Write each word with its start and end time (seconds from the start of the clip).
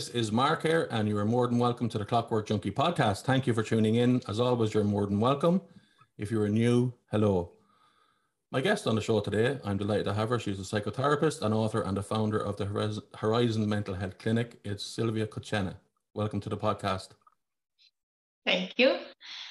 This 0.00 0.08
is 0.08 0.32
Mark 0.32 0.62
here, 0.62 0.88
and 0.90 1.06
you 1.06 1.18
are 1.18 1.26
more 1.26 1.46
than 1.46 1.58
welcome 1.58 1.86
to 1.90 1.98
the 1.98 2.06
Clockwork 2.06 2.46
Junkie 2.46 2.70
podcast. 2.70 3.24
Thank 3.24 3.46
you 3.46 3.52
for 3.52 3.62
tuning 3.62 3.96
in. 3.96 4.22
As 4.28 4.40
always, 4.40 4.72
you're 4.72 4.82
more 4.82 5.04
than 5.04 5.20
welcome. 5.20 5.60
If 6.16 6.30
you're 6.30 6.48
new, 6.48 6.94
hello. 7.10 7.52
My 8.50 8.62
guest 8.62 8.86
on 8.86 8.94
the 8.94 9.02
show 9.02 9.20
today, 9.20 9.58
I'm 9.62 9.76
delighted 9.76 10.06
to 10.06 10.14
have 10.14 10.30
her. 10.30 10.38
She's 10.38 10.58
a 10.58 10.62
psychotherapist, 10.62 11.42
an 11.42 11.52
author, 11.52 11.82
and 11.82 11.94
the 11.94 12.02
founder 12.02 12.38
of 12.38 12.56
the 12.56 13.02
Horizon 13.14 13.68
Mental 13.68 13.92
Health 13.92 14.16
Clinic. 14.16 14.58
It's 14.64 14.82
Sylwia 14.82 15.26
Kuchenna. 15.26 15.74
Welcome 16.14 16.40
to 16.40 16.48
the 16.48 16.56
podcast. 16.56 17.08
Thank 18.46 18.78
you. 18.78 18.96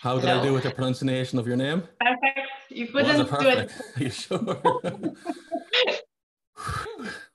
How 0.02 0.16
did 0.16 0.29
hello. 0.29 0.41
I 0.41 0.43
do 0.43 0.54
with 0.54 0.63
the 0.63 0.71
pronunciation 0.71 1.38
of 1.38 1.45
your 1.45 1.57
name? 1.57 1.84
Perfect. 2.02 2.40
You 2.70 2.88
couldn't 2.88 3.21
it 3.21 3.29
do 3.29 3.48
it. 3.49 3.71
Are 3.98 4.04
you 4.04 4.09
sure? 4.09 4.81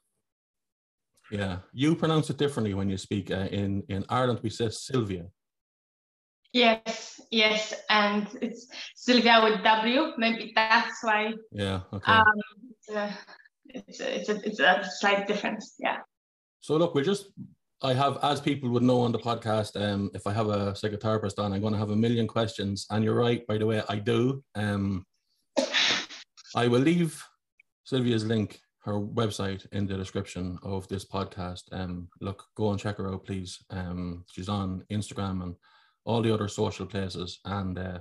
Yeah, 1.31 1.59
you 1.73 1.97
pronounce 1.97 2.31
it 2.31 2.37
differently 2.37 2.75
when 2.75 2.89
you 2.89 2.97
speak. 2.97 3.31
Uh, 3.31 3.49
in 3.51 3.83
in 3.89 4.05
Ireland, 4.09 4.41
we 4.43 4.51
say 4.51 4.69
Sylvia. 4.71 5.27
Yes, 6.53 7.21
yes, 7.31 7.75
and 7.89 8.29
it's 8.41 8.69
Sylwia 8.97 9.43
with 9.43 9.65
W. 9.65 10.13
Maybe 10.19 10.53
that's 10.55 11.03
why. 11.03 11.33
Yeah. 11.51 11.81
Okay. 11.93 12.13
Um, 12.13 12.25
it's 12.79 12.89
a, 12.91 13.19
it's 13.69 14.01
a, 14.01 14.17
it's 14.17 14.29
a, 14.29 14.37
it's 14.45 14.61
a 14.61 14.85
slight 15.01 15.27
difference. 15.27 15.75
Yeah. 15.79 15.99
So 16.61 16.77
look, 16.77 16.95
we 16.95 17.03
just 17.03 17.27
I 17.85 17.93
have, 17.93 18.19
as 18.23 18.41
people 18.41 18.71
would 18.71 18.83
know 18.83 19.01
on 19.01 19.13
the 19.13 19.19
podcast, 19.19 19.77
um, 19.77 20.11
if 20.15 20.27
I 20.27 20.33
have 20.33 20.49
a 20.49 20.73
psychotherapist 20.73 21.39
on, 21.39 21.53
I'm 21.53 21.61
going 21.61 21.75
to 21.75 21.79
have 21.79 21.91
a 21.91 21.97
million 21.97 22.27
questions. 22.27 22.87
And 22.89 23.05
you're 23.05 23.15
right, 23.15 23.47
by 23.47 23.59
the 23.59 23.67
way, 23.67 23.83
I 23.91 23.97
do. 23.97 24.43
Um, 24.55 25.05
I 26.57 26.67
will 26.67 26.81
leave 26.81 27.23
Sylwia's 27.85 28.25
link 28.25 28.59
her 28.85 29.01
website 29.01 29.67
in 29.73 29.87
the 29.87 29.97
description 29.97 30.59
of 30.63 30.87
this 30.89 31.05
podcast. 31.07 31.63
Um, 31.73 32.09
look, 32.21 32.45
go 32.55 32.71
and 32.71 32.79
check 32.79 32.99
her 32.99 33.13
out, 33.13 33.25
please. 33.25 33.65
Um, 33.71 34.25
she's 34.31 34.49
on 34.49 34.85
Instagram 34.91 35.43
and 35.43 35.55
all 36.05 36.21
the 36.21 36.33
other 36.33 36.49
social 36.49 36.85
places, 36.85 37.41
and 37.47 37.79
uh, 37.79 37.99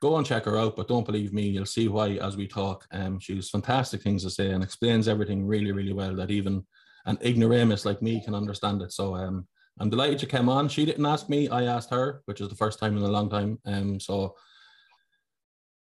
go 0.00 0.16
and 0.16 0.26
check 0.26 0.44
her 0.44 0.56
out. 0.56 0.76
But 0.76 0.86
don't 0.86 1.06
believe 1.06 1.32
me; 1.32 1.48
you'll 1.48 1.66
see 1.66 1.88
why 1.88 2.10
as 2.22 2.36
we 2.36 2.46
talk. 2.46 2.86
Um, 2.92 3.18
she's 3.18 3.50
fantastic 3.50 4.02
things 4.02 4.22
to 4.22 4.30
say 4.30 4.50
and 4.50 4.62
explains 4.62 5.08
everything 5.08 5.44
really, 5.44 5.72
really 5.72 5.92
well. 5.92 6.14
That 6.14 6.30
even 6.30 6.64
an 7.06 7.18
ignoramus 7.24 7.84
like 7.84 8.00
me 8.00 8.22
can 8.22 8.34
understand 8.34 8.82
it. 8.82 8.92
So 8.92 9.16
um, 9.16 9.48
I'm 9.80 9.90
delighted 9.90 10.22
you 10.22 10.28
came 10.28 10.48
on. 10.48 10.68
She 10.68 10.84
didn't 10.84 11.06
ask 11.06 11.28
me; 11.28 11.48
I 11.48 11.64
asked 11.64 11.90
her, 11.90 12.22
which 12.26 12.40
is 12.40 12.48
the 12.48 12.54
first 12.54 12.78
time 12.78 12.96
in 12.96 13.02
a 13.02 13.08
long 13.08 13.28
time. 13.28 13.58
Um, 13.66 13.98
so 13.98 14.36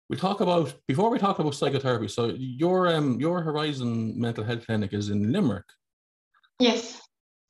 we 0.10 0.16
talk 0.18 0.42
about 0.42 0.74
before 0.88 1.10
we 1.10 1.20
talk 1.20 1.40
about 1.40 1.54
psychotherapy. 1.54 2.08
So 2.08 2.34
your 2.38 2.88
um 2.88 3.20
your 3.20 3.42
Horizon 3.42 4.20
Mental 4.20 4.44
Health 4.44 4.66
Clinic 4.66 4.94
is 4.94 5.10
in 5.10 5.32
Limerick. 5.32 5.66
Yes. 6.60 7.02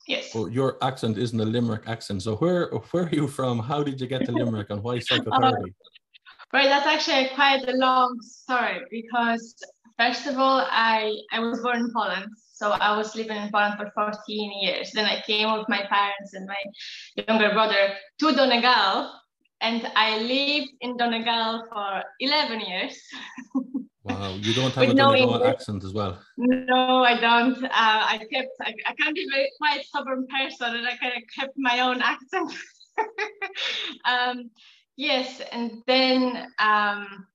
Yes. 0.06 0.34
Well, 0.34 0.48
your 0.48 0.76
accent 0.82 1.18
isn't 1.18 1.40
a 1.40 1.44
Limerick 1.44 1.84
accent. 1.86 2.22
So 2.22 2.36
where 2.36 2.66
where 2.90 3.04
are 3.04 3.10
you 3.10 3.28
from? 3.28 3.58
How 3.58 3.82
did 3.82 4.00
you 4.00 4.06
get 4.06 4.24
to 4.26 4.32
Limerick, 4.32 4.70
and 4.70 4.82
why 4.82 4.98
psychotherapy? 5.08 5.70
Uh, 5.70 6.52
right, 6.52 6.68
that's 6.68 6.86
actually 6.86 7.34
quite 7.34 7.66
a 7.68 7.76
long 7.76 8.18
story 8.20 8.80
because 8.90 9.54
first 9.98 10.26
of 10.26 10.38
all, 10.38 10.66
I 10.70 11.14
I 11.32 11.40
was 11.40 11.60
born 11.60 11.78
in 11.78 11.90
Poland, 11.94 12.28
so 12.52 12.72
I 12.72 12.96
was 12.96 13.14
living 13.16 13.36
in 13.36 13.50
Poland 13.50 13.76
for 13.78 13.90
14 13.94 14.52
years. 14.62 14.90
Then 14.92 15.06
I 15.06 15.22
came 15.22 15.50
with 15.56 15.68
my 15.68 15.82
parents 15.88 16.34
and 16.34 16.46
my 16.46 16.62
younger 17.26 17.52
brother 17.52 17.94
to 18.18 18.32
Donegal, 18.32 19.19
and 19.60 19.86
I 19.94 20.18
lived 20.18 20.72
in 20.80 20.96
Donegal 20.96 21.64
for 21.72 22.02
11 22.20 22.60
years. 22.60 22.98
wow, 24.04 24.34
you 24.40 24.54
don't 24.54 24.72
have 24.74 24.88
a 24.88 24.94
Donegal 24.94 25.44
accent 25.44 25.84
as 25.84 25.92
well. 25.92 26.18
No, 26.38 27.04
I 27.04 27.20
don't. 27.20 27.62
Uh, 27.64 27.68
I 27.72 28.18
kept, 28.32 28.50
I, 28.62 28.74
I 28.86 28.94
can't 28.94 29.14
be 29.14 29.28
a 29.34 29.46
quite 29.58 29.84
stubborn 29.84 30.26
person 30.26 30.76
and 30.76 30.86
I 30.86 30.96
kind 30.96 31.12
of 31.16 31.22
kept 31.38 31.54
my 31.56 31.80
own 31.80 32.00
accent. 32.00 32.52
um, 34.04 34.50
yes, 34.96 35.42
and 35.52 35.82
then 35.86 36.36
um, 36.58 37.26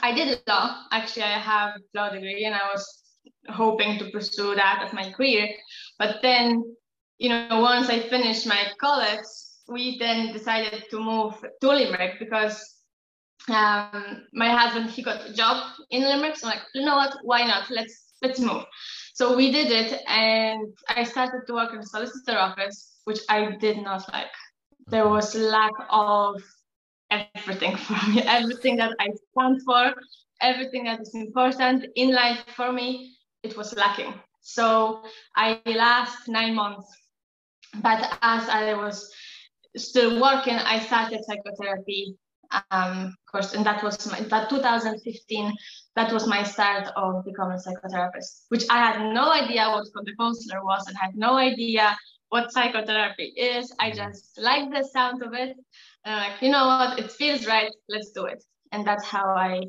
I 0.00 0.14
did 0.14 0.40
law. 0.46 0.84
Actually, 0.90 1.24
I 1.24 1.38
have 1.38 1.74
a 1.76 1.98
law 1.98 2.08
degree 2.10 2.44
and 2.44 2.54
I 2.54 2.70
was 2.72 3.02
hoping 3.48 3.98
to 3.98 4.10
pursue 4.10 4.54
that 4.54 4.82
as 4.86 4.92
my 4.94 5.12
career. 5.12 5.48
But 5.98 6.16
then, 6.22 6.64
you 7.18 7.28
know, 7.28 7.60
once 7.60 7.90
I 7.90 8.00
finished 8.08 8.46
my 8.46 8.72
college, 8.80 9.26
we 9.68 9.98
then 9.98 10.32
decided 10.32 10.84
to 10.90 10.98
move 10.98 11.34
to 11.60 11.68
Limerick 11.68 12.18
because 12.18 12.78
um, 13.48 14.26
my 14.32 14.48
husband 14.48 14.90
he 14.90 15.02
got 15.02 15.28
a 15.28 15.32
job 15.32 15.62
in 15.90 16.02
Limerick. 16.02 16.36
So 16.36 16.48
I'm 16.48 16.54
like, 16.54 16.62
you 16.74 16.84
know 16.84 16.96
what? 16.96 17.16
Why 17.22 17.46
not? 17.46 17.70
Let's 17.70 18.14
let's 18.22 18.40
move. 18.40 18.64
So 19.14 19.36
we 19.36 19.50
did 19.52 19.70
it, 19.70 20.00
and 20.06 20.68
I 20.88 21.04
started 21.04 21.42
to 21.46 21.54
work 21.54 21.72
in 21.72 21.80
the 21.80 21.86
solicitor 21.86 22.38
office, 22.38 23.00
which 23.04 23.20
I 23.28 23.56
did 23.56 23.78
not 23.78 24.10
like. 24.12 24.30
There 24.88 25.08
was 25.08 25.34
lack 25.34 25.72
of 25.90 26.42
everything 27.10 27.76
for 27.84 28.10
me, 28.10 28.22
everything 28.22 28.76
that 28.76 28.94
I 28.98 29.08
stand 29.32 29.62
for, 29.64 29.94
everything 30.40 30.84
that 30.84 31.00
is 31.00 31.14
important 31.14 31.86
in 31.96 32.14
life 32.14 32.44
for 32.54 32.72
me, 32.72 33.16
it 33.42 33.56
was 33.56 33.74
lacking. 33.74 34.14
So 34.40 35.02
I 35.36 35.60
last 35.66 36.28
nine 36.28 36.54
months, 36.54 36.86
but 37.82 38.00
as 38.22 38.48
I 38.48 38.74
was 38.74 39.12
still 39.76 40.20
working, 40.20 40.54
I 40.54 40.80
started 40.80 41.24
psychotherapy 41.24 42.16
um, 42.70 43.14
course, 43.30 43.54
and 43.54 43.64
that 43.66 43.82
was 43.82 44.10
my, 44.10 44.20
that 44.20 44.50
2015. 44.50 45.54
That 45.96 46.12
was 46.12 46.26
my 46.26 46.42
start 46.42 46.88
of 46.96 47.24
becoming 47.24 47.58
a 47.58 47.60
psychotherapist, 47.60 48.44
which 48.48 48.64
I 48.70 48.78
had 48.78 49.12
no 49.12 49.32
idea 49.32 49.68
what 49.68 49.84
the 50.04 50.14
counselor 50.18 50.64
was, 50.64 50.86
and 50.86 50.96
had 50.96 51.16
no 51.16 51.36
idea 51.36 51.96
what 52.28 52.52
psychotherapy 52.52 53.32
is. 53.36 53.74
I 53.80 53.90
just 53.90 54.38
liked 54.38 54.72
the 54.72 54.84
sound 54.84 55.22
of 55.22 55.34
it, 55.34 55.56
and 56.04 56.14
I'm 56.14 56.30
like, 56.30 56.42
you 56.42 56.50
know 56.50 56.66
what, 56.66 56.98
it 56.98 57.12
feels 57.12 57.46
right. 57.46 57.70
Let's 57.88 58.10
do 58.10 58.26
it, 58.26 58.42
and 58.72 58.86
that's 58.86 59.04
how 59.04 59.26
I. 59.34 59.62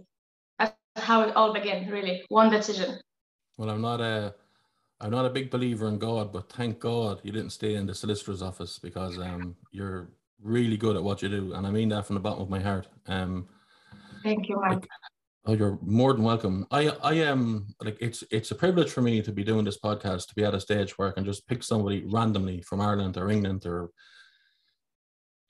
That's 0.57 0.75
how 0.95 1.21
it 1.21 1.35
all 1.35 1.53
began. 1.53 1.89
Really, 1.89 2.23
one 2.29 2.49
decision. 2.49 2.99
Well, 3.57 3.69
I'm 3.69 3.81
not 3.81 4.01
a 4.01 4.35
I'm 5.01 5.11
not 5.11 5.25
a 5.25 5.29
big 5.29 5.49
believer 5.49 5.87
in 5.87 5.97
God, 5.97 6.33
but 6.33 6.51
thank 6.51 6.79
God 6.79 7.21
you 7.23 7.31
didn't 7.31 7.51
stay 7.51 7.75
in 7.75 7.85
the 7.85 7.95
solicitor's 7.95 8.41
office 8.41 8.79
because 8.79 9.17
um, 9.17 9.55
you're 9.71 10.09
really 10.41 10.77
good 10.77 10.95
at 10.95 11.03
what 11.03 11.21
you 11.21 11.29
do, 11.29 11.53
and 11.53 11.65
I 11.65 11.71
mean 11.71 11.89
that 11.89 12.05
from 12.05 12.15
the 12.15 12.19
bottom 12.19 12.41
of 12.41 12.49
my 12.49 12.59
heart. 12.59 12.87
Um, 13.07 13.47
thank 14.23 14.49
you, 14.49 14.59
Mike. 14.59 14.87
Oh, 15.45 15.53
you're 15.53 15.79
more 15.81 16.13
than 16.13 16.23
welcome. 16.23 16.67
I 16.69 16.89
I 17.01 17.13
am 17.13 17.73
like 17.81 17.97
it's 18.01 18.23
it's 18.29 18.51
a 18.51 18.55
privilege 18.55 18.91
for 18.91 19.01
me 19.01 19.21
to 19.21 19.31
be 19.31 19.43
doing 19.43 19.63
this 19.63 19.79
podcast, 19.79 20.27
to 20.27 20.35
be 20.35 20.43
at 20.43 20.53
a 20.53 20.59
stage 20.59 20.97
where 20.97 21.07
I 21.07 21.11
can 21.11 21.25
just 21.25 21.47
pick 21.47 21.63
somebody 21.63 22.03
randomly 22.05 22.61
from 22.61 22.81
Ireland 22.81 23.15
or 23.17 23.29
England 23.29 23.65
or 23.65 23.91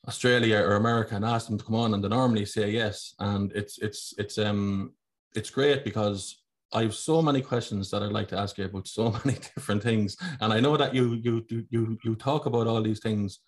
Australia 0.08 0.60
or 0.60 0.76
America 0.76 1.16
and 1.16 1.26
ask 1.26 1.48
them 1.48 1.58
to 1.58 1.66
come 1.66 1.76
on, 1.76 1.94
and 1.96 2.04
they 2.04 2.08
normally 2.08 2.46
say 2.46 2.70
yes. 2.70 3.16
And 3.20 3.52
it's 3.54 3.80
it's 3.80 4.14
it's 4.20 4.38
um 4.38 4.94
it's 5.36 5.50
great 5.50 5.84
because 5.84 6.39
I 6.72 6.84
have 6.84 6.94
so 6.94 7.22
many 7.22 7.42
questions 7.42 7.90
that 7.90 8.04
I'd 8.04 8.12
like 8.12 8.28
to 8.30 8.38
ask 8.38 8.58
you 8.58 8.66
about 8.66 8.88
so 8.88 9.12
many 9.26 9.38
different 9.56 9.82
things, 9.82 10.16
and 10.42 10.54
I 10.54 10.60
know 10.60 10.78
that 10.78 10.94
you 10.94 11.16
you 11.24 11.46
you 11.70 11.98
you 12.04 12.16
talk 12.16 12.46
about 12.46 12.68
all 12.68 12.82
these 12.82 13.00
things 13.00 13.40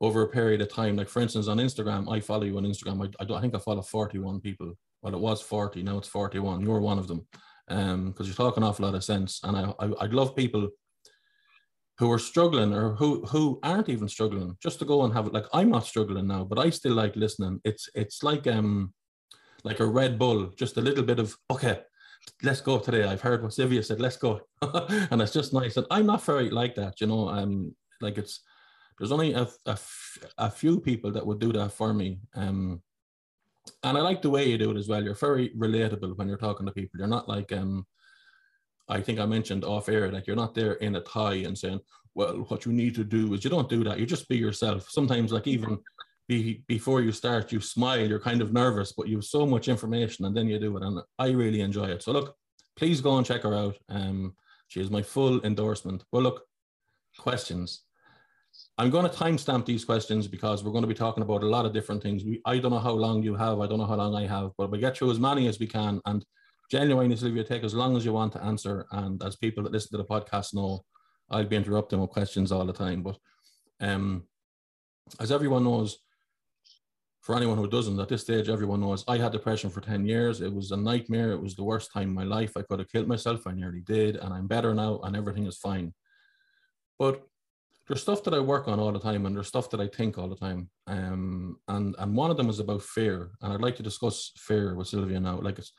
over 0.00 0.22
a 0.22 0.28
period 0.28 0.60
of 0.60 0.72
time. 0.72 0.96
Like 0.96 1.08
for 1.08 1.20
instance, 1.20 1.46
on 1.46 1.58
Instagram, 1.58 2.12
I 2.12 2.20
follow 2.20 2.44
you 2.44 2.56
on 2.56 2.64
Instagram. 2.64 3.10
I, 3.20 3.24
I, 3.24 3.36
I 3.36 3.40
think 3.40 3.54
I 3.54 3.58
follow 3.58 3.82
forty-one 3.82 4.40
people. 4.40 4.74
Well, 5.02 5.14
it 5.14 5.20
was 5.20 5.40
forty, 5.40 5.82
now 5.82 5.98
it's 5.98 6.08
forty-one. 6.08 6.60
You're 6.60 6.80
one 6.80 6.98
of 6.98 7.06
them, 7.06 7.26
um, 7.68 8.08
because 8.08 8.26
you 8.28 8.34
talk 8.34 8.56
an 8.56 8.64
awful 8.64 8.84
lot 8.84 8.94
of 8.94 9.04
sense, 9.04 9.40
and 9.44 9.56
I, 9.56 9.72
I 9.78 9.92
I'd 10.00 10.14
love 10.14 10.34
people 10.34 10.68
who 11.98 12.10
are 12.10 12.18
struggling 12.18 12.72
or 12.74 12.94
who 12.94 13.24
who 13.26 13.60
aren't 13.62 13.90
even 13.90 14.08
struggling 14.08 14.56
just 14.60 14.80
to 14.80 14.84
go 14.84 15.04
and 15.04 15.14
have 15.14 15.26
it. 15.26 15.32
Like 15.32 15.46
I'm 15.52 15.70
not 15.70 15.86
struggling 15.86 16.26
now, 16.26 16.44
but 16.44 16.58
I 16.58 16.70
still 16.70 16.94
like 16.94 17.14
listening. 17.14 17.60
It's 17.64 17.88
it's 17.94 18.24
like 18.24 18.46
um 18.48 18.92
like 19.62 19.78
a 19.80 19.86
Red 19.86 20.18
Bull, 20.18 20.46
just 20.56 20.78
a 20.78 20.80
little 20.80 21.04
bit 21.04 21.18
of 21.20 21.36
okay 21.50 21.82
let's 22.42 22.60
go 22.60 22.78
today. 22.78 23.04
I've 23.04 23.20
heard 23.20 23.42
what 23.42 23.52
Sylwia 23.52 23.84
said, 23.84 24.00
let's 24.00 24.16
go. 24.16 24.40
and 24.62 25.20
it's 25.20 25.32
just 25.32 25.52
nice. 25.52 25.76
And 25.76 25.86
I'm 25.90 26.06
not 26.06 26.24
very 26.24 26.50
like 26.50 26.74
that, 26.76 27.00
you 27.00 27.06
know. 27.06 27.28
Um, 27.28 27.74
like 28.00 28.18
it's 28.18 28.40
there's 28.98 29.12
only 29.12 29.32
a, 29.32 29.48
a, 30.36 30.50
few 30.50 30.78
people 30.78 31.10
that 31.12 31.26
would 31.26 31.38
do 31.38 31.52
that 31.52 31.72
for 31.72 31.94
me. 31.94 32.20
Um, 32.34 32.82
and 33.82 33.96
I 33.96 34.00
like 34.02 34.20
the 34.20 34.28
way 34.28 34.48
you 34.48 34.58
do 34.58 34.70
it 34.70 34.76
as 34.76 34.88
well. 34.88 35.02
You're 35.02 35.14
very 35.14 35.50
relatable 35.56 36.16
when 36.18 36.28
you're 36.28 36.36
talking 36.36 36.66
to 36.66 36.72
people. 36.72 36.98
You're 36.98 37.08
not 37.08 37.28
like 37.28 37.50
um, 37.52 37.86
I 38.90 39.00
think 39.00 39.20
I 39.20 39.26
mentioned 39.26 39.64
off 39.64 39.88
air, 39.88 40.10
like 40.10 40.26
you're 40.26 40.36
not 40.36 40.54
there 40.54 40.74
in 40.74 40.96
a 40.96 41.00
tie 41.00 41.36
and 41.46 41.56
saying, 41.56 41.80
well, 42.14 42.44
what 42.48 42.66
you 42.66 42.72
need 42.72 42.94
to 42.96 43.04
do 43.04 43.32
is 43.32 43.44
you 43.44 43.50
don't 43.50 43.68
do 43.68 43.84
that. 43.84 43.98
You 43.98 44.04
just 44.04 44.28
be 44.28 44.36
yourself. 44.36 44.90
Sometimes, 44.90 45.32
like 45.32 45.46
even 45.46 45.78
be, 46.30 46.62
before 46.68 47.00
you 47.00 47.10
start, 47.10 47.50
you 47.50 47.60
smile, 47.60 48.06
you're 48.06 48.20
kind 48.20 48.40
of 48.40 48.52
nervous, 48.52 48.92
but 48.92 49.08
you 49.08 49.16
have 49.16 49.24
so 49.24 49.44
much 49.44 49.66
information 49.66 50.24
and 50.26 50.36
then 50.36 50.46
you 50.46 50.60
do 50.60 50.76
it. 50.76 50.82
And 50.84 51.00
I 51.18 51.30
really 51.30 51.60
enjoy 51.60 51.86
it. 51.86 52.04
So 52.04 52.12
look, 52.12 52.36
please 52.76 53.00
go 53.00 53.16
and 53.16 53.26
check 53.26 53.42
her 53.42 53.54
out. 53.54 53.76
Um, 53.88 54.36
she 54.68 54.80
is 54.80 54.92
my 54.92 55.02
full 55.02 55.44
endorsement. 55.44 56.04
Well, 56.12 56.22
look, 56.22 56.44
questions. 57.18 57.82
I'm 58.78 58.90
going 58.90 59.10
to 59.10 59.16
timestamp 59.16 59.66
these 59.66 59.84
questions 59.84 60.28
because 60.28 60.62
we're 60.62 60.70
going 60.70 60.88
to 60.88 60.94
be 60.94 61.02
talking 61.04 61.24
about 61.24 61.42
a 61.42 61.48
lot 61.48 61.66
of 61.66 61.72
different 61.72 62.00
things. 62.00 62.22
We, 62.22 62.40
I 62.44 62.58
don't 62.58 62.70
know 62.70 62.78
how 62.78 62.92
long 62.92 63.24
you 63.24 63.34
have. 63.34 63.58
I 63.58 63.66
don't 63.66 63.78
know 63.78 63.86
how 63.86 63.96
long 63.96 64.14
I 64.14 64.26
have, 64.28 64.52
but 64.56 64.70
we 64.70 64.78
get 64.78 64.96
through 64.96 65.10
as 65.10 65.18
many 65.18 65.48
as 65.48 65.58
we 65.58 65.66
can. 65.66 66.00
And 66.06 66.24
genuinely, 66.70 67.16
Sylwia, 67.16 67.44
take 67.44 67.64
as 67.64 67.74
long 67.74 67.96
as 67.96 68.04
you 68.04 68.12
want 68.12 68.32
to 68.34 68.44
answer. 68.44 68.86
And 68.92 69.20
as 69.24 69.34
people 69.34 69.64
that 69.64 69.72
listen 69.72 69.90
to 69.92 69.96
the 69.98 70.04
podcast 70.04 70.54
know, 70.54 70.84
I'll 71.28 71.44
be 71.44 71.56
interrupting 71.56 72.00
with 72.00 72.10
questions 72.10 72.52
all 72.52 72.64
the 72.64 72.72
time. 72.72 73.02
But 73.02 73.18
um, 73.80 74.28
as 75.18 75.32
everyone 75.32 75.64
knows, 75.64 75.98
for 77.20 77.36
anyone 77.36 77.58
who 77.58 77.68
doesn't, 77.68 78.00
at 78.00 78.08
this 78.08 78.22
stage, 78.22 78.48
everyone 78.48 78.80
knows 78.80 79.04
I 79.06 79.18
had 79.18 79.32
depression 79.32 79.68
for 79.68 79.82
10 79.82 80.06
years. 80.06 80.40
It 80.40 80.52
was 80.52 80.70
a 80.70 80.76
nightmare. 80.76 81.32
It 81.32 81.42
was 81.42 81.54
the 81.54 81.64
worst 81.64 81.92
time 81.92 82.08
in 82.08 82.14
my 82.14 82.24
life. 82.24 82.56
I 82.56 82.62
could 82.62 82.78
have 82.78 82.90
killed 82.90 83.08
myself. 83.08 83.46
I 83.46 83.52
nearly 83.52 83.80
did. 83.80 84.16
And 84.16 84.32
I'm 84.32 84.46
better 84.46 84.74
now 84.74 85.00
and 85.02 85.14
everything 85.14 85.46
is 85.46 85.58
fine. 85.58 85.92
But 86.98 87.22
there's 87.86 88.00
stuff 88.00 88.22
that 88.24 88.34
I 88.34 88.38
work 88.40 88.68
on 88.68 88.80
all 88.80 88.92
the 88.92 88.98
time 88.98 89.26
and 89.26 89.36
there's 89.36 89.48
stuff 89.48 89.68
that 89.70 89.80
I 89.80 89.88
think 89.88 90.16
all 90.16 90.28
the 90.28 90.36
time. 90.36 90.70
Um, 90.86 91.58
and, 91.68 91.94
and 91.98 92.16
one 92.16 92.30
of 92.30 92.38
them 92.38 92.48
is 92.48 92.58
about 92.58 92.82
fear. 92.82 93.32
And 93.42 93.52
I'd 93.52 93.60
like 93.60 93.76
to 93.76 93.82
discuss 93.82 94.32
fear 94.36 94.74
with 94.74 94.88
Sylwia 94.88 95.20
now. 95.20 95.40
Like 95.40 95.58
it's, 95.58 95.72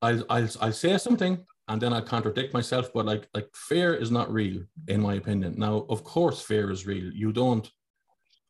I'll, 0.00 0.24
I'll, 0.30 0.48
I'll 0.60 0.72
say 0.72 0.96
something 0.96 1.44
and 1.68 1.80
then 1.80 1.92
I 1.92 2.00
contradict 2.00 2.54
myself, 2.54 2.90
but 2.94 3.04
like, 3.04 3.28
like 3.34 3.48
fear 3.54 3.94
is 3.94 4.10
not 4.10 4.32
real 4.32 4.62
in 4.88 5.02
my 5.02 5.14
opinion. 5.14 5.56
Now, 5.58 5.84
of 5.90 6.04
course, 6.04 6.40
fear 6.40 6.70
is 6.70 6.86
real. 6.86 7.12
You 7.12 7.32
don't 7.32 7.70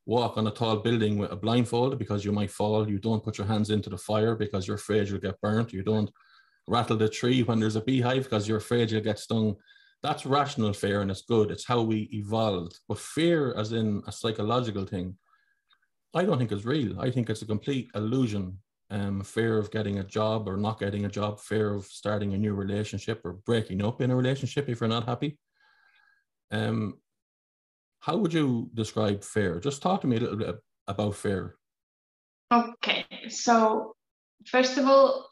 walk 0.06 0.36
on 0.36 0.46
a 0.46 0.50
tall 0.50 0.76
building 0.76 1.18
with 1.18 1.32
a 1.32 1.36
blindfold 1.36 1.98
because 1.98 2.24
you 2.24 2.32
might 2.32 2.50
fall. 2.50 2.88
You 2.88 2.98
don't 2.98 3.22
put 3.22 3.38
your 3.38 3.46
hands 3.46 3.70
into 3.70 3.90
the 3.90 3.98
fire 3.98 4.34
because 4.34 4.66
you're 4.66 4.76
afraid 4.76 5.08
you'll 5.08 5.18
get 5.18 5.40
burnt. 5.40 5.72
You 5.72 5.82
don't 5.82 6.10
rattle 6.68 6.96
the 6.96 7.08
tree 7.08 7.42
when 7.42 7.60
there's 7.60 7.76
a 7.76 7.80
beehive 7.80 8.24
because 8.24 8.48
you're 8.48 8.58
afraid 8.58 8.90
you'll 8.90 9.00
get 9.02 9.18
stung. 9.18 9.56
That's 10.02 10.26
rational 10.26 10.74
fear 10.74 11.00
and 11.00 11.10
it's 11.10 11.22
good. 11.22 11.50
It's 11.50 11.66
how 11.66 11.82
we 11.82 12.10
evolved. 12.12 12.78
But 12.88 12.98
fear, 12.98 13.54
as 13.56 13.72
in 13.72 14.02
a 14.06 14.12
psychological 14.12 14.84
thing, 14.84 15.16
I 16.14 16.24
don't 16.24 16.38
think 16.38 16.52
is 16.52 16.66
real. 16.66 17.00
I 17.00 17.10
think 17.10 17.30
it's 17.30 17.42
a 17.42 17.46
complete 17.46 17.88
illusion. 17.94 18.58
Um, 18.90 19.22
fear 19.22 19.58
of 19.58 19.70
getting 19.70 19.98
a 19.98 20.04
job 20.04 20.46
or 20.46 20.58
not 20.58 20.78
getting 20.78 21.06
a 21.06 21.08
job, 21.08 21.40
fear 21.40 21.74
of 21.74 21.86
starting 21.86 22.34
a 22.34 22.38
new 22.38 22.54
relationship 22.54 23.22
or 23.24 23.32
breaking 23.32 23.82
up 23.82 24.02
in 24.02 24.10
a 24.10 24.16
relationship 24.16 24.68
if 24.68 24.80
you're 24.80 24.88
not 24.88 25.06
happy. 25.06 25.38
Um, 26.52 26.98
how 28.04 28.18
would 28.18 28.34
you 28.34 28.68
describe 28.74 29.24
fear? 29.24 29.58
Just 29.58 29.80
talk 29.80 30.02
to 30.02 30.06
me 30.06 30.16
a 30.16 30.20
little 30.20 30.36
bit 30.36 30.56
about 30.88 31.14
fear. 31.14 31.56
Okay, 32.52 33.06
so 33.30 33.94
first 34.46 34.76
of 34.76 34.86
all, 34.86 35.26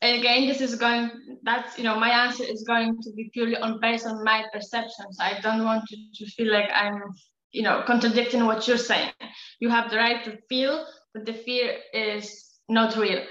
again, 0.00 0.46
this 0.46 0.60
is 0.60 0.76
going. 0.76 1.10
That's 1.42 1.76
you 1.76 1.82
know, 1.82 1.98
my 1.98 2.10
answer 2.10 2.44
is 2.44 2.62
going 2.62 3.02
to 3.02 3.12
be 3.16 3.30
purely 3.32 3.56
on 3.56 3.80
based 3.80 4.06
on 4.06 4.22
my 4.22 4.44
perceptions. 4.52 5.18
I 5.20 5.40
don't 5.40 5.64
want 5.64 5.82
to, 5.88 5.96
to 6.18 6.30
feel 6.30 6.52
like 6.52 6.70
I'm 6.72 7.02
you 7.50 7.62
know 7.62 7.82
contradicting 7.84 8.46
what 8.46 8.68
you're 8.68 8.86
saying. 8.92 9.10
You 9.58 9.68
have 9.68 9.90
the 9.90 9.96
right 9.96 10.24
to 10.24 10.38
feel, 10.48 10.86
but 11.14 11.26
the 11.26 11.34
fear 11.34 11.78
is 11.92 12.58
not 12.68 12.96
real. 12.96 13.24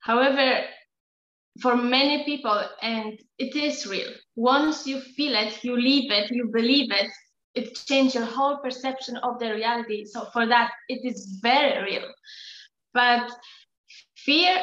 However, 0.00 0.64
for 1.60 1.76
many 1.76 2.24
people, 2.24 2.62
and 2.80 3.20
it 3.38 3.54
is 3.54 3.86
real. 3.86 4.10
Once 4.36 4.86
you 4.86 5.00
feel 5.00 5.34
it, 5.36 5.62
you 5.62 5.74
live 5.76 6.10
it, 6.10 6.30
you 6.30 6.50
believe 6.50 6.90
it, 6.90 7.10
it 7.54 7.74
changed 7.86 8.14
your 8.14 8.24
whole 8.24 8.58
perception 8.58 9.16
of 9.18 9.38
the 9.38 9.52
reality. 9.52 10.04
So 10.04 10.26
for 10.32 10.46
that, 10.46 10.70
it 10.88 11.04
is 11.04 11.38
very 11.40 11.82
real. 11.82 12.08
But 12.92 13.30
fear, 14.16 14.62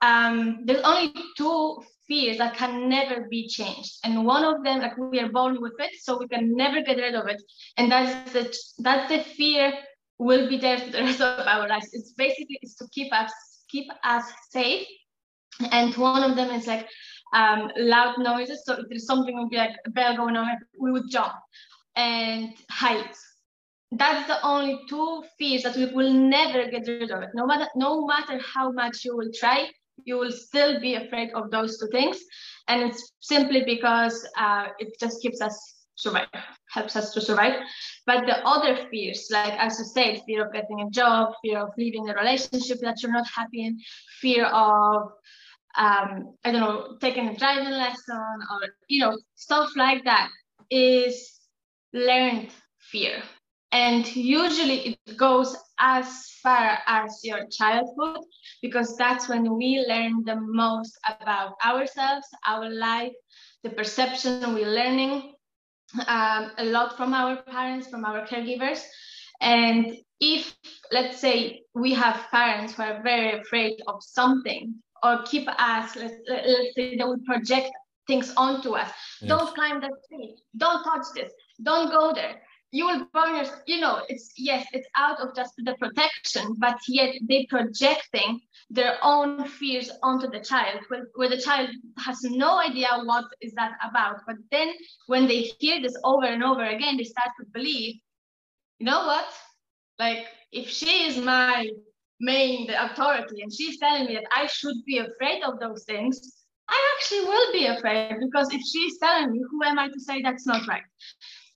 um, 0.00 0.60
there's 0.64 0.82
only 0.82 1.12
two 1.36 1.82
fears 2.08 2.38
that 2.38 2.56
can 2.56 2.88
never 2.88 3.26
be 3.28 3.48
changed. 3.48 3.98
And 4.04 4.24
one 4.24 4.44
of 4.44 4.64
them, 4.64 4.80
like 4.80 4.96
we 4.96 5.20
are 5.20 5.28
born 5.28 5.60
with 5.60 5.74
it, 5.78 5.90
so 6.00 6.18
we 6.18 6.28
can 6.28 6.56
never 6.56 6.82
get 6.82 6.96
rid 6.96 7.14
of 7.14 7.26
it. 7.28 7.42
And 7.76 7.92
that's 7.92 8.32
the 8.32 8.54
that's 8.78 9.08
the 9.10 9.22
fear 9.22 9.72
will 10.18 10.48
be 10.48 10.58
there 10.58 10.78
for 10.78 10.90
the 10.90 11.02
rest 11.08 11.20
of 11.20 11.46
our 11.46 11.68
lives. 11.68 11.90
It's 11.92 12.12
basically 12.12 12.58
it's 12.62 12.76
to 12.76 12.88
keep 12.92 13.12
us 13.12 13.32
keep 13.70 13.86
us 14.04 14.24
safe. 14.50 14.86
And 15.70 15.94
one 15.96 16.22
of 16.22 16.34
them 16.34 16.50
is 16.50 16.66
like 16.66 16.88
um, 17.34 17.70
loud 17.76 18.18
noises. 18.18 18.62
So 18.64 18.74
if 18.74 18.88
there's 18.88 19.06
something 19.06 19.38
would 19.38 19.50
be 19.50 19.56
like 19.56 19.76
a 19.86 19.90
bell 19.90 20.16
going 20.16 20.36
on, 20.36 20.48
we 20.78 20.90
would 20.92 21.10
jump 21.10 21.32
and 21.96 22.54
height. 22.70 23.16
That's 23.92 24.26
the 24.26 24.44
only 24.44 24.80
two 24.88 25.22
fears 25.38 25.64
that 25.64 25.76
we 25.76 25.86
will 25.86 26.12
never 26.12 26.70
get 26.70 26.86
rid 26.86 27.10
of. 27.10 27.24
No 27.34 27.46
matter, 27.46 27.68
no 27.76 28.06
matter 28.06 28.40
how 28.54 28.72
much 28.72 29.04
you 29.04 29.16
will 29.16 29.30
try, 29.34 29.68
you 30.04 30.16
will 30.16 30.32
still 30.32 30.80
be 30.80 30.94
afraid 30.94 31.30
of 31.34 31.50
those 31.50 31.78
two 31.78 31.88
things. 31.88 32.18
And 32.68 32.82
it's 32.82 33.12
simply 33.20 33.64
because 33.64 34.26
uh, 34.38 34.68
it 34.78 34.98
just 34.98 35.20
keeps 35.20 35.42
us 35.42 35.82
survive, 35.94 36.28
helps 36.70 36.96
us 36.96 37.12
to 37.12 37.20
survive. 37.20 37.60
But 38.06 38.26
the 38.26 38.38
other 38.46 38.88
fears, 38.90 39.28
like 39.30 39.52
as 39.54 39.78
you 39.78 39.84
said, 39.84 40.22
fear 40.26 40.46
of 40.46 40.52
getting 40.52 40.80
a 40.80 40.90
job, 40.90 41.34
fear 41.42 41.58
of 41.58 41.70
leaving 41.76 42.08
a 42.08 42.14
relationship 42.14 42.78
that 42.80 43.02
you're 43.02 43.12
not 43.12 43.26
happy 43.28 43.66
in, 43.66 43.78
fear 44.20 44.46
of 44.46 45.12
um, 45.76 46.34
I 46.44 46.52
don't 46.52 46.60
know, 46.60 46.96
taking 47.00 47.28
a 47.28 47.36
driving 47.36 47.70
lesson 47.70 48.38
or 48.50 48.60
you 48.88 49.00
know, 49.00 49.18
stuff 49.36 49.70
like 49.76 50.04
that 50.04 50.30
is 50.70 51.40
learned 51.92 52.50
fear. 52.78 53.22
And 53.72 54.04
usually 54.14 54.98
it 55.06 55.16
goes 55.16 55.56
as 55.78 56.28
far 56.42 56.78
as 56.86 57.20
your 57.24 57.46
childhood, 57.46 58.18
because 58.60 58.96
that's 58.96 59.28
when 59.28 59.56
we 59.56 59.84
learn 59.88 60.24
the 60.24 60.36
most 60.36 60.98
about 61.08 61.54
ourselves, 61.64 62.26
our 62.46 62.68
life, 62.68 63.12
the 63.62 63.70
perception 63.70 64.54
we're 64.54 64.68
learning 64.68 65.32
um, 66.06 66.52
a 66.58 66.64
lot 66.64 66.96
from 66.96 67.14
our 67.14 67.36
parents, 67.42 67.88
from 67.88 68.04
our 68.04 68.26
caregivers. 68.26 68.82
And 69.40 69.96
if, 70.20 70.54
let's 70.90 71.18
say, 71.18 71.62
we 71.74 71.94
have 71.94 72.26
parents 72.30 72.74
who 72.74 72.82
are 72.82 73.02
very 73.02 73.40
afraid 73.40 73.80
of 73.88 74.02
something 74.02 74.74
or 75.02 75.22
keep 75.24 75.48
us, 75.48 75.96
let's, 75.96 76.14
let's 76.28 76.74
say 76.76 76.96
they 76.96 77.04
would 77.04 77.24
project 77.24 77.70
things 78.06 78.32
onto 78.36 78.72
us. 78.72 78.90
Yes. 79.20 79.28
Don't 79.28 79.54
climb 79.54 79.80
that 79.80 79.92
tree. 80.08 80.36
Don't 80.56 80.84
touch 80.84 81.06
this 81.14 81.32
don't 81.62 81.90
go 81.90 82.12
there. 82.12 82.40
You 82.70 82.86
will 82.86 83.06
burn 83.12 83.36
your 83.36 83.44
you 83.66 83.80
know 83.80 84.00
it's 84.08 84.32
yes 84.38 84.66
it's 84.72 84.88
out 84.96 85.20
of 85.20 85.34
just 85.36 85.52
the 85.58 85.74
protection 85.74 86.54
but 86.58 86.78
yet 86.88 87.14
they 87.28 87.46
projecting 87.50 88.40
their 88.70 88.96
own 89.02 89.46
fears 89.46 89.90
onto 90.02 90.30
the 90.30 90.40
child 90.40 90.80
where, 90.88 91.06
where 91.16 91.28
the 91.28 91.40
child 91.40 91.68
has 91.98 92.22
no 92.22 92.58
idea 92.58 92.88
what 93.04 93.26
is 93.42 93.52
that 93.54 93.72
about. 93.86 94.20
But 94.26 94.36
then 94.50 94.72
when 95.06 95.28
they 95.28 95.52
hear 95.58 95.82
this 95.82 95.98
over 96.02 96.24
and 96.24 96.42
over 96.42 96.64
again 96.64 96.96
they 96.96 97.04
start 97.04 97.28
to 97.40 97.46
believe 97.52 97.96
you 98.78 98.86
know 98.86 99.06
what? 99.06 99.28
Like 99.98 100.26
if 100.50 100.68
she 100.70 101.04
is 101.04 101.18
my 101.18 101.68
main 102.22 102.70
authority 102.70 103.42
and 103.42 103.52
she's 103.52 103.78
telling 103.78 104.06
me 104.06 104.14
that 104.14 104.26
i 104.34 104.46
should 104.46 104.76
be 104.86 104.98
afraid 104.98 105.42
of 105.42 105.58
those 105.58 105.82
things 105.84 106.44
i 106.68 106.94
actually 106.94 107.24
will 107.24 107.52
be 107.52 107.66
afraid 107.66 108.14
because 108.20 108.48
if 108.54 108.60
she's 108.60 108.98
telling 108.98 109.32
me 109.32 109.40
who 109.50 109.62
am 109.64 109.78
i 109.78 109.88
to 109.88 109.98
say 109.98 110.22
that's 110.22 110.46
not 110.46 110.66
right 110.68 110.82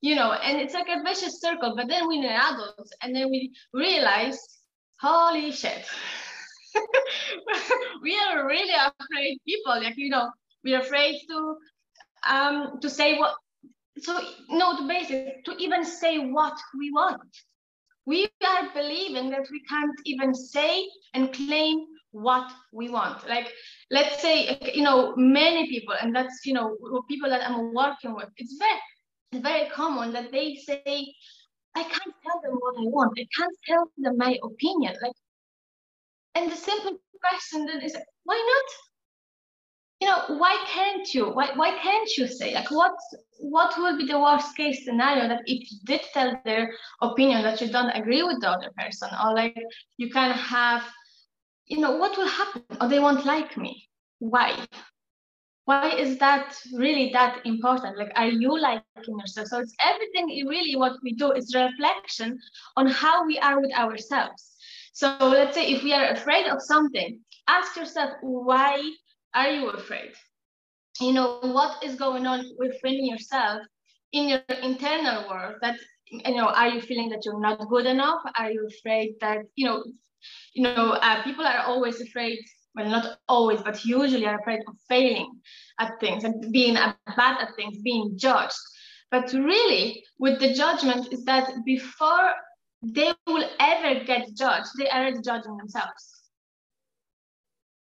you 0.01 0.15
know, 0.15 0.33
and 0.33 0.61
it's 0.61 0.75
like 0.75 0.89
a 0.89 1.03
vicious 1.03 1.41
circle. 1.41 1.75
But 1.77 1.89
then 1.89 2.07
we're 2.09 2.29
adults, 2.29 2.93
and 3.03 3.15
then 3.15 3.31
we 3.31 3.53
realize, 3.73 4.39
holy 5.01 5.53
shit, 5.53 5.87
we 8.03 8.17
are 8.17 8.47
really 8.47 8.75
afraid 8.75 9.41
people. 9.47 9.81
Like 9.83 9.97
you 9.97 10.11
know, 10.11 10.31
we're 10.65 10.81
afraid 10.81 11.21
to 11.29 11.57
um 12.29 12.81
to 12.81 12.91
say 12.91 13.19
what. 13.19 13.35
So 13.99 14.21
no, 14.51 14.77
to 14.77 14.87
basic 14.87 15.45
to 15.47 15.57
even 15.57 15.85
say 15.85 16.19
what 16.19 16.59
we 16.79 16.91
want. 16.93 17.23
We 18.05 18.29
are 18.47 18.69
believing 18.73 19.31
that 19.31 19.49
we 19.51 19.61
can't 19.69 19.99
even 20.05 20.33
say 20.33 20.89
and 21.15 21.33
claim 21.33 21.87
what 22.17 22.51
we 22.73 22.89
want. 22.89 23.29
Like, 23.29 23.53
let's 23.91 24.23
say, 24.23 24.59
you 24.75 24.83
know, 24.83 25.15
many 25.17 25.69
people, 25.69 25.95
and 26.01 26.15
that's, 26.15 26.47
you 26.47 26.55
know, 26.55 26.77
people 27.09 27.29
that 27.29 27.49
I'm 27.49 27.75
working 27.75 28.15
with, 28.15 28.29
it's 28.37 28.57
very, 28.59 28.81
it's 29.37 29.47
very 29.47 29.69
common 29.71 30.13
that 30.13 30.33
they 30.33 30.57
say, 30.57 31.15
I 31.75 31.83
can't 31.83 32.15
tell 32.25 32.41
them 32.43 32.59
what 32.59 32.75
I 32.79 32.85
want. 32.85 33.19
I 33.19 33.27
can't 33.37 33.57
tell 33.67 33.91
them 33.99 34.17
my 34.17 34.39
opinion. 34.43 34.95
Like, 35.03 35.13
and 36.35 36.51
the 36.51 36.57
simple 36.57 36.99
question 37.21 37.67
then 37.67 37.83
is, 37.83 37.97
why 38.25 38.37
not? 38.37 38.73
You 40.01 40.09
know, 40.09 40.39
why 40.39 40.63
can't 40.69 41.15
you? 41.15 41.31
Why, 41.31 41.51
why 41.55 41.79
can't 41.79 42.11
you 42.19 42.29
say 42.29 42.53
like 42.55 42.71
what 42.71 42.93
what 43.39 43.73
would 43.79 43.97
be 43.97 44.07
the 44.07 44.21
worst 44.21 44.55
case 44.55 44.85
scenario 44.85 45.27
that 45.29 45.41
if 45.47 45.71
you 45.71 45.79
did 45.85 46.03
tell 46.13 46.39
their 46.45 46.71
opinion 47.01 47.43
that 47.43 47.63
you 47.63 47.69
don't 47.69 47.91
agree 47.91 48.23
with 48.23 48.43
the 48.43 48.51
other 48.51 48.71
person 48.77 49.09
or 49.25 49.35
like 49.35 49.57
you 49.97 50.11
can 50.11 50.33
have, 50.33 50.83
you 51.67 51.79
know, 51.79 51.97
what 51.97 52.17
will 52.19 52.29
happen? 52.29 52.63
Or 52.79 52.89
they 52.89 53.01
won't 53.01 53.25
like 53.25 53.57
me. 53.57 53.89
Why? 54.19 54.67
Why 55.67 55.91
is 55.93 56.19
that 56.19 56.59
really 56.75 57.11
that 57.15 57.41
important? 57.47 57.99
Like 57.99 58.13
are 58.17 58.29
you 58.29 58.59
liking 58.61 59.03
yourself? 59.03 59.49
So 59.49 59.61
it's 59.61 59.75
everything 59.81 60.47
really 60.49 60.77
what 60.77 60.95
we 61.03 61.15
do 61.15 61.33
is 61.33 61.55
reflection 61.55 62.39
on 62.77 62.89
how 62.89 63.27
we 63.27 63.39
are 63.39 63.61
with 63.61 63.75
ourselves. 63.75 64.57
So 64.95 65.29
let's 65.29 65.55
say 65.55 65.71
if 65.73 65.83
we 65.83 65.93
are 65.95 66.09
afraid 66.11 66.47
of 66.47 66.63
something 66.63 67.21
ask 67.49 67.77
yourself 67.77 68.13
why 68.23 68.81
are 69.35 69.51
you 69.51 69.71
afraid? 69.71 70.13
You 71.01 71.15
know 71.15 71.41
what 71.43 71.83
is 71.85 71.97
going 71.97 72.27
on 72.27 72.45
within 72.59 73.07
yourself 73.07 73.63
in 74.13 74.29
your 74.29 74.51
internal 74.63 75.29
world 75.29 75.57
that 75.63 75.77
you 76.07 76.35
know 76.37 76.49
are 76.49 76.69
you 76.69 76.81
feeling 76.81 77.11
that 77.11 77.25
you're 77.25 77.41
not 77.41 77.69
good 77.69 77.87
enough? 77.87 78.21
Are 78.39 78.51
you 78.51 78.67
afraid 78.69 79.17
that 79.21 79.41
you 79.57 79.67
know 79.67 79.83
you 80.55 80.63
know 80.65 80.93
uh, 80.93 81.23
people 81.23 81.47
are 81.47 81.65
always 81.65 82.01
afraid 82.01 82.39
well, 82.77 82.91
not 82.91 83.19
always, 83.27 83.63
but 83.63 83.85
usually 83.85 84.27
are 84.27 84.39
afraid 84.39 84.61
of 84.69 84.75
failing 84.89 85.41
at 85.81 85.99
things 85.99 86.25
and 86.25 86.53
being 86.53 86.75
bad 86.75 87.41
at 87.41 87.57
things, 87.57 87.79
being 87.79 88.13
judged. 88.17 88.59
But 89.11 89.33
really, 89.33 90.05
with 90.19 90.41
the 90.41 90.53
judgment, 90.53 91.13
is 91.13 91.25
that 91.25 91.49
before 91.65 92.33
they 92.83 93.13
will 93.27 93.49
ever 93.59 94.05
get 94.05 94.35
judged, 94.35 94.69
they 94.79 94.91
are 94.91 95.01
already 95.01 95.23
judging 95.23 95.57
themselves. 95.57 96.17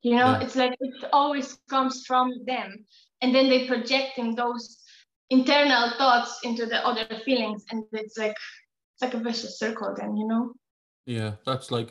You 0.02 0.16
know, 0.16 0.32
yeah. 0.32 0.40
it's 0.40 0.56
like 0.56 0.76
it 0.80 1.04
always 1.12 1.58
comes 1.70 2.04
from 2.06 2.44
them. 2.44 2.84
And 3.22 3.34
then 3.34 3.48
they 3.48 3.66
projecting 3.66 4.34
those 4.34 4.78
internal 5.30 5.92
thoughts 5.96 6.40
into 6.42 6.66
the 6.66 6.84
other 6.86 7.06
feelings. 7.24 7.64
And 7.70 7.84
it's 7.92 8.18
like 8.18 8.34
it's 8.94 9.02
like 9.02 9.14
a 9.14 9.18
vicious 9.18 9.58
circle 9.58 9.94
then, 9.96 10.16
you 10.16 10.26
know? 10.26 10.52
Yeah, 11.06 11.32
that's 11.46 11.70
like 11.70 11.90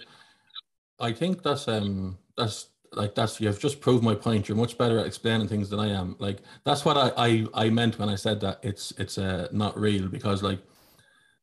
I 1.00 1.13
think 1.13 1.41
that's 1.41 1.67
um 1.67 2.17
that's 2.38 2.67
like 2.93 3.15
that's 3.15 3.39
you've 3.39 3.60
just 3.60 3.81
proved 3.81 4.03
my 4.03 4.15
point. 4.15 4.48
You're 4.48 4.57
much 4.57 4.77
better 4.77 5.00
at 5.00 5.05
explaining 5.05 5.48
things 5.48 5.69
than 5.69 5.79
I 5.79 5.89
am. 5.89 6.15
Like 6.19 6.39
that's 6.65 6.83
what 6.83 6.98
I 6.98 7.12
I, 7.17 7.65
I 7.65 7.69
meant 7.69 7.98
when 8.00 8.10
I 8.10 8.15
said 8.15 8.41
that 8.41 8.60
it's 8.63 8.91
it's 8.98 9.17
uh, 9.17 9.48
not 9.51 9.79
real 9.79 10.07
because 10.07 10.43
like 10.43 10.60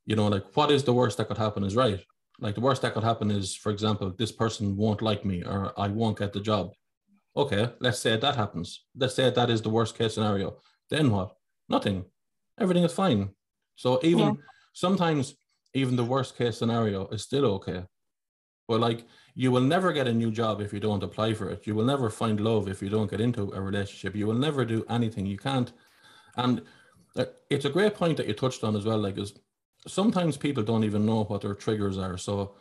you 0.07 0.17
know 0.17 0.29
like 0.29 0.45
what 0.55 0.71
is 0.71 0.85
the 0.85 0.93
worst 0.93 1.19
that 1.19 1.29
could 1.29 1.39
happen 1.39 1.65
is 1.65 1.77
right. 1.77 2.01
Like 2.41 2.55
the 2.55 2.61
worst 2.61 2.83
that 2.83 2.95
could 2.95 3.03
happen 3.03 3.31
is, 3.31 3.57
for 3.57 3.71
example, 3.73 4.15
this 4.17 4.31
person 4.31 4.77
won't 4.77 5.03
like 5.03 5.25
me 5.25 5.43
or 5.43 5.73
I 5.77 5.89
won't 5.89 6.19
get 6.19 6.33
the 6.33 6.41
job. 6.41 6.73
Okay, 7.37 7.71
let's 7.81 7.99
say 7.99 8.17
that 8.17 8.37
happens. 8.37 8.85
Let's 8.95 9.15
say 9.15 9.31
that 9.31 9.51
is 9.51 9.63
the 9.63 9.71
worst 9.71 9.99
case 9.99 10.15
scenario. 10.15 10.57
Then 10.91 11.11
what? 11.11 11.35
Nothing. 11.69 12.05
Everything 12.59 12.85
is 12.85 12.93
fine. 12.93 13.31
So 13.77 14.01
even 14.03 14.27
yeah. 14.27 14.33
sometimes 14.73 15.35
even 15.75 15.97
the 15.97 16.05
worst 16.05 16.37
case 16.37 16.59
scenario 16.59 17.07
is 17.09 17.23
still 17.23 17.47
okay. 17.57 17.85
But 18.69 18.81
like 18.81 19.07
you 19.35 19.51
will 19.51 19.63
never 19.63 19.93
get 19.93 20.07
a 20.07 20.13
new 20.13 20.31
job 20.31 20.61
if 20.61 20.73
you 20.73 20.79
don't 20.79 21.03
apply 21.03 21.33
for 21.33 21.49
it. 21.49 21.67
You 21.67 21.75
will 21.75 21.85
never 21.85 22.11
find 22.11 22.39
love 22.39 22.69
if 22.69 22.83
you 22.83 22.91
don't 22.91 23.11
get 23.11 23.21
into 23.21 23.51
a 23.53 23.61
relationship. 23.61 24.15
You 24.15 24.27
will 24.27 24.35
never 24.35 24.65
do 24.65 24.85
anything. 24.91 25.27
You 25.27 25.39
can't. 25.39 25.73
And 26.37 26.63
uh, 27.17 27.27
it's 27.49 27.65
a 27.65 27.71
great 27.71 27.95
point 27.95 28.19
that 28.19 28.29
you 28.29 28.35
touched 28.35 28.63
on 28.63 28.77
as 28.77 28.85
well. 28.85 28.99
Like, 28.99 29.17
is 29.17 29.35
sometimes 29.87 30.37
people 30.37 30.63
don't 30.63 30.85
even 30.85 31.07
know 31.07 31.25
what 31.25 31.41
their 31.41 31.55
triggers 31.55 31.97
are. 31.99 32.19
So 32.19 32.57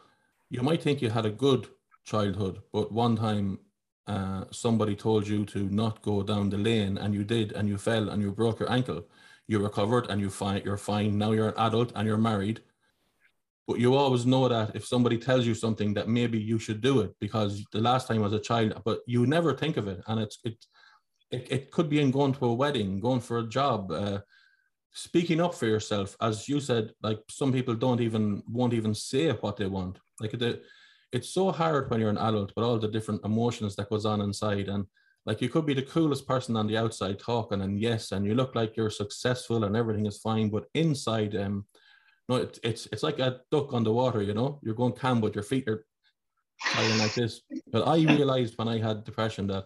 you 0.50 0.62
might 0.62 0.82
think 0.82 1.02
you 1.02 1.10
had 1.10 1.26
a 1.26 1.32
good 1.32 1.68
childhood, 2.06 2.62
but 2.72 2.92
one 2.92 3.18
time 3.18 3.60
uh, 4.08 4.46
somebody 4.52 4.96
told 4.96 5.28
you 5.28 5.44
to 5.46 5.64
not 5.70 6.02
go 6.04 6.24
down 6.24 6.50
the 6.50 6.58
lane 6.58 6.98
and 6.98 7.14
you 7.14 7.26
did, 7.26 7.52
and 7.52 7.68
you 7.68 7.78
fell 7.78 8.10
and 8.10 8.22
you 8.22 8.32
broke 8.32 8.60
your 8.60 8.72
ankle. 8.72 9.04
You 9.48 9.60
recovered 9.60 10.08
and 10.10 10.22
you 10.22 10.30
fine. 10.30 10.62
You're 10.64 10.78
fine 10.78 11.18
now. 11.18 11.32
You're 11.32 11.50
an 11.50 11.58
adult 11.58 11.92
and 11.96 12.08
you're 12.08 12.18
married 12.18 12.62
but 13.68 13.80
you 13.80 13.96
always 13.96 14.26
know 14.26 14.48
that 14.48 14.76
if 14.76 14.86
somebody 14.86 15.18
tells 15.18 15.46
you 15.46 15.54
something 15.54 15.94
that 15.94 16.08
maybe 16.08 16.40
you 16.40 16.58
should 16.58 16.80
do 16.82 17.02
it 17.02 17.12
because 17.20 17.64
the 17.74 17.82
last 17.82 18.08
time 18.08 18.24
as 18.24 18.32
a 18.32 18.40
child 18.40 18.82
but 18.86 19.00
you 19.06 19.28
never 19.28 19.54
think 19.54 19.76
of 19.76 19.88
it. 19.88 20.02
And 20.08 20.22
it's 20.22 20.40
it 20.44 20.66
it, 21.30 21.48
it 21.52 21.72
could 21.72 21.90
be 21.90 22.00
in 22.00 22.10
going 22.12 22.34
to 22.34 22.46
a 22.46 22.54
wedding 22.54 23.02
going 23.02 23.20
for 23.20 23.40
a 23.40 23.48
job 23.48 23.92
uh, 23.92 24.20
speaking 24.94 25.42
up 25.42 25.54
for 25.54 25.66
yourself. 25.66 26.16
As 26.22 26.48
you 26.48 26.62
said 26.62 26.94
like 27.04 27.20
some 27.30 27.52
people 27.52 27.76
don't 27.76 28.00
even 28.00 28.42
won't 28.50 28.74
even 28.74 28.96
say 28.96 29.32
what 29.32 29.58
they 29.58 29.68
want. 29.68 30.00
Like 30.22 30.34
it, 30.34 30.64
it's 31.12 31.30
so 31.30 31.52
hard 31.52 31.90
when 31.90 32.00
you're 32.00 32.10
an 32.10 32.18
adult 32.18 32.54
but 32.56 32.64
all 32.64 32.80
the 32.80 32.88
different 32.88 33.26
emotions 33.26 33.76
that 33.76 33.90
goes 33.90 34.06
on 34.06 34.22
inside. 34.22 34.70
And 34.70 34.86
like 35.26 35.42
you 35.42 35.50
could 35.50 35.66
be 35.66 35.74
the 35.74 35.82
coolest 35.82 36.26
person 36.26 36.56
on 36.56 36.68
the 36.68 36.78
outside 36.78 37.20
talking 37.20 37.62
and 37.62 37.82
yes 37.82 38.14
and 38.14 38.26
you 38.26 38.34
look 38.34 38.56
like 38.56 38.78
you're 38.78 38.90
successful 38.90 39.66
and 39.66 39.76
everything 39.76 40.06
is 40.06 40.20
fine 40.20 40.48
but 40.50 40.68
inside 40.74 41.36
um 41.36 41.66
no, 42.30 42.36
it, 42.38 42.60
it's 42.64 42.88
it's 42.92 43.04
like 43.04 43.20
a 43.20 43.42
duck 43.52 43.74
on 43.74 43.84
the 43.84 43.94
water. 43.94 44.22
You 44.22 44.34
know, 44.34 44.60
you're 44.62 44.76
going 44.76 44.94
calm, 44.94 45.22
but 45.22 45.36
your 45.36 45.44
feet 45.44 45.68
are 45.68 45.86
flying 46.62 47.00
like 47.00 47.14
this. 47.14 47.42
But 47.72 47.88
I 47.88 47.98
realized 47.98 48.58
when 48.58 48.68
I 48.68 48.80
had 48.80 49.04
depression 49.04 49.48
that 49.48 49.66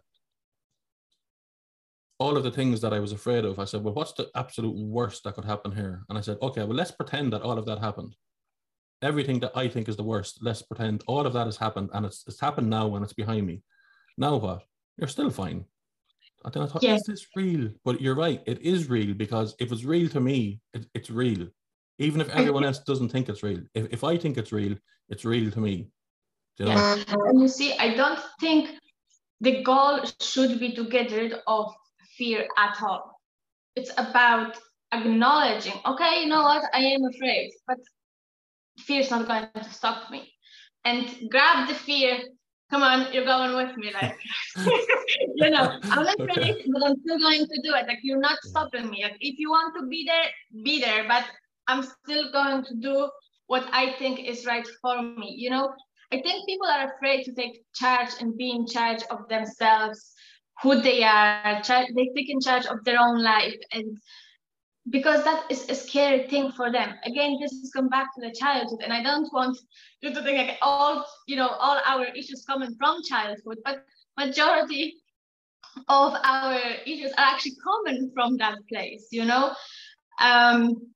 all 2.19 2.37
of 2.37 2.43
the 2.43 2.51
things 2.51 2.81
that 2.81 2.93
I 2.93 2.99
was 2.99 3.13
afraid 3.13 3.45
of, 3.45 3.57
I 3.57 3.65
said, 3.65 3.83
well, 3.83 3.95
what's 3.95 4.13
the 4.13 4.29
absolute 4.35 4.75
worst 4.75 5.23
that 5.23 5.33
could 5.33 5.45
happen 5.45 5.71
here? 5.71 6.03
And 6.07 6.17
I 6.17 6.21
said, 6.21 6.37
okay, 6.41 6.63
well, 6.63 6.75
let's 6.75 6.91
pretend 6.91 7.33
that 7.33 7.41
all 7.41 7.57
of 7.57 7.65
that 7.65 7.79
happened. 7.79 8.15
Everything 9.01 9.39
that 9.39 9.53
I 9.55 9.67
think 9.67 9.89
is 9.89 9.95
the 9.95 10.03
worst, 10.03 10.37
let's 10.43 10.61
pretend 10.61 11.03
all 11.07 11.25
of 11.25 11.33
that 11.33 11.47
has 11.47 11.57
happened 11.57 11.89
and 11.93 12.05
it's, 12.05 12.23
it's 12.27 12.39
happened 12.39 12.69
now 12.69 12.95
and 12.95 13.03
it's 13.03 13.13
behind 13.13 13.47
me. 13.47 13.63
Now 14.19 14.35
what? 14.35 14.61
You're 14.97 15.07
still 15.07 15.31
fine. 15.31 15.65
And 16.45 16.53
then 16.53 16.61
I 16.61 16.67
thought, 16.67 16.83
yeah. 16.83 16.93
is 16.93 17.03
this 17.07 17.25
real? 17.35 17.69
But 17.83 17.99
you're 17.99 18.15
right, 18.15 18.43
it 18.45 18.61
is 18.61 18.87
real 18.87 19.15
because 19.15 19.55
if 19.59 19.71
it's 19.71 19.83
real 19.83 20.07
to 20.09 20.19
me, 20.19 20.59
it, 20.75 20.85
it's 20.93 21.09
real 21.09 21.47
even 21.97 22.21
if 22.21 22.27
mm-hmm. 22.27 22.39
everyone 22.39 22.63
else 22.63 22.79
doesn't 22.79 23.09
think 23.09 23.29
it's 23.29 23.43
real. 23.43 23.61
If, 23.73 23.87
if 23.91 24.03
I 24.03 24.17
think 24.17 24.37
it's 24.37 24.51
real, 24.51 24.75
it's 25.09 25.25
real 25.25 25.51
to 25.51 25.59
me. 25.59 25.89
You 26.57 26.65
know? 26.65 26.71
Yeah. 26.71 26.93
Uh-huh. 26.93 27.23
And 27.29 27.41
you 27.41 27.47
see, 27.47 27.77
I 27.77 27.95
don't 27.95 28.19
think 28.39 28.69
the 29.39 29.63
goal 29.63 30.01
should 30.19 30.59
be 30.59 30.73
to 30.75 30.85
get 30.85 31.11
rid 31.11 31.33
of 31.47 31.73
fear 32.17 32.47
at 32.57 32.81
all. 32.81 33.19
It's 33.75 33.91
about 33.97 34.57
acknowledging, 34.91 35.73
okay, 35.85 36.21
you 36.21 36.27
know 36.27 36.43
what, 36.43 36.63
I 36.73 36.79
am 36.79 37.03
afraid, 37.05 37.51
but 37.67 37.77
fear 38.79 39.01
is 39.01 39.09
not 39.09 39.27
going 39.27 39.47
to 39.55 39.73
stop 39.73 40.11
me. 40.11 40.31
And 40.85 41.29
grab 41.29 41.67
the 41.67 41.73
fear. 41.73 42.19
Come 42.69 42.83
on, 42.83 43.11
you're 43.13 43.25
going 43.25 43.55
with 43.55 43.75
me. 43.77 43.91
Like, 43.93 44.17
you 45.35 45.49
know, 45.49 45.79
I'm 45.83 46.07
afraid, 46.07 46.55
okay. 46.55 46.65
but 46.71 46.83
I'm 46.85 46.95
still 47.01 47.19
going 47.19 47.45
to 47.45 47.61
do 47.63 47.73
it. 47.75 47.87
Like, 47.87 47.99
you're 48.01 48.19
not 48.19 48.37
stopping 48.43 48.89
me. 48.89 49.03
Like, 49.03 49.17
if 49.19 49.37
you 49.37 49.49
want 49.49 49.75
to 49.77 49.87
be 49.87 50.05
there, 50.05 50.63
be 50.63 50.79
there. 50.79 51.05
But 51.07 51.25
I'm 51.67 51.83
still 51.83 52.31
going 52.31 52.63
to 52.65 52.75
do 52.75 53.09
what 53.47 53.67
I 53.71 53.93
think 53.99 54.19
is 54.19 54.45
right 54.45 54.67
for 54.81 55.01
me. 55.01 55.35
You 55.37 55.49
know, 55.49 55.73
I 56.11 56.21
think 56.21 56.47
people 56.47 56.67
are 56.67 56.93
afraid 56.93 57.23
to 57.25 57.33
take 57.33 57.63
charge 57.73 58.09
and 58.19 58.37
be 58.37 58.51
in 58.51 58.67
charge 58.67 59.03
of 59.09 59.27
themselves, 59.29 60.13
who 60.61 60.81
they 60.81 61.03
are. 61.03 61.61
They 61.67 62.09
take 62.15 62.29
in 62.29 62.41
charge 62.41 62.65
of 62.65 62.83
their 62.83 62.99
own 62.99 63.21
life, 63.21 63.59
and 63.71 63.97
because 64.89 65.23
that 65.23 65.45
is 65.49 65.69
a 65.69 65.75
scary 65.75 66.27
thing 66.27 66.51
for 66.51 66.71
them. 66.71 66.93
Again, 67.05 67.37
this 67.41 67.51
is 67.51 67.71
come 67.71 67.89
back 67.89 68.13
to 68.15 68.21
the 68.21 68.33
childhood, 68.33 68.79
and 68.83 68.93
I 68.93 69.03
don't 69.03 69.31
want 69.33 69.57
you 70.01 70.13
to 70.13 70.23
think 70.23 70.37
like 70.37 70.57
all 70.61 71.05
you 71.27 71.35
know 71.35 71.49
all 71.49 71.79
our 71.85 72.05
issues 72.05 72.45
coming 72.45 72.75
from 72.77 73.03
childhood, 73.03 73.59
but 73.63 73.83
majority 74.17 74.95
of 75.87 76.13
our 76.23 76.59
issues 76.85 77.11
are 77.13 77.25
actually 77.33 77.55
coming 77.63 78.11
from 78.13 78.37
that 78.37 78.57
place. 78.69 79.07
You 79.11 79.25
know. 79.25 79.53
Um, 80.19 80.91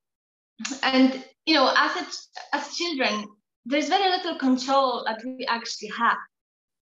and 0.83 1.23
you 1.45 1.53
know 1.53 1.73
as 1.75 1.95
it, 1.97 2.15
as 2.53 2.75
children 2.75 3.25
there's 3.65 3.89
very 3.89 4.09
little 4.09 4.37
control 4.37 5.03
that 5.05 5.21
we 5.25 5.45
actually 5.49 5.89
have. 5.97 6.17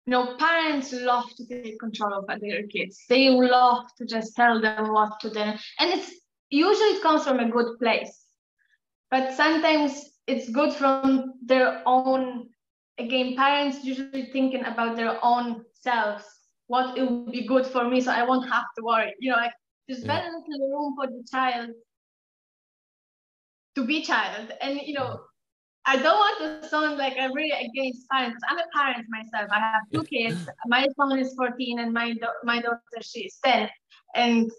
You 0.05 0.11
know 0.11 0.35
parents 0.37 0.93
love 0.93 1.25
to 1.35 1.45
take 1.45 1.79
control 1.79 2.13
of 2.13 2.39
their 2.39 2.63
kids. 2.67 3.03
They 3.09 3.29
love 3.29 3.85
to 3.97 4.05
just 4.05 4.35
tell 4.35 4.61
them 4.61 4.93
what 4.93 5.19
to 5.21 5.29
do. 5.29 5.39
And 5.39 5.59
it's 5.79 6.11
usually 6.49 6.95
it 6.97 7.03
comes 7.03 7.25
from 7.25 7.39
a 7.39 7.49
good 7.49 7.77
place. 7.79 8.25
But 9.11 9.33
sometimes 9.33 10.09
it's 10.25 10.49
good 10.49 10.73
from 10.73 11.33
their 11.45 11.81
own 11.85 12.49
again 12.97 13.35
parents 13.35 13.83
usually 13.83 14.29
thinking 14.31 14.65
about 14.65 14.95
their 14.95 15.19
own 15.23 15.63
selves. 15.73 16.23
What 16.67 16.97
it 16.97 17.09
would 17.09 17.31
be 17.31 17.45
good 17.47 17.65
for 17.65 17.89
me 17.89 18.01
so 18.01 18.11
i 18.11 18.23
won't 18.23 18.49
have 18.49 18.65
to 18.77 18.83
worry. 18.83 19.13
You 19.19 19.31
know 19.31 19.37
like 19.37 19.53
there's 19.87 20.03
very 20.03 20.27
little 20.27 20.69
room 20.69 20.95
for 20.95 21.07
the 21.07 21.23
child 21.29 21.71
to 23.79 23.87
be 23.95 24.09
child. 24.09 24.63
And 24.67 24.89
you 24.95 25.05
know, 25.09 25.29
I 25.99 26.07
don't 26.11 26.31
want 26.33 26.61
to 26.61 26.69
sound 26.69 26.97
like 26.97 27.15
I'm 27.19 27.33
really 27.33 27.51
against 27.67 28.09
parents. 28.09 28.43
I'm 28.49 28.59
a 28.59 28.69
parent 28.77 29.07
myself. 29.19 29.59
I 29.61 29.69
have 29.71 29.83
two 29.93 30.05
kids. 30.11 30.47
My 30.67 30.87
son 30.97 31.19
is 31.19 31.33
14 31.37 31.79
and 31.79 31.93
my 31.93 32.13
do- 32.13 32.41
my 32.53 32.69
daughter 32.71 33.01
she's 33.01 33.39
10. 33.45 33.69
And 34.15 34.51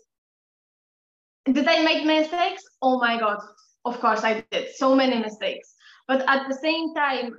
did 1.53 1.69
I 1.69 1.83
make 1.85 2.05
mistakes? 2.05 2.65
Oh 2.83 2.99
my 3.01 3.19
god. 3.19 3.41
Of 3.85 4.01
course 4.01 4.25
I 4.25 4.41
did. 4.41 4.71
So 4.75 4.95
many 4.95 5.19
mistakes. 5.19 5.75
But 6.09 6.25
at 6.29 6.49
the 6.49 6.55
same 6.55 6.95
time, 6.95 7.37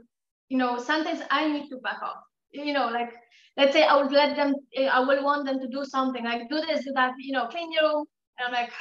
you 0.49 0.57
know, 0.57 0.77
sometimes 0.77 1.21
I 1.29 1.47
need 1.47 1.69
to 1.69 1.77
back 1.77 2.01
off. 2.01 2.21
You 2.51 2.73
know, 2.73 2.89
like 2.89 3.11
let's 3.57 3.73
say 3.73 3.83
I 3.83 3.95
would 4.01 4.11
let 4.11 4.35
them, 4.35 4.55
I 4.91 4.99
will 4.99 5.23
want 5.23 5.45
them 5.45 5.59
to 5.59 5.67
do 5.67 5.85
something 5.85 6.23
like 6.25 6.49
do 6.49 6.61
this, 6.61 6.85
do 6.85 6.91
that, 6.95 7.13
you 7.19 7.33
know, 7.33 7.47
clean 7.47 7.71
your 7.71 7.83
room. 7.89 8.05
And 8.37 8.47
I'm 8.47 8.53
like, 8.53 8.71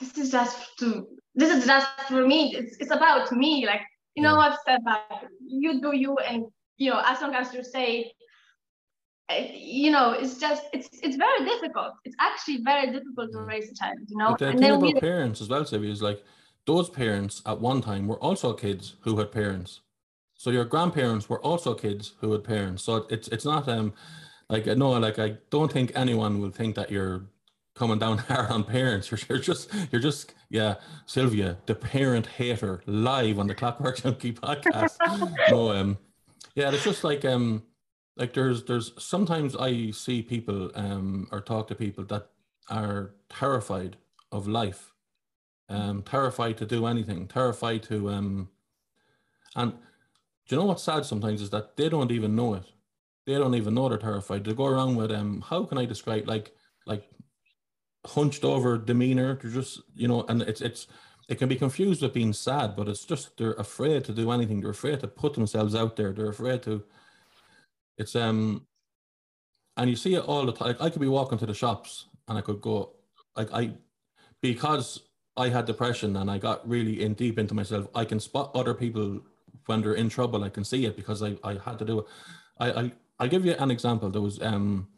this 0.00 0.16
is 0.18 0.30
just 0.30 0.78
to 0.78 1.06
this 1.34 1.50
is 1.56 1.66
just 1.66 1.88
for 2.08 2.26
me. 2.26 2.54
It's, 2.56 2.76
it's 2.78 2.90
about 2.90 3.30
me 3.32 3.66
like 3.66 3.82
you 4.14 4.22
know 4.22 4.36
what 4.36 4.58
step 4.60 4.82
back 4.84 5.02
you 5.46 5.80
do 5.80 5.94
you 5.94 6.16
and 6.18 6.46
you 6.78 6.90
know 6.90 7.02
as 7.04 7.20
long 7.20 7.34
as 7.34 7.52
you 7.52 7.62
say 7.62 8.10
eh, 9.28 9.50
you 9.52 9.90
know 9.90 10.12
it's 10.12 10.38
just 10.38 10.64
it's 10.72 10.88
it's 11.02 11.16
very 11.16 11.44
difficult. 11.44 11.92
It's 12.04 12.16
actually 12.20 12.62
very 12.62 12.92
difficult 12.92 13.32
to 13.32 13.40
raise 13.40 13.70
a 13.70 13.74
child 13.74 13.98
you 14.08 14.16
know? 14.16 14.30
But 14.30 14.38
the 14.38 14.48
and 14.48 14.58
thing 14.58 14.72
about 14.72 14.94
we, 14.94 15.00
parents 15.00 15.40
as 15.40 15.48
well 15.48 15.64
Sylwia, 15.64 15.90
is 15.90 16.02
like 16.02 16.24
those 16.66 16.88
parents 16.88 17.42
at 17.46 17.60
one 17.60 17.80
time 17.80 18.06
were 18.06 18.18
also 18.18 18.52
kids 18.52 18.94
who 19.00 19.18
had 19.18 19.30
parents. 19.30 19.80
So 20.34 20.50
your 20.50 20.64
grandparents 20.64 21.28
were 21.28 21.40
also 21.40 21.74
kids 21.74 22.12
who 22.20 22.32
had 22.32 22.44
parents. 22.44 22.82
So 22.82 23.06
it's 23.10 23.28
it's 23.28 23.44
not 23.44 23.68
um 23.68 23.92
like 24.48 24.66
no 24.66 24.90
like 24.90 25.18
i 25.18 25.36
don't 25.50 25.72
think 25.72 25.92
anyone 25.94 26.40
will 26.40 26.50
think 26.50 26.76
that 26.76 26.90
you're 26.90 27.26
coming 27.76 27.98
down 27.98 28.18
hard 28.28 28.50
on 28.50 28.64
parents. 28.64 29.10
You're, 29.10 29.20
you're, 29.28 29.38
just, 29.38 29.72
you're 29.92 30.00
just, 30.00 30.34
yeah, 30.50 30.74
Sylwia, 31.06 31.56
the 31.66 31.74
parent 31.74 32.26
hater, 32.26 32.82
live 32.86 33.38
on 33.38 33.46
the 33.46 33.54
Clockwork 33.54 34.02
Junkie 34.02 34.32
podcast. 34.32 34.96
no, 35.50 35.70
um, 35.70 35.98
yeah, 36.56 36.70
it's 36.72 36.84
just 36.84 37.04
like, 37.04 37.24
um, 37.24 37.62
like 38.16 38.32
there's 38.32 38.64
there's 38.64 38.92
sometimes 38.98 39.56
I 39.56 39.90
see 39.90 40.22
people 40.22 40.70
um 40.74 41.28
or 41.30 41.40
talk 41.40 41.68
to 41.68 41.74
people 41.74 42.04
that 42.04 42.28
are 42.70 43.14
terrified 43.28 43.96
of 44.32 44.48
life, 44.48 44.92
um 45.68 46.02
terrified 46.02 46.56
to 46.58 46.66
do 46.66 46.86
anything, 46.86 47.28
terrified 47.28 47.82
to 47.84 48.10
um 48.10 48.48
and 49.54 49.72
do 50.48 50.54
you 50.54 50.60
know 50.60 50.66
what's 50.66 50.82
sad 50.82 51.04
sometimes 51.04 51.42
is 51.42 51.50
that 51.50 51.76
they 51.76 51.88
don't 51.88 52.10
even 52.10 52.34
know 52.34 52.54
it. 52.54 52.64
They 53.26 53.34
don't 53.34 53.54
even 53.54 53.74
know 53.74 53.88
they're 53.88 53.98
terrified. 53.98 54.44
They 54.44 54.54
go 54.54 54.66
around 54.66 54.96
with 54.96 55.10
um 55.10 55.42
how 55.42 55.64
can 55.64 55.78
I 55.78 55.84
describe 55.84 56.26
like 56.26 56.52
like 56.86 57.08
hunched 58.06 58.44
over 58.44 58.78
demeanor. 58.78 59.38
They're 59.40 59.50
just 59.50 59.82
you 59.94 60.08
know, 60.08 60.24
and 60.28 60.42
it's 60.42 60.60
it's 60.60 60.86
it 61.28 61.38
can 61.38 61.48
be 61.48 61.56
confused 61.56 62.02
with 62.02 62.12
being 62.14 62.32
sad, 62.32 62.76
but 62.76 62.88
it's 62.88 63.04
just 63.04 63.36
they're 63.36 63.52
afraid 63.54 64.04
to 64.04 64.12
do 64.12 64.30
anything. 64.30 64.60
They're 64.60 64.70
afraid 64.70 65.00
to 65.00 65.08
put 65.08 65.34
themselves 65.34 65.74
out 65.74 65.96
there. 65.96 66.12
They're 66.12 66.30
afraid 66.30 66.62
to. 66.62 66.84
It's 67.98 68.14
um, 68.14 68.66
and 69.76 69.90
you 69.90 69.96
see 69.96 70.14
it 70.14 70.24
all 70.24 70.46
the 70.46 70.52
time. 70.52 70.68
Like 70.68 70.80
I 70.80 70.90
could 70.90 71.00
be 71.00 71.08
walking 71.08 71.38
to 71.38 71.46
the 71.46 71.54
shops 71.54 72.06
and 72.28 72.38
I 72.38 72.40
could 72.40 72.60
go, 72.60 72.92
like 73.36 73.52
I, 73.52 73.72
because 74.40 75.00
I 75.36 75.48
had 75.48 75.66
depression 75.66 76.16
and 76.16 76.30
I 76.30 76.38
got 76.38 76.66
really 76.68 77.02
in 77.02 77.14
deep 77.14 77.38
into 77.38 77.54
myself. 77.54 77.88
I 77.94 78.04
can 78.04 78.20
spot 78.20 78.52
other 78.54 78.74
people 78.74 79.20
when 79.66 79.82
they're 79.82 79.94
in 79.94 80.08
trouble. 80.08 80.44
I 80.44 80.48
can 80.48 80.64
see 80.64 80.86
it 80.86 80.96
because 80.96 81.22
I 81.22 81.36
I 81.42 81.58
had 81.64 81.78
to 81.80 81.84
do 81.84 82.00
it. 82.00 82.06
I 82.60 82.70
I 82.70 82.92
I'll 83.18 83.28
give 83.28 83.44
you 83.44 83.52
an 83.52 83.70
example. 83.70 84.10
There 84.10 84.22
was 84.22 84.40
um 84.42 84.88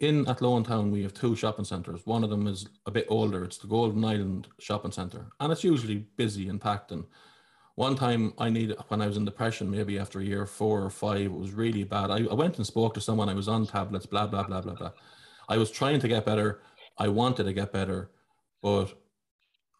in 0.00 0.28
Athlone 0.28 0.62
Town, 0.62 0.90
we 0.90 1.02
have 1.02 1.12
two 1.12 1.34
shopping 1.34 1.64
centres. 1.64 2.02
One 2.04 2.22
of 2.22 2.30
them 2.30 2.46
is 2.46 2.68
a 2.86 2.90
bit 2.90 3.06
older. 3.08 3.44
It's 3.44 3.58
the 3.58 3.66
Golden 3.66 4.04
Island 4.04 4.46
Shopping 4.60 4.92
Centre, 4.92 5.26
and 5.40 5.52
it's 5.52 5.64
usually 5.64 6.06
busy 6.16 6.48
and 6.48 6.60
packed. 6.60 6.92
And 6.92 7.04
one 7.74 7.96
time, 7.96 8.32
I 8.38 8.48
needed 8.48 8.76
when 8.88 9.02
I 9.02 9.06
was 9.08 9.16
in 9.16 9.24
depression, 9.24 9.70
maybe 9.70 9.98
after 9.98 10.20
a 10.20 10.24
year 10.24 10.46
four 10.46 10.82
or 10.84 10.90
five, 10.90 11.22
it 11.22 11.32
was 11.32 11.52
really 11.52 11.82
bad. 11.82 12.10
I, 12.10 12.18
I 12.24 12.34
went 12.34 12.58
and 12.58 12.66
spoke 12.66 12.94
to 12.94 13.00
someone. 13.00 13.28
I 13.28 13.34
was 13.34 13.48
on 13.48 13.66
tablets, 13.66 14.06
blah 14.06 14.28
blah 14.28 14.44
blah 14.44 14.60
blah 14.60 14.74
blah. 14.74 14.92
I 15.48 15.56
was 15.56 15.70
trying 15.70 16.00
to 16.00 16.08
get 16.08 16.24
better. 16.24 16.60
I 16.96 17.08
wanted 17.08 17.44
to 17.44 17.52
get 17.52 17.72
better, 17.72 18.10
but 18.62 18.92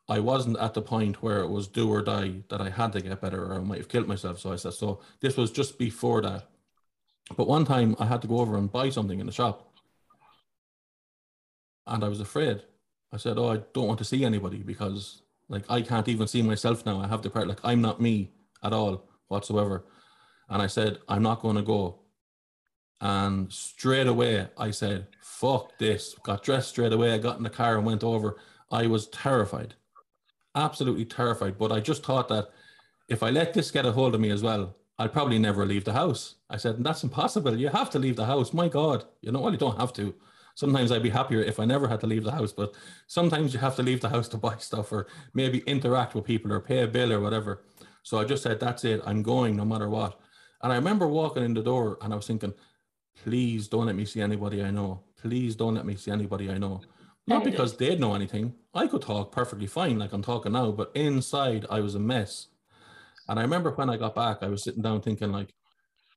I 0.09 0.19
wasn't 0.19 0.59
at 0.59 0.75
the 0.75 0.83
point 0.83 1.23
where 1.23 1.41
it 1.41 1.49
was 1.49 1.69
do 1.69 1.93
or 1.93 2.03
die 2.03 2.43
that 2.49 2.61
I 2.61 2.71
had 2.71 2.93
to 2.95 3.01
get 3.01 3.21
better, 3.21 3.45
or 3.53 3.57
I 3.57 3.61
might 3.61 3.79
have 3.79 3.89
killed 3.89 4.09
myself. 4.09 4.41
So 4.41 4.53
I 4.53 4.57
said, 4.57 4.73
so 4.73 5.01
this 5.21 5.37
was 5.37 5.53
just 5.53 5.79
before 5.79 6.23
that. 6.23 6.49
But 7.37 7.47
one 7.47 7.65
time, 7.65 7.95
I 8.01 8.07
had 8.07 8.23
to 8.23 8.29
go 8.29 8.39
over 8.41 8.57
and 8.57 8.73
buy 8.73 8.89
something 8.91 9.21
in 9.21 9.27
the 9.27 9.33
shop 9.33 9.68
and 11.89 12.05
I 12.05 12.09
was 12.09 12.21
afraid. 12.21 12.63
I 13.13 13.17
said, 13.17 13.39
"Oh, 13.39 13.49
I 13.49 13.59
don't 13.73 13.87
want 13.89 13.99
to 13.99 14.05
see 14.05 14.25
anybody 14.25 14.59
because 14.59 15.23
like 15.49 15.65
I 15.71 15.83
can't 15.83 16.09
even 16.09 16.27
see 16.27 16.43
myself 16.43 16.85
now. 16.85 17.01
I 17.01 17.09
have 17.09 17.23
the 17.23 17.31
part 17.31 17.49
like 17.49 17.61
I'm 17.65 17.81
not 17.81 18.01
me 18.01 18.33
at 18.63 18.73
all 18.73 19.09
whatsoever." 19.29 19.85
And 20.49 20.63
I 20.63 20.67
said, 20.67 20.99
"I'm 21.09 21.23
not 21.23 21.41
going 21.41 21.57
to 21.57 21.63
go." 21.63 22.01
And 23.01 23.53
straight 23.53 24.07
away, 24.07 24.49
I 24.57 24.71
said, 24.71 25.07
"Fuck 25.21 25.79
this!" 25.79 26.15
Got 26.23 26.43
dressed 26.43 26.71
straight 26.71 26.93
away. 26.93 27.13
I 27.13 27.19
got 27.19 27.39
in 27.39 27.45
the 27.45 27.51
car 27.51 27.77
and 27.77 27.87
went 27.87 28.05
over. 28.05 28.37
I 28.71 28.87
was 28.87 29.09
terrified, 29.09 29.75
absolutely 30.55 31.07
terrified. 31.07 31.59
But 31.59 31.73
I 31.73 31.81
just 31.81 32.05
thought 32.05 32.29
that 32.29 32.51
if 33.09 33.23
I 33.23 33.31
let 33.31 33.55
this 33.55 33.71
get 33.71 33.87
a 33.87 33.93
hold 33.93 34.15
of 34.15 34.21
me 34.21 34.31
as 34.31 34.43
well, 34.43 34.77
I'll 34.99 35.09
probably 35.09 35.39
never 35.39 35.65
leave 35.65 35.85
the 35.85 35.93
house. 35.95 36.35
I 36.51 36.59
said, 36.59 36.85
"That's 36.85 37.05
impossible. 37.05 37.57
You 37.57 37.69
have 37.69 37.91
to 37.91 37.99
leave 37.99 38.17
the 38.17 38.27
house. 38.27 38.53
My 38.53 38.69
God, 38.69 39.05
you 39.23 39.33
know, 39.33 39.41
well, 39.41 39.53
you 39.53 39.59
don't 39.59 39.81
have 39.81 39.95
to." 39.95 40.15
Sometimes 40.59 40.91
I'd 40.91 41.05
be 41.05 41.11
happier 41.11 41.41
if 41.41 41.61
I 41.61 41.65
never 41.65 41.87
had 41.87 42.01
to 42.01 42.09
leave 42.09 42.25
the 42.25 42.33
house, 42.33 42.51
but 42.51 42.75
sometimes 43.07 43.55
you 43.55 43.61
have 43.61 43.77
to 43.77 43.83
leave 43.85 44.01
the 44.01 44.09
house 44.09 44.27
to 44.33 44.37
buy 44.37 44.57
stuff 44.57 44.91
or 44.91 45.07
maybe 45.33 45.61
interact 45.61 46.17
with 46.17 46.25
people 46.25 46.53
or 46.53 46.59
pay 46.59 46.81
a 46.81 46.89
bill 46.89 47.13
or 47.13 47.21
whatever. 47.21 47.63
So 48.03 48.19
I 48.19 48.25
just 48.25 48.43
said, 48.43 48.59
that's 48.59 48.85
it. 48.85 49.01
I'm 49.07 49.23
going 49.23 49.55
no 49.55 49.65
matter 49.65 49.89
what. 49.89 50.19
And 50.63 50.73
I 50.73 50.75
remember 50.75 51.07
walking 51.07 51.45
in 51.45 51.55
the 51.55 51.63
door 51.63 51.97
and 52.03 52.13
I 52.13 52.17
was 52.17 52.27
thinking, 52.27 52.53
please 53.23 53.69
don't 53.69 53.87
let 53.87 53.95
me 53.95 54.05
see 54.05 54.21
anybody 54.21 54.65
I 54.65 54.73
know. 54.73 55.05
Please 55.23 55.55
don't 55.55 55.77
let 55.77 55.87
me 55.87 55.95
see 55.95 56.11
anybody 56.11 56.51
I 56.51 56.59
know. 56.59 56.81
Not 57.29 57.45
because 57.45 57.77
they'd 57.77 58.01
know 58.01 58.15
anything. 58.15 58.55
I 58.75 58.89
could 58.89 59.03
talk 59.03 59.31
perfectly 59.31 59.69
fine, 59.69 59.97
like 59.99 60.13
I'm 60.13 60.23
talking 60.23 60.53
now, 60.53 60.73
but 60.73 60.91
inside 60.97 61.67
I 61.71 61.79
was 61.81 61.95
a 61.95 62.01
mess. 62.01 62.49
And 63.29 63.39
I 63.39 63.43
remember 63.43 63.71
when 63.71 63.91
I 63.91 63.97
got 63.97 64.17
back, 64.17 64.39
I 64.43 64.49
was 64.49 64.65
sitting 64.65 64.83
down 64.83 65.03
thinking, 65.03 65.31
like, 65.31 65.55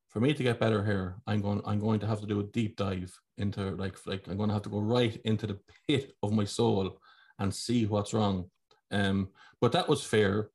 for 0.08 0.20
me 0.20 0.34
to 0.34 0.44
get 0.44 0.60
better 0.60 0.84
here, 0.84 1.18
I'm 1.28 1.42
going 1.42 1.62
I'm 1.66 1.80
going 1.80 2.00
to 2.00 2.08
have 2.08 2.22
to 2.22 2.26
do 2.26 2.40
a 2.40 2.44
deep 2.44 2.78
dive 2.78 3.20
into 3.42 3.72
like 3.72 3.96
like 4.06 4.28
I'm 4.28 4.38
to 4.38 4.54
have 4.54 4.62
to 4.64 4.70
go 4.70 4.80
right 4.80 5.20
into 5.26 5.48
the 5.48 5.60
pit 5.88 6.14
of 6.24 6.32
my 6.32 6.46
soul 6.46 7.00
and 7.40 7.54
see 7.54 7.86
what's 7.86 8.14
wrong. 8.14 8.50
Um, 8.92 9.30
but 9.60 9.72
that 9.72 9.88
was 9.88 10.04
fair, 10.04 10.50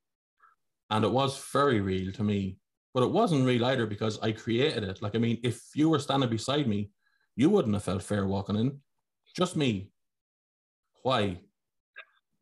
and 0.90 1.04
it 1.04 1.10
was 1.10 1.38
very 1.52 1.80
real 1.80 2.12
to 2.12 2.22
me. 2.22 2.58
But 2.94 3.02
it 3.02 3.10
wasn't 3.10 3.46
real 3.46 3.64
either 3.66 3.86
because 3.86 4.18
I 4.20 4.32
created 4.32 4.84
it. 4.84 5.02
Like 5.02 5.14
I 5.14 5.18
mean, 5.18 5.38
if 5.42 5.62
you 5.74 5.90
were 5.90 5.98
standing 5.98 6.30
beside 6.30 6.66
me, 6.66 6.90
you 7.34 7.50
wouldn't 7.50 7.74
have 7.74 7.84
felt 7.84 8.02
fair 8.02 8.26
walking 8.26 8.56
in. 8.56 8.80
Just 9.36 9.56
me. 9.56 9.90
Why? 11.02 11.40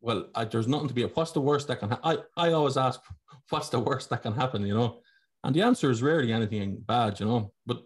Well, 0.01 0.27
I, 0.35 0.45
there's 0.45 0.67
nothing 0.67 0.87
to 0.87 0.93
be. 0.93 1.03
What's 1.03 1.31
the 1.31 1.41
worst 1.41 1.67
that 1.67 1.79
can? 1.79 1.89
Ha- 1.89 1.99
I 2.03 2.17
I 2.37 2.53
always 2.53 2.77
ask, 2.77 3.01
what's 3.49 3.69
the 3.69 3.79
worst 3.79 4.09
that 4.09 4.23
can 4.23 4.33
happen? 4.33 4.65
You 4.65 4.75
know 4.75 5.01
and 5.45 5.55
the 5.55 5.61
answer 5.61 5.91
is 5.91 6.01
rarely 6.01 6.33
anything 6.33 6.77
bad, 6.79 7.19
you 7.19 7.27
know. 7.27 7.53
But 7.67 7.83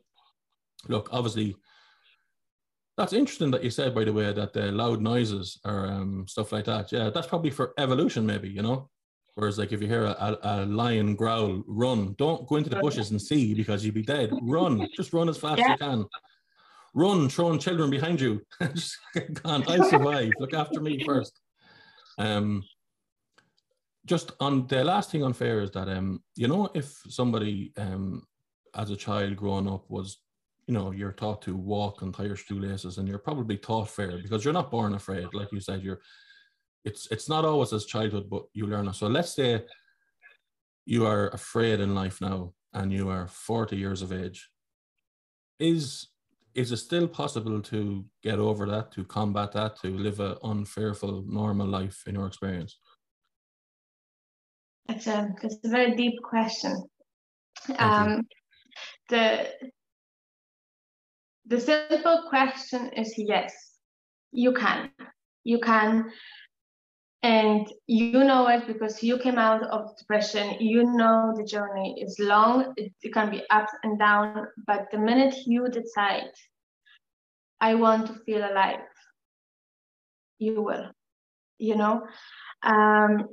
look, 0.88 1.10
obviously, 1.12 1.58
that's 3.00 3.14
interesting 3.14 3.50
that 3.52 3.64
you 3.64 3.70
said, 3.70 3.96
by 3.96 4.04
the 4.04 4.12
way, 4.12 4.34
that 4.34 4.52
the 4.52 4.74
loud 4.74 5.02
noises 5.02 5.58
or 5.64 5.88
um, 5.88 6.28
stuff 6.28 6.52
like 6.52 6.66
that. 6.66 6.92
Yeah, 6.92 7.10
that's 7.10 7.28
probably 7.28 7.50
for 7.50 7.74
evolution, 7.78 8.26
maybe, 8.26 8.50
you 8.50 8.62
know. 8.62 8.90
Whereas, 9.36 9.58
like, 9.58 9.72
if 9.72 9.82
you 9.82 9.88
hear 9.88 10.04
a, 10.04 10.38
a, 10.44 10.66
lion 10.66 11.16
growl, 11.16 11.64
run. 11.66 12.14
Don't 12.18 12.46
go 12.46 12.58
into 12.58 12.70
the 12.70 12.76
bushes 12.82 13.12
and 13.12 13.22
see 13.22 13.54
because 13.54 13.86
you'd 13.86 13.94
be 13.94 14.02
dead. 14.02 14.38
Run. 14.42 14.86
Just 14.98 15.14
run 15.14 15.30
as 15.30 15.38
fast 15.38 15.60
yeah. 15.60 15.66
as 15.66 15.80
you 15.80 15.88
can. 15.88 16.06
Run, 16.94 17.30
throwing 17.30 17.58
children 17.58 17.90
behind 17.90 18.20
you. 18.20 18.42
Just 18.76 18.98
gone. 19.44 19.64
I'll 19.70 19.90
survive. 19.90 20.34
Look 20.38 20.54
after 20.54 20.82
me 20.82 21.02
first. 21.06 21.40
Um, 22.18 22.64
just 24.06 24.32
on 24.40 24.66
the 24.68 24.84
last 24.84 25.12
thing 25.12 25.24
on 25.24 25.34
fair 25.34 25.62
is 25.62 25.70
that 25.72 25.88
um 25.88 26.24
you 26.36 26.48
know 26.48 26.68
if 26.74 27.00
somebody 27.10 27.72
um 27.78 28.24
as 28.74 28.90
a 28.90 28.96
child 28.96 29.36
growing 29.36 29.70
up 29.70 29.86
was 29.88 30.18
you 30.70 30.76
know 30.76 30.92
you're 30.92 31.12
taught 31.12 31.42
to 31.42 31.56
walk 31.56 32.04
and 32.04 32.14
tie 32.14 32.26
your 32.26 32.36
shoelaces 32.36 33.00
and 33.00 33.08
you're 33.08 33.18
probably 33.18 33.58
taught 33.58 33.90
fair 33.90 34.20
because 34.22 34.46
you're 34.46 34.54
not 34.54 34.70
born 34.70 34.94
afraid. 34.94 35.28
Like 35.34 35.52
you 35.52 35.60
said 35.60 35.82
you're 35.82 36.00
it's 36.86 37.08
it's 37.10 37.28
not 37.28 37.44
always 37.44 37.74
as 37.74 37.86
childhood 37.86 38.30
but 38.30 38.44
you 38.54 38.68
learn 38.68 38.88
it. 38.88 38.94
So 38.94 39.08
let's 39.08 39.34
say 39.34 39.64
you 40.86 41.08
are 41.08 41.30
afraid 41.30 41.80
in 41.80 41.96
life 41.96 42.22
now 42.22 42.54
and 42.74 42.94
you 42.94 43.10
are 43.10 43.28
40 43.28 43.78
years 43.78 44.04
of 44.04 44.14
age. 44.14 44.48
Is 45.58 46.10
is 46.54 46.72
it 46.72 46.78
still 46.78 47.08
possible 47.08 47.62
to 47.62 48.06
get 48.22 48.38
over 48.38 48.68
that 48.68 48.92
to 48.92 49.04
combat 49.06 49.52
that 49.54 49.82
to 49.82 49.88
live 49.88 50.20
a 50.20 50.38
unfearful 50.44 51.24
normal 51.28 51.66
life 51.66 52.04
in 52.06 52.14
your 52.14 52.28
experience? 52.28 52.78
It's 54.88 55.08
a, 55.08 55.34
it's 55.42 55.58
a 55.64 55.70
very 55.70 55.96
deep 55.96 56.22
question. 56.22 56.84
Um, 57.78 58.28
the, 59.10 59.48
the 61.50 61.60
simple 61.60 62.26
question 62.30 62.90
is 62.94 63.14
yes, 63.18 63.54
you 64.32 64.54
can. 64.54 64.92
You 65.44 65.60
can. 65.60 66.12
And 67.22 67.68
you 67.88 68.24
know 68.24 68.48
it 68.48 68.66
because 68.66 69.04
you 69.04 69.18
came 69.18 69.38
out 69.38 69.64
of 69.64 69.98
depression. 69.98 70.56
You 70.60 70.84
know 70.84 71.34
the 71.36 71.44
journey 71.44 71.96
is 72.02 72.16
long, 72.20 72.74
it, 72.78 72.94
can 73.14 73.30
be 73.30 73.44
up 73.50 73.68
and 73.84 74.00
down. 74.00 74.48
But 74.66 74.88
the 74.92 75.00
minute 75.00 75.36
you 75.46 75.68
decide, 75.68 76.32
I 77.60 77.76
want 77.76 78.08
to 78.08 78.14
feel 78.26 78.40
alive, 78.40 78.80
you 80.38 80.62
will. 80.62 80.92
You 81.58 81.76
know, 81.76 82.08
um, 82.64 83.28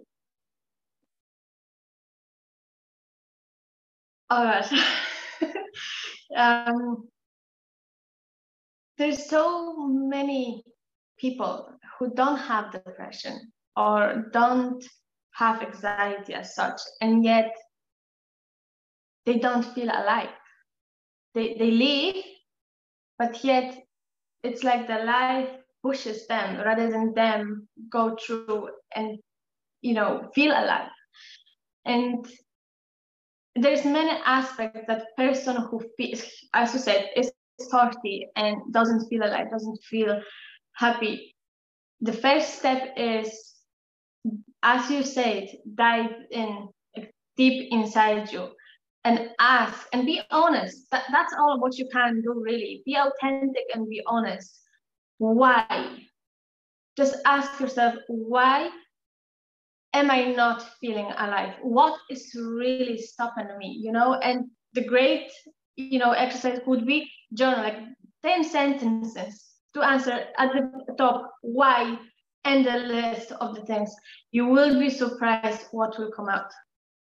All 4.28 4.44
right. 4.44 4.66
um, 6.36 7.08
there's 8.98 9.28
so 9.28 9.76
many 9.88 10.64
people 11.18 11.68
who 11.98 12.12
don't 12.14 12.38
have 12.38 12.72
depression 12.72 13.52
or 13.76 14.26
don't 14.32 14.82
have 15.34 15.62
anxiety 15.62 16.34
as 16.34 16.54
such, 16.54 16.80
and 17.00 17.24
yet 17.24 17.54
they 19.26 19.38
don't 19.38 19.64
feel 19.74 19.88
alive. 19.88 20.30
They, 21.34 21.56
they 21.58 21.70
live, 21.70 22.24
but 23.18 23.44
yet 23.44 23.76
it's 24.42 24.62
like 24.64 24.86
the 24.86 25.04
life 25.04 25.50
pushes 25.82 26.26
them 26.26 26.58
rather 26.64 26.90
than 26.90 27.12
them 27.14 27.68
go 27.90 28.16
through 28.16 28.70
and 28.94 29.18
you 29.82 29.94
know 29.94 30.30
feel 30.34 30.52
alive. 30.52 30.90
And 31.84 32.26
there's 33.54 33.84
many 33.84 34.10
aspects 34.24 34.86
that 34.88 35.16
person 35.16 35.56
who 35.56 35.82
feels, 35.96 36.22
as 36.54 36.74
you 36.74 36.80
said, 36.80 37.10
is 37.16 37.30
40 37.70 38.28
and 38.36 38.56
doesn't 38.72 39.08
feel 39.08 39.22
alive, 39.22 39.50
doesn't 39.50 39.82
feel 39.82 40.20
happy. 40.74 41.34
The 42.00 42.12
first 42.12 42.58
step 42.58 42.94
is, 42.96 43.54
as 44.62 44.90
you 44.90 45.02
said, 45.02 45.48
dive 45.74 46.12
in 46.30 46.68
deep 47.36 47.68
inside 47.70 48.32
you 48.32 48.48
and 49.04 49.30
ask 49.38 49.86
and 49.92 50.04
be 50.04 50.20
honest. 50.30 50.90
That, 50.90 51.04
that's 51.12 51.34
all 51.38 51.60
what 51.60 51.78
you 51.78 51.88
can 51.92 52.22
do, 52.22 52.42
really. 52.44 52.82
Be 52.84 52.96
authentic 52.96 53.64
and 53.74 53.88
be 53.88 54.02
honest. 54.06 54.60
Why? 55.18 55.98
Just 56.96 57.16
ask 57.24 57.60
yourself, 57.60 57.94
why 58.08 58.70
am 59.92 60.10
I 60.10 60.32
not 60.32 60.62
feeling 60.80 61.10
alive? 61.18 61.54
What 61.62 61.98
is 62.10 62.34
really 62.34 62.98
stopping 62.98 63.48
me? 63.58 63.78
You 63.80 63.92
know, 63.92 64.14
and 64.14 64.46
the 64.72 64.84
great, 64.84 65.30
you 65.76 65.98
know, 65.98 66.12
exercise 66.12 66.60
could 66.64 66.86
be 66.86 67.10
journal, 67.34 67.62
like 67.62 67.78
10 68.24 68.44
sentences 68.44 69.44
to 69.74 69.82
answer 69.82 70.26
at 70.38 70.52
the 70.52 70.94
top 70.96 71.32
why 71.42 71.98
and 72.44 72.64
the 72.64 72.78
list 72.78 73.32
of 73.32 73.54
the 73.54 73.62
things. 73.62 73.94
You 74.30 74.46
will 74.46 74.78
be 74.78 74.90
surprised 74.90 75.66
what 75.72 75.98
will 75.98 76.10
come 76.10 76.28
out. 76.28 76.50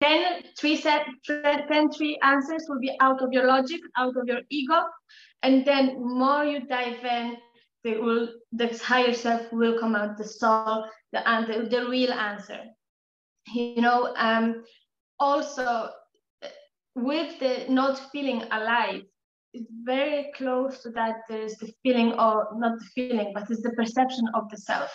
10, 0.02 0.42
three 0.58 0.76
set, 0.76 1.06
10 1.26 1.90
three 1.90 2.18
answers 2.22 2.66
will 2.68 2.80
be 2.80 2.96
out 3.00 3.22
of 3.22 3.32
your 3.32 3.46
logic, 3.46 3.80
out 3.96 4.16
of 4.16 4.26
your 4.26 4.40
ego. 4.50 4.82
And 5.42 5.64
then 5.64 6.02
more 6.02 6.44
you 6.44 6.66
dive 6.66 7.04
in, 7.04 7.36
the, 7.84 7.98
will, 7.98 8.28
the 8.52 8.68
higher 8.82 9.12
self 9.12 9.52
will 9.52 9.78
come 9.78 9.94
out, 9.94 10.16
the 10.16 10.24
soul, 10.24 10.86
the, 11.12 11.26
answer, 11.28 11.68
the 11.68 11.86
real 11.88 12.12
answer. 12.12 12.60
You 13.52 13.82
know, 13.82 14.14
um, 14.16 14.64
also 15.18 15.90
with 16.94 17.38
the 17.40 17.66
not 17.68 17.98
feeling 18.10 18.42
alive, 18.50 19.02
it's 19.52 19.70
very 19.84 20.32
close 20.36 20.82
to 20.82 20.90
that 20.90 21.22
there's 21.28 21.56
the 21.56 21.72
feeling 21.82 22.12
or 22.14 22.48
not 22.56 22.78
the 22.78 22.84
feeling, 22.94 23.32
but 23.34 23.50
it's 23.50 23.62
the 23.62 23.70
perception 23.72 24.26
of 24.34 24.48
the 24.50 24.56
self. 24.56 24.90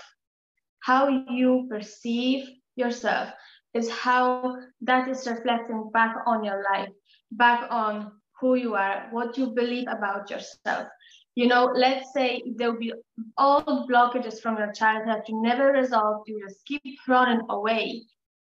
How 0.82 1.10
you 1.10 1.68
perceive 1.70 2.48
yourself 2.76 3.30
is 3.74 3.90
how 3.90 4.56
that 4.82 5.08
is 5.08 5.28
reflecting 5.28 5.90
back 5.94 6.16
on 6.26 6.44
your 6.44 6.64
life, 6.74 6.90
back 7.32 7.68
on 7.70 8.12
who 8.40 8.56
you 8.56 8.76
are, 8.76 9.08
what 9.12 9.38
you 9.38 9.48
believe 9.48 9.88
about 9.88 10.30
yourself. 10.30 10.88
You 11.36 11.48
know, 11.48 11.72
let's 11.74 12.14
say 12.14 12.42
there 12.58 12.72
will 12.72 12.80
be 12.80 12.94
all 13.38 13.88
blockages 13.88 14.42
from 14.42 14.58
your 14.58 14.72
childhood 14.72 15.10
that 15.10 15.30
you 15.30 15.42
never 15.42 15.72
resolved, 15.72 16.28
you 16.28 16.42
just 16.48 16.66
keep 16.66 16.84
running 17.08 17.42
away. 17.50 18.04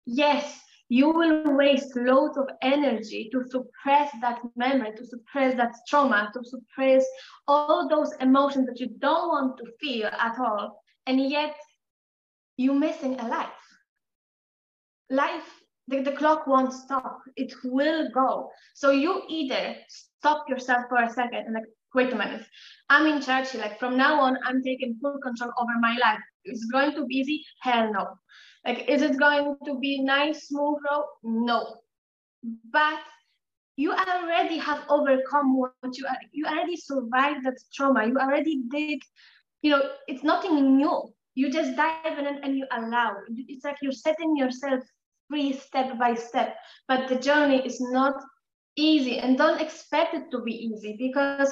Yes, 0.07 0.61
you 0.89 1.11
will 1.11 1.57
waste 1.57 1.97
loads 1.97 2.37
of 2.37 2.47
energy 2.63 3.31
to 3.33 3.43
suppress 3.49 4.11
that 4.21 4.41
memory, 4.57 4.93
to 4.97 5.07
suppress 5.07 5.55
that 5.57 5.75
trauma, 5.89 6.31
to 6.35 6.45
suppress 6.45 7.05
all 7.49 7.89
those 7.89 8.13
emotions 8.21 8.67
that 8.67 8.81
you 8.81 8.89
don't 8.99 9.29
want 9.29 9.57
to 9.59 9.65
feel 9.81 10.07
at 10.07 10.39
all. 10.39 10.83
And 11.07 11.21
yet 11.31 11.57
you're 12.57 12.75
missing 12.75 13.19
a 13.19 13.29
life. 13.29 13.49
Life, 15.11 15.49
the, 15.89 16.03
the 16.03 16.13
clock 16.13 16.47
won't 16.47 16.73
stop. 16.73 17.21
It 17.37 17.55
will 17.65 18.11
go. 18.11 18.51
So 18.75 18.91
you 18.91 19.23
either 19.29 19.77
stop 19.89 20.49
yourself 20.49 20.85
for 20.89 21.03
a 21.03 21.11
second 21.11 21.47
and 21.47 21.55
like, 21.55 21.65
wait 21.95 22.13
a 22.13 22.17
minute, 22.17 22.45
I'm 22.91 23.07
in 23.07 23.23
charge. 23.23 23.55
Like 23.55 23.79
from 23.79 23.97
now 23.97 24.21
on, 24.21 24.39
I'm 24.45 24.63
taking 24.63 24.99
full 25.01 25.19
control 25.23 25.53
over 25.59 25.73
my 25.81 25.97
life. 26.03 26.21
Is 26.45 26.63
it 26.63 26.73
going 26.73 26.95
to 26.95 27.07
be 27.07 27.17
easy? 27.17 27.45
Hell 27.63 27.93
no. 27.93 28.07
Like, 28.67 28.89
is 28.89 29.03
it 29.03 29.19
going 29.19 29.57
to 29.67 29.79
be 29.79 30.03
nice, 30.03 30.49
smooth 30.49 30.79
road? 30.91 31.07
No. 31.25 31.79
But 32.71 32.99
you 33.77 33.93
already 33.93 34.59
have 34.59 34.85
overcome 34.89 35.59
what 35.59 35.79
you 35.97 36.07
are, 36.07 36.17
you 36.33 36.47
already 36.47 36.77
survived 36.77 37.45
that 37.45 37.59
trauma. 37.75 38.07
You 38.07 38.19
already 38.19 38.63
did, 38.71 39.01
you 39.63 39.71
know, 39.71 39.83
it's 40.07 40.23
nothing 40.23 40.77
new. 40.77 41.13
You 41.35 41.51
just 41.51 41.77
dive 41.77 42.19
in 42.19 42.27
and 42.27 42.57
you 42.57 42.67
allow. 42.71 43.17
It's 43.29 43.65
like 43.65 43.77
you're 43.83 43.93
setting 43.93 44.37
yourself 44.37 44.83
free 45.29 45.53
step 45.53 45.99
by 45.99 46.15
step. 46.15 46.57
But 46.89 47.09
the 47.09 47.17
journey 47.17 47.65
is 47.65 47.81
not 47.81 48.15
easy 48.77 49.19
and 49.19 49.37
don't 49.39 49.61
expect 49.61 50.15
it 50.15 50.31
to 50.33 50.41
be 50.43 50.53
easy 50.53 50.97
because 50.99 51.49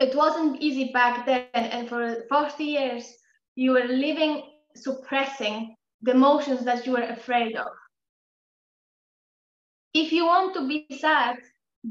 it 0.00 0.14
wasn't 0.14 0.60
easy 0.62 0.92
back 0.92 1.26
then. 1.26 1.48
And 1.64 1.88
for 1.88 2.24
40 2.28 2.64
years, 2.64 3.14
you 3.54 3.72
were 3.72 3.84
living 3.84 4.42
suppressing 4.76 5.74
the 6.02 6.12
emotions 6.12 6.64
that 6.64 6.86
you 6.86 6.96
are 6.96 7.10
afraid 7.10 7.56
of. 7.56 7.68
If 9.94 10.12
you 10.12 10.26
want 10.26 10.54
to 10.54 10.68
be 10.68 10.86
sad, 10.98 11.36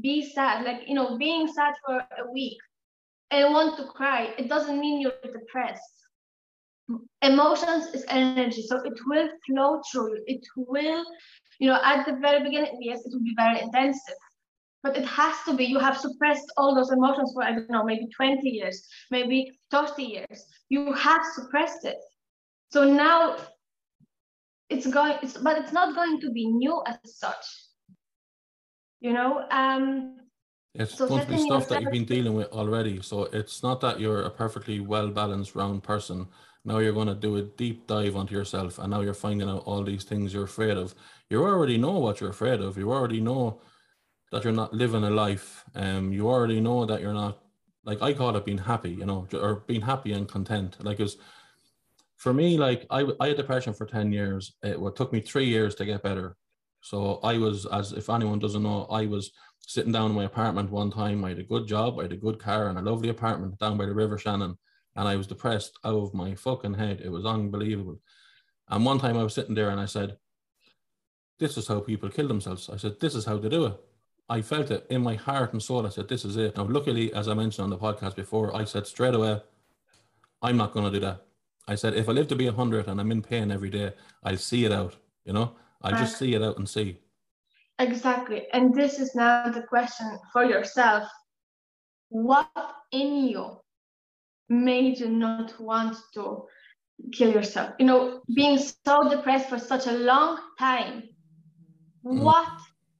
be 0.00 0.22
sad. 0.22 0.64
Like, 0.64 0.82
you 0.86 0.94
know, 0.94 1.18
being 1.18 1.48
sad 1.48 1.74
for 1.84 1.98
a 1.98 2.30
week 2.32 2.58
and 3.30 3.52
want 3.52 3.76
to 3.78 3.84
cry, 3.86 4.32
it 4.38 4.48
doesn't 4.48 4.78
mean 4.78 5.00
you're 5.00 5.12
depressed. 5.22 5.82
Emotions 7.22 7.86
is 7.94 8.04
energy, 8.08 8.62
so 8.62 8.76
it 8.84 8.98
will 9.06 9.28
flow 9.46 9.80
through 9.90 10.14
you. 10.14 10.24
It 10.28 10.46
will, 10.56 11.04
you 11.58 11.68
know, 11.68 11.80
at 11.82 12.06
the 12.06 12.14
very 12.20 12.44
beginning, 12.44 12.78
yes, 12.80 13.04
it 13.04 13.12
will 13.12 13.24
be 13.24 13.34
very 13.36 13.60
intensive, 13.60 14.14
but 14.84 14.96
it 14.96 15.04
has 15.04 15.34
to 15.46 15.54
be. 15.54 15.64
You 15.64 15.80
have 15.80 15.98
suppressed 15.98 16.46
all 16.56 16.76
those 16.76 16.92
emotions 16.92 17.32
for, 17.34 17.42
I 17.42 17.52
don't 17.52 17.70
know, 17.70 17.82
maybe 17.82 18.06
20 18.16 18.48
years, 18.48 18.86
maybe 19.10 19.58
30 19.72 20.04
years. 20.04 20.44
You 20.68 20.92
have 20.92 21.22
suppressed 21.34 21.84
it. 21.84 21.96
So 22.70 22.84
now 22.84 23.36
it's 24.68 24.86
going, 24.86 25.16
it's, 25.22 25.36
but 25.36 25.58
it's 25.58 25.72
not 25.72 25.94
going 25.94 26.20
to 26.20 26.30
be 26.30 26.46
new 26.46 26.82
as 26.86 26.98
such. 27.04 27.46
You 29.00 29.12
know, 29.12 29.46
um, 29.50 30.16
it's 30.74 30.96
so 30.96 31.08
going 31.08 31.26
to 31.26 31.32
be 31.32 31.38
stuff 31.38 31.68
that 31.68 31.82
you've 31.82 31.92
been 31.92 32.04
dealing 32.04 32.34
with 32.34 32.48
already. 32.52 33.00
So 33.02 33.24
it's 33.24 33.62
not 33.62 33.80
that 33.80 34.00
you're 34.00 34.22
a 34.22 34.30
perfectly 34.30 34.80
well 34.80 35.08
balanced, 35.08 35.54
round 35.54 35.82
person. 35.82 36.26
Now 36.64 36.78
you're 36.78 36.92
going 36.92 37.06
to 37.06 37.14
do 37.14 37.36
a 37.36 37.42
deep 37.42 37.86
dive 37.86 38.16
onto 38.16 38.34
yourself, 38.34 38.78
and 38.78 38.90
now 38.90 39.00
you're 39.00 39.14
finding 39.14 39.48
out 39.48 39.62
all 39.66 39.84
these 39.84 40.04
things 40.04 40.34
you're 40.34 40.44
afraid 40.44 40.76
of. 40.76 40.94
You 41.30 41.42
already 41.44 41.78
know 41.78 41.98
what 41.98 42.20
you're 42.20 42.30
afraid 42.30 42.60
of. 42.60 42.76
You 42.76 42.90
already 42.92 43.20
know 43.20 43.60
that 44.32 44.42
you're 44.42 44.52
not 44.52 44.74
living 44.74 45.04
a 45.04 45.10
life. 45.10 45.64
Um, 45.74 46.12
you 46.12 46.28
already 46.28 46.60
know 46.60 46.84
that 46.84 47.00
you're 47.00 47.14
not 47.14 47.38
like 47.84 48.02
I 48.02 48.12
call 48.12 48.34
it 48.36 48.44
being 48.44 48.58
happy, 48.58 48.90
you 48.90 49.06
know, 49.06 49.28
or 49.32 49.62
being 49.66 49.82
happy 49.82 50.12
and 50.12 50.28
content. 50.28 50.76
Like 50.84 50.98
it's 50.98 51.16
for 52.16 52.32
me, 52.32 52.56
like 52.56 52.86
I, 52.90 53.06
I 53.20 53.28
had 53.28 53.36
depression 53.36 53.74
for 53.74 53.86
10 53.86 54.12
years. 54.12 54.54
It 54.62 54.80
what 54.80 54.96
took 54.96 55.12
me 55.12 55.20
three 55.20 55.46
years 55.46 55.74
to 55.76 55.84
get 55.84 56.02
better. 56.02 56.36
So 56.80 57.20
I 57.22 57.38
was, 57.38 57.66
as 57.66 57.92
if 57.92 58.08
anyone 58.08 58.38
doesn't 58.38 58.62
know, 58.62 58.86
I 58.90 59.06
was 59.06 59.32
sitting 59.58 59.92
down 59.92 60.10
in 60.10 60.16
my 60.16 60.24
apartment 60.24 60.70
one 60.70 60.90
time. 60.90 61.24
I 61.24 61.30
had 61.30 61.38
a 61.38 61.44
good 61.44 61.66
job, 61.66 61.98
I 61.98 62.02
had 62.02 62.12
a 62.12 62.16
good 62.16 62.38
car, 62.38 62.68
and 62.68 62.78
a 62.78 62.82
lovely 62.82 63.08
apartment 63.08 63.58
down 63.58 63.76
by 63.76 63.86
the 63.86 63.94
River 63.94 64.16
Shannon. 64.18 64.56
And 64.94 65.08
I 65.08 65.16
was 65.16 65.26
depressed 65.26 65.78
out 65.84 65.96
of 65.96 66.14
my 66.14 66.34
fucking 66.34 66.74
head. 66.74 67.02
It 67.04 67.10
was 67.10 67.26
unbelievable. 67.26 68.00
And 68.68 68.84
one 68.84 68.98
time 68.98 69.16
I 69.16 69.22
was 69.22 69.34
sitting 69.34 69.54
there 69.54 69.70
and 69.70 69.80
I 69.80 69.86
said, 69.86 70.16
This 71.38 71.58
is 71.58 71.68
how 71.68 71.80
people 71.80 72.08
kill 72.08 72.28
themselves. 72.28 72.70
I 72.70 72.76
said, 72.76 72.98
This 73.00 73.14
is 73.14 73.24
how 73.26 73.36
they 73.36 73.48
do 73.48 73.66
it. 73.66 73.74
I 74.28 74.40
felt 74.42 74.70
it 74.70 74.86
in 74.88 75.02
my 75.02 75.14
heart 75.14 75.52
and 75.52 75.62
soul. 75.62 75.86
I 75.86 75.90
said, 75.90 76.08
This 76.08 76.24
is 76.24 76.36
it. 76.36 76.56
Now, 76.56 76.64
luckily, 76.64 77.12
as 77.12 77.28
I 77.28 77.34
mentioned 77.34 77.64
on 77.64 77.70
the 77.70 77.78
podcast 77.78 78.16
before, 78.16 78.56
I 78.56 78.64
said 78.64 78.86
straight 78.86 79.14
away, 79.14 79.40
I'm 80.40 80.56
not 80.56 80.72
going 80.72 80.86
to 80.86 80.98
do 80.98 81.04
that. 81.04 81.26
I 81.68 81.74
said, 81.74 81.94
if 81.94 82.08
I 82.08 82.12
live 82.12 82.28
to 82.28 82.36
be 82.36 82.46
100 82.46 82.86
and 82.86 83.00
I'm 83.00 83.10
in 83.10 83.22
pain 83.22 83.50
every 83.50 83.70
day, 83.70 83.92
I'll 84.22 84.36
see 84.36 84.64
it 84.64 84.72
out, 84.72 84.96
you 85.24 85.32
know? 85.32 85.56
I'll 85.82 85.98
just 85.98 86.18
see 86.18 86.34
it 86.34 86.42
out 86.42 86.58
and 86.58 86.68
see. 86.68 86.98
Exactly. 87.78 88.46
And 88.52 88.74
this 88.74 88.98
is 88.98 89.14
now 89.14 89.50
the 89.50 89.62
question 89.62 90.18
for 90.32 90.44
yourself. 90.44 91.08
What 92.08 92.50
in 92.92 93.26
you 93.28 93.60
made 94.48 94.98
you 94.98 95.08
not 95.08 95.60
want 95.60 95.96
to 96.14 96.46
kill 97.12 97.32
yourself? 97.32 97.74
You 97.78 97.86
know, 97.86 98.22
being 98.34 98.58
so 98.58 99.08
depressed 99.08 99.48
for 99.48 99.58
such 99.58 99.86
a 99.86 99.92
long 99.92 100.38
time. 100.58 101.02
Mm. 102.04 102.22
What 102.22 102.48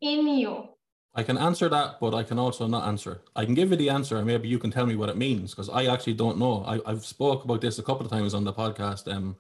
in 0.03 0.29
you 0.29 0.76
I 1.19 1.23
can 1.23 1.39
answer 1.39 1.71
that, 1.71 1.99
but 1.99 2.15
I 2.15 2.23
can 2.23 2.39
also 2.39 2.67
not 2.67 2.87
answer. 2.87 3.23
I 3.35 3.47
can 3.47 3.55
give 3.55 3.71
you 3.71 3.77
the 3.77 3.89
answer, 3.89 4.19
and 4.19 4.27
maybe 4.27 4.49
you 4.49 4.59
can 4.59 4.71
tell 4.71 4.85
me 4.85 4.97
what 4.97 5.09
it 5.09 5.17
means 5.17 5.53
because 5.53 5.71
I 5.71 5.87
actually 5.87 6.13
don't 6.13 6.39
know. 6.39 6.63
I, 6.67 6.79
I've 6.85 7.07
spoke 7.07 7.45
about 7.45 7.63
this 7.63 7.79
a 7.79 7.83
couple 7.83 8.05
of 8.05 8.13
times 8.13 8.35
on 8.35 8.45
the 8.45 8.53
podcast. 8.53 9.11
Um, 9.11 9.37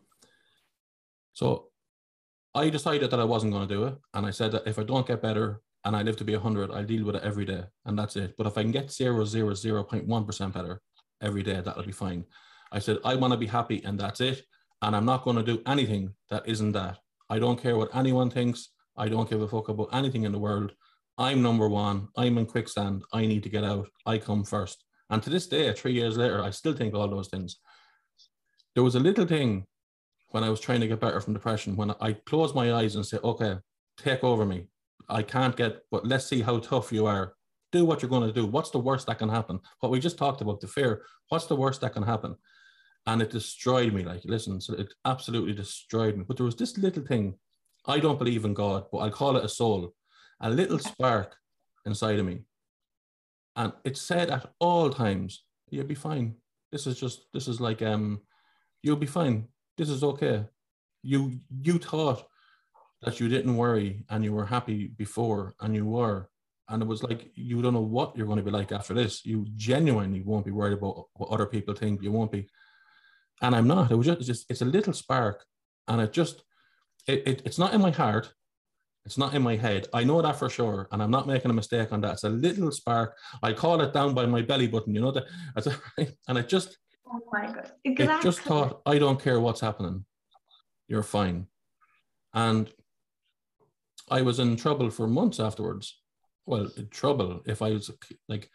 so 1.35 1.69
I 2.55 2.71
decided 2.71 3.11
that 3.11 3.21
I 3.21 3.25
wasn't 3.25 3.53
going 3.53 3.69
to 3.69 3.75
do 3.75 3.85
it, 3.85 3.95
and 4.15 4.25
I 4.25 4.31
said 4.31 4.53
that 4.53 4.67
if 4.67 4.79
I 4.79 4.85
don't 4.85 5.07
get 5.07 5.21
better 5.21 5.61
and 5.85 5.95
I 5.95 6.01
live 6.01 6.17
to 6.17 6.25
be 6.25 6.33
hundred, 6.35 6.71
I'll 6.71 6.83
deal 6.83 7.05
with 7.05 7.17
it 7.17 7.23
every 7.23 7.45
day, 7.45 7.65
and 7.85 7.99
that's 7.99 8.17
it. 8.17 8.35
But 8.39 8.47
if 8.47 8.57
I 8.57 8.63
can 8.63 8.73
get 8.73 8.91
zero 8.91 9.27
zero 9.27 9.53
zero 9.53 9.85
point 9.85 10.07
one 10.07 10.25
percent 10.25 10.55
better 10.55 10.81
every 11.21 11.43
day, 11.43 11.61
that'll 11.61 11.83
be 11.83 11.93
fine. 11.93 12.25
I 12.73 12.79
said 12.79 12.99
I 13.05 13.17
want 13.17 13.35
to 13.35 13.39
be 13.39 13.47
happy, 13.47 13.85
and 13.85 14.01
that's 14.01 14.23
it. 14.23 14.43
And 14.81 14.97
I'm 14.97 15.05
not 15.05 15.25
going 15.25 15.37
to 15.37 15.43
do 15.43 15.63
anything 15.67 16.15
that 16.31 16.49
isn't 16.49 16.73
that. 16.73 16.99
I 17.29 17.39
don't 17.39 17.61
care 17.61 17.77
what 17.77 17.95
anyone 17.95 18.31
thinks. 18.31 18.71
I 18.97 19.09
don't 19.09 19.29
give 19.29 19.43
a 19.43 19.49
fuck 19.49 19.69
about 19.69 19.91
anything 19.93 20.25
in 20.25 20.33
the 20.33 20.39
world. 20.39 20.73
I'm 21.19 21.43
number 21.43 21.69
one. 21.69 22.09
I'm 22.17 22.37
in 22.39 22.47
quicksand. 22.47 23.03
I 23.13 23.27
need 23.27 23.43
to 23.45 23.49
get 23.49 23.65
out. 23.65 23.89
I 24.05 24.19
come 24.19 24.45
first. 24.45 24.85
And 25.09 25.23
to 25.23 25.31
this 25.31 25.47
day, 25.47 25.73
three 25.73 25.93
years 25.93 26.17
later, 26.17 26.43
I 26.43 26.51
still 26.51 26.75
think 26.75 26.95
all 26.95 27.09
those 27.09 27.29
things. 27.29 27.57
There 28.75 28.85
was 28.85 28.97
a 28.97 29.01
little 29.01 29.27
thing 29.27 29.65
when 30.31 30.45
I 30.45 30.51
was 30.51 30.61
trying 30.61 30.81
to 30.81 30.89
get 30.89 31.01
better 31.01 31.21
from 31.21 31.33
depression 31.33 31.77
when 31.77 31.93
I 32.01 32.13
closed 32.13 32.55
my 32.55 32.75
eyes 32.75 32.97
and 32.97 33.07
said, 33.07 33.21
okay, 33.25 33.57
take 33.97 34.23
over 34.23 34.45
me. 34.45 34.67
I 35.09 35.23
can't 35.23 35.57
get, 35.57 35.83
but 35.91 36.07
let's 36.07 36.27
see 36.27 36.43
how 36.43 36.59
tough 36.59 36.93
you 36.93 37.07
are. 37.07 37.35
Do 37.73 37.85
what 37.85 38.03
you're 38.03 38.11
going 38.11 38.27
to 38.27 38.33
do. 38.33 38.45
What's 38.45 38.71
the 38.71 38.79
worst 38.79 39.07
that 39.07 39.19
can 39.19 39.29
happen? 39.29 39.61
What 39.81 39.91
we 39.93 40.01
just 40.01 40.19
talked 40.19 40.41
about, 40.41 40.61
the 40.61 40.67
fear. 40.67 41.03
What's 41.29 41.47
the 41.47 41.57
worst 41.57 41.81
that 41.81 41.95
can 41.95 42.03
happen? 42.03 42.37
And 43.07 43.23
it 43.23 43.31
destroyed 43.31 43.93
me. 43.95 44.03
Like, 44.03 44.23
listen, 44.25 44.61
so 44.61 44.75
it 44.75 44.93
absolutely 45.05 45.55
destroyed 45.55 46.17
me. 46.17 46.25
But 46.27 46.37
there 46.37 46.47
was 46.47 46.57
this 46.57 46.77
little 46.77 47.05
thing. 47.05 47.37
I 47.87 48.01
don't 48.01 48.19
believe 48.19 48.45
in 48.45 48.53
God, 48.53 48.87
but 48.93 48.99
I'll 48.99 49.11
call 49.11 49.37
it 49.37 49.45
a 49.45 49.49
soul 49.49 49.95
a 50.41 50.51
little 50.51 50.79
spark 50.79 51.37
inside 51.85 52.19
of 52.19 52.27
me. 52.27 52.43
And 53.55 53.73
it 53.85 53.97
said 53.97 54.31
at 54.31 54.53
all 54.61 54.91
times, 54.91 55.45
you'll 55.71 55.87
be 55.87 55.95
fine. 55.95 56.35
This 56.71 56.87
is 56.87 57.01
just, 57.01 57.27
this 57.33 57.49
is 57.49 57.61
like, 57.61 57.81
um, 57.83 58.21
you'll 58.83 58.97
be 58.97 59.07
fine. 59.07 59.49
This 59.77 59.89
is 59.89 60.03
okay. 60.05 60.45
You, 61.03 61.41
you 61.63 61.79
thought 61.79 62.27
that 63.03 63.21
you 63.21 63.29
didn't 63.29 63.57
worry 63.57 64.05
and 64.11 64.25
you 64.25 64.33
were 64.33 64.47
happy 64.47 64.89
before 64.89 65.55
and 65.61 65.75
you 65.75 65.87
were. 65.87 66.29
And 66.69 66.83
it 66.83 66.89
was 66.89 67.03
like, 67.03 67.31
you 67.35 67.63
don't 67.63 67.75
know 67.75 67.81
what 67.81 68.17
you're 68.17 68.27
going 68.27 68.39
to 68.39 68.45
be 68.45 68.51
like 68.51 68.73
after 68.73 68.93
this. 68.93 69.25
You 69.25 69.47
genuinely 69.55 70.23
won't 70.23 70.45
be 70.45 70.51
worried 70.51 70.79
about 70.79 71.07
what 71.15 71.31
other 71.31 71.47
people 71.47 71.75
think. 71.75 72.03
You 72.03 72.11
won't 72.11 72.33
be. 72.33 72.49
And 73.41 73.55
I'm 73.55 73.69
not. 73.69 73.91
It 73.91 73.95
was 73.95 74.07
just, 74.07 74.19
it's, 74.19 74.27
just, 74.27 74.47
it's 74.51 74.63
a 74.63 74.67
little 74.67 74.93
spark. 74.93 75.45
And 75.87 76.01
it 76.01 76.13
just, 76.13 76.43
it, 77.07 77.23
it, 77.27 77.43
it's 77.45 77.59
not 77.59 77.73
in 77.73 77.81
my 77.81 77.93
heart. 77.93 78.33
It's 79.07 79.17
not 79.17 79.35
in 79.35 79.43
my 79.43 79.55
head. 79.57 79.87
I 79.95 80.03
know 80.03 80.21
that 80.21 80.37
for 80.37 80.51
sure. 80.51 80.89
And 80.91 81.01
I'm 81.01 81.13
not 81.13 81.29
making 81.29 81.51
a 81.51 81.55
mistake 81.55 81.93
on 81.93 82.01
that. 82.01 82.15
It's 82.15 82.25
a 82.25 82.29
little 82.29 82.73
spark. 82.73 83.17
I 83.41 83.53
call 83.53 83.81
it 83.81 83.95
down 83.95 84.15
by 84.15 84.27
my 84.27 84.43
belly 84.43 84.67
button, 84.67 84.95
you 84.95 85.01
know, 85.01 85.13
that, 85.13 85.27
and 86.29 86.37
I 86.37 86.43
just, 86.43 86.77
oh 87.07 87.21
my 87.33 87.47
God. 87.47 87.71
Exactly. 87.85 88.17
it 88.17 88.23
just 88.23 88.41
thought, 88.41 88.83
I 88.85 88.99
don't 88.99 89.23
care 89.23 89.39
what's 89.41 89.61
happening. 89.61 90.05
You're 90.89 91.05
fine. 91.05 91.47
And 92.35 92.69
I 94.11 94.23
was 94.23 94.41
in 94.41 94.57
trouble 94.57 94.91
for 94.91 95.07
months 95.07 95.39
afterwards. 95.39 96.01
Well, 96.45 96.69
trouble 96.91 97.43
if 97.47 97.63
I 97.63 97.71
was 97.71 97.91
like, 98.29 98.51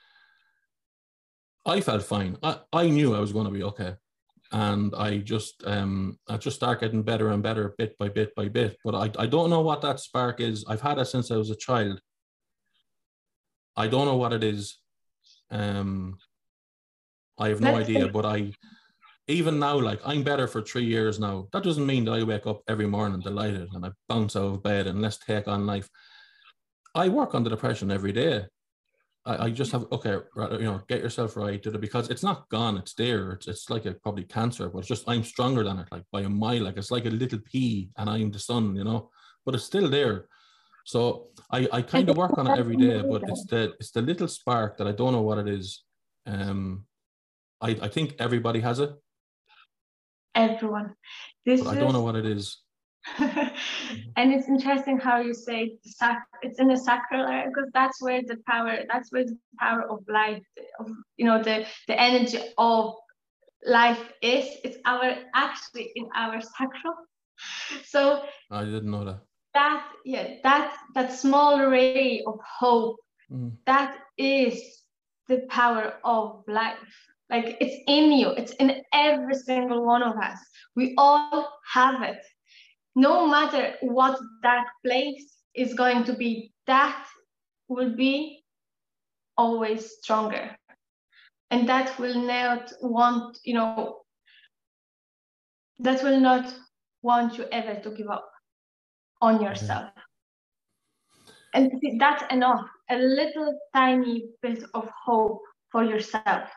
I 1.65 1.79
felt 1.79 2.03
fine. 2.03 2.37
I, 2.43 2.59
I 2.73 2.89
knew 2.89 3.15
I 3.15 3.19
was 3.19 3.31
going 3.31 3.45
to 3.45 3.51
be 3.51 3.63
okay. 3.63 3.95
And 4.51 4.93
I 4.95 5.19
just 5.19 5.63
um 5.65 6.19
I 6.27 6.37
just 6.37 6.57
start 6.57 6.81
getting 6.81 7.03
better 7.03 7.29
and 7.29 7.41
better 7.41 7.73
bit 7.77 7.97
by 7.97 8.09
bit 8.09 8.35
by 8.35 8.49
bit. 8.49 8.77
But 8.83 8.95
I, 8.95 9.23
I 9.23 9.25
don't 9.27 9.49
know 9.49 9.61
what 9.61 9.81
that 9.81 9.99
spark 9.99 10.41
is. 10.41 10.65
I've 10.67 10.81
had 10.81 10.97
it 10.97 11.05
since 11.05 11.31
I 11.31 11.37
was 11.37 11.49
a 11.49 11.55
child. 11.55 12.01
I 13.77 13.87
don't 13.87 14.05
know 14.05 14.17
what 14.17 14.33
it 14.33 14.43
is. 14.43 14.77
Um 15.49 16.17
I 17.37 17.47
have 17.49 17.61
no 17.61 17.75
idea, 17.75 18.07
but 18.07 18.25
I 18.25 18.51
even 19.27 19.59
now, 19.59 19.79
like 19.79 20.01
I'm 20.05 20.23
better 20.23 20.47
for 20.47 20.61
three 20.61 20.83
years 20.83 21.19
now. 21.19 21.47
That 21.53 21.63
doesn't 21.63 21.85
mean 21.85 22.05
that 22.05 22.13
I 22.13 22.23
wake 22.23 22.45
up 22.45 22.61
every 22.67 22.87
morning 22.87 23.21
delighted 23.21 23.69
and 23.73 23.85
I 23.85 23.91
bounce 24.09 24.35
out 24.35 24.53
of 24.53 24.63
bed 24.63 24.87
and 24.87 25.01
let's 25.01 25.17
take 25.17 25.47
on 25.47 25.65
life. 25.65 25.89
I 26.93 27.07
work 27.09 27.33
on 27.33 27.43
the 27.43 27.49
depression 27.49 27.91
every 27.91 28.11
day. 28.11 28.45
I, 29.25 29.45
I 29.45 29.49
just 29.51 29.71
have 29.71 29.85
okay, 29.91 30.17
right, 30.35 30.51
you 30.53 30.65
know, 30.65 30.81
get 30.87 31.01
yourself 31.01 31.37
right 31.37 31.61
because 31.79 32.09
it's 32.09 32.23
not 32.23 32.49
gone, 32.49 32.77
it's 32.77 32.93
there. 32.93 33.31
It's, 33.33 33.47
it's 33.47 33.69
like 33.69 33.85
a 33.85 33.93
probably 33.93 34.23
cancer, 34.23 34.69
but 34.69 34.79
it's 34.79 34.87
just 34.87 35.07
I'm 35.07 35.23
stronger 35.23 35.63
than 35.63 35.79
it, 35.79 35.87
like 35.91 36.03
by 36.11 36.21
a 36.21 36.29
mile. 36.29 36.63
Like 36.63 36.77
it's 36.77 36.91
like 36.91 37.05
a 37.05 37.09
little 37.09 37.39
pea 37.39 37.89
and 37.97 38.09
I'm 38.09 38.31
the 38.31 38.39
sun, 38.39 38.75
you 38.75 38.83
know, 38.83 39.09
but 39.45 39.55
it's 39.55 39.63
still 39.63 39.89
there. 39.89 40.27
So 40.85 41.27
I, 41.51 41.67
I 41.71 41.81
kind 41.83 42.09
of 42.09 42.17
work 42.17 42.37
on 42.37 42.47
it 42.47 42.57
every 42.57 42.75
day, 42.75 43.01
but 43.09 43.23
it's 43.27 43.45
the 43.45 43.73
it's 43.79 43.91
the 43.91 44.01
little 44.01 44.27
spark 44.27 44.77
that 44.77 44.87
I 44.87 44.91
don't 44.91 45.13
know 45.13 45.21
what 45.21 45.37
it 45.37 45.47
is. 45.47 45.83
Um 46.25 46.85
I, 47.61 47.77
I 47.81 47.87
think 47.89 48.15
everybody 48.17 48.59
has 48.61 48.79
it 48.79 48.91
everyone. 50.35 50.95
This 51.45 51.65
I 51.65 51.75
don't 51.75 51.93
know 51.93 52.01
what 52.01 52.15
it 52.15 52.25
is. 52.25 52.61
and 53.19 54.31
it's 54.31 54.47
interesting 54.47 54.99
how 54.99 55.19
you 55.19 55.33
say 55.33 55.73
it's 56.43 56.59
in 56.59 56.67
the 56.67 56.77
sacral 56.77 57.25
area 57.25 57.47
because 57.47 57.69
that's 57.73 58.01
where 58.01 58.21
the 58.21 58.37
power 58.47 58.79
that's 58.91 59.11
where 59.11 59.25
the 59.25 59.37
power 59.59 59.83
of 59.89 59.99
life 60.07 60.43
of 60.79 60.87
you 61.17 61.25
know 61.25 61.41
the 61.41 61.65
the 61.87 61.99
energy 61.99 62.39
of 62.57 62.93
life 63.65 64.11
is 64.21 64.45
it's 64.63 64.77
our 64.85 65.15
actually 65.33 65.91
in 65.95 66.07
our 66.15 66.39
sacral 66.41 66.95
so 67.83 68.21
i 68.51 68.63
didn't 68.63 68.91
know 68.91 69.03
that 69.03 69.21
that 69.53 69.87
yeah 70.05 70.35
that 70.43 70.75
that 70.93 71.11
small 71.11 71.59
ray 71.65 72.21
of 72.27 72.39
hope 72.59 72.97
mm. 73.31 73.51
that 73.65 73.97
is 74.17 74.83
the 75.27 75.39
power 75.49 75.93
of 76.03 76.43
life 76.47 77.07
like 77.31 77.55
it's 77.61 77.81
in 77.87 78.11
you, 78.11 78.31
it's 78.31 78.51
in 78.55 78.81
every 78.93 79.35
single 79.35 79.85
one 79.85 80.03
of 80.03 80.17
us. 80.17 80.37
We 80.75 80.93
all 80.97 81.49
have 81.73 82.01
it. 82.03 82.21
No 82.95 83.27
matter 83.27 83.75
what 83.81 84.19
that 84.43 84.65
place 84.85 85.37
is 85.55 85.73
going 85.73 86.03
to 86.05 86.13
be, 86.13 86.53
that 86.67 87.05
will 87.67 87.95
be 87.95 88.43
always 89.37 89.91
stronger. 90.01 90.55
And 91.49 91.67
that 91.67 91.97
will 91.99 92.21
not 92.21 92.71
want, 92.81 93.37
you 93.43 93.53
know, 93.53 94.01
that 95.79 96.03
will 96.03 96.19
not 96.19 96.53
want 97.01 97.37
you 97.37 97.45
ever 97.51 97.79
to 97.81 97.89
give 97.91 98.09
up 98.09 98.29
on 99.21 99.35
mm-hmm. 99.35 99.45
yourself. 99.45 99.89
And 101.53 101.71
that's 101.99 102.23
enough. 102.31 102.65
A 102.89 102.97
little 102.97 103.57
tiny 103.73 104.25
bit 104.41 104.63
of 104.73 104.89
hope 105.05 105.41
for 105.71 105.83
yourself 105.83 106.49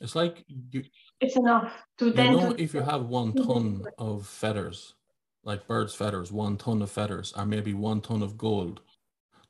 it's 0.00 0.14
like 0.14 0.44
you. 0.70 0.84
It's 1.20 1.36
enough 1.36 1.72
to 1.98 2.06
you 2.06 2.12
then. 2.12 2.32
know, 2.32 2.54
if 2.58 2.74
you 2.74 2.80
have 2.80 3.06
one 3.06 3.32
ton 3.46 3.84
of 3.98 4.26
feathers, 4.26 4.94
like 5.44 5.66
birds' 5.66 5.94
feathers, 5.94 6.32
one 6.32 6.56
ton 6.56 6.82
of 6.82 6.90
feathers, 6.90 7.32
or 7.36 7.46
maybe 7.46 7.74
one 7.74 8.00
ton 8.00 8.22
of 8.22 8.36
gold. 8.36 8.80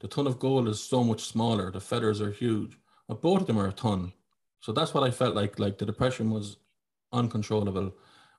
The 0.00 0.08
ton 0.08 0.26
of 0.26 0.38
gold 0.38 0.68
is 0.68 0.80
so 0.82 1.02
much 1.02 1.22
smaller. 1.24 1.70
The 1.70 1.80
feathers 1.80 2.20
are 2.20 2.30
huge. 2.30 2.76
But 3.08 3.22
both 3.22 3.42
of 3.42 3.46
them 3.46 3.58
are 3.58 3.68
a 3.68 3.72
ton. 3.72 4.12
So 4.60 4.72
that's 4.72 4.94
what 4.94 5.04
I 5.04 5.10
felt 5.10 5.34
like. 5.34 5.58
Like 5.58 5.78
the 5.78 5.86
depression 5.86 6.30
was 6.30 6.58
uncontrollable. 7.12 7.92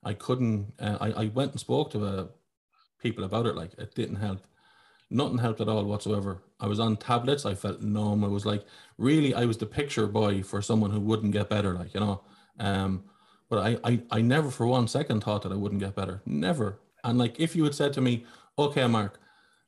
I 0.04 0.14
couldn't. 0.14 0.72
Uh, 0.78 0.98
I 1.00 1.10
I 1.12 1.24
went 1.26 1.52
and 1.52 1.60
spoke 1.60 1.90
to 1.92 2.04
uh, 2.04 2.26
people 3.00 3.24
about 3.24 3.46
it. 3.46 3.56
Like 3.56 3.72
it 3.78 3.94
didn't 3.94 4.16
help. 4.16 4.46
Nothing 5.10 5.38
helped 5.38 5.60
at 5.60 5.68
all 5.68 5.84
whatsoever. 5.84 6.42
I 6.58 6.66
was 6.66 6.80
on 6.80 6.96
tablets. 6.96 7.46
I 7.46 7.54
felt 7.54 7.80
numb. 7.80 8.24
I 8.24 8.28
was 8.28 8.44
like, 8.44 8.64
really, 8.98 9.34
I 9.34 9.44
was 9.44 9.58
the 9.58 9.66
picture 9.66 10.06
boy 10.06 10.42
for 10.42 10.60
someone 10.60 10.90
who 10.90 11.00
wouldn't 11.00 11.32
get 11.32 11.48
better. 11.48 11.74
Like 11.74 11.94
you 11.94 12.00
know, 12.00 12.22
um, 12.58 13.04
but 13.48 13.58
I, 13.58 13.78
I, 13.84 14.02
I 14.10 14.20
never 14.20 14.50
for 14.50 14.66
one 14.66 14.88
second 14.88 15.22
thought 15.22 15.42
that 15.42 15.52
I 15.52 15.56
wouldn't 15.56 15.80
get 15.80 15.94
better. 15.94 16.22
Never. 16.26 16.80
And 17.04 17.18
like, 17.18 17.38
if 17.38 17.54
you 17.54 17.64
had 17.64 17.74
said 17.74 17.92
to 17.94 18.00
me, 18.00 18.24
okay, 18.58 18.86
Mark, 18.86 19.20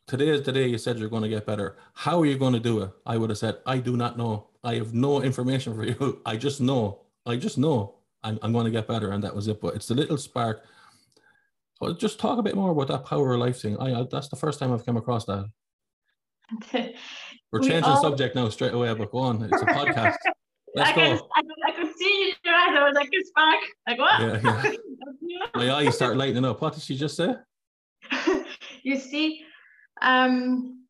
today 0.07 0.29
is 0.29 0.43
the 0.43 0.53
day 0.53 0.67
you 0.67 0.79
said 0.79 0.99
you're 0.99 1.09
going 1.09 1.23
to 1.23 1.29
get 1.29 1.47
better. 1.47 1.77
How 1.95 2.21
are 2.21 2.27
you 2.27 2.37
going 2.37 2.55
to 2.55 2.61
do 2.61 2.83
it? 2.83 2.91
I 3.07 3.17
would 3.17 3.31
have 3.31 3.39
said, 3.39 3.59
I 3.67 3.79
do 3.79 3.97
not 3.97 4.19
know. 4.19 4.49
I 4.65 4.75
have 4.75 4.93
no 4.93 5.23
information 5.23 5.75
for 5.75 5.85
you. 5.85 6.21
I 6.27 6.37
just 6.37 6.61
know. 6.61 7.03
I 7.25 7.37
just 7.37 7.59
know 7.59 7.95
I'm, 8.25 8.39
I'm 8.43 8.53
going 8.53 8.65
to 8.65 8.71
get 8.71 8.89
better. 8.89 9.11
And 9.13 9.23
that 9.23 9.37
was 9.37 9.47
it. 9.47 9.61
But 9.61 9.77
it's 9.77 9.87
the 9.87 9.95
little 9.95 10.19
spark 10.19 10.65
just 11.99 12.19
talk 12.19 12.39
a 12.39 12.43
bit 12.43 12.57
more 12.57 12.71
about 12.71 12.89
that 12.89 13.05
power 13.05 13.35
of 13.35 13.41
life 13.41 13.61
thing. 13.61 13.77
I, 13.79 14.01
I 14.01 14.07
that's 14.11 14.29
the 14.29 14.37
first 14.37 14.59
time 14.59 14.73
I've 14.73 14.85
come 14.85 14.97
across 14.97 15.25
that. 15.27 15.49
We're 17.53 17.61
changing 17.61 17.83
we 17.83 17.89
all... 17.89 18.03
subject 18.03 18.35
now 18.35 18.49
straight 18.49 18.75
away, 18.75 18.93
but 18.95 19.11
go 19.11 19.19
on. 19.19 19.43
It's 19.43 19.63
a 19.63 19.67
podcast. 19.67 20.17
Let's 20.75 20.91
I 20.91 20.95
go. 20.95 21.17
Can, 21.17 21.19
I, 21.37 21.69
I 21.69 21.73
could 21.73 21.97
see 21.97 22.35
your 22.45 22.55
eyes. 22.55 22.77
I 22.77 22.85
was 22.85 22.95
like, 22.95 23.09
it's 23.13 23.31
back. 23.35 23.61
Like 23.87 23.99
what? 23.99 24.21
Yeah, 24.21 24.73
yeah. 25.23 25.47
My 25.55 25.73
eyes 25.73 25.95
start 25.95 26.17
lighting 26.17 26.45
up. 26.45 26.61
What 26.61 26.75
did 26.75 26.83
she 26.83 26.97
just 26.97 27.17
say? 27.17 27.35
you 28.83 28.99
see, 28.99 29.45
um, 30.03 30.85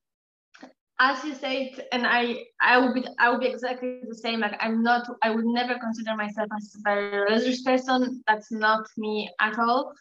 as 1.00 1.22
you 1.24 1.34
said, 1.34 1.86
and 1.92 2.06
I, 2.06 2.44
I 2.60 2.78
will 2.78 2.92
be, 2.92 3.04
I 3.18 3.30
will 3.30 3.38
be 3.38 3.46
exactly 3.46 4.00
the 4.06 4.14
same. 4.14 4.40
Like 4.40 4.56
I'm 4.60 4.82
not, 4.82 5.08
I 5.22 5.30
would 5.30 5.44
never 5.44 5.78
consider 5.78 6.16
myself 6.16 6.48
as 6.56 6.74
a 6.76 6.82
very 6.82 7.20
religious 7.20 7.62
person. 7.62 8.22
That's 8.26 8.50
not 8.50 8.86
me 8.96 9.30
at 9.40 9.58
all. 9.58 9.92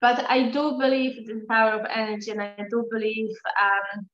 But 0.00 0.28
I 0.30 0.50
do 0.50 0.78
believe 0.78 1.18
in 1.18 1.24
the 1.40 1.46
power 1.48 1.72
of 1.72 1.86
energy, 1.90 2.30
and 2.30 2.40
I 2.40 2.54
do 2.70 2.86
believe 2.90 3.30
um, 3.60 4.06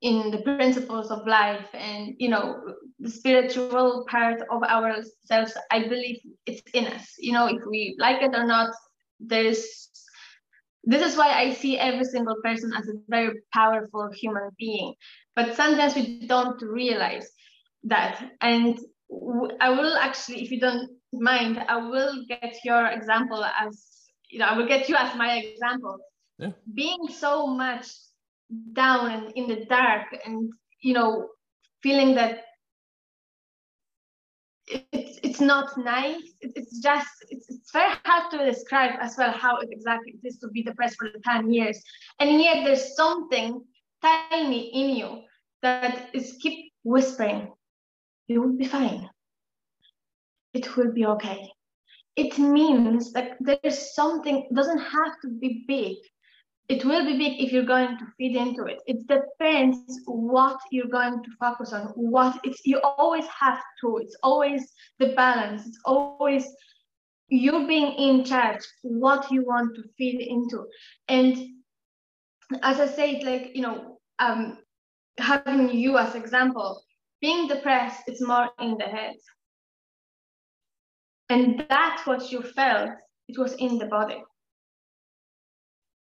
in 0.00 0.30
the 0.30 0.42
principles 0.42 1.10
of 1.10 1.26
life, 1.26 1.66
and 1.74 2.14
you 2.18 2.28
know 2.28 2.74
the 2.98 3.10
spiritual 3.10 4.06
part 4.08 4.40
of 4.50 4.62
ourselves. 4.62 5.52
I 5.70 5.88
believe 5.88 6.18
it's 6.46 6.62
in 6.72 6.86
us. 6.86 7.14
You 7.18 7.32
know, 7.32 7.46
if 7.46 7.62
we 7.66 7.96
like 7.98 8.22
it 8.22 8.34
or 8.34 8.46
not, 8.46 8.74
there's. 9.20 9.90
This 10.84 11.02
is 11.02 11.18
why 11.18 11.32
I 11.32 11.52
see 11.52 11.76
every 11.78 12.04
single 12.04 12.36
person 12.42 12.72
as 12.72 12.88
a 12.88 12.94
very 13.08 13.34
powerful 13.52 14.08
human 14.14 14.48
being. 14.58 14.94
But 15.36 15.54
sometimes 15.54 15.94
we 15.94 16.26
don't 16.26 16.62
realize 16.62 17.28
that, 17.84 18.24
and 18.40 18.78
I 19.60 19.70
will 19.70 19.96
actually, 19.96 20.42
if 20.42 20.50
you 20.50 20.60
don't 20.60 20.88
mind, 21.12 21.58
I 21.68 21.76
will 21.76 22.24
get 22.28 22.56
your 22.64 22.86
example 22.86 23.44
as 23.44 23.97
you 24.30 24.38
know, 24.38 24.46
I 24.46 24.56
will 24.56 24.66
get 24.66 24.88
you 24.88 24.96
as 24.96 25.16
my 25.16 25.38
example. 25.38 25.98
Yeah. 26.38 26.52
Being 26.74 27.08
so 27.08 27.46
much 27.46 27.86
down 28.72 29.10
and 29.10 29.32
in 29.32 29.48
the 29.48 29.64
dark 29.66 30.06
and, 30.24 30.52
you 30.80 30.94
know, 30.94 31.28
feeling 31.82 32.14
that 32.14 32.44
it's, 34.66 35.18
it's 35.22 35.40
not 35.40 35.76
nice. 35.78 36.22
It's 36.40 36.78
just, 36.80 37.08
it's, 37.30 37.48
it's 37.48 37.72
very 37.72 37.94
hard 38.04 38.30
to 38.30 38.44
describe 38.44 38.92
as 39.00 39.16
well 39.16 39.32
how 39.32 39.58
exactly 39.58 40.18
it 40.22 40.26
is 40.26 40.38
to 40.38 40.48
be 40.48 40.62
depressed 40.62 40.96
for 40.98 41.08
the 41.08 41.20
10 41.24 41.52
years. 41.52 41.82
And 42.20 42.40
yet 42.40 42.64
there's 42.64 42.94
something 42.94 43.64
tiny 44.02 44.68
in 44.74 44.96
you 44.96 45.22
that 45.62 46.10
is 46.12 46.38
keep 46.40 46.72
whispering, 46.84 47.52
you 48.28 48.42
will 48.42 48.56
be 48.56 48.66
fine. 48.66 49.08
It 50.54 50.76
will 50.76 50.92
be 50.92 51.06
okay 51.06 51.50
it 52.18 52.38
means 52.38 53.12
that 53.12 53.36
there's 53.40 53.94
something 53.94 54.48
doesn't 54.54 54.78
have 54.78 55.14
to 55.22 55.28
be 55.40 55.64
big 55.68 55.96
it 56.68 56.84
will 56.84 57.04
be 57.04 57.16
big 57.16 57.40
if 57.40 57.50
you're 57.50 57.62
going 57.62 57.96
to 57.96 58.06
feed 58.18 58.36
into 58.36 58.64
it. 58.64 58.80
It 58.86 59.06
depends 59.06 60.00
what 60.04 60.58
you're 60.70 60.88
going 60.88 61.22
to 61.22 61.30
focus 61.40 61.72
on. 61.72 61.86
What 61.94 62.38
it's 62.44 62.60
you 62.64 62.78
always 62.80 63.24
have 63.26 63.62
to. 63.80 63.98
It's 63.98 64.16
always 64.22 64.70
the 64.98 65.14
balance. 65.14 65.66
It's 65.66 65.80
always 65.86 66.46
you 67.28 67.66
being 67.66 67.94
in 67.94 68.24
charge. 68.24 68.60
What 68.82 69.30
you 69.30 69.46
want 69.46 69.76
to 69.76 69.82
feed 69.96 70.20
into, 70.20 70.66
and 71.08 71.38
as 72.62 72.80
I 72.80 72.86
said, 72.86 73.22
like 73.22 73.52
you 73.54 73.62
know, 73.62 73.98
um, 74.18 74.58
having 75.16 75.70
you 75.70 75.96
as 75.96 76.14
example, 76.14 76.82
being 77.22 77.48
depressed, 77.48 78.02
it's 78.06 78.20
more 78.20 78.50
in 78.60 78.76
the 78.76 78.84
head, 78.84 79.16
and 81.28 81.64
that's 81.68 82.06
what 82.06 82.32
you 82.32 82.42
felt. 82.42 82.90
It 83.28 83.38
was 83.38 83.54
in 83.54 83.78
the 83.78 83.86
body 83.86 84.22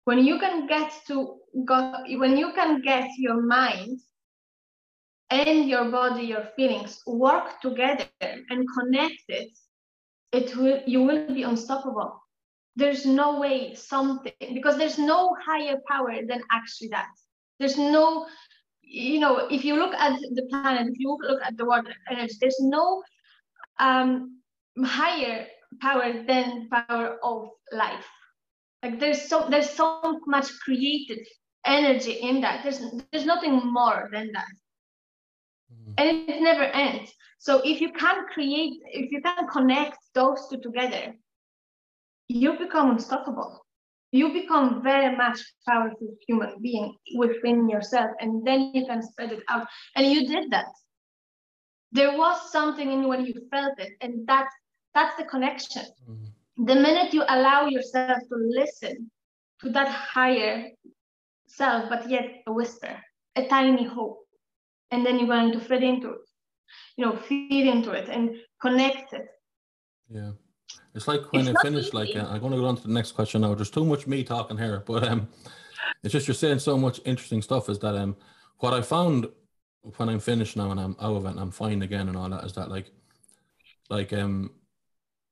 when 0.06 0.24
you 0.24 0.38
can 0.38 0.66
get 0.66 0.92
to 1.08 1.36
go 1.64 1.92
when 2.22 2.36
you 2.36 2.52
can 2.52 2.80
get 2.80 3.08
your 3.18 3.42
mind 3.42 3.98
and 5.30 5.68
your 5.68 5.90
body 5.90 6.24
your 6.24 6.44
feelings 6.56 7.02
work 7.06 7.60
together 7.60 8.06
and 8.22 8.66
connect 8.78 9.22
it 9.28 9.50
it 10.32 10.56
will 10.56 10.80
you 10.86 11.02
will 11.02 11.34
be 11.34 11.42
unstoppable 11.42 12.22
there's 12.76 13.04
no 13.04 13.40
way 13.40 13.74
something 13.74 14.54
because 14.54 14.78
there's 14.78 14.98
no 14.98 15.34
higher 15.44 15.76
power 15.90 16.14
than 16.28 16.40
actually 16.52 16.88
that 16.88 17.10
there's 17.58 17.76
no 17.76 18.26
you 18.82 19.18
know 19.18 19.48
if 19.50 19.64
you 19.64 19.74
look 19.76 19.94
at 19.94 20.20
the 20.20 20.46
planet 20.50 20.86
if 20.86 20.98
you 20.98 21.18
look 21.22 21.42
at 21.42 21.56
the 21.56 21.64
world 21.64 21.88
energy 22.10 22.34
there's 22.40 22.60
no 22.60 23.02
um, 23.80 24.35
higher 24.84 25.46
power 25.80 26.24
than 26.26 26.68
power 26.68 27.18
of 27.22 27.48
life 27.72 28.06
like 28.82 29.00
there's 29.00 29.28
so 29.28 29.46
there's 29.50 29.70
so 29.70 30.20
much 30.26 30.46
creative 30.60 31.24
energy 31.64 32.12
in 32.12 32.40
that. 32.42 32.62
There's 32.62 32.80
there's 33.10 33.26
nothing 33.26 33.60
more 33.64 34.08
than 34.12 34.30
that. 34.32 34.52
Mm-hmm. 35.72 35.92
And 35.98 36.30
it 36.30 36.40
never 36.40 36.62
ends. 36.62 37.12
So 37.38 37.60
if 37.64 37.80
you 37.80 37.92
can 37.92 38.26
create, 38.32 38.74
if 38.86 39.10
you 39.10 39.20
can 39.20 39.46
connect 39.48 39.98
those 40.14 40.48
two 40.48 40.60
together, 40.60 41.14
you 42.28 42.58
become 42.58 42.90
unstoppable. 42.90 43.60
You 44.12 44.32
become 44.32 44.82
very 44.82 45.14
much 45.16 45.40
powerful 45.68 46.14
human 46.26 46.54
being 46.62 46.96
within 47.16 47.68
yourself, 47.68 48.10
and 48.20 48.46
then 48.46 48.70
you 48.72 48.86
can 48.86 49.02
spread 49.02 49.32
it 49.32 49.42
out. 49.50 49.66
And 49.96 50.06
you 50.06 50.26
did 50.26 50.50
that. 50.52 50.70
There 51.92 52.16
was 52.16 52.52
something 52.52 52.90
in 52.90 53.02
you 53.02 53.08
when 53.08 53.26
you 53.26 53.34
felt 53.50 53.78
it, 53.78 53.92
and 54.00 54.26
that 54.28 54.48
that's 54.96 55.16
the 55.16 55.24
connection. 55.24 55.86
Mm-hmm 56.10 56.32
the 56.56 56.74
minute 56.74 57.12
you 57.12 57.22
allow 57.28 57.66
yourself 57.66 58.18
to 58.28 58.36
listen 58.36 59.10
to 59.60 59.70
that 59.70 59.88
higher 59.88 60.70
self, 61.46 61.88
but 61.88 62.08
yet 62.08 62.42
a 62.46 62.52
whisper, 62.52 62.96
a 63.36 63.46
tiny 63.46 63.84
hope, 63.84 64.26
and 64.90 65.04
then 65.04 65.18
you're 65.18 65.28
going 65.28 65.52
to 65.52 65.60
feed 65.60 65.82
into 65.82 66.10
it, 66.10 66.28
you 66.96 67.04
know, 67.04 67.16
feed 67.16 67.66
into 67.66 67.90
it 67.90 68.08
and 68.08 68.36
connect 68.60 69.12
it. 69.12 69.26
Yeah. 70.08 70.32
It's 70.94 71.06
like 71.06 71.30
when 71.32 71.46
it's 71.46 71.58
I 71.60 71.62
finish, 71.62 71.92
like 71.92 72.16
uh, 72.16 72.26
I'm 72.28 72.40
going 72.40 72.52
to 72.52 72.58
go 72.58 72.66
on 72.66 72.76
to 72.76 72.82
the 72.82 72.92
next 72.92 73.12
question 73.12 73.42
now. 73.42 73.54
There's 73.54 73.70
too 73.70 73.84
much 73.84 74.06
me 74.06 74.24
talking 74.24 74.56
here, 74.56 74.82
but 74.86 75.06
um, 75.06 75.28
it's 76.02 76.12
just 76.12 76.26
you're 76.26 76.34
saying 76.34 76.60
so 76.60 76.78
much 76.78 77.00
interesting 77.04 77.42
stuff. 77.42 77.68
Is 77.68 77.78
that 77.80 77.94
um, 77.94 78.16
what 78.58 78.72
I 78.72 78.80
found 78.80 79.28
when 79.98 80.08
I'm 80.08 80.20
finished 80.20 80.56
now 80.56 80.70
and 80.70 80.80
I'm 80.80 80.96
out 81.00 81.16
of 81.16 81.26
it 81.26 81.30
and 81.30 81.40
I'm 81.40 81.50
fine 81.50 81.82
again 81.82 82.08
and 82.08 82.16
all 82.16 82.30
that 82.30 82.44
is 82.44 82.54
that 82.54 82.70
like, 82.70 82.90
like 83.90 84.12
um, 84.14 84.50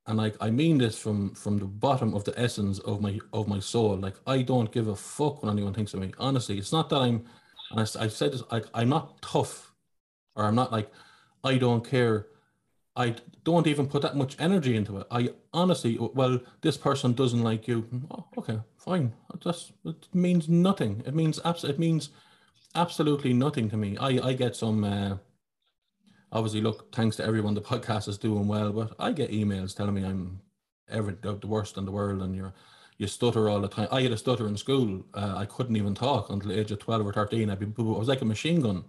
and 0.06 0.18
like 0.18 0.36
I 0.40 0.50
mean 0.50 0.78
this 0.78 0.98
from 0.98 1.34
from 1.34 1.58
the 1.58 1.64
bottom 1.66 2.14
of 2.14 2.24
the 2.24 2.38
essence 2.38 2.78
of 2.80 3.00
my 3.00 3.18
of 3.32 3.48
my 3.48 3.60
soul. 3.60 3.96
Like 3.96 4.16
I 4.26 4.42
don't 4.42 4.72
give 4.72 4.88
a 4.88 4.96
fuck 4.96 5.42
when 5.42 5.52
anyone 5.52 5.74
thinks 5.74 5.94
of 5.94 6.00
me. 6.00 6.12
Honestly, 6.18 6.58
it's 6.58 6.72
not 6.72 6.88
that 6.90 6.96
I'm. 6.98 7.24
And 7.70 7.80
I, 7.80 7.82
I 8.04 8.08
said 8.08 8.32
this. 8.32 8.42
Like 8.50 8.66
I'm 8.74 8.88
not 8.90 9.20
tough, 9.22 9.72
or 10.36 10.44
I'm 10.44 10.54
not 10.54 10.72
like 10.72 10.90
I 11.44 11.56
don't 11.58 11.88
care. 11.88 12.26
I 12.96 13.16
don't 13.44 13.66
even 13.66 13.88
put 13.88 14.02
that 14.02 14.16
much 14.16 14.36
energy 14.38 14.76
into 14.76 14.98
it. 14.98 15.06
I 15.10 15.30
honestly, 15.52 15.98
well, 15.98 16.40
this 16.60 16.76
person 16.76 17.12
doesn't 17.12 17.42
like 17.42 17.66
you. 17.68 17.88
Oh, 18.10 18.24
okay, 18.38 18.60
fine. 18.76 19.12
That's 19.44 19.72
it 19.84 20.08
means 20.14 20.48
nothing. 20.48 21.02
It 21.06 21.14
means 21.14 21.40
abs- 21.44 21.64
It 21.64 21.78
means 21.78 22.10
absolutely 22.74 23.32
nothing 23.32 23.70
to 23.70 23.76
me. 23.76 23.96
I 23.98 24.28
I 24.28 24.32
get 24.34 24.56
some. 24.56 24.84
Uh, 24.84 25.16
obviously, 26.34 26.60
look, 26.60 26.92
thanks 26.94 27.16
to 27.16 27.24
everyone, 27.24 27.54
the 27.54 27.60
podcast 27.62 28.08
is 28.08 28.18
doing 28.18 28.46
well. 28.46 28.72
But 28.72 28.94
I 28.98 29.12
get 29.12 29.30
emails 29.30 29.74
telling 29.74 29.94
me 29.94 30.04
I'm 30.04 30.40
every 30.90 31.16
the, 31.22 31.34
worst 31.46 31.78
in 31.78 31.86
the 31.86 31.92
world, 31.92 32.20
and 32.20 32.34
you're 32.36 32.52
you 32.98 33.06
stutter 33.06 33.48
all 33.48 33.60
the 33.60 33.68
time. 33.68 33.88
I 33.90 34.02
had 34.02 34.12
a 34.12 34.16
stutter 34.16 34.46
in 34.46 34.56
school. 34.56 35.04
Uh, 35.14 35.34
I 35.36 35.46
couldn't 35.46 35.76
even 35.76 35.94
talk 35.94 36.30
until 36.30 36.50
the 36.50 36.60
age 36.60 36.70
of 36.70 36.80
twelve 36.80 37.06
or 37.06 37.12
thirteen. 37.12 37.48
I'd 37.50 37.60
be, 37.60 37.66
I 37.66 37.82
was 37.82 38.08
like 38.08 38.20
a 38.20 38.26
machine 38.26 38.60
gun. 38.60 38.84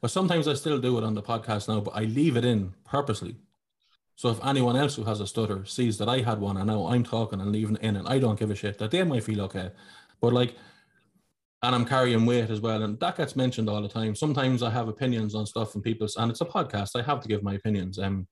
But 0.00 0.10
sometimes 0.10 0.48
I 0.48 0.54
still 0.54 0.78
do 0.78 0.96
it 0.98 1.04
on 1.04 1.14
the 1.14 1.22
podcast 1.22 1.68
now, 1.68 1.80
but 1.80 1.94
I 1.94 2.04
leave 2.04 2.36
it 2.36 2.44
in 2.44 2.74
purposely. 2.84 3.36
So 4.14 4.30
if 4.30 4.44
anyone 4.44 4.76
else 4.76 4.96
who 4.96 5.04
has 5.04 5.20
a 5.20 5.26
stutter 5.26 5.64
sees 5.64 5.98
that 5.98 6.08
I 6.08 6.18
had 6.18 6.40
one 6.40 6.56
and 6.56 6.66
now 6.66 6.86
I'm 6.86 7.04
talking 7.04 7.40
and 7.40 7.52
leaving 7.52 7.76
it 7.76 7.82
in 7.82 7.96
and 7.96 8.08
I 8.08 8.18
don't 8.18 8.38
give 8.38 8.50
a 8.50 8.54
shit, 8.54 8.78
that 8.78 8.90
they 8.90 9.02
might 9.04 9.24
feel 9.24 9.40
okay. 9.42 9.70
But 10.20 10.32
like 10.32 10.56
and 11.62 11.74
I'm 11.74 11.84
carrying 11.84 12.24
weight 12.24 12.50
as 12.50 12.60
well. 12.60 12.82
And 12.82 12.98
that 13.00 13.16
gets 13.16 13.34
mentioned 13.34 13.68
all 13.68 13.82
the 13.82 13.88
time. 13.88 14.14
Sometimes 14.14 14.62
I 14.62 14.70
have 14.70 14.88
opinions 14.88 15.34
on 15.34 15.46
stuff 15.46 15.74
and 15.74 15.82
people, 15.82 16.06
and 16.16 16.30
it's 16.30 16.40
a 16.40 16.44
podcast. 16.44 16.90
I 16.94 17.02
have 17.02 17.20
to 17.20 17.28
give 17.28 17.42
my 17.42 17.54
opinions. 17.54 17.98
Um, 17.98 18.26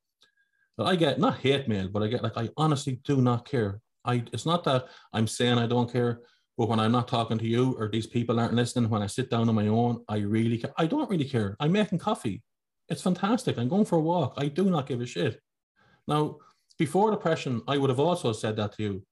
but 0.76 0.86
I 0.86 0.96
get 0.96 1.18
not 1.18 1.38
hate 1.38 1.68
mail, 1.68 1.88
but 1.88 2.02
I 2.02 2.08
get 2.08 2.22
like 2.22 2.36
I 2.36 2.50
honestly 2.56 3.00
do 3.04 3.20
not 3.20 3.48
care. 3.48 3.80
I 4.04 4.22
it's 4.32 4.46
not 4.46 4.62
that 4.64 4.86
I'm 5.12 5.26
saying 5.26 5.58
I 5.58 5.66
don't 5.66 5.90
care, 5.90 6.20
but 6.58 6.68
when 6.68 6.78
I'm 6.78 6.92
not 6.92 7.08
talking 7.08 7.38
to 7.38 7.46
you 7.46 7.74
or 7.78 7.88
these 7.88 8.06
people 8.06 8.38
aren't 8.38 8.54
listening, 8.54 8.90
when 8.90 9.02
I 9.02 9.06
sit 9.06 9.30
down 9.30 9.48
on 9.48 9.54
my 9.54 9.68
own, 9.68 10.04
I 10.08 10.18
really 10.18 10.58
care. 10.58 10.74
I 10.76 10.86
don't 10.86 11.10
really 11.10 11.24
care. 11.24 11.56
I'm 11.60 11.72
making 11.72 11.98
coffee. 11.98 12.42
It's 12.88 13.02
fantastic. 13.02 13.58
I'm 13.58 13.68
going 13.68 13.86
for 13.86 13.96
a 13.96 14.00
walk. 14.00 14.34
I 14.36 14.46
do 14.48 14.64
not 14.64 14.86
give 14.86 15.00
a 15.00 15.06
shit. 15.06 15.40
Now, 16.06 16.36
before 16.78 17.10
depression, 17.10 17.62
I 17.66 17.78
would 17.78 17.90
have 17.90 17.98
also 17.98 18.32
said 18.32 18.56
that 18.56 18.76
to 18.76 18.82
you, 18.82 19.02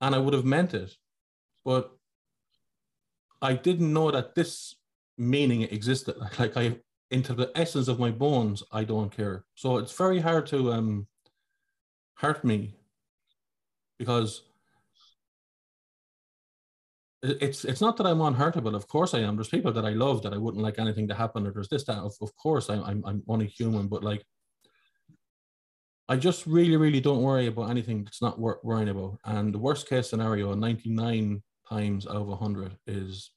and 0.00 0.14
I 0.14 0.18
would 0.18 0.34
have 0.34 0.44
meant 0.44 0.74
it, 0.74 0.94
but 1.64 1.90
I 3.44 3.52
didn't 3.52 3.92
know 3.92 4.10
that 4.10 4.34
this 4.34 4.74
meaning 5.18 5.62
existed. 5.62 6.16
Like 6.38 6.56
I, 6.56 6.76
into 7.10 7.34
the 7.34 7.52
essence 7.54 7.88
of 7.88 7.98
my 7.98 8.10
bones, 8.10 8.62
I 8.72 8.84
don't 8.84 9.14
care. 9.14 9.44
So 9.54 9.76
it's 9.76 9.92
very 9.92 10.18
hard 10.18 10.46
to 10.46 10.72
um, 10.72 11.06
hurt 12.16 12.42
me 12.42 12.74
because 13.98 14.42
it's 17.22 17.64
it's 17.64 17.80
not 17.82 17.96
that 17.98 18.06
I'm 18.06 18.22
unhurtable. 18.22 18.74
Of 18.74 18.88
course 18.88 19.12
I 19.14 19.20
am. 19.20 19.36
There's 19.36 19.48
people 19.56 19.72
that 19.72 19.84
I 19.84 19.90
love 19.90 20.22
that 20.22 20.34
I 20.34 20.38
wouldn't 20.38 20.62
like 20.62 20.78
anything 20.78 21.08
to 21.08 21.14
happen, 21.14 21.46
or 21.46 21.52
there's 21.52 21.68
this 21.68 21.84
that. 21.84 21.98
Of, 21.98 22.14
of 22.22 22.34
course 22.36 22.70
I'm, 22.70 22.82
I'm 22.82 23.04
I'm 23.06 23.22
only 23.28 23.46
human, 23.46 23.88
but 23.88 24.02
like 24.02 24.24
I 26.08 26.16
just 26.16 26.46
really 26.46 26.76
really 26.76 27.00
don't 27.00 27.22
worry 27.22 27.46
about 27.46 27.70
anything 27.70 28.04
that's 28.04 28.22
not 28.22 28.38
worth 28.38 28.64
worrying 28.64 28.88
about. 28.88 29.18
And 29.24 29.54
the 29.54 29.58
worst 29.58 29.88
case 29.88 30.08
scenario, 30.08 30.54
99 30.54 31.42
times 31.68 32.06
out 32.06 32.16
of 32.16 32.26
100 32.26 32.76
is 32.86 33.30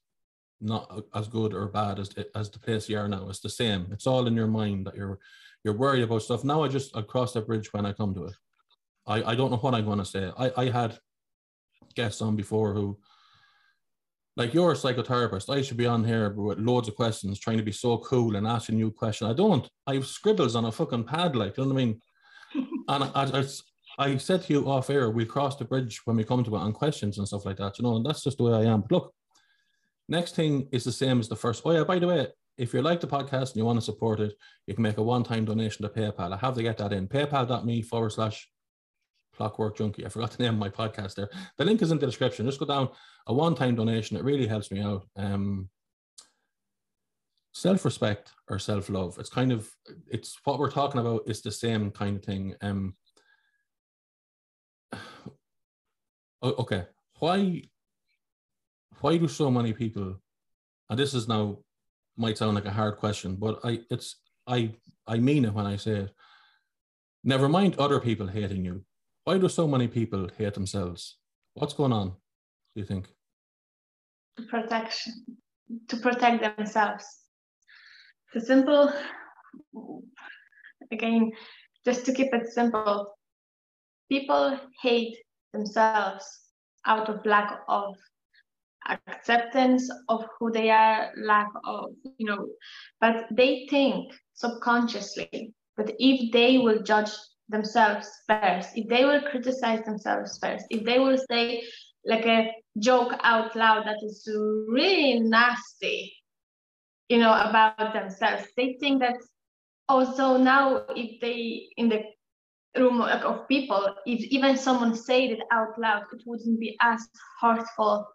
not 0.60 1.04
as 1.14 1.28
good 1.28 1.54
or 1.54 1.68
bad 1.68 1.98
as 1.98 2.14
as 2.34 2.50
the 2.50 2.58
place 2.58 2.88
you 2.88 2.98
are 2.98 3.08
now. 3.08 3.28
It's 3.28 3.40
the 3.40 3.48
same. 3.48 3.88
It's 3.92 4.06
all 4.06 4.26
in 4.26 4.34
your 4.34 4.48
mind 4.48 4.86
that 4.86 4.96
you're 4.96 5.18
you're 5.64 5.76
worried 5.76 6.02
about 6.02 6.22
stuff. 6.22 6.44
Now 6.44 6.62
I 6.62 6.68
just 6.68 6.96
I 6.96 7.02
cross 7.02 7.32
that 7.32 7.46
bridge 7.46 7.72
when 7.72 7.86
I 7.86 7.92
come 7.92 8.14
to 8.14 8.24
it. 8.24 8.34
I 9.06 9.22
I 9.22 9.34
don't 9.34 9.50
know 9.50 9.58
what 9.58 9.74
I'm 9.74 9.84
going 9.84 9.98
to 9.98 10.04
say. 10.04 10.30
I 10.36 10.52
I 10.56 10.70
had 10.70 10.98
guests 11.94 12.22
on 12.22 12.36
before 12.36 12.74
who 12.74 12.98
like 14.36 14.54
you're 14.54 14.72
a 14.72 14.76
psychotherapist. 14.76 15.52
I 15.52 15.62
should 15.62 15.76
be 15.76 15.86
on 15.86 16.04
here 16.04 16.30
with 16.30 16.58
loads 16.58 16.86
of 16.86 16.94
questions, 16.94 17.40
trying 17.40 17.56
to 17.58 17.64
be 17.64 17.72
so 17.72 17.98
cool 17.98 18.36
and 18.36 18.46
asking 18.46 18.78
you 18.78 18.92
questions. 18.92 19.30
I 19.30 19.34
don't. 19.34 19.68
I 19.86 19.94
have 19.94 20.06
scribbles 20.06 20.54
on 20.54 20.64
a 20.64 20.72
fucking 20.72 21.04
pad, 21.04 21.34
like 21.34 21.56
you 21.56 21.64
know 21.64 21.74
what 21.74 21.80
I 21.80 21.84
mean. 21.84 22.00
and 22.88 23.04
I, 23.04 23.10
I, 23.14 23.44
I 23.98 24.16
said 24.16 24.42
to 24.42 24.52
you 24.52 24.70
off 24.70 24.90
air, 24.90 25.10
we'll 25.10 25.26
cross 25.26 25.56
the 25.56 25.64
bridge 25.64 26.00
when 26.04 26.16
we 26.16 26.24
come 26.24 26.44
to 26.44 26.54
it 26.54 26.58
on 26.60 26.72
questions 26.72 27.18
and 27.18 27.26
stuff 27.26 27.44
like 27.44 27.56
that, 27.56 27.78
you 27.78 27.82
know, 27.82 27.96
and 27.96 28.06
that's 28.06 28.22
just 28.22 28.38
the 28.38 28.44
way 28.44 28.52
I 28.52 28.72
am. 28.72 28.82
But 28.82 28.92
look, 28.92 29.14
next 30.08 30.36
thing 30.36 30.68
is 30.70 30.84
the 30.84 30.92
same 30.92 31.18
as 31.18 31.28
the 31.28 31.36
first. 31.36 31.62
Oh, 31.64 31.72
yeah, 31.72 31.84
by 31.84 31.98
the 31.98 32.06
way, 32.06 32.28
if 32.56 32.72
you 32.72 32.82
like 32.82 33.00
the 33.00 33.08
podcast 33.08 33.50
and 33.50 33.56
you 33.56 33.64
want 33.64 33.78
to 33.78 33.84
support 33.84 34.20
it, 34.20 34.34
you 34.66 34.74
can 34.74 34.82
make 34.82 34.98
a 34.98 35.02
one 35.02 35.24
time 35.24 35.44
donation 35.44 35.82
to 35.82 35.88
PayPal. 35.88 36.32
I 36.32 36.36
have 36.36 36.54
to 36.54 36.62
get 36.62 36.78
that 36.78 36.92
in 36.92 37.08
paypal.me 37.08 37.82
forward 37.82 38.10
slash 38.10 38.48
clockwork 39.36 39.76
junkie. 39.76 40.06
I 40.06 40.08
forgot 40.08 40.32
the 40.32 40.42
name 40.42 40.54
of 40.54 40.58
my 40.60 40.68
podcast 40.68 41.14
there. 41.14 41.30
The 41.56 41.64
link 41.64 41.82
is 41.82 41.90
in 41.90 41.98
the 41.98 42.06
description. 42.06 42.46
Just 42.46 42.60
go 42.60 42.66
down 42.66 42.90
a 43.26 43.34
one 43.34 43.54
time 43.54 43.74
donation. 43.74 44.16
It 44.16 44.24
really 44.24 44.46
helps 44.46 44.70
me 44.70 44.80
out. 44.80 45.06
Um, 45.16 45.68
self 47.52 47.84
respect 47.84 48.32
or 48.48 48.58
self 48.58 48.88
love. 48.88 49.16
It's 49.18 49.30
kind 49.30 49.52
of, 49.52 49.68
it's 50.08 50.38
what 50.44 50.58
we're 50.58 50.70
talking 50.70 51.00
about 51.00 51.22
is 51.26 51.42
the 51.42 51.52
same 51.52 51.90
kind 51.90 52.16
of 52.16 52.24
thing. 52.24 52.54
Um, 52.60 52.94
Oh, 56.40 56.54
okay, 56.60 56.84
why 57.18 57.62
why 59.00 59.16
do 59.16 59.26
so 59.26 59.50
many 59.50 59.72
people? 59.72 60.20
And 60.88 60.96
this 60.96 61.12
is 61.12 61.26
now 61.26 61.58
might 62.16 62.38
sound 62.38 62.54
like 62.54 62.64
a 62.64 62.70
hard 62.70 62.98
question, 62.98 63.34
but 63.34 63.58
I 63.64 63.80
it's 63.90 64.20
I 64.46 64.76
I 65.04 65.16
mean 65.18 65.46
it 65.46 65.52
when 65.52 65.66
I 65.66 65.74
say 65.74 65.96
it. 66.06 66.10
Never 67.24 67.48
mind 67.48 67.74
other 67.76 67.98
people 67.98 68.28
hating 68.28 68.64
you. 68.64 68.84
Why 69.24 69.38
do 69.38 69.48
so 69.48 69.66
many 69.66 69.88
people 69.88 70.30
hate 70.38 70.54
themselves? 70.54 71.18
What's 71.54 71.74
going 71.74 71.92
on? 71.92 72.10
Do 72.10 72.82
you 72.82 72.84
think? 72.84 73.08
protection 74.46 75.12
to 75.88 75.96
protect 75.96 76.56
themselves. 76.56 77.04
The 78.32 78.40
simple 78.40 78.92
again, 80.92 81.32
just 81.84 82.06
to 82.06 82.12
keep 82.12 82.32
it 82.32 82.48
simple, 82.48 83.17
people 84.08 84.58
hate 84.82 85.16
themselves 85.52 86.24
out 86.86 87.08
of 87.08 87.24
lack 87.26 87.60
of 87.68 87.96
acceptance 88.88 89.90
of 90.08 90.24
who 90.38 90.50
they 90.50 90.70
are, 90.70 91.12
lack 91.16 91.48
of, 91.64 91.90
you 92.16 92.26
know, 92.26 92.48
but 93.00 93.26
they 93.30 93.66
think 93.70 94.12
subconsciously. 94.34 95.52
That 95.76 95.94
if 96.00 96.32
they 96.32 96.58
will 96.58 96.82
judge 96.82 97.10
themselves 97.48 98.10
first, 98.26 98.70
if 98.74 98.88
they 98.88 99.04
will 99.04 99.20
criticize 99.30 99.84
themselves 99.84 100.38
first, 100.42 100.64
if 100.70 100.84
they 100.84 100.98
will 100.98 101.18
say 101.30 101.62
like 102.04 102.26
a 102.26 102.52
joke 102.80 103.12
out 103.22 103.54
loud 103.54 103.86
that 103.86 103.98
is 104.02 104.28
really 104.68 105.20
nasty, 105.20 106.12
you 107.08 107.18
know, 107.18 107.32
about 107.32 107.92
themselves, 107.92 108.44
they 108.56 108.76
think 108.80 109.00
that 109.02 109.16
oh, 109.88 110.00
also 110.00 110.36
now 110.36 110.84
if 110.96 111.20
they 111.20 111.68
in 111.76 111.88
the 111.88 112.02
room 112.76 113.00
of 113.00 113.48
people, 113.48 113.94
if 114.06 114.20
even 114.26 114.56
someone 114.56 114.94
said 114.94 115.30
it 115.30 115.40
out 115.52 115.78
loud, 115.78 116.02
it 116.12 116.22
wouldn't 116.26 116.60
be 116.60 116.76
as 116.80 117.08
hurtful 117.40 118.06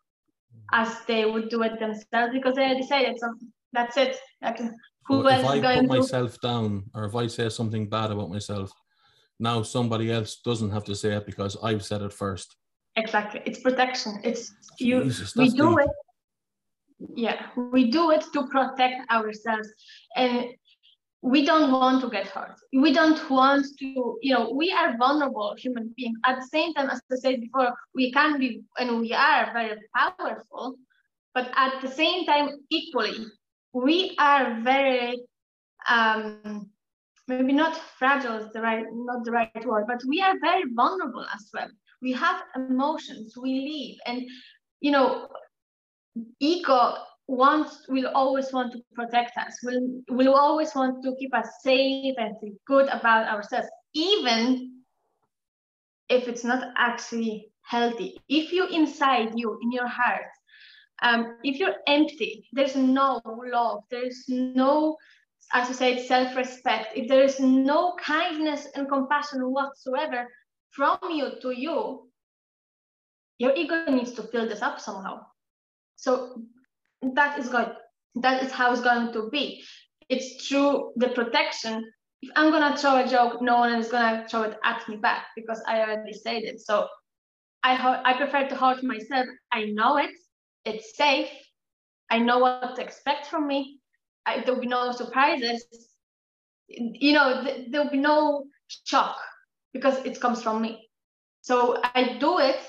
as 0.72 1.02
they 1.08 1.26
would 1.26 1.50
do 1.50 1.64
it 1.64 1.80
themselves 1.80 2.34
because 2.34 2.56
they 2.56 2.76
decided 2.76 3.20
so 3.20 3.34
that's 3.74 3.98
it. 3.98 4.18
Like, 4.42 4.60
who 5.08 5.28
else 5.28 5.42
if 5.42 5.64
I 5.66 5.80
put 5.80 5.82
to... 5.82 5.88
myself 5.88 6.40
down 6.42 6.84
or 6.94 7.06
if 7.06 7.16
I 7.16 7.28
say 7.28 7.50
something 7.50 7.90
bad 7.90 8.12
about 8.12 8.30
myself, 8.30 8.72
now 9.40 9.64
somebody 9.64 10.12
else 10.12 10.38
doesn't 10.46 10.70
have 10.70 10.84
to 10.86 10.96
say 10.96 11.14
it 11.14 11.26
because 11.26 11.58
I've 11.64 11.84
said 11.84 12.02
it 12.02 12.14
first. 12.14 12.56
Exactly. 12.96 13.42
It's 13.46 13.60
protection. 13.60 14.20
It's 14.24 14.54
Jesus, 14.80 15.36
you 15.36 15.42
we 15.42 15.50
do 15.50 15.70
deep. 15.70 15.80
it. 15.80 15.90
Yeah, 17.16 17.48
we 17.56 17.92
do 17.92 18.12
it 18.12 18.24
to 18.34 18.48
protect 18.48 19.12
ourselves. 19.12 19.68
And 20.16 20.46
we 21.24 21.46
don't 21.46 21.72
want 21.72 22.02
to 22.02 22.10
get 22.10 22.28
hurt. 22.28 22.60
We 22.74 22.92
don't 22.92 23.30
want 23.30 23.66
to, 23.80 24.18
you 24.22 24.34
know, 24.34 24.52
we 24.52 24.74
are 24.74 24.98
vulnerable 24.98 25.56
human 25.58 25.94
beings. 25.96 26.20
At 26.26 26.36
the 26.42 26.48
same 26.48 26.74
time, 26.74 26.90
as 26.90 27.02
I 27.10 27.16
said 27.16 27.40
before, 27.40 27.74
we 27.96 28.12
can 28.12 28.38
be 28.38 28.62
and 28.78 29.00
we 29.00 29.14
are 29.14 29.50
very 29.54 29.80
powerful, 29.96 30.76
but 31.34 31.50
at 31.56 31.82
the 31.82 31.88
same 31.88 32.26
time, 32.26 32.50
equally, 32.70 33.26
we 33.72 34.16
are 34.20 34.60
very 34.62 35.22
um, 35.90 36.70
maybe 37.30 37.54
not 37.54 37.78
fragile 37.98 38.38
is 38.38 38.52
the 38.52 38.62
right 38.62 38.86
not 38.92 39.24
the 39.24 39.32
right 39.32 39.66
word, 39.66 39.86
but 39.88 40.02
we 40.06 40.22
are 40.22 40.36
very 40.42 40.64
vulnerable 40.74 41.26
as 41.34 41.50
well. 41.54 41.70
We 42.02 42.12
have 42.12 42.42
emotions, 42.58 43.38
we 43.38 43.98
live, 44.06 44.14
and 44.14 44.30
you 44.82 44.92
know, 44.92 45.30
ego 46.42 46.96
wants 47.28 47.86
will 47.88 48.08
always 48.14 48.52
want 48.52 48.72
to 48.74 48.80
protect 48.94 49.38
us 49.38 49.58
will 49.64 50.02
will 50.10 50.36
always 50.36 50.76
want 50.76 51.04
to 51.04 51.16
keep 51.20 51.34
us 51.34 51.48
safe 51.62 52.16
and 52.18 52.36
feel 52.40 52.54
good 52.68 52.88
about 52.90 53.28
ourselves 53.28 53.68
even 53.94 54.72
if 56.10 56.28
it's 56.28 56.44
not 56.44 56.74
actually 56.76 57.50
healthy. 57.62 58.20
If 58.28 58.52
you 58.52 58.68
inside 58.68 59.32
you 59.36 59.58
in 59.62 59.72
your 59.72 59.88
heart 59.88 60.28
um, 61.02 61.38
if 61.44 61.60
you're 61.60 61.76
empty 61.88 62.48
there's 62.52 62.76
no 62.76 63.22
love 63.26 63.84
there's 63.90 64.26
no 64.28 64.98
as 65.54 65.70
you 65.70 65.76
said 65.76 66.06
self-respect 66.06 66.88
if 66.96 67.08
there 67.08 67.24
is 67.24 67.40
no 67.40 67.96
kindness 68.04 68.68
and 68.76 68.90
compassion 68.90 69.42
whatsoever 69.52 70.28
from 70.72 70.98
you 71.10 71.32
to 71.42 71.52
you 71.52 72.10
your 73.44 73.54
ego 73.56 73.92
needs 73.92 74.14
to 74.14 74.24
fill 74.24 74.48
this 74.48 74.62
up 74.62 74.80
somehow. 74.80 75.26
So 75.96 76.42
that 77.16 77.40
is 77.40 77.50
going 77.50 77.72
that 78.16 78.44
is 78.44 78.52
how 78.52 78.72
it's 78.72 78.82
going 78.82 79.12
to 79.14 79.30
be. 79.30 79.64
It's 80.10 80.48
through 80.48 80.94
the 80.96 81.10
protection. 81.10 81.92
If 82.22 82.32
i'm 82.36 82.52
going 82.52 82.72
to 82.72 82.78
throw 82.78 83.04
a 83.04 83.08
joke 83.08 83.42
no 83.42 83.58
one 83.60 83.74
is 83.76 83.90
going 83.90 84.22
to 84.22 84.28
throw 84.30 84.44
it 84.44 84.58
at 84.64 84.88
me 84.88 84.96
back 84.96 85.26
because 85.36 85.62
i 85.68 85.82
already 85.82 86.14
said 86.14 86.44
it. 86.44 86.60
So 86.62 86.88
i 87.64 87.74
i 88.06 88.14
prefer 88.14 88.48
to 88.48 88.56
hold 88.56 88.84
myself. 88.84 89.28
I 89.52 89.66
know 89.66 89.98
it. 89.98 90.12
It's 90.66 90.96
safe. 90.96 91.30
I 92.10 92.20
know 92.20 92.40
what 92.40 92.76
to 92.76 92.82
expect 92.82 93.28
from 93.28 93.48
me. 93.48 93.80
I, 94.26 94.42
there'll 94.42 94.62
be 94.62 94.68
no 94.68 94.92
surprises. 94.92 95.66
You 96.68 97.14
know 97.14 97.44
th- 97.44 97.68
there'll 97.72 97.90
be 97.90 97.98
no 97.98 98.46
shock 98.86 99.18
because 99.74 99.98
it 100.06 100.22
comes 100.22 100.42
from 100.42 100.62
me. 100.62 100.90
So 101.42 101.82
i 101.84 102.18
do 102.20 102.40
it 102.40 102.60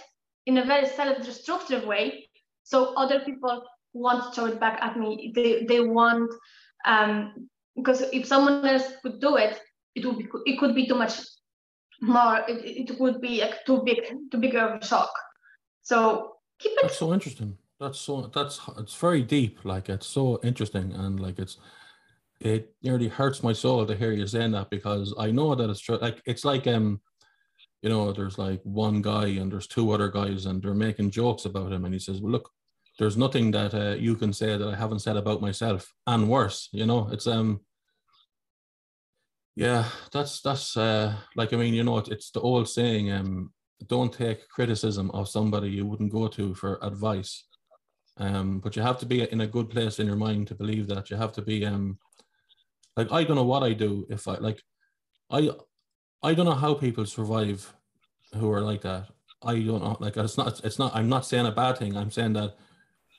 in 0.47 0.59
a 0.59 0.65
very 0.65 0.87
self-destructive 0.87 1.85
way 1.85 2.29
so 2.65 2.95
other 2.95 3.21
people 3.21 3.63
want 3.95 4.25
to 4.25 4.31
throw 4.33 4.47
it 4.47 4.61
back 4.61 4.79
at 4.83 4.99
me. 4.99 5.33
They 5.35 5.65
they 5.65 5.81
want 5.81 6.31
um, 6.85 7.49
because 7.77 8.03
if 8.13 8.27
someone 8.27 8.67
else 8.67 8.93
could 9.03 9.21
do 9.21 9.37
it, 9.37 9.61
it 9.95 10.05
would 10.05 10.19
be 10.19 10.29
it 10.47 10.59
could 10.59 10.75
be 10.75 10.87
too 10.87 10.97
much 10.97 11.21
more. 12.01 12.45
It, 12.49 12.91
it 12.91 13.01
would 13.01 13.21
be 13.21 13.41
like 13.41 13.65
too 13.65 13.83
big, 13.85 14.03
too 14.31 14.39
big 14.39 14.55
of 14.57 14.83
a 14.83 14.85
shock. 14.85 15.13
So 15.83 16.37
keep 16.59 16.73
it. 16.73 16.79
That's 16.83 16.99
so 16.99 17.15
interesting. 17.15 17.57
That's 17.81 17.99
so 17.99 18.31
that's 18.35 18.61
it's 18.79 18.95
very 18.95 19.23
deep. 19.23 19.65
Like 19.65 19.89
it's 19.89 20.07
so 20.07 20.41
interesting 20.43 20.93
and 20.93 21.21
like 21.21 21.39
it's 21.39 21.59
it 22.41 22.75
nearly 22.83 23.09
hurts 23.09 23.43
my 23.43 23.53
soul 23.53 23.87
to 23.87 23.95
hear 23.95 24.13
you 24.13 24.27
saying 24.27 24.53
that 24.53 24.71
because 24.71 25.15
I 25.19 25.31
know 25.31 25.55
that 25.55 25.71
it's 25.71 25.81
true. 25.81 25.99
Like 25.99 26.21
it's 26.27 26.45
like 26.45 26.67
um 26.67 27.01
you 27.83 27.91
know, 27.91 28.13
there's 28.13 28.39
like 28.39 28.63
one 28.63 29.03
guy 29.03 29.27
and 29.27 29.53
there's 29.53 29.67
two 29.67 29.91
other 29.91 30.09
guys 30.09 30.47
and 30.47 30.63
they're 30.63 30.73
making 30.73 31.11
jokes 31.11 31.45
about 31.45 31.71
him 31.71 31.85
and 31.85 31.93
he 31.93 32.01
says, 32.01 32.21
Well 32.21 32.33
look, 32.33 32.51
there's 32.99 33.17
nothing 33.17 33.51
that 33.53 33.75
uh, 33.75 33.97
you 33.97 34.15
can 34.15 34.33
say 34.33 34.57
that 34.57 34.69
I 34.69 34.77
haven't 34.77 35.01
said 35.01 35.17
about 35.17 35.41
myself, 35.41 35.93
and 36.07 36.29
worse. 36.29 36.69
You 36.73 36.87
know, 36.87 37.09
it's 37.11 37.27
um, 37.27 37.61
yeah, 39.57 39.85
that's 40.13 40.41
that's 40.41 40.77
uh, 40.77 41.15
like 41.37 41.53
I 41.53 41.57
mean, 41.57 41.75
you 41.75 41.85
know, 41.85 41.99
it's 41.99 42.31
the 42.31 42.41
old 42.41 42.69
saying, 42.69 43.11
um, 43.11 43.53
don't 43.89 44.13
take 44.13 44.49
criticism 44.49 45.11
of 45.11 45.29
somebody 45.29 45.71
you 45.71 45.87
wouldn't 45.87 46.13
go 46.13 46.29
to 46.29 46.55
for 46.55 46.79
advice. 46.83 47.45
Um, 48.17 48.61
but 48.61 48.77
you 48.77 48.83
have 48.83 48.99
to 48.99 49.07
be 49.07 49.29
in 49.31 49.41
a 49.41 49.47
good 49.47 49.71
place 49.71 49.99
in 49.99 50.07
your 50.07 50.17
mind 50.17 50.47
to 50.49 50.55
believe 50.55 50.87
that. 50.89 51.11
You 51.11 51.17
have 51.17 51.33
to 51.33 51.43
be 51.43 51.67
um, 51.67 51.99
like 52.97 53.11
I 53.11 53.25
don't 53.25 53.37
know 53.37 53.45
what 53.45 53.65
I 53.65 53.73
do 53.73 54.07
if 54.09 54.29
I 54.29 54.37
like, 54.37 54.63
I, 55.31 55.51
I 56.23 56.35
don't 56.35 56.47
know 56.47 56.55
how 56.55 56.75
people 56.75 57.07
survive 57.07 57.75
who 58.35 58.53
are 58.53 58.61
like 58.61 58.83
that. 58.83 59.09
I 59.43 59.55
don't 59.55 59.83
know. 59.83 59.97
Like 60.01 60.17
it's 60.17 60.39
not. 60.39 60.65
It's 60.65 60.79
not. 60.79 60.95
I'm 60.95 61.09
not 61.09 61.27
saying 61.27 61.47
a 61.47 61.53
bad 61.53 61.79
thing. 61.79 61.97
I'm 61.97 62.11
saying 62.11 62.33
that 62.35 62.57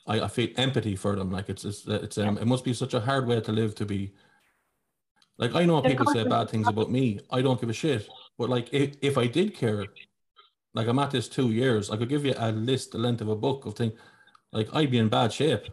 I, 0.08 0.22
I 0.22 0.28
feel 0.28 0.50
empathy 0.58 0.96
for 0.96 1.16
them. 1.16 1.32
Like 1.32 1.50
it's 1.50 1.66
it's, 1.66 1.88
it's 1.88 2.18
um, 2.18 2.38
it 2.38 2.46
must 2.46 2.64
be 2.64 2.74
such 2.74 2.94
a 2.94 3.00
hard 3.00 3.28
way 3.28 3.42
to 3.42 3.52
live 3.52 3.76
to 3.76 3.86
be. 3.86 4.14
Like 5.38 5.56
I 5.56 5.66
know 5.66 5.82
people 5.82 6.06
say 6.08 6.24
bad 6.24 6.50
things 6.50 6.68
about 6.68 6.92
me. 6.92 7.20
I 7.32 7.42
don't 7.42 7.60
give 7.60 7.70
a 7.70 7.74
shit. 7.74 8.08
But 8.38 8.50
like 8.50 8.74
if, 8.74 8.96
if 9.02 9.18
I 9.18 9.28
did 9.28 9.54
care, 9.54 9.86
like 10.74 10.88
I'm 10.88 11.00
at 11.00 11.12
this 11.12 11.28
two 11.28 11.52
years, 11.52 11.90
I 11.90 11.98
could 11.98 12.10
give 12.10 12.26
you 12.26 12.34
a 12.38 12.52
list, 12.52 12.92
the 12.92 12.98
length 13.00 13.22
of 13.22 13.30
a 13.30 13.36
book 13.36 13.66
of 13.66 13.76
things. 13.76 13.94
Like 14.52 14.70
I'd 14.74 14.92
be 14.92 14.98
in 14.98 15.10
bad 15.10 15.34
shape. 15.34 15.64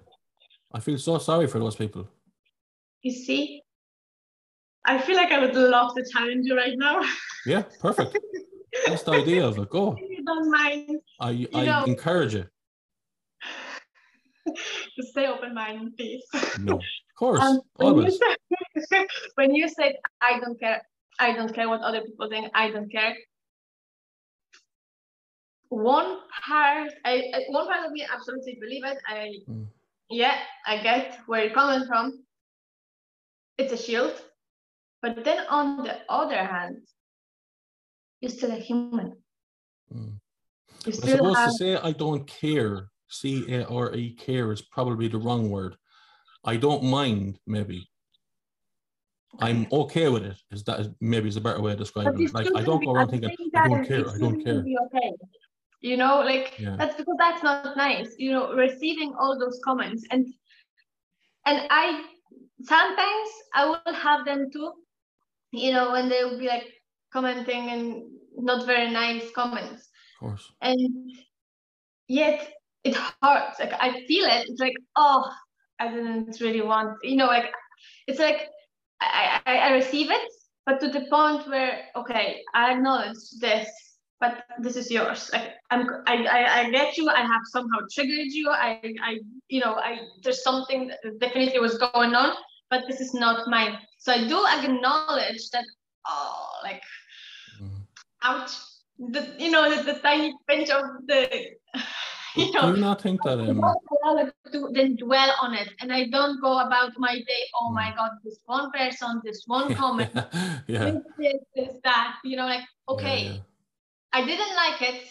I 0.72 0.80
feel 0.80 0.98
so 0.98 1.18
sorry 1.18 1.46
for 1.46 1.58
those 1.58 1.76
people. 1.76 2.08
You 3.02 3.12
see, 3.12 3.62
I 4.84 4.98
feel 4.98 5.16
like 5.16 5.30
I 5.30 5.38
would 5.38 5.54
love 5.54 5.94
to 5.94 6.04
challenge 6.10 6.46
you 6.46 6.56
right 6.56 6.76
now. 6.76 7.00
Yeah, 7.44 7.62
perfect. 7.80 8.18
That's 8.86 9.02
the 9.02 9.12
idea 9.12 9.46
of 9.46 9.58
it. 9.58 9.68
Go. 9.68 9.96
If 9.98 10.10
you 10.10 10.24
don't 10.24 10.50
mind. 10.50 11.00
I 11.20 11.46
I 11.54 11.66
know, 11.66 11.84
encourage 11.84 12.34
it. 12.34 12.48
to 14.96 15.02
stay 15.02 15.26
open 15.26 15.54
minded, 15.54 15.96
please. 15.96 16.24
No, 16.58 16.76
of 16.76 16.82
course, 17.18 17.40
um, 17.40 17.60
when 17.76 17.88
always. 17.88 18.18
You 18.74 18.82
said, 18.88 19.06
when 19.36 19.54
you 19.54 19.68
said, 19.68 19.96
"I 20.20 20.38
don't 20.40 20.58
care," 20.58 20.82
I 21.18 21.32
don't 21.32 21.54
care 21.54 21.68
what 21.68 21.80
other 21.80 22.02
people 22.02 22.28
think. 22.28 22.50
I 22.54 22.70
don't 22.70 22.90
care. 22.90 23.16
One 25.68 26.18
part, 26.46 26.92
I, 27.04 27.32
one 27.48 27.66
part 27.66 27.86
of 27.86 27.92
me 27.92 28.06
absolutely 28.12 28.58
believe 28.60 28.84
it. 28.84 28.98
I, 29.08 29.32
mm. 29.48 29.66
yeah, 30.10 30.36
I 30.66 30.82
get 30.82 31.18
where 31.26 31.44
you're 31.44 31.54
coming 31.54 31.86
from. 31.86 32.24
It's 33.56 33.72
a 33.72 33.76
shield, 33.76 34.20
but 35.00 35.24
then 35.24 35.46
on 35.48 35.84
the 35.84 35.98
other 36.08 36.44
hand, 36.44 36.82
you're 38.20 38.30
still 38.30 38.50
a 38.50 38.56
human. 38.56 39.16
Mm. 39.94 40.18
You 40.84 40.92
still 40.92 41.16
supposed 41.16 41.38
have... 41.38 41.50
to 41.50 41.56
say 41.56 41.76
I 41.76 41.92
don't 41.92 42.26
care 42.26 42.91
C 43.12 43.44
A 43.54 43.66
R 43.66 43.94
E 43.94 44.10
care 44.14 44.52
is 44.52 44.62
probably 44.62 45.08
the 45.08 45.18
wrong 45.18 45.50
word. 45.50 45.76
I 46.44 46.56
don't 46.56 46.84
mind, 46.84 47.38
maybe. 47.46 47.88
I'm 49.40 49.66
okay 49.72 50.08
with 50.08 50.24
it. 50.24 50.36
Is 50.50 50.62
that 50.64 50.94
maybe 51.00 51.28
is 51.28 51.36
a 51.36 51.40
better 51.40 51.60
way 51.60 51.72
of 51.72 51.78
describing 51.78 52.22
it? 52.22 52.34
Like 52.34 52.48
I 52.54 52.62
don't 52.62 52.84
go 52.84 52.92
around 52.92 53.08
thinking 53.08 53.30
I 53.54 53.68
don't 53.68 53.86
care. 53.86 54.08
I 54.08 54.18
don't 54.18 54.44
care. 54.44 54.64
Okay. 54.86 55.12
You 55.80 55.96
know, 55.96 56.20
like 56.20 56.54
yeah. 56.58 56.76
that's 56.76 56.96
because 56.96 57.16
that's 57.18 57.42
not 57.42 57.76
nice. 57.76 58.14
You 58.18 58.32
know, 58.32 58.52
receiving 58.52 59.14
all 59.18 59.38
those 59.38 59.58
comments 59.64 60.04
and 60.10 60.26
and 61.46 61.66
I 61.70 62.04
sometimes 62.62 63.28
I 63.54 63.66
will 63.66 63.94
have 63.94 64.24
them 64.24 64.50
too. 64.52 64.72
You 65.52 65.72
know, 65.72 65.92
when 65.92 66.08
they 66.08 66.24
will 66.24 66.38
be 66.38 66.48
like 66.48 66.72
commenting 67.12 67.70
and 67.70 68.02
not 68.36 68.66
very 68.66 68.90
nice 68.90 69.30
comments. 69.34 69.88
Of 70.14 70.20
course. 70.20 70.52
And 70.60 71.10
yet 72.06 72.52
it 72.84 72.96
hurts. 72.96 73.58
Like 73.58 73.72
I 73.78 74.04
feel 74.06 74.24
it. 74.24 74.48
It's 74.48 74.60
like, 74.60 74.74
oh, 74.96 75.30
I 75.78 75.88
didn't 75.88 76.40
really 76.40 76.62
want, 76.62 76.96
you 77.02 77.16
know, 77.16 77.26
like 77.26 77.52
it's 78.06 78.18
like 78.18 78.48
I, 79.00 79.40
I, 79.46 79.56
I 79.56 79.72
receive 79.72 80.10
it, 80.10 80.32
but 80.66 80.80
to 80.80 80.88
the 80.88 81.06
point 81.10 81.48
where, 81.48 81.82
okay, 81.96 82.42
I 82.54 82.72
acknowledge 82.72 83.18
this, 83.40 83.68
but 84.20 84.44
this 84.60 84.76
is 84.76 84.90
yours. 84.90 85.30
Like 85.32 85.54
I'm, 85.70 85.88
I, 86.06 86.24
I, 86.24 86.60
I 86.60 86.70
get 86.70 86.96
you. 86.96 87.08
I 87.08 87.22
have 87.22 87.42
somehow 87.46 87.78
triggered 87.92 88.32
you. 88.32 88.50
I, 88.50 88.80
I, 89.02 89.18
you 89.48 89.60
know, 89.60 89.74
I 89.74 90.00
there's 90.22 90.42
something 90.42 90.90
definitely 91.18 91.58
was 91.58 91.78
going 91.78 92.14
on, 92.14 92.34
but 92.70 92.84
this 92.88 93.00
is 93.00 93.14
not 93.14 93.48
mine. 93.48 93.78
So 93.98 94.12
I 94.12 94.26
do 94.26 94.44
acknowledge 94.46 95.50
that. 95.50 95.64
Oh, 96.06 96.48
like, 96.64 96.82
mm. 97.60 97.70
ouch. 98.22 98.52
The 98.98 99.34
you 99.38 99.50
know 99.50 99.74
the, 99.74 99.82
the 99.82 99.98
tiny 100.00 100.34
pinch 100.48 100.70
of 100.70 100.84
the 101.06 101.28
you 102.36 102.50
know, 102.52 102.74
do 102.74 102.80
not 102.80 103.00
think 103.00 103.22
that 103.22 103.38
um, 103.38 103.60
to 104.52 104.70
then 104.72 104.96
dwell 104.96 105.34
on 105.40 105.54
it 105.54 105.68
and 105.80 105.92
i 105.92 106.06
don't 106.08 106.40
go 106.40 106.58
about 106.60 106.92
my 106.98 107.14
day 107.14 107.42
oh 107.60 107.70
my 107.70 107.90
hmm. 107.90 107.96
god 107.96 108.10
this 108.24 108.38
one 108.46 108.70
person 108.70 109.20
this 109.24 109.44
one 109.46 109.74
comment 109.82 110.10
yeah. 110.66 110.92
this, 111.18 111.36
this, 111.54 111.68
that 111.84 112.16
you 112.24 112.36
know 112.36 112.46
like 112.46 112.62
okay 112.88 113.24
yeah, 113.24 113.38
i 114.12 114.24
didn't 114.24 114.54
like 114.56 114.82
it 114.82 115.02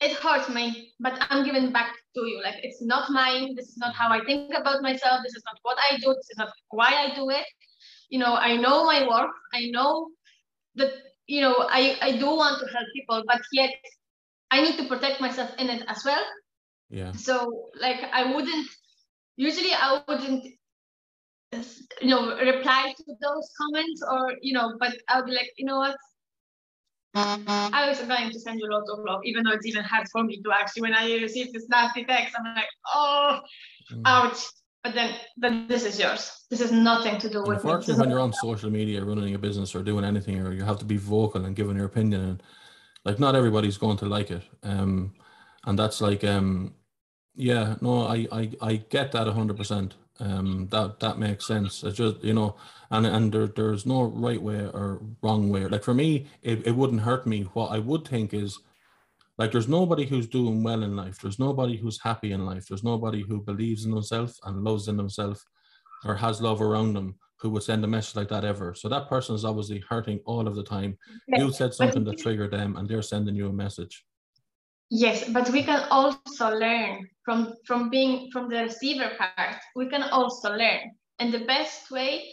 it 0.00 0.12
hurts 0.18 0.48
me 0.48 0.92
but 1.00 1.14
i'm 1.30 1.44
giving 1.44 1.72
back 1.72 1.92
to 2.14 2.24
you 2.24 2.40
like 2.42 2.56
it's 2.62 2.82
not 2.82 3.10
mine 3.10 3.54
this 3.56 3.68
is 3.68 3.78
not 3.78 3.94
how 3.94 4.10
i 4.10 4.24
think 4.24 4.52
about 4.56 4.82
myself 4.82 5.20
this 5.24 5.34
is 5.34 5.42
not 5.44 5.58
what 5.62 5.78
i 5.90 5.96
do 5.96 6.14
this 6.14 6.30
is 6.30 6.38
not 6.38 6.50
why 6.70 6.88
i 6.88 7.14
do 7.14 7.30
it 7.30 7.46
you 8.08 8.18
know 8.18 8.34
i 8.34 8.56
know 8.56 8.84
my 8.84 9.06
work 9.06 9.30
i 9.52 9.66
know 9.70 10.08
that 10.76 10.92
you 11.26 11.40
know 11.40 11.54
i 11.70 11.96
i 12.00 12.12
do 12.16 12.26
want 12.26 12.58
to 12.60 12.66
help 12.72 12.86
people 12.94 13.22
but 13.26 13.40
yet 13.52 13.70
i 14.50 14.62
need 14.62 14.76
to 14.76 14.86
protect 14.86 15.20
myself 15.20 15.50
in 15.58 15.68
it 15.68 15.82
as 15.88 16.02
well 16.04 16.24
yeah 16.90 17.12
so 17.12 17.68
like 17.80 18.00
i 18.12 18.34
wouldn't 18.34 18.66
usually 19.36 19.72
i 19.72 20.02
wouldn't 20.08 20.44
you 22.00 22.08
know 22.08 22.36
reply 22.38 22.94
to 22.96 23.04
those 23.20 23.50
comments 23.56 24.02
or 24.10 24.34
you 24.42 24.52
know 24.52 24.74
but 24.78 24.94
i'll 25.08 25.24
be 25.24 25.32
like 25.32 25.50
you 25.56 25.64
know 25.64 25.78
what 25.78 25.96
I 27.14 27.86
was 27.88 28.00
going 28.00 28.30
to 28.30 28.40
send 28.40 28.60
you 28.60 28.66
a 28.70 28.72
lot 28.72 28.84
of 28.92 29.04
love, 29.04 29.20
even 29.24 29.44
though 29.44 29.52
it's 29.52 29.66
even 29.66 29.82
hard 29.82 30.08
for 30.10 30.22
me 30.22 30.40
to 30.42 30.52
actually. 30.52 30.82
When 30.82 30.94
I 30.94 31.16
receive 31.16 31.52
this 31.52 31.68
nasty 31.68 32.04
text, 32.04 32.34
I'm 32.38 32.54
like, 32.54 32.68
oh, 32.94 33.40
mm. 33.92 34.02
ouch. 34.04 34.38
But 34.84 34.94
then, 34.94 35.14
then 35.36 35.66
this 35.66 35.84
is 35.84 35.98
yours. 35.98 36.44
This 36.50 36.60
is 36.60 36.70
nothing 36.70 37.18
to 37.18 37.28
do 37.28 37.42
with. 37.42 37.56
Unfortunately, 37.56 38.00
when 38.00 38.10
you're 38.10 38.20
on 38.20 38.32
social 38.32 38.70
media, 38.70 39.04
running 39.04 39.34
a 39.34 39.38
business 39.38 39.74
or 39.74 39.82
doing 39.82 40.04
anything, 40.04 40.40
or 40.40 40.52
you 40.52 40.62
have 40.62 40.78
to 40.78 40.84
be 40.84 40.96
vocal 40.96 41.44
and 41.44 41.56
giving 41.56 41.76
your 41.76 41.86
opinion, 41.86 42.20
and 42.20 42.42
like 43.04 43.18
not 43.18 43.34
everybody's 43.34 43.76
going 43.76 43.96
to 43.98 44.06
like 44.06 44.30
it. 44.30 44.42
Um, 44.62 45.14
and 45.64 45.78
that's 45.78 46.00
like 46.00 46.22
um, 46.22 46.74
yeah, 47.38 47.76
no, 47.80 48.06
I 48.06 48.26
I, 48.32 48.50
I 48.60 48.76
get 48.90 49.12
that 49.12 49.28
hundred 49.28 49.56
percent. 49.56 49.94
Um, 50.20 50.66
that 50.72 50.98
that 50.98 51.18
makes 51.20 51.46
sense. 51.46 51.84
It's 51.84 51.96
just 51.96 52.24
you 52.24 52.34
know, 52.34 52.56
and 52.90 53.06
and 53.06 53.32
there, 53.32 53.46
there's 53.46 53.86
no 53.86 54.02
right 54.02 54.42
way 54.42 54.66
or 54.66 55.00
wrong 55.22 55.48
way. 55.48 55.66
Like 55.66 55.84
for 55.84 55.94
me, 55.94 56.26
it, 56.42 56.66
it 56.66 56.74
wouldn't 56.74 57.02
hurt 57.02 57.26
me. 57.26 57.42
What 57.54 57.70
I 57.70 57.78
would 57.78 58.06
think 58.06 58.34
is, 58.34 58.58
like, 59.38 59.52
there's 59.52 59.68
nobody 59.68 60.04
who's 60.04 60.26
doing 60.26 60.64
well 60.64 60.82
in 60.82 60.96
life. 60.96 61.20
There's 61.20 61.38
nobody 61.38 61.76
who's 61.76 62.02
happy 62.02 62.32
in 62.32 62.44
life. 62.44 62.66
There's 62.66 62.82
nobody 62.82 63.22
who 63.22 63.40
believes 63.40 63.84
in 63.84 63.92
themselves 63.92 64.40
and 64.44 64.64
loves 64.64 64.88
in 64.88 64.96
themselves, 64.96 65.46
or 66.04 66.16
has 66.16 66.40
love 66.40 66.60
around 66.60 66.94
them 66.94 67.14
who 67.40 67.50
would 67.50 67.62
send 67.62 67.84
a 67.84 67.86
message 67.86 68.16
like 68.16 68.28
that 68.30 68.44
ever. 68.44 68.74
So 68.74 68.88
that 68.88 69.08
person 69.08 69.36
is 69.36 69.44
obviously 69.44 69.84
hurting 69.88 70.18
all 70.24 70.48
of 70.48 70.56
the 70.56 70.64
time. 70.64 70.98
You 71.28 71.52
said 71.52 71.72
something 71.72 72.02
that 72.02 72.18
triggered 72.18 72.50
them, 72.50 72.76
and 72.76 72.88
they're 72.88 73.02
sending 73.02 73.36
you 73.36 73.46
a 73.46 73.52
message. 73.52 74.04
Yes, 74.90 75.28
but 75.28 75.50
we 75.50 75.62
can 75.62 75.86
also 75.90 76.48
learn 76.50 77.08
from 77.24 77.54
from 77.66 77.90
being 77.90 78.30
from 78.32 78.48
the 78.48 78.62
receiver 78.62 79.10
part. 79.18 79.56
We 79.76 79.88
can 79.88 80.02
also 80.02 80.50
learn, 80.50 80.96
and 81.18 81.32
the 81.32 81.44
best 81.44 81.90
way 81.90 82.32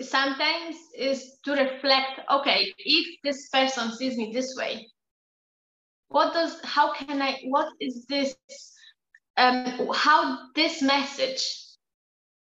sometimes 0.00 0.76
is 0.96 1.38
to 1.44 1.52
reflect. 1.52 2.20
Okay, 2.30 2.74
if 2.78 3.06
this 3.22 3.48
person 3.48 3.90
sees 3.92 4.16
me 4.18 4.32
this 4.34 4.54
way, 4.58 4.86
what 6.08 6.34
does? 6.34 6.60
How 6.62 6.92
can 6.92 7.22
I? 7.22 7.40
What 7.44 7.72
is 7.80 8.04
this? 8.06 8.36
Um, 9.36 9.88
how 9.94 10.50
this 10.54 10.82
message 10.82 11.42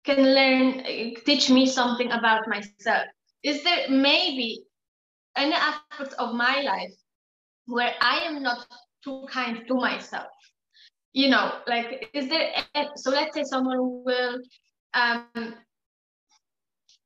can 0.05 0.21
learn 0.35 0.83
teach 1.25 1.49
me 1.49 1.65
something 1.65 2.11
about 2.11 2.47
myself? 2.47 3.07
Is 3.43 3.63
there 3.63 3.89
maybe 3.89 4.63
any 5.35 5.53
aspect 5.53 6.13
of 6.13 6.33
my 6.35 6.61
life 6.61 6.93
where 7.65 7.93
I 8.01 8.19
am 8.19 8.41
not 8.43 8.67
too 9.03 9.25
kind 9.31 9.63
to 9.67 9.75
myself. 9.75 10.27
You 11.13 11.29
know 11.29 11.59
like 11.67 12.09
is 12.13 12.29
there 12.29 12.51
so 12.95 13.11
let's 13.11 13.33
say 13.35 13.43
someone 13.43 14.03
will 14.05 14.39
um 14.93 15.55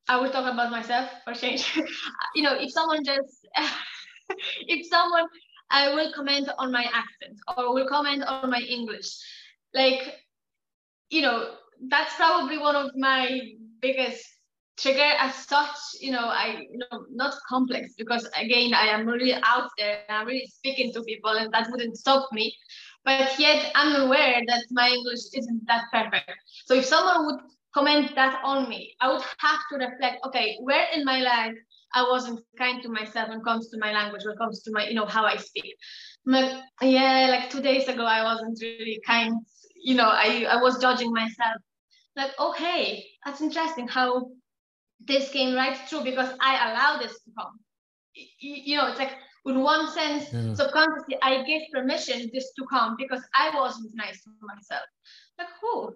i 0.09 0.17
will 0.17 0.29
talk 0.31 0.51
about 0.51 0.71
myself 0.71 1.09
for 1.23 1.33
change. 1.33 1.71
You 2.35 2.43
know 2.43 2.55
if 2.59 2.71
someone 2.71 3.03
just 3.03 3.47
if 4.67 4.87
someone 4.87 5.25
i 5.69 5.93
will 5.93 6.11
comment 6.13 6.49
on 6.57 6.71
my 6.71 6.83
accent 6.83 7.39
or 7.55 7.73
will 7.73 7.87
comment 7.87 8.23
on 8.23 8.49
my 8.49 8.59
english 8.59 9.09
like 9.73 10.19
you 11.09 11.21
know 11.21 11.55
that's 11.89 12.15
probably 12.15 12.57
one 12.57 12.75
of 12.75 12.91
my 12.95 13.41
biggest 13.81 14.25
trigger 14.81 15.11
as 15.19 15.35
such 15.35 15.77
you 15.99 16.11
know 16.11 16.25
i 16.25 16.65
you 16.71 16.79
know 16.79 17.05
not 17.11 17.33
complex 17.47 17.93
because 17.97 18.27
again 18.37 18.73
i 18.73 18.87
am 18.87 19.05
really 19.05 19.33
out 19.43 19.69
there 19.77 19.99
and 20.09 20.17
i'm 20.17 20.27
really 20.27 20.47
speaking 20.47 20.91
to 20.91 21.03
people 21.03 21.31
and 21.31 21.53
that 21.53 21.69
wouldn't 21.71 21.97
stop 21.97 22.27
me. 22.31 22.55
But 23.05 23.39
yet 23.39 23.71
i'm 23.75 23.95
aware 24.01 24.41
that 24.47 24.63
my 24.71 24.89
english 24.89 25.25
isn't 25.33 25.65
that 25.67 25.85
perfect. 25.91 26.31
So 26.65 26.75
if 26.75 26.85
someone 26.85 27.25
would 27.25 27.41
comment 27.73 28.15
that 28.15 28.41
on 28.43 28.67
me 28.69 28.95
i 28.99 29.11
would 29.11 29.21
have 29.37 29.61
to 29.71 29.77
reflect 29.77 30.25
okay 30.25 30.57
where 30.61 30.87
in 30.93 31.05
my 31.05 31.19
life 31.21 31.55
i 31.95 32.03
wasn't 32.03 32.39
kind 32.57 32.81
to 32.83 32.89
myself 32.89 33.29
when 33.29 33.39
it 33.39 33.43
comes 33.45 33.69
to 33.69 33.77
my 33.79 33.91
language 33.93 34.23
when 34.25 34.33
it 34.33 34.37
comes 34.37 34.61
to 34.63 34.71
my 34.71 34.87
you 34.87 34.95
know 34.95 35.05
how 35.05 35.25
i 35.25 35.37
speak. 35.37 35.75
Like 36.25 36.51
yeah 36.81 37.27
like 37.29 37.49
two 37.49 37.61
days 37.61 37.87
ago 37.87 38.03
i 38.03 38.23
wasn't 38.23 38.59
really 38.61 38.99
kind 39.05 39.35
you 39.75 39.95
know 39.95 40.09
i 40.09 40.45
i 40.49 40.61
was 40.61 40.79
judging 40.79 41.11
myself. 41.13 41.57
Like 42.15 42.31
okay 42.39 43.05
that's 43.25 43.41
interesting 43.41 43.87
how 43.87 44.31
this 45.05 45.29
came 45.31 45.55
right 45.55 45.77
through 45.87 46.03
because 46.03 46.33
I 46.41 46.71
allow 46.71 46.99
this 46.99 47.13
to 47.13 47.31
come. 47.37 47.59
You 48.39 48.77
know, 48.77 48.89
it's 48.89 48.99
like 48.99 49.13
in 49.45 49.61
one 49.61 49.89
sense, 49.91 50.31
yeah. 50.31 50.53
subconsciously, 50.53 51.17
I 51.21 51.43
gave 51.43 51.61
permission 51.73 52.29
this 52.33 52.51
to 52.57 52.65
come 52.69 52.95
because 52.97 53.21
I 53.35 53.55
wasn't 53.55 53.91
nice 53.95 54.21
to 54.23 54.29
myself. 54.41 54.83
Like, 55.37 55.47
who? 55.61 55.95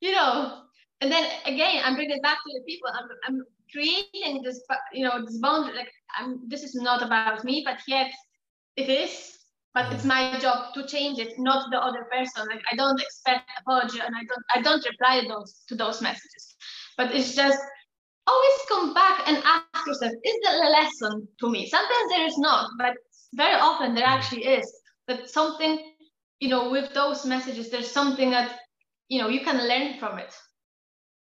You 0.00 0.12
know, 0.12 0.62
and 1.00 1.10
then 1.10 1.28
again, 1.46 1.82
I'm 1.84 1.94
bringing 1.94 2.16
it 2.16 2.22
back 2.22 2.38
to 2.38 2.58
the 2.58 2.64
people. 2.64 2.88
I'm, 2.92 3.08
I'm 3.26 3.44
creating 3.72 4.42
this, 4.42 4.62
you 4.92 5.04
know, 5.04 5.24
this 5.24 5.38
boundary. 5.38 5.76
Like, 5.76 5.92
I'm, 6.18 6.48
this 6.48 6.62
is 6.62 6.74
not 6.74 7.02
about 7.02 7.44
me, 7.44 7.62
but 7.64 7.78
yet 7.88 8.12
it 8.76 8.88
is. 8.88 9.30
But 9.72 9.92
it's 9.92 10.04
my 10.04 10.38
job 10.38 10.72
to 10.74 10.86
change 10.86 11.18
it, 11.18 11.36
not 11.36 11.68
the 11.72 11.78
other 11.82 12.04
person. 12.04 12.46
Like, 12.48 12.62
I 12.70 12.76
don't 12.76 13.00
expect 13.00 13.50
apology, 13.60 13.98
and 13.98 14.14
I 14.14 14.22
don't, 14.22 14.44
I 14.54 14.62
don't 14.62 14.86
reply 14.88 15.24
those 15.26 15.62
to 15.68 15.74
those 15.74 16.00
messages. 16.00 16.54
But 16.96 17.12
it's 17.12 17.34
just 17.34 17.58
always 18.26 18.58
come 18.68 18.94
back 18.94 19.22
and 19.26 19.42
ask 19.44 19.86
yourself, 19.86 20.12
is 20.24 20.36
that 20.44 20.54
a 20.54 20.68
lesson 20.70 21.28
to 21.40 21.50
me? 21.50 21.66
Sometimes 21.66 22.10
there 22.10 22.26
is 22.26 22.38
not, 22.38 22.70
but 22.78 22.94
very 23.34 23.54
often 23.54 23.94
there 23.94 24.06
actually 24.06 24.44
is. 24.44 24.70
That 25.06 25.28
something, 25.28 25.92
you 26.40 26.48
know, 26.48 26.70
with 26.70 26.94
those 26.94 27.26
messages, 27.26 27.70
there's 27.70 27.90
something 27.90 28.30
that, 28.30 28.60
you 29.08 29.20
know, 29.20 29.28
you 29.28 29.40
can 29.40 29.68
learn 29.68 29.98
from 29.98 30.18
it. 30.18 30.32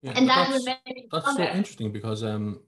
Yeah, 0.02 0.12
and 0.16 0.28
that 0.28 0.50
that's, 0.50 0.64
that's 1.12 1.36
so 1.36 1.42
interesting 1.42 1.92
because 1.92 2.24
um 2.24 2.60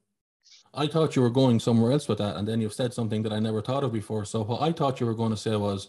I 0.74 0.86
thought 0.86 1.16
you 1.16 1.22
were 1.22 1.30
going 1.30 1.58
somewhere 1.60 1.92
else 1.92 2.08
with 2.08 2.18
that, 2.18 2.36
and 2.36 2.46
then 2.46 2.60
you've 2.60 2.72
said 2.72 2.94
something 2.94 3.22
that 3.22 3.32
I 3.32 3.40
never 3.40 3.60
thought 3.60 3.84
of 3.84 3.92
before. 3.92 4.24
So 4.24 4.42
what 4.42 4.62
I 4.62 4.72
thought 4.72 5.00
you 5.00 5.06
were 5.06 5.14
going 5.14 5.30
to 5.30 5.36
say 5.36 5.56
was, 5.56 5.88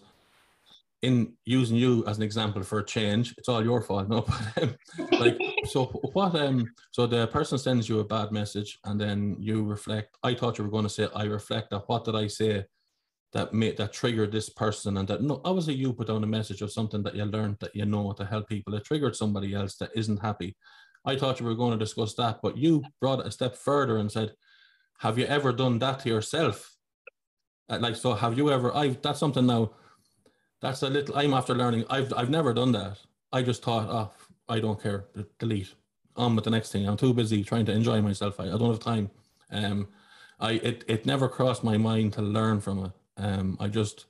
in 1.04 1.34
using 1.44 1.76
you 1.76 2.06
as 2.08 2.18
an 2.18 2.24
example 2.24 2.64
for 2.64 2.80
a 2.80 2.86
change, 2.86 3.36
it's 3.38 3.50
all 3.50 3.64
your 3.64 3.82
fault, 3.82 4.08
no? 4.10 4.22
But 4.22 4.64
um, 4.64 4.76
like, 5.20 5.38
so 5.66 5.86
what? 6.14 6.34
Um, 6.34 6.66
so 6.92 7.06
the 7.06 7.28
person 7.28 7.58
sends 7.58 7.88
you 7.90 8.00
a 8.00 8.06
bad 8.06 8.32
message, 8.32 8.80
and 8.86 9.00
then 9.00 9.36
you 9.38 9.64
reflect. 9.64 10.18
I 10.24 10.34
thought 10.34 10.58
you 10.58 10.64
were 10.64 10.72
going 10.72 10.86
to 10.86 10.90
say, 10.90 11.08
I 11.14 11.26
reflect 11.26 11.70
that. 11.70 11.84
What 11.88 12.06
did 12.06 12.16
I 12.16 12.28
say 12.28 12.66
that 13.34 13.54
made 13.54 13.78
that 13.78 13.92
triggered 13.92 14.32
this 14.32 14.50
person? 14.50 14.96
And 14.98 15.08
that 15.10 15.22
no, 15.22 15.42
obviously 15.44 15.74
you 15.74 15.92
put 15.92 16.08
down 16.08 16.24
a 16.24 16.28
message 16.28 16.62
of 16.62 16.72
something 16.72 17.04
that 17.04 17.16
you 17.16 17.26
learned 17.26 17.58
that 17.60 17.76
you 17.76 17.86
know 17.86 18.14
to 18.14 18.26
help 18.26 18.48
people. 18.48 18.74
It 18.74 18.86
triggered 18.86 19.16
somebody 19.16 19.54
else 19.54 19.76
that 19.76 19.92
isn't 19.94 20.22
happy. 20.22 20.56
I 21.06 21.18
thought 21.18 21.42
you 21.42 21.46
were 21.46 21.56
going 21.56 21.78
to 21.78 21.86
discuss 21.86 22.14
that, 22.16 22.40
but 22.42 22.58
you 22.58 22.82
brought 23.02 23.20
it 23.20 23.28
a 23.28 23.32
step 23.32 23.58
further 23.58 23.98
and 23.98 24.10
said, 24.10 24.32
"Have 25.00 25.20
you 25.20 25.26
ever 25.26 25.52
done 25.52 25.80
that 25.80 26.00
to 26.00 26.10
yourself?" 26.10 26.74
Uh, 27.70 27.80
like, 27.80 27.98
so 27.98 28.14
have 28.14 28.38
you 28.38 28.52
ever? 28.52 28.74
I 28.74 28.96
that's 29.02 29.20
something 29.20 29.46
now 29.46 29.74
that's 30.64 30.82
a 30.82 30.90
little. 30.90 31.16
I'm 31.18 31.34
after 31.34 31.54
learning. 31.54 31.84
I've 31.90 32.12
I've 32.16 32.30
never 32.30 32.54
done 32.54 32.72
that. 32.72 32.98
I 33.34 33.42
just 33.42 33.62
thought, 33.62 33.88
oh, 33.90 34.12
I 34.48 34.60
don't 34.62 34.82
care. 34.82 35.06
Delete. 35.38 35.74
On 36.16 36.36
with 36.36 36.46
the 36.46 36.52
next 36.52 36.72
thing. 36.72 36.88
I'm 36.88 36.96
too 36.96 37.14
busy 37.14 37.44
trying 37.44 37.66
to 37.66 37.72
enjoy 37.72 38.00
myself. 38.02 38.40
I, 38.40 38.46
I 38.46 38.58
don't 38.58 38.70
have 38.70 38.80
time. 38.80 39.10
Um, 39.52 39.88
I 40.40 40.54
it 40.54 40.86
it 40.88 41.06
never 41.06 41.28
crossed 41.28 41.64
my 41.64 41.78
mind 41.78 42.14
to 42.14 42.22
learn 42.22 42.62
from 42.62 42.86
it. 42.86 42.92
Um, 43.18 43.58
I 43.60 43.68
just 43.68 44.06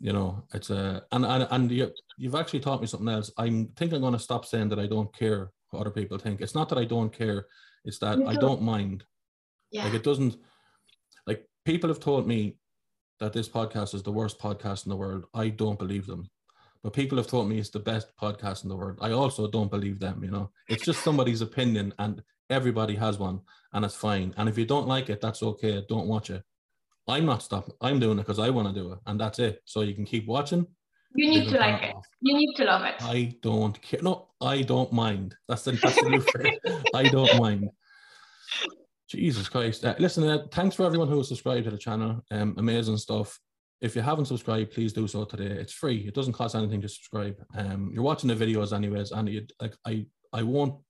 you 0.00 0.12
know, 0.12 0.42
it's 0.52 0.70
a 0.70 1.04
and 1.12 1.24
and 1.24 1.46
and 1.50 1.70
you, 1.70 1.92
you've 2.18 2.34
actually 2.34 2.60
taught 2.60 2.80
me 2.80 2.86
something 2.86 3.08
else. 3.08 3.30
I'm 3.38 3.68
think 3.76 3.92
I'm 3.92 4.00
going 4.00 4.14
to 4.14 4.18
stop 4.18 4.46
saying 4.46 4.68
that 4.70 4.80
I 4.80 4.86
don't 4.86 5.14
care 5.16 5.52
what 5.70 5.80
other 5.80 5.90
people 5.90 6.18
think. 6.18 6.40
It's 6.40 6.54
not 6.54 6.68
that 6.70 6.78
I 6.78 6.84
don't 6.84 7.12
care; 7.12 7.46
it's 7.84 7.98
that 8.00 8.18
I 8.26 8.34
don't 8.34 8.62
mind. 8.62 9.04
Yeah. 9.70 9.84
Like 9.84 9.94
it 9.94 10.02
doesn't. 10.02 10.36
Like 11.26 11.46
people 11.64 11.88
have 11.88 12.00
told 12.00 12.26
me 12.26 12.56
that 13.20 13.32
this 13.32 13.48
podcast 13.48 13.94
is 13.94 14.02
the 14.02 14.12
worst 14.12 14.38
podcast 14.38 14.86
in 14.86 14.90
the 14.90 14.96
world. 14.96 15.26
I 15.34 15.48
don't 15.48 15.78
believe 15.78 16.06
them. 16.06 16.28
But 16.82 16.92
people 16.92 17.18
have 17.18 17.26
told 17.26 17.48
me 17.48 17.58
it's 17.58 17.70
the 17.70 17.80
best 17.80 18.16
podcast 18.16 18.62
in 18.62 18.68
the 18.68 18.76
world. 18.76 18.98
I 19.00 19.10
also 19.10 19.48
don't 19.48 19.70
believe 19.70 19.98
them, 19.98 20.22
you 20.22 20.30
know. 20.30 20.50
It's 20.68 20.84
just 20.84 21.02
somebody's 21.02 21.40
opinion 21.40 21.92
and 21.98 22.22
everybody 22.50 22.94
has 22.94 23.18
one 23.18 23.40
and 23.72 23.84
it's 23.84 23.94
fine. 23.94 24.34
And 24.36 24.48
if 24.48 24.56
you 24.56 24.64
don't 24.64 24.86
like 24.86 25.10
it, 25.10 25.20
that's 25.20 25.42
okay. 25.42 25.84
Don't 25.88 26.06
watch 26.06 26.30
it. 26.30 26.42
I'm 27.08 27.24
not 27.24 27.42
stopping. 27.42 27.74
I'm 27.80 28.00
doing 28.00 28.18
it 28.18 28.22
because 28.22 28.38
I 28.38 28.50
want 28.50 28.68
to 28.68 28.74
do 28.74 28.92
it, 28.92 28.98
and 29.06 29.20
that's 29.20 29.38
it. 29.38 29.62
So 29.64 29.82
you 29.82 29.94
can 29.94 30.04
keep 30.04 30.26
watching. 30.26 30.66
You 31.14 31.30
need 31.30 31.48
to 31.50 31.58
like 31.58 31.82
it. 31.82 31.94
Off. 31.94 32.04
You 32.20 32.36
need 32.36 32.54
to 32.56 32.64
love 32.64 32.82
it. 32.82 32.94
I 33.00 33.36
don't 33.42 33.80
care. 33.80 34.00
No, 34.02 34.28
I 34.40 34.62
don't 34.62 34.92
mind. 34.92 35.34
That's 35.48 35.62
the 35.62 35.72
that's 35.72 36.02
the 36.02 36.10
new 36.10 36.20
phrase. 36.20 36.58
I 36.94 37.04
don't 37.04 37.38
mind. 37.40 37.70
Jesus 39.08 39.48
Christ! 39.48 39.84
Uh, 39.84 39.94
listen, 39.98 40.24
uh, 40.28 40.44
thanks 40.52 40.74
for 40.74 40.84
everyone 40.84 41.08
who 41.08 41.18
has 41.18 41.28
subscribed 41.28 41.64
to 41.64 41.70
the 41.70 41.78
channel. 41.78 42.24
Um, 42.30 42.54
amazing 42.58 42.96
stuff. 42.96 43.38
If 43.80 43.94
you 43.94 44.02
haven't 44.02 44.26
subscribed, 44.26 44.72
please 44.72 44.92
do 44.92 45.06
so 45.06 45.24
today. 45.24 45.46
It's 45.46 45.72
free. 45.72 45.98
It 46.06 46.14
doesn't 46.14 46.32
cost 46.32 46.54
anything 46.54 46.80
to 46.80 46.88
subscribe. 46.88 47.36
Um, 47.56 47.90
you're 47.92 48.02
watching 48.02 48.28
the 48.28 48.34
videos 48.34 48.74
anyways, 48.74 49.12
and 49.12 49.28
you 49.28 49.46
like 49.60 49.74
I 49.86 50.06
I 50.32 50.42
won't 50.42 50.80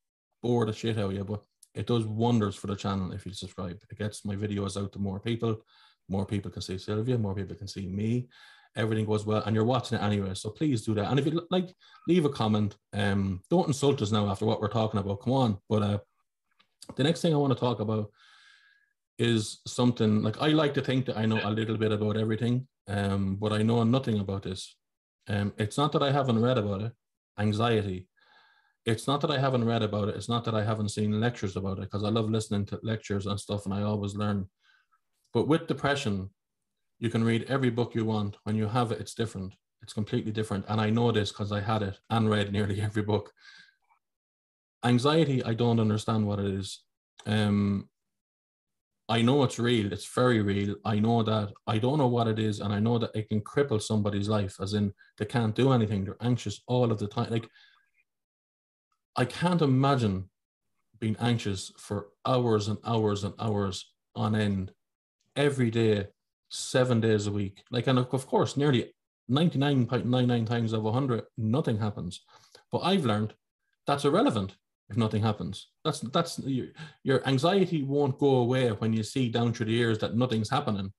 bore 0.42 0.66
the 0.66 0.72
shit 0.72 0.98
out 0.98 1.10
of 1.10 1.12
you, 1.12 1.24
but 1.24 1.42
it 1.74 1.86
does 1.86 2.04
wonders 2.04 2.54
for 2.54 2.68
the 2.68 2.76
channel 2.76 3.12
if 3.12 3.26
you 3.26 3.32
subscribe. 3.32 3.78
It 3.90 3.98
gets 3.98 4.24
my 4.24 4.36
videos 4.36 4.80
out 4.80 4.92
to 4.92 4.98
more 4.98 5.20
people 5.20 5.60
more 6.08 6.26
people 6.26 6.50
can 6.50 6.62
see 6.62 6.74
Sylwia, 6.74 7.18
more 7.18 7.34
people 7.34 7.56
can 7.56 7.68
see 7.68 7.86
me. 7.86 8.28
Everything 8.76 9.06
goes 9.06 9.24
well, 9.24 9.42
and 9.46 9.54
you're 9.54 9.64
watching 9.64 9.98
it 9.98 10.04
anyway. 10.04 10.34
So 10.34 10.50
please 10.50 10.84
do 10.84 10.94
that. 10.94 11.10
And 11.10 11.18
if 11.18 11.26
you 11.26 11.46
like, 11.50 11.74
leave 12.06 12.26
a 12.26 12.30
comment. 12.30 12.76
Um, 12.92 13.40
don't 13.48 13.68
insult 13.68 14.02
us 14.02 14.12
now 14.12 14.28
after 14.28 14.44
what 14.44 14.60
we're 14.60 14.68
talking 14.68 15.00
about. 15.00 15.22
Come 15.22 15.32
on. 15.32 15.58
But 15.68 15.82
uh, 15.82 15.98
the 16.94 17.02
next 17.02 17.22
thing 17.22 17.34
I 17.34 17.38
want 17.38 17.52
to 17.52 17.58
talk 17.58 17.80
about 17.80 18.10
is 19.18 19.60
something 19.66 20.22
like 20.22 20.40
I 20.40 20.48
like 20.48 20.74
to 20.74 20.82
think 20.82 21.06
that 21.06 21.16
I 21.16 21.26
know 21.26 21.40
a 21.42 21.50
little 21.50 21.76
bit 21.76 21.92
about 21.92 22.16
everything, 22.16 22.66
um, 22.86 23.36
but 23.36 23.52
I 23.52 23.62
know 23.62 23.82
nothing 23.82 24.20
about 24.20 24.42
this. 24.42 24.76
Um, 25.28 25.52
it's 25.58 25.78
not 25.78 25.92
that 25.92 26.02
I 26.02 26.12
haven't 26.12 26.40
read 26.40 26.58
about 26.58 26.82
it. 26.82 26.92
Anxiety. 27.38 28.08
It's 28.84 29.08
not 29.08 29.20
that 29.22 29.30
I 29.30 29.38
haven't 29.38 29.64
read 29.64 29.82
about 29.82 30.08
it. 30.08 30.16
It's 30.16 30.28
not 30.28 30.44
that 30.44 30.54
I 30.54 30.62
haven't 30.62 30.90
seen 30.90 31.20
lectures 31.20 31.56
about 31.56 31.78
it 31.78 31.90
because 31.90 32.04
I 32.04 32.08
love 32.08 32.30
listening 32.30 32.66
to 32.66 32.78
lectures 32.82 33.26
and 33.26 33.40
stuff, 33.40 33.64
and 33.64 33.74
I 33.74 33.82
always 33.82 34.14
learn 34.14 34.46
but 35.36 35.48
with 35.48 35.66
depression, 35.66 36.30
you 36.98 37.10
can 37.10 37.22
read 37.22 37.44
every 37.50 37.68
book 37.68 37.94
you 37.94 38.06
want. 38.06 38.38
When 38.44 38.56
you 38.56 38.66
have 38.66 38.90
it, 38.90 39.00
it's 39.00 39.12
different. 39.12 39.52
It's 39.82 39.92
completely 39.92 40.32
different. 40.32 40.64
And 40.68 40.80
I 40.80 40.88
know 40.88 41.12
this 41.12 41.30
because 41.30 41.52
I 41.52 41.60
had 41.60 41.82
it 41.82 41.98
and 42.08 42.30
read 42.30 42.52
nearly 42.52 42.80
every 42.88 43.02
book. 43.02 43.30
Anxiety, 44.86 45.42
I 45.42 45.54
don't 45.54 45.80
understand 45.80 46.26
what 46.26 46.38
it 46.38 46.46
is. 46.46 46.82
Um, 47.26 47.88
I 49.08 49.22
know 49.22 49.42
it's 49.44 49.58
real. 49.58 49.92
It's 49.92 50.06
very 50.06 50.40
real. 50.42 50.76
I 50.84 50.98
know 50.98 51.22
that 51.22 51.52
I 51.66 51.78
don't 51.78 51.98
know 51.98 52.06
what 52.06 52.28
it 52.28 52.38
is, 52.38 52.60
and 52.60 52.72
I 52.72 52.80
know 52.80 52.98
that 52.98 53.10
it 53.14 53.28
can 53.28 53.40
cripple 53.40 53.80
somebody's 53.80 54.28
life, 54.28 54.56
as 54.60 54.74
in 54.74 54.92
they 55.18 55.24
can't 55.24 55.54
do 55.54 55.72
anything. 55.72 56.04
They're 56.04 56.16
anxious 56.20 56.60
all 56.66 56.90
of 56.90 56.98
the 56.98 57.06
time. 57.06 57.30
Like 57.30 57.48
I 59.16 59.24
can't 59.24 59.62
imagine 59.62 60.28
being 61.00 61.16
anxious 61.20 61.72
for 61.78 62.08
hours 62.24 62.68
and 62.68 62.78
hours 62.84 63.24
and 63.24 63.34
hours 63.38 63.92
on 64.14 64.34
end 64.34 64.72
every 65.36 65.70
day, 65.70 66.06
seven 66.48 67.00
days 67.00 67.26
a 67.26 67.32
week. 67.32 67.64
Like, 67.70 67.86
and 67.86 67.98
of 67.98 68.26
course, 68.26 68.56
nearly 68.56 68.92
99.99 69.30 70.46
times 70.46 70.72
out 70.72 70.78
of 70.78 70.84
100, 70.84 71.24
nothing 71.36 71.78
happens. 71.78 72.20
But 72.70 72.78
I've 72.78 73.04
learned 73.04 73.34
that's 73.86 74.04
irrelevant 74.04 74.56
if 74.88 74.96
nothing 74.96 75.22
happens. 75.22 75.68
That's 75.84 76.00
that's 76.00 76.38
your, 76.40 76.68
your 77.02 77.26
anxiety 77.26 77.82
won't 77.82 78.18
go 78.18 78.36
away 78.36 78.68
when 78.70 78.92
you 78.92 79.02
see 79.02 79.28
down 79.28 79.52
through 79.52 79.66
the 79.66 79.72
years 79.72 79.98
that 79.98 80.16
nothing's 80.16 80.50
happening. 80.50 80.92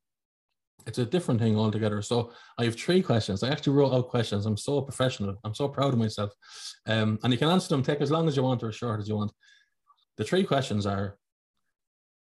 It's 0.86 1.00
a 1.00 1.06
different 1.06 1.42
thing 1.42 1.58
altogether. 1.58 2.02
So 2.02 2.32
I 2.58 2.64
have 2.64 2.76
three 2.76 3.02
questions. 3.02 3.44
I 3.44 3.50
actually 3.50 3.74
wrote 3.74 3.94
out 3.94 4.08
questions. 4.08 4.46
I'm 4.46 4.56
so 4.56 4.82
professional. 4.82 5.36
I'm 5.44 5.54
so 5.54 5.68
proud 5.68 5.94
of 5.94 6.00
myself. 6.00 6.32
Um, 6.86 7.20
and 7.24 7.34
you 7.34 7.38
can 7.38 7.50
answer 7.50 7.68
them, 7.68 7.84
take 7.84 8.00
as 8.00 8.12
long 8.12 8.28
as 8.28 8.38
you 8.38 8.44
want 8.44 8.64
or 8.64 8.70
as 8.70 8.76
short 8.76 9.02
as 9.02 9.10
you 9.10 9.18
want. 9.18 9.32
The 10.16 10.24
three 10.24 10.46
questions 10.46 10.86
are 10.86 11.18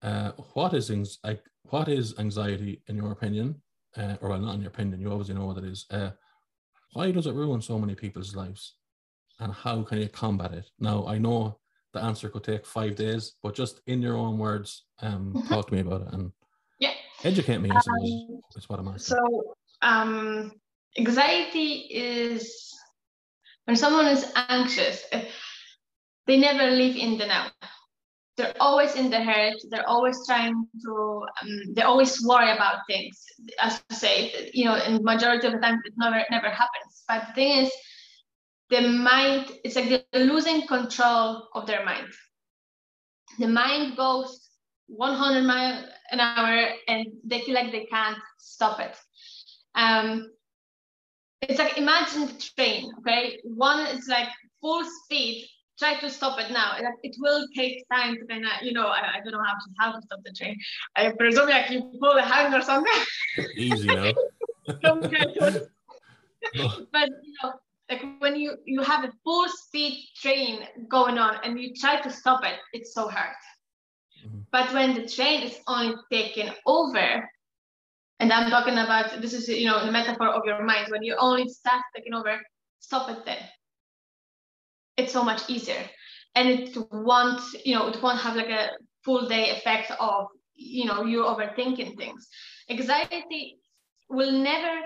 uh, 0.03 0.32
what 0.53 0.74
is 0.74 1.20
like 1.24 1.43
what 1.64 1.88
is 1.88 2.18
anxiety 2.20 2.82
in 2.88 2.95
your 2.95 3.12
opinion? 3.12 3.62
Uh, 3.97 4.16
or 4.22 4.30
well, 4.30 4.39
not 4.39 4.55
in 4.55 4.62
your 4.62 4.70
opinion, 4.70 5.01
you 5.01 5.12
obviously 5.12 5.36
know 5.36 5.45
what 5.45 5.57
it 5.57 5.66
is. 5.66 5.86
Uh, 5.91 6.12
why 6.93 7.12
does 7.12 7.28
it 7.28 7.34
ruin 7.34 7.62
so 7.62 7.78
many 7.78 7.95
people's 7.95 8.36
lives? 8.36 8.76
And 9.42 9.52
how 9.52 9.82
can 9.82 10.00
you 10.00 10.08
combat 10.08 10.54
it? 10.54 10.70
Now, 10.80 11.06
I 11.08 11.18
know 11.18 11.58
the 11.94 12.02
answer 12.02 12.30
could 12.30 12.44
take 12.44 12.66
five 12.66 12.96
days, 12.96 13.34
but 13.42 13.56
just 13.56 13.82
in 13.88 14.02
your 14.02 14.16
own 14.16 14.38
words, 14.38 14.86
um, 15.02 15.34
mm-hmm. 15.36 15.48
talk 15.48 15.68
to 15.68 15.74
me 15.74 15.82
about 15.82 16.02
it 16.02 16.14
and 16.14 16.32
yeah. 16.80 16.94
educate 17.24 17.58
me. 17.58 17.72
Um, 17.72 18.42
is 18.56 18.70
what 18.70 18.80
I'm 18.80 18.88
asking. 18.88 19.18
So, 19.18 19.56
um, 19.82 20.52
anxiety 20.98 21.88
is 21.89 22.72
when 23.66 23.76
someone 23.76 24.06
is 24.06 24.32
anxious, 24.36 25.04
eh, 25.12 25.26
they 26.28 26.38
never 26.38 26.70
live 26.70 26.96
in 26.96 27.18
the 27.18 27.26
now 27.26 27.50
they're 28.38 28.54
always 28.60 28.96
in 28.96 29.10
the 29.10 29.20
head 29.20 29.54
they're 29.70 29.88
always 29.88 30.26
trying 30.26 30.68
to 30.82 31.26
um, 31.42 31.74
they 31.74 31.82
always 31.82 32.26
worry 32.26 32.52
about 32.52 32.80
things 32.88 33.24
as 33.60 33.84
I 33.92 33.94
say 33.94 34.52
you 34.54 34.66
know 34.66 34.76
in 34.76 35.04
majority 35.04 35.48
of 35.48 35.54
the 35.54 35.60
time 35.60 35.80
it 35.84 35.94
never 35.98 36.24
never 36.32 36.50
happens 36.50 37.04
but 37.08 37.28
the 37.28 37.34
thing 37.34 37.66
is 37.66 37.72
the 38.72 38.82
mind 38.82 39.51
it's 39.63 39.76
like 39.76 39.89
they're 39.89 40.26
losing 40.26 40.65
control 40.65 41.47
of 41.53 41.67
their 41.67 41.86
mind 41.86 42.07
the 43.38 43.47
mind 43.47 43.95
goes 43.95 44.49
100 44.88 45.43
miles 45.43 45.86
an 46.11 46.19
hour 46.19 46.69
and 46.88 47.05
they 47.24 47.41
feel 47.41 47.53
like 47.55 47.72
they 47.72 47.86
can't 47.86 48.17
stop 48.39 48.80
it 48.80 48.95
um, 49.76 50.32
it's 51.41 51.59
like 51.59 51.78
imagine 51.78 52.28
the 52.28 52.51
train 52.55 52.91
okay 52.99 53.39
one 53.43 53.86
is 53.88 54.07
like 54.07 54.30
full 54.61 54.84
speed 55.03 55.47
try 55.82 55.99
to 55.99 56.09
stop 56.11 56.39
it 56.39 56.51
now. 56.51 56.78
It 57.01 57.15
will 57.19 57.47
take 57.55 57.84
time 57.91 58.15
to 58.15 58.26
kind 58.28 58.45
of, 58.45 58.51
you 58.61 58.72
know, 58.72 58.86
I, 58.88 59.15
I, 59.15 59.19
don't 59.24 59.34
know 59.34 59.43
how 59.43 59.53
to 59.53 59.67
how 59.80 59.91
to 59.93 60.01
stop 60.05 60.19
the 60.24 60.32
train. 60.32 60.55
I 60.95 61.11
presume 61.17 61.49
like 61.49 61.72
you 61.72 61.80
pull 61.99 62.13
the 62.13 62.22
hand 62.22 62.53
or 62.53 62.61
something. 62.61 63.01
Easy 63.55 63.88
now. 63.88 64.13
but 66.93 67.09
you 67.24 67.34
know, 67.41 67.53
like 67.92 68.04
when 68.20 68.36
you 68.36 68.56
you 68.66 68.82
have 68.82 69.04
a 69.04 69.12
full 69.24 69.48
speed 69.50 69.94
train 70.16 70.60
going 70.88 71.18
on 71.18 71.38
and 71.44 71.60
you 71.60 71.74
try 71.76 72.00
to 72.02 72.10
stop 72.10 72.44
it, 72.44 72.58
it's 72.74 72.94
so 72.94 73.08
hard. 73.08 73.36
Mm-hmm. 74.26 74.39
But 74.52 74.74
when 74.74 74.96
the 74.96 75.08
train 75.08 75.44
is 75.44 75.60
only 75.68 75.96
taken 76.12 76.52
over, 76.66 77.30
and 78.20 78.32
I'm 78.32 78.50
talking 78.50 78.78
about 78.78 79.22
this 79.22 79.34
is 79.34 79.48
you 79.50 79.68
know 79.68 79.86
the 79.86 79.92
metaphor 79.92 80.28
of 80.28 80.44
your 80.46 80.64
mind 80.64 80.88
when 80.89 81.04
you 81.04 81.16
only 81.20 81.50
start 81.50 81.82
taking 81.96 82.14
over, 82.14 82.39
stop 82.80 83.10
it 83.10 83.26
then 83.26 83.38
it's 84.98 85.14
so 85.14 85.24
much 85.24 85.50
easier 85.50 85.84
and 86.36 86.50
it 86.50 86.78
won't 86.92 87.42
you 87.66 87.76
know 87.76 87.88
it 87.88 88.02
won't 88.02 88.20
have 88.20 88.36
like 88.36 88.50
a 88.50 88.70
full 89.04 89.28
day 89.28 89.50
effect 89.52 89.92
of 90.00 90.28
you 90.54 90.86
know 90.86 91.04
you 91.04 91.24
overthinking 91.24 91.98
things 91.98 92.28
anxiety 92.70 93.58
will 94.10 94.32
never 94.32 94.82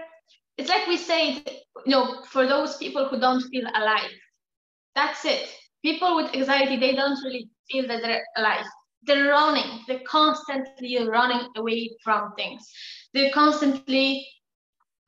it's 0.58 0.70
like 0.70 0.88
we 0.88 0.98
say 0.98 1.44
you 1.86 1.92
know 1.92 2.24
for 2.24 2.48
those 2.48 2.78
people 2.78 3.08
who 3.08 3.20
don't 3.20 3.42
feel 3.50 3.66
alive 3.76 4.12
that's 4.96 5.26
it. 5.26 5.50
People 5.84 6.16
with 6.16 6.34
anxiety 6.34 6.78
they 6.78 6.96
don't 6.96 7.22
really 7.24 7.50
feel 7.70 7.88
that 7.88 8.02
they're 8.02 8.26
alive. 8.38 8.66
They're 9.04 9.30
running. 9.30 9.82
They're 9.88 10.08
constantly 10.08 10.98
running 11.08 11.48
away 11.58 11.92
from 12.04 12.34
things. 12.36 12.72
They're 13.14 13.32
constantly 13.32 14.26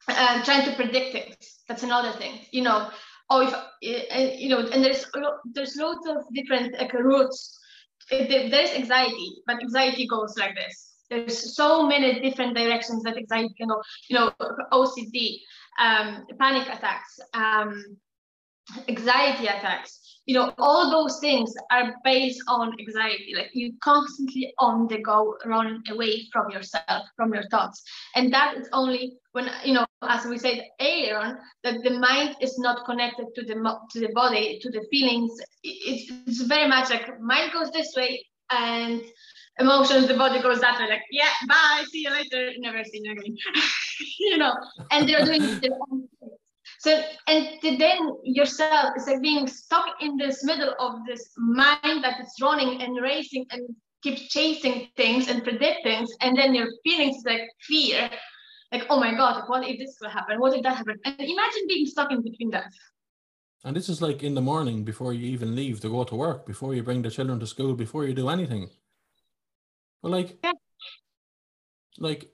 uh, 0.07 0.43
trying 0.43 0.65
to 0.65 0.75
predict 0.75 1.13
things. 1.13 1.37
That's 1.67 1.83
another 1.83 2.11
thing 2.11 2.41
you 2.51 2.61
know. 2.61 2.89
Or 3.29 3.43
if 3.43 3.53
uh, 3.53 4.35
you 4.37 4.49
know, 4.49 4.59
and 4.59 4.83
there's 4.83 5.05
there's 5.53 5.75
loads 5.77 6.07
of 6.07 6.17
different 6.33 6.73
like, 6.79 6.93
routes. 6.93 7.59
There's 8.09 8.71
anxiety, 8.71 9.41
but 9.45 9.61
anxiety 9.61 10.07
goes 10.07 10.35
like 10.37 10.55
this. 10.55 10.86
There's 11.09 11.55
so 11.55 11.87
many 11.87 12.19
different 12.19 12.55
directions 12.55 13.03
that 13.03 13.17
anxiety 13.17 13.53
can 13.57 13.67
go. 13.67 13.81
You 14.09 14.17
know, 14.17 14.33
OCD, 14.71 15.39
um, 15.79 16.25
panic 16.39 16.67
attacks, 16.67 17.19
um, 17.33 17.97
anxiety 18.87 19.45
attacks. 19.45 20.03
You 20.25 20.33
know 20.33 20.53
all 20.57 20.91
those 20.91 21.19
things 21.21 21.53
are 21.71 21.95
based 22.03 22.43
on 22.49 22.77
anxiety. 22.79 23.33
Like 23.33 23.51
you 23.53 23.73
constantly 23.81 24.53
on 24.59 24.87
the 24.87 25.01
go 25.01 25.37
running 25.45 25.81
away 25.89 26.27
from 26.33 26.51
yourself 26.51 27.07
from 27.15 27.33
your 27.33 27.47
thoughts. 27.47 27.81
And 28.15 28.33
that 28.33 28.57
is 28.57 28.67
only 28.73 29.13
when 29.31 29.49
you 29.63 29.73
know 29.73 29.85
as 30.01 30.25
we 30.25 30.37
said 30.37 30.65
earlier 30.81 31.17
on 31.17 31.37
that 31.63 31.81
the 31.81 31.91
mind 31.91 32.35
is 32.41 32.59
not 32.59 32.85
connected 32.85 33.27
to 33.35 33.43
the 33.43 33.55
to 33.91 33.99
the 34.01 34.11
body 34.13 34.59
to 34.61 34.69
the 34.69 34.85
feelings. 34.91 35.31
It's, 35.63 36.11
it's 36.27 36.41
very 36.41 36.67
much 36.67 36.89
like 36.89 37.21
mind 37.21 37.53
goes 37.53 37.71
this 37.71 37.93
way 37.95 38.25
and 38.51 39.01
emotions, 39.59 40.07
the 40.07 40.15
body 40.15 40.41
goes 40.41 40.59
that 40.61 40.79
way, 40.79 40.89
like, 40.89 41.03
yeah, 41.11 41.29
bye, 41.47 41.83
see 41.89 42.03
you 42.03 42.11
later, 42.11 42.51
never 42.59 42.83
see 42.83 43.01
you 43.03 43.11
again. 43.11 43.35
you 44.19 44.37
know, 44.37 44.53
and 44.91 45.07
they're 45.07 45.25
doing 45.25 45.41
their 45.59 45.71
own 45.91 46.07
thing. 46.19 46.29
So, 46.79 47.01
and 47.27 47.59
then 47.63 48.11
yourself 48.23 48.93
is 48.95 49.07
like 49.07 49.21
being 49.21 49.47
stuck 49.47 49.95
in 49.99 50.15
this 50.15 50.43
middle 50.43 50.75
of 50.79 51.05
this 51.07 51.31
mind 51.37 52.03
that 52.03 52.19
is 52.21 52.33
running 52.41 52.81
and 52.81 53.01
racing 53.01 53.45
and 53.51 53.75
keeps 54.03 54.27
chasing 54.27 54.87
things 54.95 55.27
and 55.27 55.43
predict 55.43 55.83
things. 55.83 56.09
And 56.21 56.37
then 56.37 56.53
your 56.53 56.67
feelings 56.83 57.23
like 57.25 57.41
fear, 57.61 58.09
like, 58.71 58.85
oh 58.89 58.99
my 58.99 59.15
God, 59.15 59.43
what 59.47 59.67
if 59.67 59.79
this 59.79 59.97
will 60.01 60.09
happen? 60.09 60.39
What 60.39 60.55
if 60.55 60.63
that 60.63 60.77
happen? 60.77 60.99
And 61.03 61.19
imagine 61.19 61.63
being 61.67 61.87
stuck 61.87 62.11
in 62.11 62.21
between 62.21 62.51
that. 62.51 62.71
And 63.63 63.75
this 63.75 63.89
is 63.89 64.01
like 64.01 64.23
in 64.23 64.35
the 64.35 64.41
morning 64.41 64.83
before 64.83 65.13
you 65.13 65.25
even 65.25 65.55
leave 65.55 65.81
to 65.81 65.89
go 65.89 66.03
to 66.03 66.15
work, 66.15 66.45
before 66.45 66.75
you 66.75 66.83
bring 66.83 67.01
the 67.01 67.09
children 67.09 67.39
to 67.39 67.47
school, 67.47 67.73
before 67.73 68.05
you 68.05 68.13
do 68.13 68.29
anything. 68.29 68.69
But 70.01 70.11
like, 70.11 70.37
yeah. 70.43 70.51
like, 71.97 72.29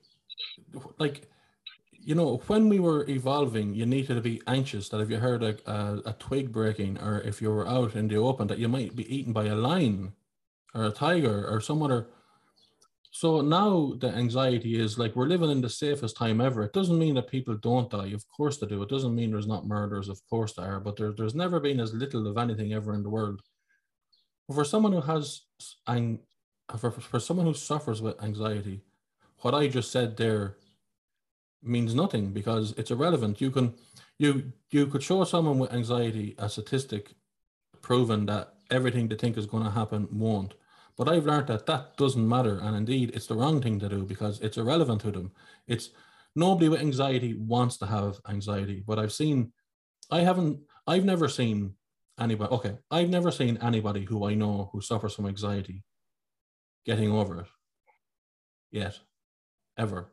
like, 0.99 1.29
you 1.91 2.15
know, 2.15 2.41
when 2.47 2.67
we 2.67 2.79
were 2.79 3.07
evolving, 3.09 3.73
you 3.73 3.85
needed 3.85 4.15
to 4.15 4.21
be 4.21 4.41
anxious 4.47 4.89
that 4.89 4.99
if 4.99 5.09
you 5.09 5.17
heard 5.17 5.43
a, 5.43 5.55
a, 5.71 6.01
a 6.07 6.13
twig 6.19 6.51
breaking 6.51 6.97
or 6.99 7.21
if 7.21 7.41
you 7.41 7.49
were 7.49 7.67
out 7.67 7.95
in 7.95 8.07
the 8.07 8.17
open, 8.17 8.47
that 8.47 8.59
you 8.59 8.67
might 8.67 8.95
be 8.95 9.15
eaten 9.15 9.31
by 9.31 9.45
a 9.45 9.55
lion 9.55 10.13
or 10.73 10.85
a 10.85 10.91
tiger 10.91 11.47
or 11.47 11.61
some 11.61 11.81
other. 11.81 12.07
So 13.11 13.41
now 13.41 13.93
the 13.99 14.09
anxiety 14.09 14.79
is 14.79 14.97
like 14.97 15.15
we're 15.15 15.27
living 15.27 15.51
in 15.51 15.61
the 15.61 15.69
safest 15.69 16.17
time 16.17 16.41
ever. 16.41 16.63
It 16.63 16.73
doesn't 16.73 16.97
mean 16.97 17.15
that 17.15 17.29
people 17.29 17.55
don't 17.55 17.89
die. 17.89 18.07
Of 18.07 18.25
course 18.27 18.57
they 18.57 18.67
do. 18.67 18.81
It 18.81 18.89
doesn't 18.89 19.15
mean 19.15 19.31
there's 19.31 19.47
not 19.47 19.67
murders. 19.67 20.09
Of 20.09 20.19
course 20.29 20.53
there 20.53 20.65
are. 20.65 20.79
But 20.79 20.97
there, 20.97 21.13
there's 21.13 21.35
never 21.35 21.59
been 21.59 21.79
as 21.79 21.93
little 21.93 22.27
of 22.27 22.37
anything 22.37 22.73
ever 22.73 22.93
in 22.95 23.03
the 23.03 23.11
world. 23.11 23.41
But 24.47 24.55
for 24.55 24.65
someone 24.65 24.93
who 24.93 25.01
has 25.01 25.41
ang- 25.87 26.19
Uh, 26.69 26.77
for, 26.77 26.91
for 26.91 27.19
someone 27.19 27.45
who 27.45 27.53
suffers 27.53 28.01
with 28.01 28.21
anxiety, 28.23 28.81
what 29.39 29.53
I 29.53 29.67
just 29.67 29.91
said 29.91 30.17
there 30.17 30.57
means 31.61 31.95
nothing 31.95 32.31
because 32.31 32.73
it's 32.77 32.91
irrelevant. 32.91 33.41
You 33.41 33.51
can 33.51 33.73
you 34.17 34.53
you 34.69 34.87
could 34.87 35.03
show 35.03 35.23
someone 35.23 35.59
with 35.59 35.73
anxiety 35.73 36.35
a 36.37 36.49
statistic 36.49 37.13
proven 37.81 38.25
that 38.27 38.53
everything 38.71 39.07
they 39.07 39.15
think 39.15 39.37
is 39.37 39.45
going 39.45 39.63
to 39.63 39.69
happen 39.69 40.07
won't. 40.11 40.53
But 40.97 41.09
I've 41.09 41.25
learned 41.25 41.47
that 41.47 41.65
that 41.65 41.97
doesn't 41.97 42.27
matter, 42.27 42.59
and 42.61 42.75
indeed, 42.75 43.11
it's 43.15 43.27
the 43.27 43.35
wrong 43.35 43.61
thing 43.61 43.79
to 43.79 43.89
do 43.89 44.03
because 44.03 44.39
it's 44.41 44.57
irrelevant 44.57 45.01
to 45.01 45.11
them. 45.11 45.31
It's 45.67 45.89
nobody 46.35 46.69
with 46.69 46.81
anxiety 46.81 47.33
wants 47.33 47.77
to 47.77 47.87
have 47.87 48.19
anxiety, 48.29 48.83
but 48.85 48.99
I've 48.99 49.11
seen, 49.11 49.51
I 50.11 50.19
haven't, 50.21 50.59
I've 50.85 51.03
never 51.03 51.27
seen 51.27 51.73
anybody. 52.19 52.53
Okay, 52.53 52.77
I've 52.91 53.09
never 53.09 53.31
seen 53.31 53.57
anybody 53.57 54.05
who 54.05 54.27
I 54.27 54.35
know 54.35 54.69
who 54.71 54.81
suffers 54.81 55.15
from 55.15 55.25
anxiety 55.25 55.83
getting 56.85 57.11
over 57.11 57.39
it 57.41 57.47
yet, 58.71 58.99
ever. 59.77 60.11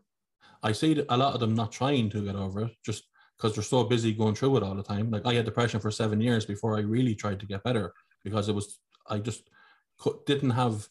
I 0.63 0.73
see 0.73 1.03
a 1.09 1.17
lot 1.17 1.35
of 1.35 1.41
them 1.41 1.55
not 1.55 1.73
trying 1.73 2.11
to 2.11 2.25
get 2.25 2.37
over 2.37 2.65
it 2.65 2.73
just 2.85 3.05
because 3.37 3.55
they're 3.55 3.65
so 3.65 3.85
busy 3.85 4.13
going 4.13 4.35
through 4.35 4.59
it 4.59 4.63
all 4.63 4.75
the 4.75 4.83
time. 4.83 5.11
Like 5.11 5.25
I 5.25 5.35
had 5.35 5.47
depression 5.47 5.81
for 5.81 5.91
seven 5.91 6.21
years 6.21 6.45
before 6.45 6.77
I 6.77 6.81
really 6.81 7.15
tried 7.15 7.41
to 7.41 7.47
get 7.47 7.65
better 7.65 7.95
because 8.23 8.49
it 8.49 8.55
was, 8.55 8.79
I 9.09 9.19
just 9.19 9.49
didn't 10.27 10.51
have 10.51 10.87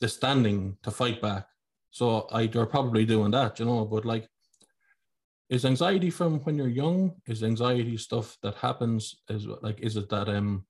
the 0.00 0.08
standing 0.08 0.78
to 0.82 0.90
fight 0.90 1.20
back. 1.20 1.46
So 1.90 2.26
I, 2.32 2.46
they're 2.46 2.64
probably 2.64 3.04
doing 3.04 3.30
that, 3.32 3.58
you 3.58 3.66
know, 3.66 3.84
but 3.84 4.06
like, 4.06 4.26
is 5.50 5.66
anxiety 5.66 6.08
from 6.08 6.40
when 6.40 6.56
you're 6.56 6.68
young? 6.68 7.12
Is 7.26 7.42
anxiety 7.42 7.98
stuff 7.98 8.38
that 8.42 8.54
happens? 8.54 9.16
Is 9.28 9.46
like, 9.60 9.80
is 9.80 9.98
it 9.98 10.08
that, 10.08 10.30
um, 10.30 10.64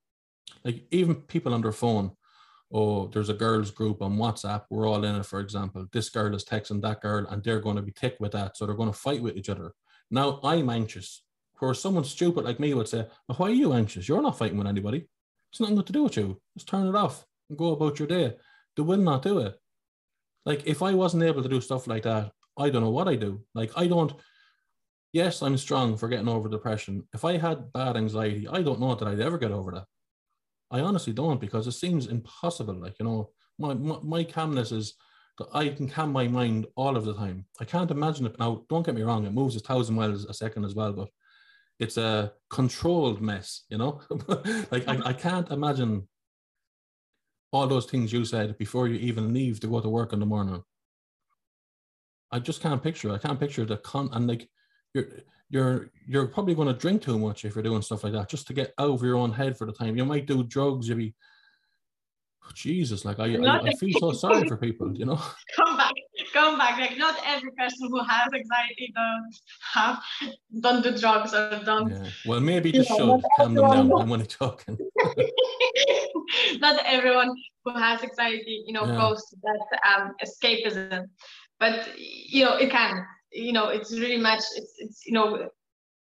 like 0.65 0.85
even 0.91 1.15
people 1.15 1.55
on 1.55 1.63
their 1.63 1.71
phone, 1.71 2.11
oh, 2.73 3.07
there's 3.09 3.29
a 3.29 3.35
girls 3.35 3.71
group 3.71 4.03
on 4.03 4.17
WhatsApp. 4.17 4.65
We're 4.71 4.89
all 4.89 5.05
in 5.05 5.17
it, 5.17 5.27
for 5.27 5.41
example. 5.41 5.87
This 5.93 6.09
girl 6.09 6.35
is 6.35 6.45
texting 6.45 6.81
that 6.83 7.01
girl, 7.01 7.27
and 7.27 7.43
they're 7.43 7.61
going 7.61 7.77
to 7.77 7.83
be 7.83 7.93
tick 7.93 8.17
with 8.19 8.33
that. 8.33 8.57
So 8.57 8.65
they're 8.67 8.75
going 8.75 8.93
to 8.93 8.99
fight 8.99 9.23
with 9.23 9.37
each 9.37 9.49
other. 9.49 9.73
Now 10.11 10.41
I'm 10.43 10.71
anxious. 10.71 11.23
Where 11.59 11.75
someone 11.75 12.05
stupid 12.05 12.45
like 12.45 12.59
me 12.59 12.75
would 12.75 12.89
say, 12.89 13.07
well, 13.29 13.37
Why 13.37 13.49
are 13.49 13.55
you 13.55 13.73
anxious? 13.73 14.09
You're 14.09 14.23
not 14.23 14.37
fighting 14.37 14.59
with 14.59 14.67
anybody. 14.67 15.07
It's 15.53 15.61
nothing 15.61 15.81
to 15.83 15.93
do 15.93 16.05
with 16.05 16.17
you. 16.17 16.41
Just 16.57 16.69
turn 16.69 16.89
it 16.89 16.95
off 16.95 17.25
and 17.49 17.59
go 17.59 17.73
about 17.73 17.99
your 17.99 18.09
day. 18.09 18.35
They 18.77 18.83
will 18.83 18.97
not 18.97 19.23
do 19.23 19.39
it. 19.39 19.55
Like 20.45 20.67
if 20.67 20.83
I 20.83 20.95
wasn't 20.95 21.23
able 21.23 21.43
to 21.43 21.49
do 21.49 21.61
stuff 21.61 21.87
like 21.87 22.03
that, 22.03 22.33
I 22.59 22.71
don't 22.71 22.83
know 22.83 22.91
what 22.91 23.09
I 23.09 23.17
do. 23.17 23.43
Like 23.55 23.71
I 23.77 23.87
don't. 23.87 24.13
Yes, 25.13 25.43
I'm 25.43 25.59
strong 25.59 25.97
for 25.97 26.09
getting 26.09 26.29
over 26.29 26.49
depression. 26.49 27.07
If 27.13 27.25
I 27.25 27.37
had 27.37 27.73
bad 27.73 27.97
anxiety, 27.97 28.49
I 28.49 28.63
don't 28.63 28.81
know 28.81 28.95
that 28.95 29.07
I'd 29.07 29.21
ever 29.21 29.37
get 29.37 29.53
over 29.53 29.71
that. 29.73 29.85
I 30.73 30.81
honestly 30.81 31.13
don't 31.13 31.41
because 31.41 31.67
it 31.67 31.73
seems 31.73 32.07
impossible. 32.07 32.75
Like, 32.75 32.99
you 32.99 33.05
know, 33.05 33.31
my, 33.59 33.75
my, 33.75 33.99
my 34.03 34.25
calmness 34.25 34.73
is 34.73 34.95
that 35.39 35.49
I 35.55 35.69
can 35.69 35.89
calm 35.89 36.13
my 36.13 36.27
mind 36.27 36.67
all 36.77 36.97
of 36.97 37.05
the 37.05 37.15
time. 37.15 37.45
I 37.61 37.65
can't 37.65 37.91
imagine 37.91 38.27
it. 38.27 38.39
Now, 38.39 38.65
don't 38.69 38.85
get 38.85 38.95
me 38.95 39.03
wrong, 39.03 39.27
it 39.27 39.33
moves 39.33 39.55
a 39.55 39.61
thousand 39.61 39.95
miles 39.95 40.25
a 40.25 40.35
second 40.35 40.65
as 40.65 40.75
well, 40.75 40.93
but 40.93 41.09
it's 41.79 41.99
a 41.99 42.33
controlled 42.49 43.21
mess, 43.21 43.65
you 43.69 43.77
know? 43.77 44.01
like, 44.71 44.89
I, 44.89 44.99
I 45.05 45.13
can't 45.13 45.51
imagine 45.51 46.09
all 47.53 47.67
those 47.67 47.87
things 47.87 48.13
you 48.13 48.25
said 48.25 48.57
before 48.57 48.89
you 48.89 48.97
even 48.97 49.35
leave 49.35 49.61
to 49.61 49.67
go 49.67 49.81
to 49.81 49.89
work 49.89 50.15
in 50.15 50.21
the 50.21 50.27
morning. 50.27 50.63
I 52.31 52.39
just 52.39 52.63
can't 52.63 52.83
picture. 52.83 53.13
I 53.13 53.19
can't 53.19 53.39
picture 53.39 53.67
the 53.67 53.77
con 53.77 54.09
and 54.13 54.27
like 54.27 54.49
you're 54.95 55.07
you're 55.51 55.91
you're 56.07 56.27
probably 56.27 56.55
going 56.55 56.69
to 56.69 56.75
drink 56.75 57.03
too 57.03 57.19
much 57.19 57.45
if 57.45 57.55
you're 57.55 57.63
doing 57.63 57.83
stuff 57.83 58.05
like 58.05 58.13
that 58.15 58.29
just 58.29 58.47
to 58.47 58.53
get 58.53 58.73
out 58.79 58.91
of 58.91 59.03
your 59.03 59.17
own 59.17 59.33
head 59.33 59.57
for 59.57 59.67
the 59.67 59.73
time. 59.73 59.97
You 59.97 60.05
might 60.05 60.27
do 60.27 60.43
drugs. 60.43 60.89
You'll 60.89 60.99
be 60.99 61.15
oh, 62.45 62.51
Jesus, 62.55 63.05
like 63.05 63.21
I, 63.21 63.37
I, 63.37 63.61
I, 63.61 63.73
feel 63.75 63.99
so 64.01 64.13
sorry 64.13 64.49
for 64.49 64.57
people, 64.57 64.97
you 64.97 65.05
know. 65.05 65.21
Come 65.57 65.77
back, 65.77 65.93
come 66.33 66.59
back. 66.59 66.79
Like 66.79 66.97
not 66.97 67.17
every 67.27 67.51
person 67.53 67.89
who 67.89 68.03
has 68.03 68.29
anxiety 68.35 68.93
don't 68.95 69.37
have 69.75 70.03
don't 70.61 70.83
do 70.83 70.97
drugs 70.97 71.35
or 71.35 71.61
don't. 71.65 71.91
Yeah. 71.91 72.09
Well, 72.27 72.41
maybe 72.41 72.73
just 72.73 72.89
should 72.89 73.23
calm 73.37 73.55
them 73.55 73.55
down. 73.55 73.93
I'm 73.93 74.11
only 74.11 74.27
talking. 74.27 74.79
not 76.59 76.83
everyone 76.87 77.35
who 77.65 77.73
has 77.79 78.03
anxiety, 78.03 78.65
you 78.67 78.73
know, 78.73 78.87
yeah. 78.87 78.97
goes 78.97 79.23
to 79.27 79.37
that 79.43 80.01
um, 80.01 80.15
escapism, 80.25 81.09
but 81.61 81.89
you 81.97 82.45
know 82.45 82.57
it 82.57 82.71
can 82.71 83.05
you 83.33 83.53
know 83.53 83.69
it's 83.69 83.93
really 83.93 84.19
much 84.19 84.43
it's 84.57 84.75
it's 84.79 85.07
you 85.07 85.13
know 85.13 85.49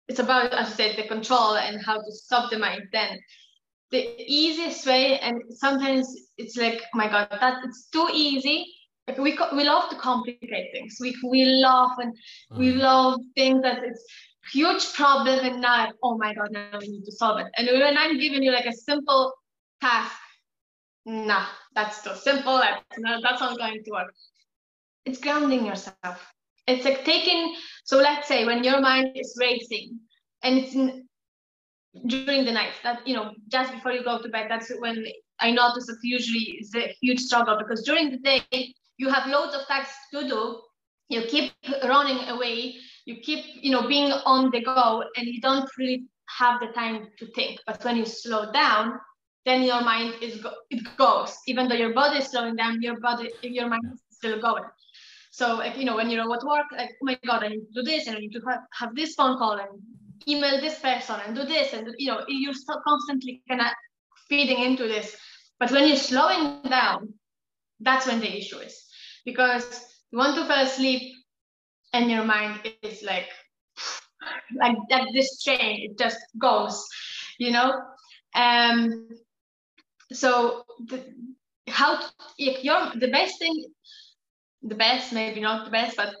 it's 0.08 0.18
about 0.18 0.52
as 0.52 0.68
I 0.68 0.72
said 0.72 0.96
the 0.96 1.06
control 1.06 1.56
and 1.56 1.84
how 1.84 1.96
to 1.96 2.12
stop 2.12 2.50
the 2.50 2.58
mind. 2.58 2.82
Then 2.92 3.18
the 3.90 4.14
easiest 4.18 4.86
way 4.86 5.18
and 5.18 5.42
sometimes 5.50 6.14
it's 6.36 6.56
like 6.56 6.80
oh 6.94 6.98
my 6.98 7.08
god 7.08 7.28
that 7.40 7.58
it's 7.64 7.88
too 7.88 8.08
easy. 8.12 8.66
Like 9.06 9.18
we 9.18 9.38
we 9.54 9.64
love 9.64 9.88
to 9.90 9.96
complicate 9.96 10.72
things. 10.72 10.96
We 11.00 11.14
we 11.28 11.44
love 11.44 11.92
and 11.98 12.14
mm. 12.52 12.58
we 12.58 12.72
love 12.72 13.20
things 13.36 13.62
that 13.62 13.82
it's 13.82 14.04
huge 14.52 14.94
problem 14.94 15.40
and 15.44 15.60
now 15.60 15.90
oh 16.02 16.16
my 16.16 16.34
god 16.34 16.48
now 16.52 16.78
we 16.80 16.88
need 16.88 17.04
to 17.04 17.12
solve 17.12 17.40
it. 17.40 17.46
And 17.56 17.68
when 17.68 17.98
i'm 17.98 18.18
giving 18.18 18.42
you 18.42 18.50
like 18.50 18.64
a 18.64 18.72
simple 18.72 19.34
task 19.82 20.16
nah 21.04 21.46
that's 21.74 22.02
too 22.02 22.14
simple. 22.14 22.58
That's 22.58 22.98
not 22.98 23.22
that's 23.22 23.40
not 23.40 23.58
going 23.58 23.82
to 23.84 23.90
work. 23.90 24.14
It's 25.04 25.20
grounding 25.20 25.64
yourself 25.64 26.34
it's 26.68 26.84
like 26.84 27.04
taking 27.04 27.54
so 27.84 27.98
let's 27.98 28.28
say 28.28 28.44
when 28.46 28.64
your 28.64 28.80
mind 28.80 29.12
is 29.16 29.36
racing 29.40 29.98
and 30.42 30.58
it's 30.58 30.74
in, 30.74 31.06
during 32.08 32.44
the 32.44 32.52
night 32.52 32.74
that 32.84 33.06
you 33.06 33.14
know 33.14 33.32
just 33.48 33.72
before 33.72 33.92
you 33.92 34.04
go 34.04 34.20
to 34.22 34.28
bed 34.28 34.46
that's 34.50 34.70
when 34.80 35.04
i 35.40 35.50
notice 35.50 35.86
that 35.86 35.98
usually 36.02 36.58
is 36.60 36.74
a 36.76 36.94
huge 37.00 37.20
struggle 37.20 37.56
because 37.58 37.84
during 37.84 38.10
the 38.10 38.18
day 38.18 38.74
you 38.98 39.10
have 39.10 39.28
loads 39.28 39.54
of 39.54 39.66
tasks 39.66 39.96
to 40.12 40.28
do. 40.28 40.60
You 41.10 41.22
keep 41.26 41.52
running 41.84 42.28
away. 42.28 42.74
You 43.06 43.16
keep 43.22 43.44
you 43.62 43.72
know 43.72 43.86
being 43.88 44.12
on 44.12 44.50
the 44.50 44.62
go 44.62 45.02
and 45.16 45.26
you 45.26 45.40
don't 45.40 45.68
really 45.78 46.04
have 46.38 46.60
the 46.60 46.68
time 46.68 47.08
to 47.18 47.26
think. 47.32 47.60
But 47.66 47.84
when 47.84 47.96
you 47.96 48.04
slow 48.06 48.52
down 48.52 48.98
then 49.46 49.62
your 49.62 49.82
mind 49.82 50.14
is 50.22 50.40
go- 50.42 50.58
it 50.70 50.84
goes. 50.96 51.36
Even 51.46 51.68
though 51.68 51.74
your 51.76 51.94
body 51.94 52.18
is 52.18 52.30
slowing 52.30 52.56
down 52.56 52.82
your 52.82 53.00
body 53.00 53.30
your 53.42 53.68
mind 53.68 53.92
is 53.92 54.16
still 54.16 54.40
going 54.40 54.64
so 55.30 55.56
like, 55.56 55.76
you 55.76 55.84
know, 55.84 55.96
when 55.96 56.10
you're 56.10 56.22
at 56.22 56.42
work, 56.44 56.66
like, 56.76 56.90
oh 56.90 57.04
my 57.04 57.18
God, 57.26 57.44
I 57.44 57.48
need 57.48 57.66
to 57.74 57.82
do 57.82 57.82
this 57.82 58.06
and 58.06 58.16
I 58.16 58.20
need 58.20 58.32
to 58.32 58.40
have, 58.48 58.60
have 58.72 58.94
this 58.94 59.14
phone 59.14 59.38
call 59.38 59.58
and 59.58 59.68
email 60.26 60.60
this 60.60 60.78
person 60.78 61.16
and 61.26 61.34
do 61.36 61.44
this. 61.44 61.72
And, 61.72 61.88
you 61.98 62.08
know, 62.08 62.24
you're 62.28 62.54
still 62.54 62.80
constantly 62.86 63.42
kind 63.48 63.60
of 63.60 63.68
feeding 64.28 64.58
into 64.62 64.84
this. 64.84 65.16
But 65.58 65.70
when 65.70 65.86
you're 65.86 65.96
slowing 65.96 66.62
down, 66.68 67.14
that's 67.80 68.06
when 68.06 68.20
the 68.20 68.36
issue 68.36 68.58
is 68.58 68.84
because 69.24 69.84
you 70.10 70.18
want 70.18 70.34
to 70.36 70.46
fall 70.46 70.64
asleep 70.64 71.12
and 71.92 72.10
your 72.10 72.24
mind 72.24 72.60
is 72.82 73.02
like, 73.02 73.28
like 74.60 74.76
that 74.90 75.06
this 75.12 75.42
train, 75.42 75.90
it 75.90 75.98
just 75.98 76.18
goes, 76.38 76.84
you 77.38 77.50
know? 77.50 77.80
Um, 78.34 79.08
so 80.12 80.64
the, 80.86 81.04
how 81.68 82.00
to, 82.00 82.06
if 82.38 82.64
you're 82.64 82.92
the 82.94 83.08
best 83.08 83.38
thing 83.38 83.64
the 84.62 84.74
best, 84.74 85.12
maybe 85.12 85.40
not 85.40 85.64
the 85.64 85.70
best, 85.70 85.96
but 85.96 86.14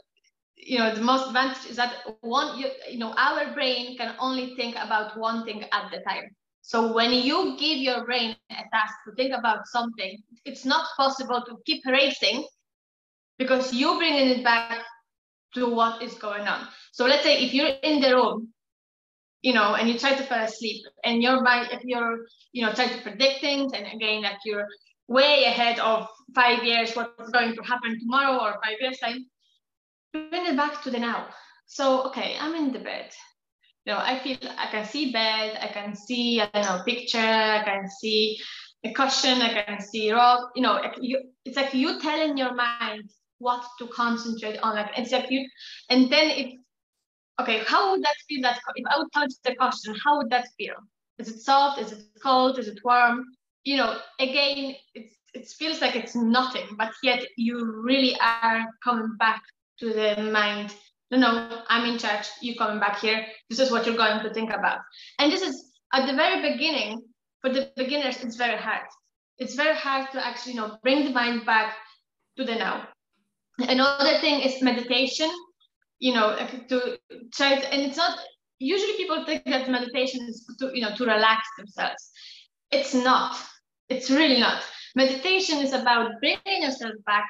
you 0.56 0.78
know 0.78 0.94
the 0.94 1.00
most 1.02 1.28
advantage 1.28 1.66
is 1.70 1.76
that 1.76 1.94
one 2.20 2.58
you, 2.58 2.68
you 2.90 2.98
know 2.98 3.12
our 3.16 3.52
brain 3.54 3.96
can 3.96 4.14
only 4.20 4.54
think 4.56 4.74
about 4.76 5.16
one 5.18 5.44
thing 5.44 5.64
at 5.72 5.90
the 5.90 5.98
time 6.08 6.28
So 6.62 6.92
when 6.92 7.12
you 7.12 7.56
give 7.58 7.78
your 7.78 8.04
brain 8.06 8.34
a 8.34 8.48
task 8.72 8.94
to 9.04 9.12
think 9.16 9.32
about 9.34 9.66
something, 9.66 10.02
it's 10.44 10.64
not 10.64 10.84
possible 10.96 11.42
to 11.46 11.56
keep 11.66 11.82
racing 11.86 12.44
because 13.38 13.72
you're 13.74 13.98
bringing 13.98 14.28
it 14.38 14.44
back 14.44 14.80
to 15.54 15.72
what 15.74 16.02
is 16.02 16.14
going 16.14 16.46
on. 16.46 16.66
So 16.92 17.06
let's 17.06 17.22
say 17.22 17.38
if 17.44 17.54
you're 17.54 17.68
in 17.82 18.00
the 18.00 18.14
room, 18.14 18.52
you 19.42 19.52
know, 19.54 19.74
and 19.74 19.88
you 19.88 19.98
try 19.98 20.14
to 20.14 20.22
fall 20.22 20.40
asleep, 20.40 20.84
and 21.04 21.22
your 21.22 21.40
mind, 21.42 21.68
if 21.72 21.80
you're, 21.84 22.18
you 22.52 22.64
know, 22.64 22.72
trying 22.72 22.90
to 22.90 23.02
predict 23.02 23.40
things, 23.40 23.72
and 23.72 23.86
again, 23.86 24.22
like 24.22 24.38
you're 24.44 24.66
way 25.08 25.44
ahead 25.44 25.78
of 25.80 26.06
five 26.34 26.62
years, 26.62 26.94
what's 26.94 27.30
going 27.30 27.54
to 27.54 27.62
happen 27.62 27.98
tomorrow 27.98 28.38
or 28.38 28.52
five 28.64 28.76
years 28.80 28.98
time, 28.98 29.26
bring 30.12 30.46
it 30.46 30.56
back 30.56 30.82
to 30.82 30.90
the 30.90 30.98
now. 30.98 31.26
So 31.66 32.06
okay, 32.08 32.36
I'm 32.40 32.54
in 32.54 32.72
the 32.72 32.78
bed 32.78 33.10
you 33.88 33.94
know, 33.94 34.00
I 34.00 34.18
feel 34.18 34.36
I 34.58 34.70
can 34.70 34.84
see 34.84 35.12
bed, 35.12 35.58
I 35.62 35.68
can 35.68 35.96
see, 35.96 36.42
I 36.42 36.50
don't 36.52 36.64
know, 36.64 36.82
picture, 36.84 37.18
I 37.18 37.62
can 37.64 37.88
see 37.88 38.38
a 38.84 38.92
cushion, 38.92 39.40
I 39.40 39.62
can 39.62 39.80
see 39.80 40.12
rock, 40.12 40.50
you 40.54 40.60
know, 40.60 40.78
it's 41.46 41.56
like 41.56 41.72
you 41.72 41.98
telling 41.98 42.36
your 42.36 42.54
mind 42.54 43.08
what 43.38 43.64
to 43.78 43.86
concentrate 43.86 44.58
on. 44.58 44.74
Like 44.74 44.90
it's 44.98 45.10
like 45.10 45.30
you, 45.30 45.48
and 45.88 46.12
then 46.12 46.30
it, 46.30 46.54
okay, 47.40 47.62
how 47.66 47.92
would 47.92 48.02
that 48.02 48.16
feel? 48.28 48.42
That 48.42 48.60
if 48.76 48.84
I 48.90 48.98
would 48.98 49.12
touch 49.14 49.32
the 49.42 49.54
cushion, 49.54 49.96
how 50.04 50.18
would 50.18 50.28
that 50.30 50.48
feel? 50.58 50.74
Is 51.18 51.28
it 51.28 51.40
soft? 51.40 51.80
Is 51.80 51.92
it 51.92 52.04
cold? 52.22 52.58
Is 52.58 52.68
it 52.68 52.80
warm? 52.84 53.24
You 53.68 53.76
know, 53.76 53.90
again, 54.18 54.76
it 54.94 55.46
feels 55.60 55.80
like 55.82 55.94
it's 55.94 56.16
nothing, 56.16 56.68
but 56.80 56.92
yet 57.02 57.20
you 57.36 57.56
really 57.90 58.14
are 58.20 58.64
coming 58.82 59.12
back 59.18 59.42
to 59.80 59.86
the 59.92 60.30
mind 60.38 60.74
no, 61.10 61.18
no, 61.18 61.62
I'm 61.68 61.90
in 61.90 61.98
charge. 61.98 62.26
You're 62.42 62.56
coming 62.56 62.80
back 62.80 63.00
here. 63.00 63.24
This 63.48 63.58
is 63.58 63.70
what 63.70 63.86
you're 63.86 63.96
going 63.96 64.22
to 64.22 64.34
think 64.34 64.50
about. 64.52 64.80
And 65.18 65.32
this 65.32 65.40
is 65.40 65.72
at 65.92 66.06
the 66.06 66.14
very 66.14 66.52
beginning, 66.52 67.02
for 67.40 67.50
the 67.50 67.70
beginners, 67.76 68.22
it's 68.22 68.36
very 68.36 68.58
hard. 68.58 68.86
It's 69.38 69.54
very 69.54 69.74
hard 69.74 70.10
to 70.12 70.26
actually, 70.26 70.52
you 70.52 70.60
know, 70.60 70.78
bring 70.82 71.04
the 71.04 71.12
mind 71.12 71.46
back 71.46 71.74
to 72.36 72.44
the 72.44 72.56
now. 72.56 72.88
Another 73.58 74.18
thing 74.18 74.40
is 74.40 74.62
meditation, 74.62 75.30
you 75.98 76.12
know, 76.12 76.36
to 76.68 76.98
try 77.32 77.58
to, 77.58 77.72
and 77.72 77.82
it's 77.82 77.96
not, 77.96 78.18
usually 78.58 78.96
people 78.96 79.24
think 79.24 79.44
that 79.46 79.70
meditation 79.70 80.20
is 80.28 80.44
to, 80.58 80.70
you 80.74 80.82
know, 80.82 80.94
to 80.94 81.04
relax 81.04 81.42
themselves. 81.56 82.10
It's 82.70 82.94
not. 82.94 83.34
It's 83.88 84.10
really 84.10 84.40
not. 84.40 84.62
Meditation 84.94 85.58
is 85.58 85.72
about 85.72 86.20
bringing 86.20 86.62
yourself 86.62 86.92
back 87.06 87.26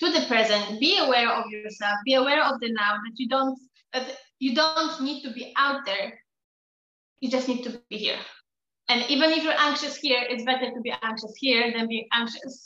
to 0.00 0.10
the 0.10 0.26
present 0.26 0.80
be 0.80 0.98
aware 0.98 1.30
of 1.30 1.50
yourself 1.50 1.94
be 2.04 2.14
aware 2.14 2.42
of 2.42 2.60
the 2.60 2.70
now 2.72 2.94
that 3.04 3.12
you 3.16 3.28
don't 3.28 3.58
that 3.92 4.16
you 4.38 4.54
don't 4.54 5.00
need 5.02 5.22
to 5.22 5.32
be 5.32 5.52
out 5.56 5.84
there 5.84 6.18
you 7.20 7.30
just 7.30 7.48
need 7.48 7.62
to 7.62 7.80
be 7.88 7.96
here 7.96 8.18
and 8.88 9.08
even 9.08 9.30
if 9.30 9.42
you're 9.44 9.58
anxious 9.58 9.96
here 9.96 10.20
it's 10.28 10.44
better 10.44 10.70
to 10.70 10.80
be 10.80 10.92
anxious 11.02 11.34
here 11.36 11.72
than 11.72 11.88
be 11.88 12.08
anxious 12.12 12.62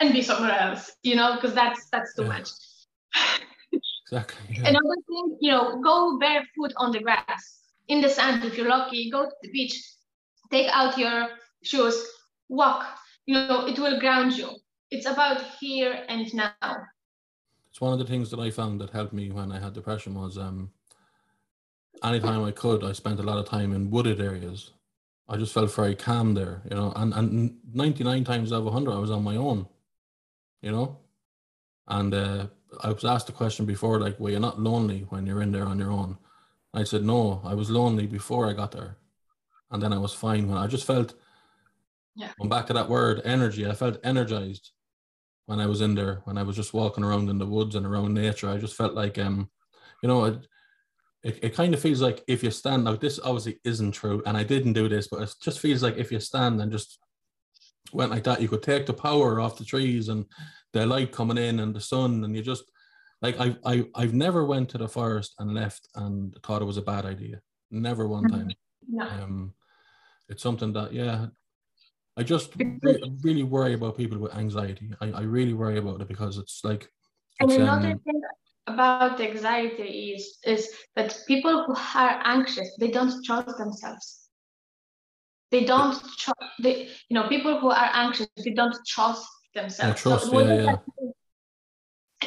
and 0.00 0.12
be 0.12 0.22
somewhere 0.22 0.58
else 0.58 0.92
you 1.02 1.14
know 1.14 1.36
because 1.36 1.54
that's 1.54 1.88
that's 1.90 2.14
too 2.14 2.22
yeah. 2.22 2.28
much 2.28 2.48
exactly 4.06 4.56
yeah. 4.56 4.68
another 4.68 4.98
thing 5.08 5.36
you 5.40 5.50
know 5.50 5.80
go 5.80 6.18
barefoot 6.18 6.72
on 6.76 6.90
the 6.90 7.00
grass 7.00 7.60
in 7.88 8.00
the 8.00 8.08
sand 8.08 8.44
if 8.44 8.56
you're 8.56 8.68
lucky 8.68 9.10
go 9.10 9.24
to 9.24 9.36
the 9.42 9.50
beach 9.52 9.80
take 10.50 10.68
out 10.72 10.98
your 10.98 11.28
shoes 11.62 12.04
walk 12.60 12.80
you 13.26 13.34
know 13.34 13.66
it 13.66 13.78
will 13.78 13.98
ground 13.98 14.32
you 14.32 14.48
it's 14.92 15.06
about 15.06 15.40
here 15.58 16.04
and 16.10 16.32
now. 16.34 16.52
It's 17.70 17.80
one 17.80 17.94
of 17.94 17.98
the 17.98 18.04
things 18.04 18.30
that 18.30 18.38
I 18.38 18.50
found 18.50 18.78
that 18.82 18.90
helped 18.90 19.14
me 19.14 19.30
when 19.30 19.50
I 19.50 19.58
had 19.58 19.72
depression 19.72 20.14
was 20.14 20.36
um, 20.36 20.70
anytime 22.04 22.44
I 22.44 22.50
could, 22.50 22.84
I 22.84 22.92
spent 22.92 23.18
a 23.18 23.22
lot 23.22 23.38
of 23.38 23.48
time 23.48 23.72
in 23.72 23.90
wooded 23.90 24.20
areas. 24.20 24.72
I 25.30 25.38
just 25.38 25.54
felt 25.54 25.74
very 25.74 25.94
calm 25.94 26.34
there, 26.34 26.60
you 26.68 26.76
know, 26.76 26.92
and, 26.94 27.14
and 27.14 27.56
99 27.72 28.22
times 28.24 28.52
out 28.52 28.58
of 28.58 28.64
100, 28.64 28.92
I 28.92 28.98
was 28.98 29.10
on 29.10 29.24
my 29.24 29.36
own, 29.36 29.66
you 30.60 30.70
know. 30.70 30.98
And 31.88 32.12
uh, 32.12 32.46
I 32.82 32.92
was 32.92 33.06
asked 33.06 33.28
the 33.28 33.32
question 33.32 33.64
before, 33.64 33.98
like, 33.98 34.20
well, 34.20 34.30
you're 34.30 34.40
not 34.40 34.60
lonely 34.60 35.06
when 35.08 35.24
you're 35.24 35.40
in 35.40 35.52
there 35.52 35.64
on 35.64 35.78
your 35.78 35.90
own. 35.90 36.18
I 36.74 36.84
said, 36.84 37.02
no, 37.02 37.40
I 37.46 37.54
was 37.54 37.70
lonely 37.70 38.06
before 38.06 38.46
I 38.46 38.52
got 38.52 38.72
there. 38.72 38.98
And 39.70 39.82
then 39.82 39.94
I 39.94 39.98
was 39.98 40.12
fine 40.12 40.48
when 40.48 40.58
I 40.58 40.66
just 40.66 40.86
felt, 40.86 41.14
yeah. 42.14 42.30
going 42.38 42.50
back 42.50 42.66
to 42.66 42.72
that 42.72 42.88
word, 42.88 43.22
energy, 43.24 43.66
I 43.66 43.74
felt 43.74 43.98
energized 44.04 44.70
when 45.46 45.60
I 45.60 45.66
was 45.66 45.80
in 45.80 45.94
there, 45.94 46.22
when 46.24 46.38
I 46.38 46.42
was 46.42 46.56
just 46.56 46.74
walking 46.74 47.04
around 47.04 47.28
in 47.28 47.38
the 47.38 47.46
woods 47.46 47.74
and 47.74 47.86
around 47.86 48.14
nature. 48.14 48.48
I 48.48 48.58
just 48.58 48.76
felt 48.76 48.94
like, 48.94 49.18
um, 49.18 49.50
you 50.02 50.08
know, 50.08 50.24
it, 50.24 50.46
it, 51.22 51.38
it 51.42 51.54
kind 51.54 51.74
of 51.74 51.80
feels 51.80 52.00
like 52.00 52.22
if 52.26 52.42
you 52.42 52.50
stand 52.50 52.84
now, 52.84 52.96
this 52.96 53.20
obviously 53.22 53.60
isn't 53.64 53.92
true, 53.92 54.22
and 54.26 54.36
I 54.36 54.44
didn't 54.44 54.72
do 54.72 54.88
this, 54.88 55.08
but 55.08 55.22
it 55.22 55.34
just 55.42 55.60
feels 55.60 55.82
like 55.82 55.96
if 55.96 56.10
you 56.10 56.20
stand 56.20 56.60
and 56.60 56.72
just 56.72 56.98
went 57.92 58.10
like 58.10 58.24
that, 58.24 58.40
you 58.40 58.48
could 58.48 58.62
take 58.62 58.86
the 58.86 58.92
power 58.92 59.40
off 59.40 59.58
the 59.58 59.64
trees 59.64 60.08
and 60.08 60.26
the 60.72 60.86
light 60.86 61.12
coming 61.12 61.38
in 61.38 61.60
and 61.60 61.74
the 61.74 61.80
sun, 61.80 62.24
and 62.24 62.34
you 62.34 62.42
just 62.42 62.64
like 63.20 63.38
I 63.38 63.56
I 63.64 63.84
I've 63.94 64.14
never 64.14 64.44
went 64.44 64.68
to 64.70 64.78
the 64.78 64.88
forest 64.88 65.34
and 65.38 65.54
left 65.54 65.88
and 65.94 66.36
thought 66.44 66.62
it 66.62 66.66
was 66.66 66.76
a 66.76 66.82
bad 66.82 67.06
idea. 67.06 67.40
Never 67.70 68.08
one 68.08 68.28
time. 68.28 68.50
No. 68.88 69.06
Um, 69.06 69.54
it's 70.28 70.42
something 70.42 70.72
that 70.72 70.92
yeah, 70.92 71.26
I 72.16 72.22
just 72.22 72.52
re- 72.56 73.00
really 73.22 73.42
worry 73.42 73.74
about 73.74 73.96
people 73.96 74.18
with 74.18 74.34
anxiety. 74.34 74.90
I, 75.00 75.10
I 75.12 75.20
really 75.22 75.54
worry 75.54 75.78
about 75.78 76.00
it 76.00 76.08
because 76.08 76.38
it's 76.38 76.62
like. 76.64 76.88
And 77.40 77.50
another 77.50 77.88
um, 77.88 77.98
thing 78.00 78.20
about 78.66 79.20
anxiety 79.20 80.12
is 80.14 80.38
is 80.44 80.68
that 80.94 81.18
people 81.26 81.64
who 81.64 81.74
are 81.74 82.20
anxious 82.24 82.76
they 82.78 82.90
don't 82.90 83.24
trust 83.24 83.56
themselves. 83.58 84.28
They 85.50 85.64
don't 85.64 85.94
trust. 86.18 86.38
They 86.60 86.88
you 87.08 87.14
know 87.14 87.28
people 87.28 87.58
who 87.58 87.70
are 87.70 87.90
anxious 87.92 88.28
they 88.44 88.52
don't 88.52 88.76
trust 88.86 89.26
themselves. 89.54 90.02
trust, 90.02 90.30
so 90.30 90.38
yeah, 90.38 90.62
yeah. 90.62 90.76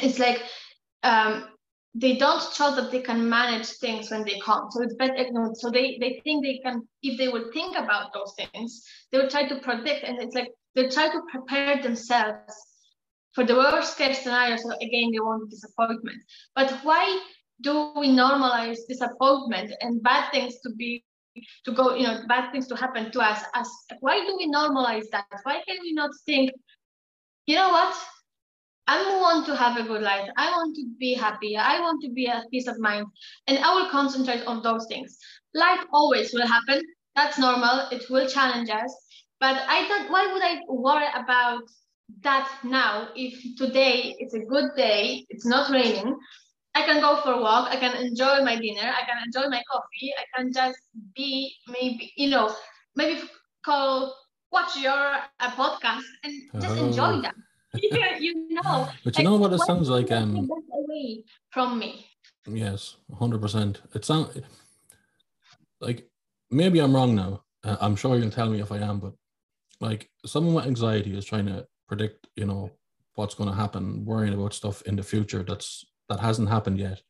It's 0.02 0.18
like 0.18 0.42
um, 1.02 1.48
they 1.98 2.16
don't 2.16 2.42
trust 2.54 2.76
that 2.76 2.90
they 2.90 3.00
can 3.00 3.26
manage 3.26 3.66
things 3.66 4.10
when 4.10 4.22
they 4.22 4.38
come. 4.44 4.70
So 4.70 4.82
it's 4.82 4.94
better, 4.94 5.16
you 5.16 5.32
know, 5.32 5.50
so 5.54 5.70
they, 5.70 5.96
they 5.98 6.20
think 6.24 6.44
they 6.44 6.58
can, 6.62 6.86
if 7.02 7.16
they 7.16 7.28
would 7.28 7.54
think 7.54 7.74
about 7.74 8.12
those 8.12 8.34
things, 8.36 8.84
they 9.10 9.18
would 9.18 9.30
try 9.30 9.48
to 9.48 9.58
predict. 9.60 10.04
And 10.04 10.20
it's 10.20 10.34
like 10.34 10.50
they 10.74 10.88
try 10.88 11.08
to 11.08 11.22
prepare 11.30 11.82
themselves 11.82 12.54
for 13.32 13.44
the 13.44 13.54
worst 13.54 13.96
case 13.96 14.22
scenario. 14.22 14.56
So 14.56 14.72
again, 14.72 15.10
they 15.10 15.20
want 15.20 15.48
disappointment. 15.48 16.18
But 16.54 16.70
why 16.82 17.18
do 17.62 17.92
we 17.96 18.08
normalize 18.08 18.76
disappointment 18.86 19.72
and 19.80 20.02
bad 20.02 20.30
things 20.32 20.60
to 20.64 20.74
be 20.74 21.02
to 21.64 21.72
go, 21.72 21.94
you 21.94 22.06
know, 22.06 22.20
bad 22.28 22.52
things 22.52 22.66
to 22.66 22.76
happen 22.76 23.10
to 23.10 23.20
us? 23.20 23.42
As 23.54 23.70
why 24.00 24.20
do 24.20 24.36
we 24.36 24.52
normalize 24.52 25.06
that? 25.12 25.24
Why 25.44 25.62
can 25.66 25.78
we 25.80 25.94
not 25.94 26.10
think, 26.26 26.50
you 27.46 27.56
know 27.56 27.70
what? 27.70 27.96
I 28.86 29.18
want 29.20 29.46
to 29.46 29.56
have 29.56 29.76
a 29.76 29.82
good 29.82 30.02
life. 30.02 30.28
I 30.36 30.50
want 30.50 30.76
to 30.76 30.86
be 30.98 31.14
happy. 31.14 31.56
I 31.56 31.80
want 31.80 32.02
to 32.02 32.10
be 32.10 32.28
at 32.28 32.48
peace 32.50 32.68
of 32.68 32.78
mind. 32.78 33.06
And 33.46 33.58
I 33.58 33.74
will 33.74 33.90
concentrate 33.90 34.44
on 34.46 34.62
those 34.62 34.86
things. 34.86 35.18
Life 35.54 35.80
always 35.92 36.32
will 36.32 36.46
happen. 36.46 36.82
That's 37.16 37.38
normal. 37.38 37.88
It 37.90 38.08
will 38.10 38.28
challenge 38.28 38.70
us. 38.70 38.94
But 39.40 39.56
I 39.68 39.86
thought, 39.88 40.10
why 40.10 40.32
would 40.32 40.42
I 40.42 40.60
worry 40.68 41.08
about 41.14 41.62
that 42.22 42.48
now 42.64 43.08
if 43.16 43.56
today 43.56 44.14
it's 44.18 44.34
a 44.34 44.40
good 44.40 44.70
day, 44.76 45.26
it's 45.28 45.44
not 45.44 45.70
raining, 45.70 46.16
I 46.74 46.82
can 46.82 47.00
go 47.00 47.20
for 47.22 47.32
a 47.32 47.40
walk, 47.40 47.68
I 47.70 47.76
can 47.76 47.96
enjoy 47.96 48.42
my 48.44 48.56
dinner, 48.56 48.92
I 48.94 49.04
can 49.04 49.16
enjoy 49.24 49.48
my 49.48 49.62
coffee, 49.70 50.12
I 50.16 50.24
can 50.36 50.52
just 50.52 50.78
be 51.14 51.54
maybe, 51.68 52.12
you 52.16 52.30
know, 52.30 52.54
maybe 52.94 53.22
call 53.64 54.14
watch 54.52 54.76
your 54.76 55.16
a 55.40 55.48
podcast 55.48 56.04
and 56.22 56.62
just 56.62 56.76
oh. 56.78 56.86
enjoy 56.86 57.20
that. 57.22 57.34
You 57.82 58.48
know. 58.50 58.88
But 59.04 59.18
you 59.18 59.24
know 59.24 59.36
what 59.36 59.52
it 59.52 59.60
sounds 59.60 59.88
like? 59.88 60.10
Um, 60.12 60.48
away 60.72 61.24
from 61.50 61.78
me. 61.78 62.06
Yes, 62.46 62.96
hundred 63.18 63.40
percent. 63.40 63.80
It 63.94 64.04
sounds 64.04 64.38
like 65.80 66.08
maybe 66.50 66.78
I'm 66.78 66.94
wrong 66.94 67.14
now. 67.14 67.42
Uh, 67.64 67.76
I'm 67.80 67.96
sure 67.96 68.14
you 68.14 68.22
can 68.22 68.30
tell 68.30 68.48
me 68.48 68.60
if 68.60 68.70
I 68.70 68.78
am, 68.78 69.00
but 69.00 69.12
like 69.80 70.08
someone 70.24 70.54
with 70.54 70.66
anxiety 70.66 71.16
is 71.16 71.24
trying 71.24 71.46
to 71.46 71.66
predict, 71.88 72.26
you 72.36 72.46
know, 72.46 72.70
what's 73.14 73.34
going 73.34 73.50
to 73.50 73.56
happen, 73.56 74.04
worrying 74.04 74.34
about 74.34 74.54
stuff 74.54 74.82
in 74.82 74.96
the 74.96 75.02
future 75.02 75.42
that's 75.42 75.84
that 76.08 76.20
hasn't 76.20 76.48
happened 76.48 76.78
yet. 76.78 77.02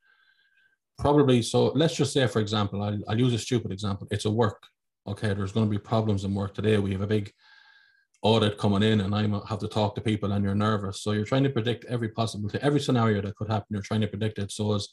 Probably 0.98 1.42
so. 1.42 1.66
Let's 1.66 1.96
just 1.96 2.12
say, 2.12 2.26
for 2.26 2.40
example, 2.40 2.82
I'll, 2.82 2.98
I'll 3.08 3.18
use 3.18 3.34
a 3.34 3.38
stupid 3.38 3.70
example. 3.70 4.08
It's 4.10 4.24
a 4.24 4.30
work. 4.30 4.62
Okay, 5.06 5.34
there's 5.34 5.52
going 5.52 5.66
to 5.66 5.70
be 5.70 5.78
problems 5.78 6.24
in 6.24 6.34
work 6.34 6.54
today. 6.54 6.78
We 6.78 6.92
have 6.92 7.02
a 7.02 7.06
big 7.06 7.32
audit 8.22 8.58
coming 8.58 8.82
in 8.82 9.00
and 9.00 9.14
I 9.14 9.22
have 9.48 9.58
to 9.60 9.68
talk 9.68 9.94
to 9.94 10.00
people 10.00 10.32
and 10.32 10.44
you're 10.44 10.54
nervous. 10.54 11.02
So 11.02 11.12
you're 11.12 11.24
trying 11.24 11.44
to 11.44 11.50
predict 11.50 11.84
every 11.84 12.08
possible 12.08 12.50
every 12.60 12.80
scenario 12.80 13.20
that 13.22 13.36
could 13.36 13.48
happen, 13.48 13.66
you're 13.70 13.82
trying 13.82 14.00
to 14.00 14.08
predict 14.08 14.38
it. 14.38 14.50
So 14.50 14.74
as 14.74 14.88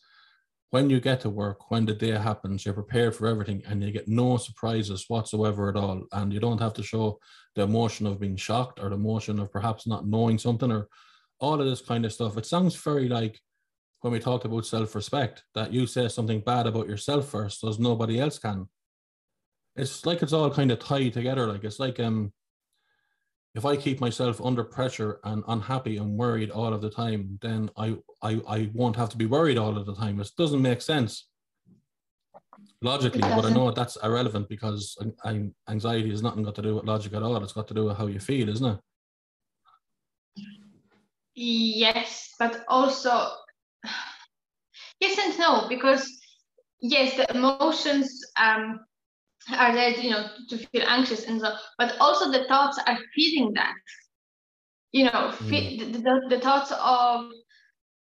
when 0.71 0.89
you 0.89 0.99
get 0.99 1.21
to 1.21 1.29
work, 1.29 1.69
when 1.69 1.85
the 1.85 1.93
day 1.93 2.11
happens, 2.11 2.65
you're 2.65 2.73
prepared 2.73 3.15
for 3.15 3.27
everything 3.27 3.61
and 3.67 3.83
you 3.83 3.91
get 3.91 4.07
no 4.07 4.37
surprises 4.37 5.05
whatsoever 5.07 5.69
at 5.69 5.75
all. 5.75 6.03
And 6.11 6.33
you 6.33 6.39
don't 6.39 6.61
have 6.61 6.73
to 6.75 6.83
show 6.83 7.19
the 7.55 7.61
emotion 7.63 8.07
of 8.07 8.19
being 8.19 8.35
shocked 8.35 8.79
or 8.79 8.89
the 8.89 8.95
emotion 8.95 9.39
of 9.39 9.51
perhaps 9.51 9.85
not 9.85 10.07
knowing 10.07 10.37
something 10.39 10.71
or 10.71 10.87
all 11.39 11.61
of 11.61 11.67
this 11.67 11.81
kind 11.81 12.05
of 12.05 12.13
stuff. 12.13 12.37
It 12.37 12.45
sounds 12.45 12.75
very 12.75 13.07
like 13.07 13.39
when 14.01 14.11
we 14.11 14.19
talked 14.19 14.45
about 14.45 14.65
self-respect, 14.65 15.43
that 15.55 15.71
you 15.71 15.87
say 15.87 16.09
something 16.09 16.41
bad 16.41 16.67
about 16.67 16.89
yourself 16.89 17.29
first, 17.29 17.61
so 17.61 17.69
as 17.69 17.79
nobody 17.79 18.19
else 18.19 18.37
can. 18.37 18.67
it's 19.75 20.05
like 20.05 20.21
it's 20.21 20.33
all 20.33 20.51
kind 20.51 20.71
of 20.71 20.79
tied 20.79 21.13
together. 21.13 21.47
Like 21.47 21.63
it's 21.63 21.79
like 21.79 21.99
um, 21.99 22.33
if 23.55 23.65
I 23.65 23.75
keep 23.75 24.01
myself 24.01 24.41
under 24.43 24.63
pressure 24.63 25.19
and 25.23 25.43
unhappy 25.47 25.97
and 25.97 26.17
worried 26.17 26.49
all 26.49 26.73
of 26.73 26.81
the 26.81 26.89
time, 26.89 27.37
then 27.41 27.69
I 27.77 27.97
I 28.21 28.41
I 28.47 28.69
won't 28.73 28.95
have 28.95 29.09
to 29.09 29.17
be 29.17 29.27
worried 29.27 29.57
all 29.57 29.77
of 29.77 29.85
the 29.85 29.95
time. 29.95 30.19
It 30.19 30.31
doesn't 30.37 30.61
make 30.61 30.81
sense 30.81 31.27
logically, 32.81 33.21
but 33.21 33.45
I 33.45 33.51
know 33.51 33.71
that's 33.71 33.95
irrelevant 33.97 34.49
because 34.49 34.97
anxiety 35.69 36.09
has 36.09 36.23
nothing 36.23 36.43
got 36.43 36.55
to 36.55 36.61
do 36.61 36.75
with 36.75 36.85
logic 36.85 37.13
at 37.13 37.21
all. 37.21 37.41
It's 37.43 37.53
got 37.53 37.67
to 37.67 37.73
do 37.73 37.85
with 37.85 37.97
how 37.97 38.07
you 38.07 38.19
feel, 38.19 38.49
isn't 38.49 38.65
it? 38.65 38.79
Yes, 41.35 42.31
but 42.39 42.63
also 42.67 43.29
yes 44.99 45.17
and 45.19 45.37
no 45.37 45.67
because 45.69 46.09
yes, 46.81 47.15
the 47.17 47.35
emotions 47.35 48.19
um, 48.39 48.79
are 49.51 49.73
there, 49.73 49.89
you 49.91 50.11
know, 50.11 50.27
to 50.49 50.57
feel 50.57 50.83
anxious 50.87 51.25
and 51.25 51.41
so, 51.41 51.53
but 51.77 51.95
also 51.99 52.31
the 52.31 52.45
thoughts 52.45 52.79
are 52.87 52.97
feeding 53.15 53.53
that. 53.53 53.73
You 54.91 55.05
know, 55.05 55.33
mm. 55.33 55.49
the, 55.49 55.99
the, 55.99 56.21
the 56.29 56.39
thoughts 56.39 56.71
of 56.79 57.31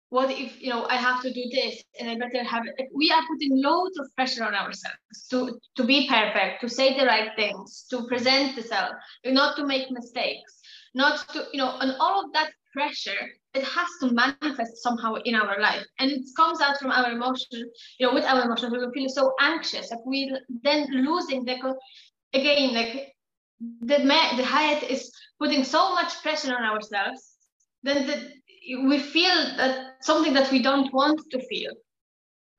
what 0.10 0.32
if 0.32 0.62
you 0.62 0.70
know 0.70 0.86
i 0.86 0.96
have 0.96 1.22
to 1.22 1.34
do 1.34 1.44
this 1.52 1.84
and 2.00 2.10
i 2.10 2.16
better 2.16 2.44
have 2.44 2.64
it 2.66 2.88
we 2.94 3.12
are 3.12 3.22
putting 3.28 3.62
loads 3.62 3.98
of 4.00 4.08
pressure 4.16 4.44
on 4.44 4.56
ourselves 4.56 5.28
to 5.30 5.60
to 5.76 5.84
be 5.84 6.08
perfect 6.08 6.62
to 6.62 6.70
say 6.70 6.98
the 6.98 7.06
right 7.06 7.32
things 7.36 7.86
to 7.90 8.08
present 8.08 8.56
the 8.56 8.62
self 8.62 8.92
not 9.26 9.56
to 9.58 9.66
make 9.66 9.92
mistakes 9.92 10.62
not 10.98 11.28
to 11.34 11.46
you 11.54 11.60
know 11.60 11.78
and 11.82 11.96
all 12.00 12.16
of 12.24 12.34
that 12.34 12.52
pressure 12.74 13.24
it 13.54 13.64
has 13.64 13.88
to 14.02 14.12
manifest 14.14 14.84
somehow 14.84 15.16
in 15.26 15.34
our 15.34 15.60
life. 15.60 15.84
And 16.00 16.12
it 16.12 16.24
comes 16.36 16.62
out 16.62 16.78
from 16.78 16.92
our 16.92 17.12
emotion 17.12 17.60
you 18.00 18.06
know 18.06 18.14
with 18.14 18.26
our 18.26 18.44
emotions 18.44 18.74
we 18.74 19.00
feel 19.00 19.10
so 19.10 19.34
anxious 19.40 19.92
like 19.92 20.06
we 20.06 20.20
then 20.64 20.88
losing 20.92 21.46
the 21.46 21.56
again 22.34 22.74
like 22.74 23.14
the 23.82 23.98
the 24.40 24.48
Hayat 24.54 24.84
is 24.90 25.12
putting 25.40 25.64
so 25.64 25.94
much 25.94 26.22
pressure 26.22 26.56
on 26.56 26.64
ourselves 26.64 27.22
then 27.84 28.08
the 28.08 28.18
we 28.90 29.00
feel 29.00 29.38
that 29.58 29.96
something 30.02 30.34
that 30.34 30.52
we 30.52 30.62
don't 30.62 30.94
want 30.94 31.20
to 31.32 31.40
feel 31.48 31.72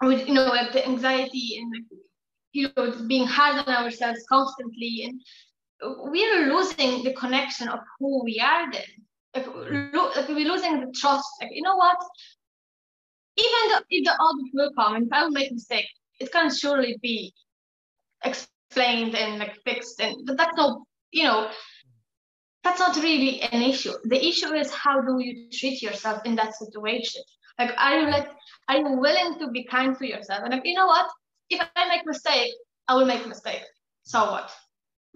with 0.03 0.27
you 0.27 0.35
know 0.35 0.51
the 0.73 0.87
anxiety 0.87 1.59
and 1.61 1.85
you 2.53 2.69
know 2.77 2.93
being 3.07 3.27
hard 3.27 3.57
on 3.67 3.75
ourselves 3.85 4.21
constantly 4.29 5.05
and 5.07 5.21
we're 5.83 6.53
losing 6.53 7.05
the 7.05 7.13
connection 7.15 7.69
of 7.69 7.81
who 7.99 8.25
we 8.25 8.41
are 8.41 8.71
then 8.73 9.45
we're 10.29 10.53
losing 10.53 10.81
the 10.81 10.93
trust 10.95 11.29
like 11.41 11.51
you 11.53 11.63
know 11.63 11.77
what 11.77 11.99
even 13.37 13.71
though, 13.71 13.85
if 13.89 14.05
the 14.05 14.11
audit 14.11 14.51
will 14.55 14.73
come 14.77 14.97
and 14.97 15.07
if 15.07 15.13
i 15.13 15.23
will 15.23 15.31
make 15.31 15.51
a 15.51 15.55
mistake 15.55 15.87
it 16.19 16.33
can 16.33 16.53
surely 16.53 16.99
be 17.03 17.33
explained 18.25 19.15
and 19.15 19.39
like 19.39 19.57
fixed 19.65 20.01
and 20.01 20.27
but 20.27 20.37
that's 20.37 20.57
not, 20.57 20.81
you 21.13 21.25
know 21.25 21.49
that's 22.65 22.81
not 22.81 22.97
really 22.97 23.41
an 23.41 23.63
issue. 23.63 23.93
The 24.05 24.25
issue 24.25 24.53
is 24.55 24.73
how 24.73 25.01
do 25.01 25.19
you 25.21 25.49
treat 25.51 25.81
yourself 25.81 26.23
in 26.25 26.35
that 26.37 26.55
situation? 26.55 27.23
Like, 27.59 27.71
are 27.79 28.01
you 28.01 28.11
like, 28.11 28.29
are 28.69 28.77
you 28.77 28.89
willing 28.99 29.39
to 29.39 29.51
be 29.51 29.65
kind 29.65 29.97
to 29.99 30.07
yourself? 30.07 30.41
And 30.45 30.53
like, 30.53 30.63
you 30.65 30.75
know 30.75 30.87
what? 30.87 31.09
If 31.51 31.67
I 31.77 31.89
make 31.89 32.07
mistake, 32.07 32.53
I 32.87 32.95
will 32.95 33.07
make 33.07 33.27
mistake. 33.27 33.63
So 34.03 34.33
what? 34.33 34.51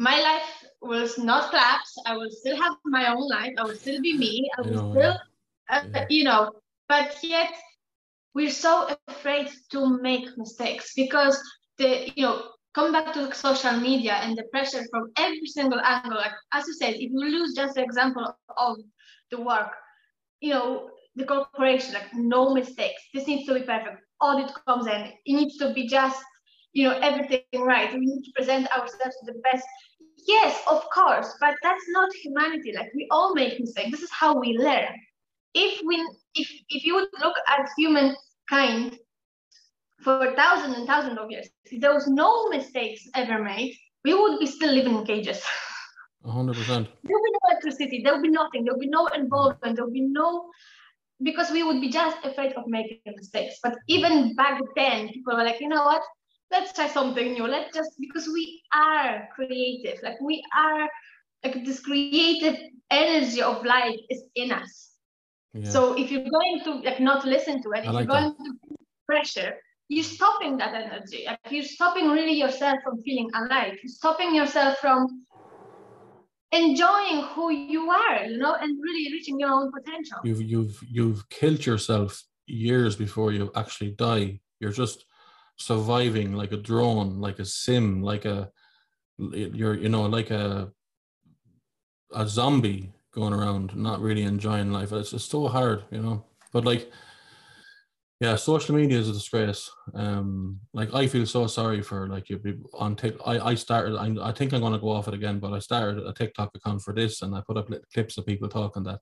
My 0.02 0.18
life 0.20 0.50
will 0.80 1.08
not 1.18 1.50
collapse. 1.50 1.92
I 2.06 2.16
will 2.16 2.30
still 2.30 2.56
have 2.60 2.74
my 2.84 3.04
own 3.14 3.28
life. 3.28 3.52
I 3.58 3.62
will 3.62 3.76
still 3.76 4.00
be 4.00 4.18
me. 4.18 4.50
I 4.58 4.62
will 4.62 4.90
still, 4.90 5.16
uh, 5.70 5.82
yeah. 5.94 6.06
you 6.08 6.24
know. 6.24 6.50
But 6.88 7.16
yet, 7.22 7.52
we're 8.34 8.50
so 8.50 8.72
afraid 9.06 9.48
to 9.70 9.98
make 10.02 10.26
mistakes 10.36 10.92
because 10.96 11.40
the, 11.78 12.10
you 12.16 12.24
know, 12.24 12.42
come 12.74 12.92
back 12.92 13.12
to 13.14 13.32
social 13.34 13.78
media 13.78 14.14
and 14.14 14.36
the 14.36 14.44
pressure 14.50 14.82
from 14.90 15.12
every 15.16 15.46
single 15.46 15.80
angle. 15.80 16.16
Like 16.16 16.32
as 16.52 16.66
you 16.66 16.74
said, 16.74 16.94
if 16.94 17.10
you 17.12 17.20
lose 17.20 17.54
just 17.54 17.74
the 17.74 17.82
example 17.82 18.26
of 18.56 18.76
the 19.30 19.40
work, 19.40 19.70
you 20.40 20.50
know, 20.50 20.90
the 21.14 21.24
corporation, 21.24 21.94
like 21.94 22.12
no 22.14 22.52
mistakes. 22.54 23.02
This 23.14 23.26
needs 23.26 23.46
to 23.46 23.54
be 23.54 23.62
perfect. 23.62 24.02
Audit 24.20 24.52
comes 24.66 24.86
in. 24.86 25.12
It 25.26 25.34
needs 25.34 25.56
to 25.58 25.72
be 25.72 25.86
just, 25.86 26.20
you 26.72 26.88
know, 26.88 26.98
everything 26.98 27.44
right. 27.60 27.92
We 27.92 28.00
need 28.00 28.24
to 28.24 28.32
present 28.34 28.66
ourselves 28.72 29.16
to 29.20 29.32
the 29.32 29.38
best. 29.52 29.66
Yes, 30.26 30.62
of 30.70 30.82
course, 30.94 31.34
but 31.40 31.54
that's 31.62 31.84
not 31.88 32.12
humanity. 32.14 32.72
Like 32.74 32.92
we 32.94 33.08
all 33.10 33.34
make 33.34 33.58
mistakes. 33.58 33.90
This 33.90 34.02
is 34.02 34.10
how 34.10 34.38
we 34.38 34.56
learn. 34.58 34.94
If 35.54 35.82
we 35.84 35.96
if 36.34 36.48
if 36.68 36.84
you 36.84 36.94
would 36.94 37.08
look 37.20 37.36
at 37.48 37.68
humankind 37.76 38.98
for 40.02 40.34
thousands 40.36 40.76
and 40.76 40.86
thousands 40.86 41.18
of 41.18 41.30
years. 41.30 41.48
If 41.64 41.80
there 41.80 41.94
was 41.94 42.08
no 42.08 42.48
mistakes 42.48 43.08
ever 43.14 43.42
made, 43.42 43.76
we 44.04 44.14
would 44.14 44.38
be 44.38 44.46
still 44.46 44.72
living 44.72 44.96
in 44.96 45.04
cages. 45.04 45.42
100%. 46.26 46.56
There 46.56 46.76
would 46.76 46.94
be 47.04 47.32
no 47.32 47.40
electricity, 47.50 48.02
there 48.02 48.12
would 48.12 48.22
be 48.22 48.28
nothing, 48.28 48.64
there 48.64 48.74
would 48.74 48.80
be 48.80 48.88
no 48.88 49.06
involvement, 49.08 49.76
there 49.76 49.84
would 49.84 49.94
be 49.94 50.02
no, 50.02 50.50
because 51.22 51.50
we 51.50 51.62
would 51.62 51.80
be 51.80 51.88
just 51.88 52.24
afraid 52.24 52.52
of 52.52 52.66
making 52.66 53.00
mistakes. 53.06 53.56
But 53.62 53.76
even 53.88 54.34
back 54.34 54.60
then, 54.76 55.08
people 55.08 55.36
were 55.36 55.44
like, 55.44 55.60
you 55.60 55.68
know 55.68 55.84
what? 55.84 56.02
Let's 56.52 56.72
try 56.74 56.86
something 56.86 57.32
new. 57.32 57.46
Let's 57.46 57.74
just, 57.74 57.92
because 57.98 58.28
we 58.28 58.62
are 58.74 59.28
creative, 59.34 59.98
like 60.02 60.20
we 60.20 60.44
are, 60.56 60.88
like 61.42 61.64
this 61.64 61.80
creative 61.80 62.56
energy 62.90 63.40
of 63.42 63.64
life 63.64 63.98
is 64.10 64.22
in 64.34 64.52
us. 64.52 64.90
Yeah. 65.54 65.70
So 65.70 65.98
if 65.98 66.10
you're 66.10 66.30
going 66.30 66.60
to 66.64 66.72
like 66.88 67.00
not 67.00 67.24
listen 67.24 67.62
to 67.62 67.70
it, 67.72 67.84
if 67.84 67.92
like 67.92 68.06
you're 68.06 68.16
going 68.16 68.34
that. 68.38 68.44
to 68.44 68.76
pressure, 69.06 69.54
you're 69.88 70.04
stopping 70.04 70.56
that 70.58 70.74
energy. 70.74 71.24
Like 71.26 71.40
you're 71.50 71.64
stopping 71.64 72.08
really 72.08 72.34
yourself 72.34 72.78
from 72.84 73.02
feeling 73.02 73.30
alive. 73.34 73.74
You're 73.82 73.96
stopping 74.00 74.34
yourself 74.34 74.78
from 74.78 75.24
enjoying 76.52 77.24
who 77.32 77.50
you 77.50 77.90
are, 77.90 78.24
you 78.24 78.38
know, 78.38 78.54
and 78.60 78.78
really 78.82 79.10
reaching 79.12 79.40
your 79.40 79.50
own 79.50 79.72
potential. 79.72 80.18
You've 80.22 80.42
you've 80.42 80.78
you've 80.88 81.28
killed 81.28 81.64
yourself 81.64 82.22
years 82.46 82.96
before 82.96 83.32
you 83.32 83.50
actually 83.54 83.92
die. 83.92 84.40
You're 84.60 84.72
just 84.72 85.04
surviving 85.62 86.34
like 86.34 86.52
a 86.52 86.56
drone, 86.56 87.20
like 87.20 87.38
a 87.38 87.44
sim, 87.44 88.02
like 88.02 88.24
a 88.24 88.50
you're 89.18 89.74
you 89.74 89.88
know 89.88 90.02
like 90.02 90.30
a 90.30 90.72
a 92.12 92.26
zombie 92.26 92.92
going 93.12 93.32
around, 93.32 93.76
not 93.76 94.00
really 94.00 94.22
enjoying 94.22 94.72
life. 94.72 94.92
It's 94.92 95.12
it's 95.12 95.24
so 95.24 95.48
hard, 95.48 95.84
you 95.90 96.02
know. 96.02 96.24
But 96.52 96.64
like 96.64 96.90
yeah 98.22 98.36
social 98.36 98.76
media 98.76 98.96
is 98.96 99.08
a 99.08 99.12
disgrace 99.12 99.68
um 99.94 100.60
like 100.72 100.94
i 100.94 101.08
feel 101.08 101.26
so 101.26 101.48
sorry 101.48 101.82
for 101.82 102.06
like 102.06 102.30
you 102.30 102.38
on 102.72 102.94
tik 102.94 103.16
i 103.26 103.50
i 103.50 103.54
started 103.54 103.96
I, 103.96 104.28
I 104.28 104.30
think 104.30 104.52
i'm 104.52 104.60
going 104.60 104.72
to 104.72 104.78
go 104.78 104.90
off 104.90 105.08
it 105.08 105.14
again 105.14 105.40
but 105.40 105.52
i 105.52 105.58
started 105.58 106.06
a 106.06 106.12
tiktok 106.12 106.50
account 106.54 106.82
for 106.82 106.94
this 106.94 107.22
and 107.22 107.34
i 107.34 107.42
put 107.44 107.56
up 107.56 107.68
clips 107.92 108.18
of 108.18 108.24
people 108.24 108.48
talking 108.48 108.84
that 108.84 109.00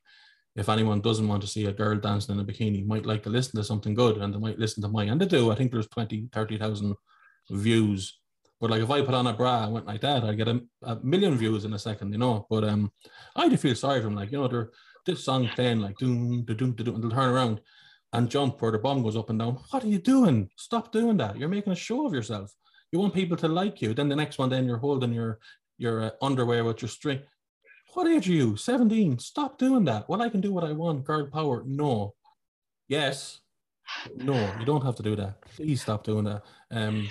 if 0.57 0.69
anyone 0.69 1.01
doesn't 1.01 1.29
want 1.29 1.41
to 1.43 1.49
see 1.49 1.67
a 1.67 1.73
girl 1.73 1.97
dancing 1.97 2.35
in 2.35 2.41
a 2.41 2.45
bikini 2.45 2.87
might 2.87 3.07
like 3.07 3.23
to 3.23 3.31
listen 3.31 3.57
to 3.57 3.65
something 3.65 3.95
good 3.95 4.19
and 4.19 4.35
they 4.35 4.39
might 4.39 4.59
listen 4.59 4.83
to 4.83 4.89
mine 4.89 5.09
and 5.09 5.21
they 5.21 5.27
do 5.27 5.51
i 5.51 5.55
think 5.55 5.71
there's 5.71 5.89
20 5.89 6.29
30,000 6.33 6.95
views 7.51 8.19
but 8.61 8.71
like 8.71 8.83
if 8.83 8.91
i 8.91 9.01
put 9.01 9.15
on 9.15 9.27
a 9.27 9.33
bra 9.33 9.65
and 9.65 9.73
went 9.73 9.87
like 9.87 10.01
that 10.01 10.25
i'd 10.25 10.37
get 10.37 10.49
a, 10.49 10.61
a 10.83 10.97
million 11.03 11.37
views 11.37 11.65
in 11.65 11.73
a 11.75 11.79
second 11.79 12.13
you 12.13 12.19
know 12.19 12.47
but 12.51 12.65
um 12.65 12.91
i 13.37 13.49
do 13.49 13.57
feel 13.57 13.75
sorry 13.75 14.01
for 14.01 14.05
them 14.05 14.17
like 14.17 14.33
you 14.33 14.39
know 14.39 14.49
they're 14.49 14.71
this 15.07 15.25
song 15.25 15.49
playing 15.55 15.81
like 15.81 15.97
doom 15.97 16.45
doom 16.45 16.73
doom 16.73 16.95
and 16.95 17.03
they'll 17.03 17.11
turn 17.11 17.31
around 17.31 17.61
and 18.13 18.31
jump 18.31 18.61
where 18.61 18.73
the 18.73 18.79
bomb 18.79 19.03
goes 19.03 19.17
up 19.17 19.31
and 19.31 19.39
down. 19.39 19.59
What 19.71 19.85
are 19.85 19.89
you 19.89 19.99
doing? 19.99 20.51
Stop 20.57 20.93
doing 20.93 21.17
that. 21.19 21.39
You're 21.39 21.49
making 21.49 21.73
a 21.73 21.77
show 21.77 22.07
of 22.07 22.13
yourself. 22.13 22.53
You 22.93 22.99
want 22.99 23.15
people 23.15 23.37
to 23.37 23.49
like 23.49 23.81
you. 23.81 23.95
Then 23.95 24.09
the 24.09 24.17
next 24.17 24.39
one, 24.39 24.51
then 24.51 24.67
you're 24.67 24.79
holding 24.79 25.13
your 25.13 25.39
your 25.79 26.03
uh, 26.03 26.11
underwear 26.21 26.65
with 26.65 26.83
your 26.83 26.89
string. 26.89 27.21
What 27.95 28.07
age 28.07 28.29
are 28.29 28.33
you? 28.33 28.57
17. 28.57 29.19
Stop 29.19 29.59
doing 29.59 29.85
that. 29.85 30.09
Well, 30.09 30.23
I 30.23 30.29
can 30.29 30.41
do 30.41 30.53
what 30.53 30.65
I 30.65 30.73
want. 30.73 31.05
Girl 31.05 31.27
power. 31.27 31.63
No. 31.67 32.15
Yes. 32.89 33.41
No, 34.17 34.35
you 34.59 34.65
don't 34.65 34.85
have 34.85 34.97
to 34.97 35.03
do 35.03 35.17
that. 35.17 35.41
Please 35.43 35.83
stop 35.83 36.05
doing 36.05 36.25
that. 36.25 36.43
Um, 36.71 37.09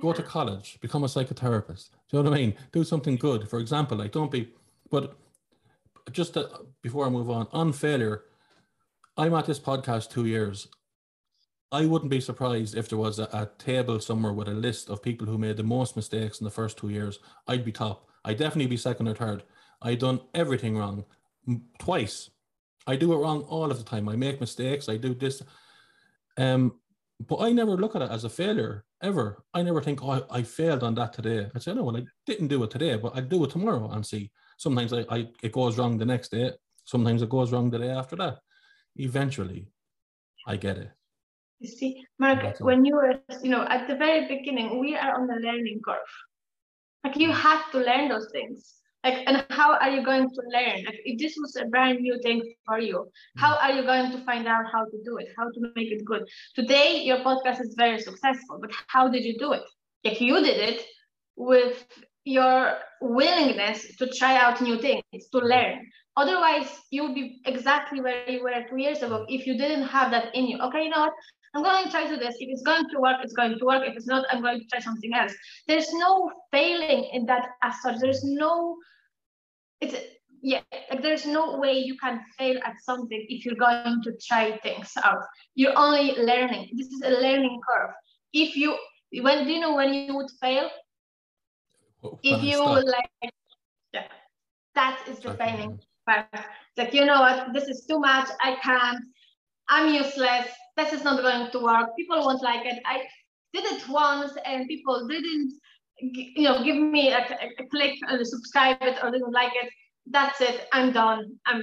go 0.00 0.12
to 0.12 0.22
college, 0.22 0.78
become 0.80 1.04
a 1.04 1.06
psychotherapist. 1.06 1.90
Do 2.08 2.16
you 2.16 2.22
know 2.22 2.30
what 2.30 2.38
I 2.38 2.42
mean? 2.42 2.54
Do 2.72 2.84
something 2.84 3.16
good. 3.16 3.48
For 3.48 3.58
example, 3.58 3.98
like 3.98 4.12
don't 4.12 4.30
be, 4.30 4.52
but 4.90 5.16
just 6.12 6.34
to, 6.34 6.48
before 6.82 7.06
I 7.06 7.10
move 7.10 7.30
on, 7.30 7.48
on 7.52 7.72
failure, 7.72 8.24
I'm 9.16 9.34
at 9.34 9.46
this 9.46 9.60
podcast 9.60 10.10
two 10.10 10.26
years. 10.26 10.68
I 11.72 11.86
wouldn't 11.86 12.10
be 12.10 12.20
surprised 12.20 12.76
if 12.76 12.88
there 12.88 12.98
was 12.98 13.18
a, 13.18 13.24
a, 13.24 13.48
table 13.58 14.00
somewhere 14.00 14.32
with 14.32 14.48
a 14.48 14.52
list 14.52 14.90
of 14.90 15.02
people 15.02 15.26
who 15.26 15.38
made 15.38 15.56
the 15.56 15.62
most 15.62 15.94
mistakes 15.94 16.40
in 16.40 16.44
the 16.44 16.50
first 16.50 16.76
two 16.76 16.88
years. 16.88 17.20
I'd 17.46 17.64
be 17.64 17.70
top. 17.70 18.08
I'd 18.24 18.38
definitely 18.38 18.66
be 18.66 18.76
second 18.76 19.06
or 19.06 19.14
third. 19.14 19.44
I 19.82 19.94
done 19.94 20.20
everything 20.34 20.76
wrong 20.76 21.04
twice. 21.78 22.30
I 22.86 22.96
do 22.96 23.12
it 23.12 23.16
wrong 23.16 23.42
all 23.42 23.70
of 23.70 23.78
the 23.78 23.84
time. 23.84 24.08
I 24.08 24.16
make 24.16 24.40
mistakes. 24.40 24.88
I 24.88 24.96
do 24.96 25.14
this. 25.14 25.42
Um, 26.36 26.80
but 27.26 27.36
I 27.36 27.52
never 27.52 27.76
look 27.76 27.96
at 27.96 28.02
it 28.02 28.10
as 28.10 28.24
a 28.24 28.30
failure 28.30 28.84
ever. 29.02 29.44
I 29.52 29.62
never 29.62 29.80
think, 29.82 30.02
oh, 30.02 30.10
I, 30.30 30.38
I 30.38 30.42
failed 30.42 30.82
on 30.82 30.94
that 30.94 31.12
today. 31.12 31.50
I 31.54 31.58
say, 31.58 31.74
no, 31.74 31.84
well, 31.84 31.96
I 31.96 32.04
didn't 32.26 32.48
do 32.48 32.62
it 32.62 32.70
today, 32.70 32.96
but 32.96 33.14
I'll 33.14 33.22
do 33.22 33.44
it 33.44 33.50
tomorrow 33.50 33.90
and 33.90 34.04
see. 34.04 34.30
Sometimes 34.56 34.92
I, 34.92 35.04
I 35.10 35.28
it 35.42 35.52
goes 35.52 35.78
wrong 35.78 35.98
the 35.98 36.06
next 36.06 36.30
day. 36.30 36.52
Sometimes 36.84 37.22
it 37.22 37.28
goes 37.28 37.52
wrong 37.52 37.70
the 37.70 37.78
day 37.78 37.90
after 37.90 38.16
that 38.16 38.38
eventually 38.96 39.66
I 40.46 40.56
get 40.56 40.78
it. 40.78 40.90
You 41.60 41.68
see, 41.68 42.04
Mark, 42.18 42.58
when 42.60 42.84
you 42.84 42.96
were, 42.96 43.20
you 43.42 43.50
know, 43.50 43.66
at 43.68 43.86
the 43.86 43.96
very 43.96 44.26
beginning, 44.26 44.78
we 44.78 44.96
are 44.96 45.14
on 45.14 45.26
the 45.26 45.34
learning 45.34 45.80
curve. 45.84 45.98
Like 47.04 47.16
you 47.16 47.32
have 47.32 47.70
to 47.72 47.78
learn 47.78 48.08
those 48.08 48.28
things. 48.32 48.79
Like, 49.04 49.24
and 49.26 49.44
how 49.50 49.78
are 49.78 49.90
you 49.90 50.04
going 50.04 50.28
to 50.28 50.42
learn? 50.52 50.84
Like, 50.84 51.00
if 51.04 51.18
this 51.18 51.34
was 51.40 51.56
a 51.56 51.64
brand 51.66 52.00
new 52.00 52.20
thing 52.22 52.42
for 52.66 52.78
you, 52.78 53.10
how 53.36 53.56
are 53.56 53.72
you 53.72 53.82
going 53.82 54.12
to 54.12 54.18
find 54.24 54.46
out 54.46 54.64
how 54.70 54.84
to 54.84 54.98
do 55.04 55.16
it, 55.16 55.28
how 55.38 55.50
to 55.50 55.72
make 55.74 55.90
it 55.90 56.04
good? 56.04 56.28
Today, 56.54 57.02
your 57.04 57.18
podcast 57.18 57.60
is 57.60 57.74
very 57.76 57.98
successful, 57.98 58.58
but 58.60 58.70
how 58.88 59.08
did 59.08 59.24
you 59.24 59.38
do 59.38 59.52
it? 59.52 59.62
If 60.04 60.20
you 60.20 60.42
did 60.42 60.58
it 60.58 60.84
with 61.36 61.86
your 62.24 62.78
willingness 63.00 63.96
to 63.96 64.06
try 64.06 64.36
out 64.36 64.60
new 64.60 64.78
things, 64.78 65.02
to 65.32 65.38
learn. 65.38 65.86
Otherwise, 66.16 66.68
you 66.90 67.04
would 67.04 67.14
be 67.14 67.40
exactly 67.46 68.00
where 68.00 68.28
you 68.28 68.42
were 68.42 68.64
two 68.68 68.76
years 68.76 69.02
ago 69.02 69.24
if 69.28 69.46
you 69.46 69.56
didn't 69.56 69.84
have 69.84 70.10
that 70.10 70.34
in 70.34 70.46
you. 70.46 70.58
Okay, 70.58 70.84
you 70.84 70.90
know 70.90 71.00
what? 71.00 71.12
I'm 71.54 71.62
going 71.62 71.84
to 71.84 71.90
try 71.90 72.04
to 72.04 72.10
do 72.10 72.16
this. 72.16 72.36
If 72.38 72.48
it's 72.48 72.62
going 72.62 72.88
to 72.90 73.00
work, 73.00 73.16
it's 73.22 73.32
going 73.32 73.58
to 73.58 73.64
work. 73.64 73.82
If 73.86 73.96
it's 73.96 74.06
not, 74.06 74.24
I'm 74.30 74.40
going 74.40 74.60
to 74.60 74.66
try 74.66 74.78
something 74.78 75.12
else. 75.14 75.34
There's 75.66 75.92
no 75.92 76.30
failing 76.52 77.10
in 77.12 77.26
that 77.26 77.48
as 77.62 77.74
such. 77.82 77.98
There's 77.98 78.22
no, 78.22 78.76
it's, 79.80 79.96
yeah, 80.42 80.60
like 80.90 81.02
there's 81.02 81.26
no 81.26 81.58
way 81.58 81.72
you 81.72 81.96
can 81.98 82.20
fail 82.38 82.56
at 82.64 82.74
something 82.82 83.26
if 83.28 83.44
you're 83.44 83.56
going 83.56 84.00
to 84.04 84.12
try 84.26 84.58
things 84.58 84.92
out. 85.02 85.22
You're 85.56 85.76
only 85.76 86.12
learning. 86.12 86.70
This 86.76 86.86
is 86.86 87.02
a 87.04 87.10
learning 87.10 87.60
curve. 87.68 87.90
If 88.32 88.56
you, 88.56 88.78
when 89.20 89.44
do 89.44 89.52
you 89.52 89.60
know 89.60 89.74
when 89.74 89.92
you 89.92 90.16
would 90.16 90.30
fail? 90.40 90.70
if 92.22 92.42
you 92.42 92.64
like, 92.64 93.32
yeah, 93.92 94.06
that 94.74 95.00
is 95.08 95.18
the 95.18 95.34
failing 95.34 95.78
part. 96.06 96.26
Like, 96.76 96.94
you 96.94 97.04
know 97.04 97.20
what, 97.20 97.52
this 97.52 97.64
is 97.64 97.84
too 97.86 97.98
much. 97.98 98.28
I 98.40 98.56
can't. 98.62 99.00
I'm 99.68 99.92
useless 99.92 100.46
this 100.76 100.92
is 100.92 101.04
not 101.04 101.22
going 101.22 101.50
to 101.50 101.58
work. 101.58 101.96
People 101.96 102.20
won't 102.20 102.42
like 102.42 102.66
it. 102.66 102.80
I 102.84 103.02
did 103.52 103.64
it 103.64 103.88
once 103.88 104.32
and 104.44 104.68
people 104.68 105.06
didn't, 105.08 105.52
you 105.98 106.42
know, 106.42 106.62
give 106.62 106.76
me 106.76 107.10
a, 107.10 107.18
a 107.18 107.66
click 107.70 107.94
and 108.08 108.26
subscribe 108.26 108.78
it 108.82 108.98
or 109.02 109.10
didn't 109.10 109.32
like 109.32 109.52
it. 109.54 109.70
That's 110.06 110.40
it. 110.40 110.68
I'm 110.72 110.92
done. 110.92 111.36
I'm 111.46 111.62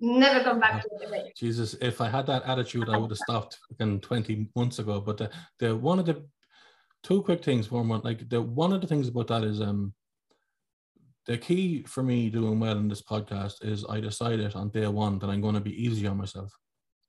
never 0.00 0.44
come 0.44 0.60
back 0.60 0.82
to 0.82 0.88
it. 1.12 1.36
Jesus, 1.36 1.74
if 1.80 2.00
I 2.00 2.08
had 2.08 2.26
that 2.26 2.44
attitude, 2.44 2.88
I 2.88 2.96
would 2.96 3.10
have 3.10 3.18
stopped 3.18 3.58
in 3.80 4.00
20 4.00 4.48
months 4.54 4.78
ago. 4.78 5.00
But 5.00 5.18
the, 5.18 5.30
the 5.58 5.76
one 5.76 5.98
of 5.98 6.06
the 6.06 6.24
two 7.02 7.22
quick 7.22 7.44
things, 7.44 7.70
one, 7.70 7.88
one 7.88 8.02
like 8.04 8.28
the 8.28 8.42
one 8.42 8.72
of 8.72 8.80
the 8.80 8.86
things 8.86 9.08
about 9.08 9.28
that 9.28 9.44
is 9.44 9.60
um 9.60 9.92
the 11.26 11.38
key 11.38 11.82
for 11.82 12.02
me 12.02 12.30
doing 12.30 12.58
well 12.58 12.78
in 12.78 12.88
this 12.88 13.02
podcast 13.02 13.64
is 13.64 13.84
I 13.88 14.00
decided 14.00 14.54
on 14.54 14.70
day 14.70 14.86
one 14.86 15.18
that 15.18 15.28
I'm 15.28 15.42
going 15.42 15.54
to 15.54 15.60
be 15.60 15.84
easy 15.84 16.06
on 16.06 16.16
myself 16.16 16.50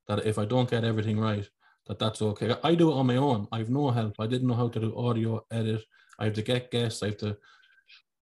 that 0.10 0.26
if 0.26 0.38
I 0.38 0.44
don't 0.44 0.70
get 0.70 0.84
everything 0.84 1.18
right, 1.20 1.48
that 1.88 2.00
that's 2.00 2.22
okay. 2.22 2.56
I 2.64 2.76
do 2.76 2.92
it 2.92 2.96
on 2.96 3.08
my 3.08 3.16
own. 3.16 3.48
I 3.54 3.60
have 3.60 3.70
no 3.70 3.90
help. 3.92 4.16
I 4.20 4.28
didn't 4.28 4.48
know 4.48 4.56
how 4.56 4.68
to 4.68 4.80
do 4.80 4.98
audio 4.98 5.46
edit. 5.52 5.84
I 6.20 6.26
have 6.26 6.34
to 6.34 6.42
get 6.42 6.72
guests. 6.72 7.02
I 7.02 7.08
have 7.08 7.18
to. 7.18 7.38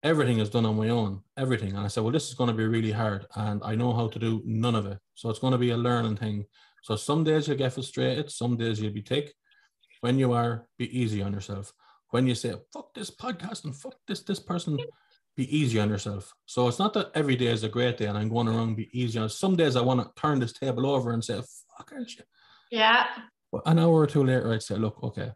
Everything 0.02 0.40
is 0.40 0.50
done 0.50 0.66
on 0.66 0.76
my 0.76 0.88
own. 0.88 1.22
Everything. 1.38 1.70
And 1.70 1.84
I 1.84 1.88
said, 1.88 2.02
well, 2.02 2.12
this 2.12 2.28
is 2.28 2.34
going 2.34 2.48
to 2.48 2.56
be 2.56 2.66
really 2.66 2.90
hard, 2.90 3.26
and 3.36 3.62
I 3.64 3.76
know 3.76 3.92
how 3.92 4.08
to 4.08 4.18
do 4.18 4.42
none 4.44 4.74
of 4.74 4.86
it. 4.86 4.98
So 5.14 5.30
it's 5.30 5.38
going 5.38 5.52
to 5.52 5.58
be 5.58 5.70
a 5.70 5.76
learning 5.76 6.16
thing. 6.16 6.46
So 6.82 6.96
some 6.96 7.22
days 7.22 7.46
you'll 7.46 7.56
get 7.56 7.72
frustrated. 7.72 8.30
Some 8.30 8.56
days 8.56 8.80
you'll 8.80 8.92
be 8.92 9.02
tick. 9.02 9.32
When 10.00 10.18
you 10.18 10.32
are, 10.32 10.66
be 10.76 10.86
easy 10.98 11.22
on 11.22 11.32
yourself. 11.32 11.72
When 12.10 12.26
you 12.26 12.34
say, 12.34 12.54
fuck 12.72 12.92
this 12.94 13.10
podcast 13.10 13.64
and 13.64 13.74
fuck 13.74 13.96
this 14.06 14.22
this 14.22 14.40
person, 14.40 14.78
be 15.36 15.56
easy 15.56 15.80
on 15.80 15.88
yourself. 15.88 16.32
So 16.46 16.68
it's 16.68 16.78
not 16.78 16.92
that 16.94 17.10
every 17.14 17.36
day 17.36 17.46
is 17.46 17.64
a 17.64 17.68
great 17.68 17.96
day 17.96 18.06
and 18.06 18.16
I'm 18.16 18.28
going 18.28 18.48
around 18.48 18.76
be 18.76 18.90
easy 18.92 19.18
on. 19.18 19.28
Some 19.28 19.56
days 19.56 19.76
I 19.76 19.80
want 19.80 20.00
to 20.00 20.20
turn 20.20 20.38
this 20.38 20.52
table 20.52 20.86
over 20.86 21.12
and 21.12 21.24
say, 21.24 21.40
"Fuck, 21.76 21.92
aren't 21.92 22.14
you?" 22.16 22.24
Yeah. 22.70 23.06
An 23.66 23.78
hour 23.78 23.94
or 23.94 24.06
two 24.06 24.24
later, 24.24 24.52
I'd 24.52 24.62
say, 24.62 24.76
"Look, 24.76 25.02
okay, 25.02 25.32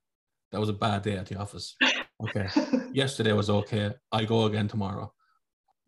that 0.50 0.60
was 0.60 0.68
a 0.68 0.74
bad 0.74 1.02
day 1.02 1.16
at 1.16 1.26
the 1.26 1.36
office. 1.36 1.76
Okay, 2.22 2.48
yesterday 2.92 3.32
was 3.32 3.50
okay. 3.50 3.92
I 4.10 4.24
go 4.24 4.44
again 4.44 4.68
tomorrow. 4.68 5.12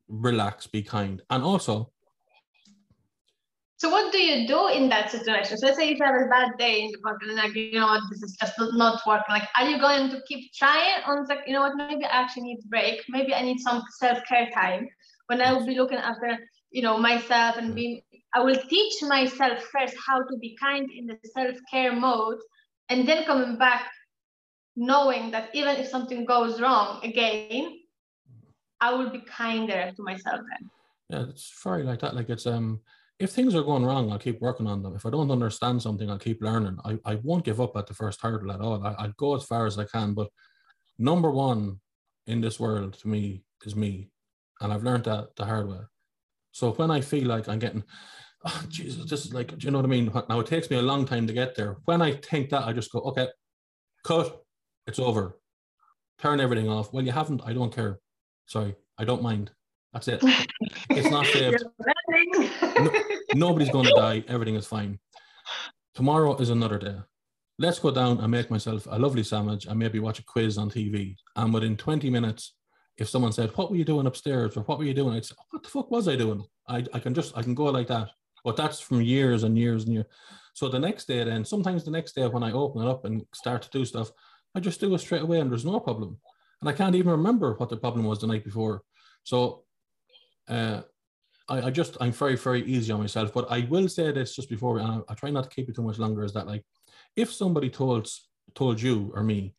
Relax, 0.08 0.66
be 0.66 0.82
kind, 0.82 1.22
and 1.30 1.42
also 1.42 1.92
so 3.80 3.88
what 3.88 4.12
do 4.12 4.18
you 4.18 4.46
do 4.46 4.68
in 4.68 4.90
that 4.90 5.10
situation? 5.10 5.56
So 5.56 5.66
let's 5.66 5.78
say 5.78 5.88
you 5.88 5.96
have 6.02 6.14
a 6.14 6.26
bad 6.26 6.50
day 6.58 6.82
in 6.82 6.90
the 6.92 6.98
work 7.02 7.22
and 7.22 7.34
like, 7.34 7.54
you 7.54 7.80
know 7.80 7.86
what, 7.86 8.02
this 8.10 8.22
is 8.22 8.36
just 8.38 8.52
not 8.58 9.00
working. 9.06 9.24
Like, 9.30 9.48
are 9.56 9.66
you 9.66 9.80
going 9.80 10.10
to 10.10 10.20
keep 10.28 10.52
trying? 10.52 11.02
On 11.06 11.26
like, 11.28 11.44
you 11.46 11.54
know 11.54 11.62
what, 11.62 11.76
maybe 11.76 12.04
I 12.04 12.20
actually 12.20 12.42
need 12.42 12.58
a 12.62 12.68
break. 12.68 13.00
Maybe 13.08 13.34
I 13.34 13.40
need 13.40 13.58
some 13.58 13.82
self-care 13.98 14.50
time 14.52 14.86
when 15.28 15.40
I 15.40 15.54
will 15.54 15.64
be 15.64 15.76
looking 15.76 15.96
after, 15.96 16.38
you 16.70 16.82
know, 16.82 16.98
myself 16.98 17.56
and 17.56 17.74
be, 17.74 18.04
I 18.34 18.40
will 18.40 18.56
teach 18.68 19.02
myself 19.02 19.62
first 19.72 19.94
how 20.06 20.22
to 20.22 20.36
be 20.38 20.56
kind 20.56 20.88
in 20.90 21.06
the 21.06 21.18
self-care 21.34 21.92
mode 21.92 22.38
and 22.88 23.08
then 23.08 23.24
coming 23.24 23.56
back 23.56 23.90
knowing 24.76 25.30
that 25.32 25.50
even 25.54 25.76
if 25.76 25.88
something 25.88 26.24
goes 26.24 26.60
wrong 26.60 27.00
again, 27.04 27.80
I 28.80 28.94
will 28.94 29.10
be 29.10 29.20
kinder 29.20 29.92
to 29.94 30.02
myself 30.02 30.40
then. 30.48 30.70
Yeah, 31.10 31.30
it's 31.30 31.52
very 31.62 31.82
like 31.82 32.00
that. 32.00 32.14
Like 32.14 32.30
it's 32.30 32.46
um 32.46 32.80
if 33.18 33.30
things 33.32 33.54
are 33.54 33.62
going 33.62 33.84
wrong, 33.84 34.10
I'll 34.10 34.18
keep 34.18 34.40
working 34.40 34.66
on 34.66 34.82
them. 34.82 34.96
If 34.96 35.04
I 35.04 35.10
don't 35.10 35.30
understand 35.30 35.82
something, 35.82 36.08
I'll 36.08 36.18
keep 36.18 36.40
learning. 36.40 36.78
I, 36.84 36.98
I 37.04 37.14
won't 37.16 37.44
give 37.44 37.60
up 37.60 37.76
at 37.76 37.86
the 37.86 37.92
first 37.92 38.22
hurdle 38.22 38.50
at 38.50 38.62
all. 38.62 38.82
I, 38.84 38.92
I'll 38.92 39.12
go 39.18 39.34
as 39.34 39.44
far 39.44 39.66
as 39.66 39.78
I 39.78 39.84
can. 39.84 40.14
But 40.14 40.28
number 40.98 41.30
one 41.30 41.80
in 42.26 42.40
this 42.40 42.58
world 42.58 42.94
to 42.94 43.08
me 43.08 43.44
is 43.66 43.76
me. 43.76 44.10
And 44.62 44.72
I've 44.72 44.84
learned 44.84 45.04
that 45.04 45.36
the 45.36 45.44
hard 45.44 45.68
way. 45.68 45.80
So 46.52 46.72
when 46.72 46.90
I 46.90 47.00
feel 47.00 47.26
like 47.26 47.48
I'm 47.48 47.58
getting, 47.58 47.84
oh, 48.44 48.62
Jesus, 48.68 49.08
this 49.08 49.24
is 49.24 49.32
like, 49.34 49.56
do 49.56 49.64
you 49.64 49.70
know 49.70 49.78
what 49.78 49.84
I 49.84 49.88
mean? 49.88 50.10
Now 50.28 50.40
it 50.40 50.46
takes 50.46 50.70
me 50.70 50.78
a 50.78 50.82
long 50.82 51.04
time 51.04 51.26
to 51.26 51.32
get 51.32 51.54
there. 51.54 51.78
When 51.84 52.02
I 52.02 52.12
think 52.12 52.50
that, 52.50 52.66
I 52.66 52.72
just 52.72 52.92
go, 52.92 53.00
okay, 53.00 53.28
cut, 54.04 54.42
it's 54.86 54.98
over. 54.98 55.38
Turn 56.20 56.40
everything 56.40 56.68
off. 56.68 56.92
Well, 56.92 57.04
you 57.04 57.12
haven't. 57.12 57.42
I 57.44 57.52
don't 57.52 57.74
care. 57.74 57.98
Sorry, 58.46 58.74
I 58.98 59.04
don't 59.04 59.22
mind. 59.22 59.50
That's 59.92 60.08
it. 60.08 60.20
It's 60.90 61.10
not 61.10 61.26
saved. 61.32 61.64
no, 62.78 62.92
nobody's 63.34 63.70
going 63.70 63.86
to 63.86 63.94
die. 63.96 64.24
Everything 64.28 64.54
is 64.54 64.66
fine. 64.66 64.98
Tomorrow 65.94 66.36
is 66.36 66.50
another 66.50 66.78
day. 66.78 66.96
Let's 67.58 67.78
go 67.78 67.90
down 67.90 68.20
and 68.20 68.30
make 68.30 68.50
myself 68.50 68.86
a 68.90 68.98
lovely 68.98 69.22
sandwich 69.22 69.66
and 69.66 69.78
maybe 69.78 69.98
watch 69.98 70.18
a 70.18 70.24
quiz 70.24 70.56
on 70.56 70.70
TV. 70.70 71.16
And 71.36 71.52
within 71.52 71.76
20 71.76 72.08
minutes, 72.08 72.54
if 73.00 73.08
someone 73.08 73.32
said, 73.32 73.50
What 73.56 73.70
were 73.70 73.76
you 73.76 73.84
doing 73.84 74.06
upstairs? 74.06 74.56
or 74.56 74.60
What 74.60 74.78
were 74.78 74.84
you 74.84 74.94
doing? 74.94 75.16
I'd 75.16 75.24
say, 75.24 75.34
What 75.50 75.62
the 75.62 75.68
fuck 75.68 75.90
was 75.90 76.06
I 76.06 76.14
doing? 76.14 76.44
I, 76.68 76.84
I 76.92 77.00
can 77.00 77.14
just, 77.14 77.36
I 77.36 77.42
can 77.42 77.54
go 77.54 77.64
like 77.64 77.88
that. 77.88 78.10
But 78.44 78.56
that's 78.56 78.78
from 78.78 79.00
years 79.00 79.42
and 79.42 79.58
years 79.58 79.84
and 79.84 79.94
years. 79.94 80.06
So 80.54 80.68
the 80.68 80.78
next 80.78 81.06
day, 81.06 81.24
then, 81.24 81.44
sometimes 81.44 81.84
the 81.84 81.90
next 81.90 82.12
day 82.12 82.26
when 82.26 82.42
I 82.42 82.52
open 82.52 82.82
it 82.82 82.88
up 82.88 83.04
and 83.04 83.24
start 83.34 83.62
to 83.62 83.70
do 83.70 83.84
stuff, 83.84 84.10
I 84.54 84.60
just 84.60 84.80
do 84.80 84.94
it 84.94 84.98
straight 84.98 85.22
away 85.22 85.40
and 85.40 85.50
there's 85.50 85.64
no 85.64 85.80
problem. 85.80 86.18
And 86.60 86.68
I 86.68 86.72
can't 86.72 86.94
even 86.94 87.10
remember 87.10 87.54
what 87.54 87.70
the 87.70 87.76
problem 87.76 88.04
was 88.04 88.20
the 88.20 88.26
night 88.26 88.44
before. 88.44 88.82
So 89.24 89.64
uh, 90.48 90.82
I, 91.48 91.62
I, 91.62 91.70
just 91.70 91.96
I'm 92.00 92.12
very 92.12 92.36
very 92.36 92.62
easy 92.64 92.92
on 92.92 93.00
myself. 93.00 93.32
But 93.32 93.50
I 93.50 93.66
will 93.70 93.88
say 93.88 94.12
this 94.12 94.34
just 94.36 94.50
before, 94.50 94.78
and 94.78 94.86
I, 94.86 95.00
I 95.08 95.14
try 95.14 95.30
not 95.30 95.44
to 95.44 95.50
keep 95.50 95.68
it 95.68 95.76
too 95.76 95.82
much 95.82 95.98
longer. 95.98 96.24
Is 96.24 96.34
that 96.34 96.46
like 96.46 96.64
if 97.16 97.32
somebody 97.32 97.70
told 97.70 98.10
told 98.54 98.80
you 98.80 99.12
or 99.14 99.22
me, 99.22 99.54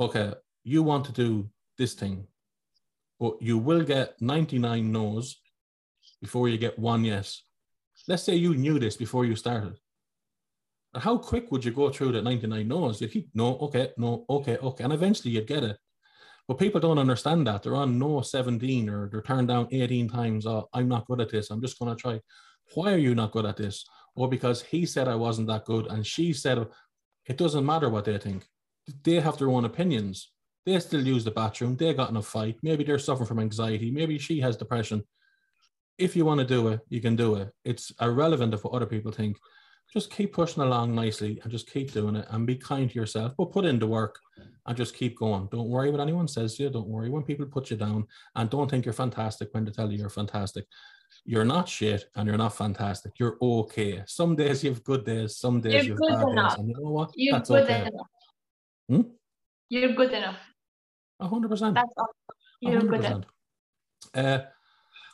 okay, 0.00 0.32
you 0.64 0.82
want 0.82 1.04
to 1.06 1.12
do 1.12 1.48
this 1.78 1.94
thing, 1.94 2.26
but 3.24 3.40
you 3.40 3.56
will 3.56 3.82
get 3.82 4.20
99 4.20 4.92
no's 4.92 5.40
before 6.20 6.46
you 6.50 6.58
get 6.58 6.78
one 6.78 7.02
yes. 7.02 7.42
Let's 8.06 8.22
say 8.22 8.34
you 8.34 8.54
knew 8.54 8.78
this 8.78 8.98
before 8.98 9.24
you 9.24 9.34
started. 9.34 9.78
How 10.94 11.16
quick 11.16 11.50
would 11.50 11.64
you 11.64 11.72
go 11.72 11.88
through 11.88 12.12
the 12.12 12.20
99 12.20 12.68
no's? 12.68 13.00
You'd 13.00 13.12
keep 13.12 13.30
no, 13.32 13.56
okay, 13.60 13.92
no, 13.96 14.26
okay, 14.28 14.58
okay, 14.58 14.84
and 14.84 14.92
eventually 14.92 15.32
you'd 15.32 15.46
get 15.46 15.64
it. 15.64 15.78
But 16.46 16.58
people 16.58 16.82
don't 16.82 16.98
understand 16.98 17.46
that. 17.46 17.62
They're 17.62 17.74
on 17.74 17.98
no 17.98 18.20
17 18.20 18.90
or 18.90 19.08
they're 19.08 19.22
turned 19.22 19.48
down 19.48 19.68
18 19.70 20.06
times. 20.10 20.46
Oh, 20.46 20.68
I'm 20.74 20.88
not 20.88 21.06
good 21.06 21.22
at 21.22 21.30
this. 21.30 21.48
I'm 21.48 21.62
just 21.62 21.78
going 21.78 21.96
to 21.96 21.98
try. 21.98 22.20
Why 22.74 22.92
are 22.92 22.98
you 22.98 23.14
not 23.14 23.32
good 23.32 23.46
at 23.46 23.56
this? 23.56 23.86
Or 24.16 24.28
because 24.28 24.60
he 24.60 24.84
said 24.84 25.08
I 25.08 25.14
wasn't 25.14 25.48
that 25.48 25.64
good 25.64 25.86
and 25.86 26.06
she 26.06 26.34
said 26.34 26.58
it 27.26 27.38
doesn't 27.38 27.64
matter 27.64 27.88
what 27.88 28.04
they 28.04 28.18
think. 28.18 28.46
They 29.02 29.14
have 29.14 29.38
their 29.38 29.48
own 29.48 29.64
opinions. 29.64 30.33
They 30.66 30.78
still 30.80 31.06
use 31.06 31.24
the 31.24 31.30
bathroom. 31.30 31.76
They 31.76 31.92
got 31.94 32.10
in 32.10 32.16
a 32.16 32.22
fight. 32.22 32.56
Maybe 32.62 32.84
they're 32.84 32.98
suffering 32.98 33.26
from 33.26 33.40
anxiety. 33.40 33.90
Maybe 33.90 34.18
she 34.18 34.40
has 34.40 34.56
depression. 34.56 35.02
If 35.98 36.16
you 36.16 36.24
want 36.24 36.40
to 36.40 36.46
do 36.46 36.68
it, 36.68 36.80
you 36.88 37.00
can 37.00 37.16
do 37.16 37.36
it. 37.36 37.50
It's 37.64 37.92
irrelevant 38.00 38.54
of 38.54 38.64
what 38.64 38.74
other 38.74 38.86
people 38.86 39.12
think 39.12 39.36
just 39.92 40.10
keep 40.10 40.32
pushing 40.32 40.62
along 40.62 40.94
nicely 40.94 41.40
and 41.42 41.52
just 41.52 41.70
keep 41.70 41.92
doing 41.92 42.16
it 42.16 42.26
and 42.30 42.46
be 42.46 42.56
kind 42.56 42.90
to 42.90 42.96
yourself, 42.96 43.32
but 43.36 43.52
put 43.52 43.64
in 43.64 43.78
the 43.78 43.86
work 43.86 44.18
and 44.66 44.76
just 44.76 44.94
keep 44.94 45.16
going. 45.16 45.48
Don't 45.52 45.68
worry 45.68 45.90
what 45.90 46.00
anyone 46.00 46.26
says 46.26 46.56
to 46.56 46.64
you. 46.64 46.70
Don't 46.70 46.88
worry 46.88 47.10
when 47.10 47.22
people 47.22 47.46
put 47.46 47.70
you 47.70 47.76
down 47.76 48.06
and 48.34 48.50
don't 48.50 48.68
think 48.68 48.84
you're 48.84 48.94
fantastic 48.94 49.52
when 49.52 49.64
they 49.64 49.70
tell 49.70 49.90
you 49.90 49.98
you're 49.98 50.08
fantastic. 50.08 50.66
You're 51.24 51.44
not 51.44 51.68
shit 51.68 52.06
and 52.16 52.26
you're 52.26 52.38
not 52.38 52.56
fantastic. 52.56 53.12
You're 53.20 53.36
okay. 53.40 54.02
Some 54.06 54.34
days 54.34 54.64
you 54.64 54.70
have 54.70 54.82
good 54.82 55.04
days, 55.04 55.36
some 55.36 55.60
days 55.60 55.86
you're 55.86 55.96
you 56.00 56.08
have 56.08 56.20
bad 56.20 56.28
enough. 56.28 56.50
days. 56.50 56.58
And 56.58 56.68
you 56.68 56.74
know 56.74 56.90
what? 56.90 57.10
You're 57.14 57.32
That's 57.34 57.48
good 57.50 57.62
okay. 57.62 57.80
enough. 57.82 58.06
Hmm? 58.88 59.10
You're 59.68 59.92
good 59.92 60.12
enough. 60.12 60.40
A 61.20 61.28
hundred 61.28 61.48
percent. 61.48 61.74
That's 61.74 61.92
all. 61.96 62.08
You're 62.60 62.80
100%. 62.80 63.24
good. 64.12 64.24
Uh, 64.24 64.40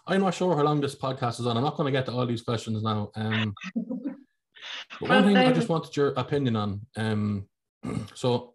I'm 0.06 0.20
not 0.20 0.34
sure 0.34 0.56
how 0.56 0.62
long 0.62 0.80
this 0.80 0.94
podcast 0.94 1.40
is 1.40 1.46
on. 1.46 1.56
I'm 1.56 1.64
not 1.64 1.76
going 1.76 1.92
to 1.92 1.96
get 1.96 2.06
to 2.06 2.12
all 2.12 2.26
these 2.26 2.42
questions 2.42 2.82
now. 2.82 3.10
Um, 3.14 3.54
But 5.00 5.08
one 5.08 5.24
thing 5.24 5.36
I 5.36 5.52
just 5.52 5.68
wanted 5.68 5.96
your 5.96 6.08
opinion 6.08 6.56
on. 6.56 6.80
Um, 6.96 7.46
so 8.14 8.54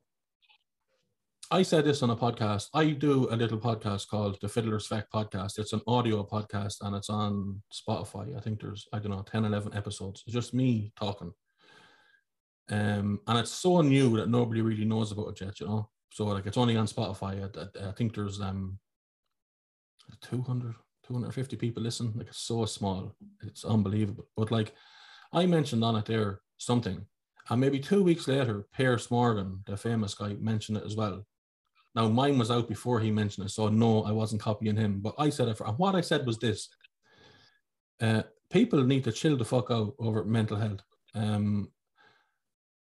I 1.51 1.61
said 1.63 1.85
this 1.85 2.03
on 2.03 2.09
a 2.09 2.15
podcast. 2.15 2.69
I 2.73 2.91
do 2.91 3.27
a 3.31 3.35
little 3.35 3.59
podcast 3.59 4.07
called 4.07 4.38
the 4.41 4.49
Fiddler's 4.49 4.85
Effect 4.85 5.11
podcast. 5.11 5.59
It's 5.59 5.73
an 5.73 5.81
audio 5.88 6.23
podcast 6.23 6.77
and 6.81 6.95
it's 6.95 7.09
on 7.09 7.61
Spotify. 7.73 8.35
I 8.35 8.41
think 8.41 8.61
there's, 8.61 8.88
I 8.93 8.99
don't 8.99 9.11
know, 9.11 9.23
10, 9.23 9.45
11 9.45 9.76
episodes. 9.76 10.23
It's 10.26 10.34
just 10.34 10.53
me 10.53 10.91
talking. 10.99 11.34
Um, 12.69 13.19
and 13.27 13.39
it's 13.39 13.51
so 13.51 13.81
new 13.81 14.17
that 14.17 14.30
nobody 14.30 14.61
really 14.61 14.85
knows 14.85 15.11
about 15.11 15.30
it 15.30 15.41
yet, 15.41 15.59
you 15.59 15.67
know? 15.67 15.89
So 16.11 16.26
like 16.26 16.45
it's 16.45 16.57
only 16.57 16.77
on 16.77 16.88
Spotify. 16.88 17.44
I, 17.44 17.86
I, 17.86 17.90
I 17.90 17.91
think 17.91 18.15
there's 18.15 18.40
um 18.40 18.80
200, 20.22 20.76
250 21.07 21.56
people 21.57 21.84
listen. 21.84 22.14
Like 22.15 22.27
it's 22.27 22.41
so 22.41 22.65
small. 22.65 23.15
It's 23.44 23.65
unbelievable. 23.65 24.27
But 24.36 24.52
like 24.52 24.73
I 25.34 25.45
mentioned 25.45 25.84
on 25.84 25.95
it 25.95 26.06
there 26.06 26.41
something. 26.57 27.06
And 27.49 27.61
maybe 27.61 27.80
two 27.80 28.03
weeks 28.03 28.27
later, 28.27 28.65
Piers 28.76 29.11
Morgan, 29.11 29.64
the 29.68 29.77
famous 29.77 30.15
guy, 30.15 30.34
mentioned 30.40 30.77
it 30.77 30.86
as 30.86 30.95
well. 30.95 31.26
Now 31.94 32.10
mine 32.10 32.38
was 32.38 32.52
out 32.52 32.68
before 32.68 32.99
he 32.99 33.11
mentioned 33.11 33.48
it, 33.48 33.52
so 33.52 33.69
no, 33.69 34.03
I 34.03 34.11
wasn't 34.11 34.41
copying 34.41 34.76
him. 34.76 34.99
But 34.99 35.15
I 35.18 35.30
said 35.30 35.48
it 35.48 35.57
for 35.57 35.68
and 35.68 35.77
what 35.77 35.95
I 35.95 36.02
said 36.02 36.26
was 36.26 36.38
this. 36.38 36.69
Uh, 38.02 38.23
people 38.49 38.84
need 38.84 39.03
to 39.06 39.11
chill 39.11 39.38
the 39.38 39.45
fuck 39.45 39.72
out 39.72 39.94
over 39.99 40.26
mental 40.26 40.57
health. 40.57 40.82
Um, 41.14 41.72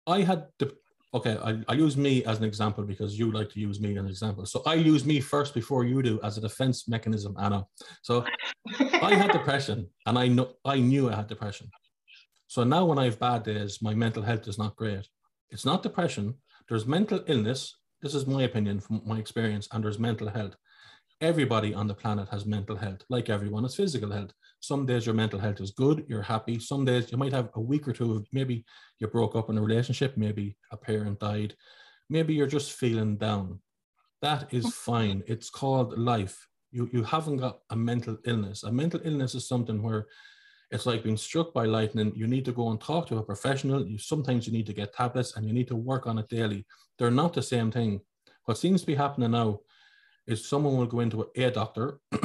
I 0.05 0.21
had 0.21 0.47
the 0.59 0.75
okay, 1.13 1.37
I, 1.43 1.63
I 1.67 1.73
use 1.73 1.97
me 1.97 2.23
as 2.25 2.37
an 2.37 2.43
example 2.43 2.83
because 2.83 3.17
you 3.17 3.31
like 3.31 3.49
to 3.51 3.59
use 3.59 3.79
me 3.79 3.91
as 3.91 3.97
an 3.97 4.07
example. 4.07 4.45
So 4.45 4.61
I 4.65 4.75
use 4.75 5.05
me 5.05 5.19
first 5.19 5.53
before 5.53 5.83
you 5.83 6.01
do 6.01 6.19
as 6.23 6.37
a 6.37 6.41
defense 6.41 6.87
mechanism, 6.87 7.35
Anna. 7.39 7.65
So 8.01 8.25
I 8.79 9.15
had 9.15 9.31
depression 9.31 9.87
and 10.05 10.17
I 10.17 10.27
know 10.27 10.53
I 10.65 10.79
knew 10.79 11.09
I 11.09 11.15
had 11.15 11.27
depression. 11.27 11.69
So 12.47 12.63
now 12.63 12.85
when 12.85 12.99
I 12.99 13.05
have 13.05 13.19
bad 13.19 13.43
days, 13.43 13.81
my 13.81 13.93
mental 13.93 14.23
health 14.23 14.47
is 14.47 14.57
not 14.57 14.75
great. 14.75 15.07
It's 15.49 15.65
not 15.65 15.83
depression. 15.83 16.35
There's 16.67 16.85
mental 16.85 17.23
illness. 17.27 17.75
This 18.01 18.13
is 18.13 18.27
my 18.27 18.43
opinion 18.43 18.79
from 18.79 19.01
my 19.05 19.17
experience, 19.17 19.67
and 19.71 19.83
there's 19.83 19.99
mental 19.99 20.29
health. 20.29 20.55
Everybody 21.19 21.73
on 21.73 21.87
the 21.87 21.95
planet 21.95 22.29
has 22.29 22.45
mental 22.45 22.75
health, 22.75 23.01
like 23.09 23.29
everyone 23.29 23.63
has 23.63 23.75
physical 23.75 24.11
health. 24.11 24.31
Some 24.59 24.85
days 24.85 25.05
your 25.05 25.15
mental 25.15 25.39
health 25.39 25.61
is 25.61 25.71
good, 25.71 26.05
you're 26.07 26.21
happy. 26.21 26.59
Some 26.59 26.85
days 26.85 27.11
you 27.11 27.17
might 27.17 27.33
have 27.33 27.49
a 27.55 27.61
week 27.61 27.87
or 27.87 27.93
two 27.93 28.15
of 28.15 28.27
maybe 28.31 28.65
you 28.99 29.07
broke 29.07 29.35
up 29.35 29.49
in 29.49 29.57
a 29.57 29.61
relationship, 29.61 30.17
maybe 30.17 30.57
a 30.71 30.77
parent 30.77 31.19
died, 31.19 31.55
maybe 32.09 32.33
you're 32.33 32.47
just 32.47 32.73
feeling 32.73 33.17
down. 33.17 33.59
That 34.21 34.51
is 34.51 34.65
mm. 34.65 34.73
fine. 34.73 35.23
It's 35.27 35.49
called 35.49 35.97
life. 35.97 36.47
You, 36.71 36.89
you 36.91 37.03
haven't 37.03 37.37
got 37.37 37.59
a 37.69 37.75
mental 37.75 38.17
illness. 38.25 38.63
A 38.63 38.71
mental 38.71 38.99
illness 39.03 39.35
is 39.35 39.47
something 39.47 39.81
where 39.81 40.07
it's 40.71 40.85
like 40.85 41.03
being 41.03 41.17
struck 41.17 41.53
by 41.53 41.65
lightning. 41.65 42.11
You 42.15 42.27
need 42.27 42.45
to 42.45 42.51
go 42.51 42.71
and 42.71 42.81
talk 42.81 43.07
to 43.07 43.17
a 43.17 43.23
professional. 43.23 43.85
You 43.85 43.97
sometimes 43.97 44.47
you 44.47 44.53
need 44.53 44.65
to 44.65 44.73
get 44.73 44.93
tablets 44.93 45.35
and 45.35 45.45
you 45.45 45.53
need 45.53 45.67
to 45.69 45.75
work 45.75 46.07
on 46.07 46.17
it 46.17 46.27
daily. 46.29 46.65
They're 46.97 47.11
not 47.11 47.33
the 47.33 47.41
same 47.41 47.71
thing. 47.71 48.01
What 48.45 48.57
seems 48.57 48.81
to 48.81 48.87
be 48.87 48.95
happening 48.95 49.31
now 49.31 49.59
is 50.25 50.45
someone 50.45 50.75
will 50.77 50.85
go 50.85 50.99
into 50.99 51.27
a, 51.37 51.43
a 51.45 51.51
doctor 51.51 51.99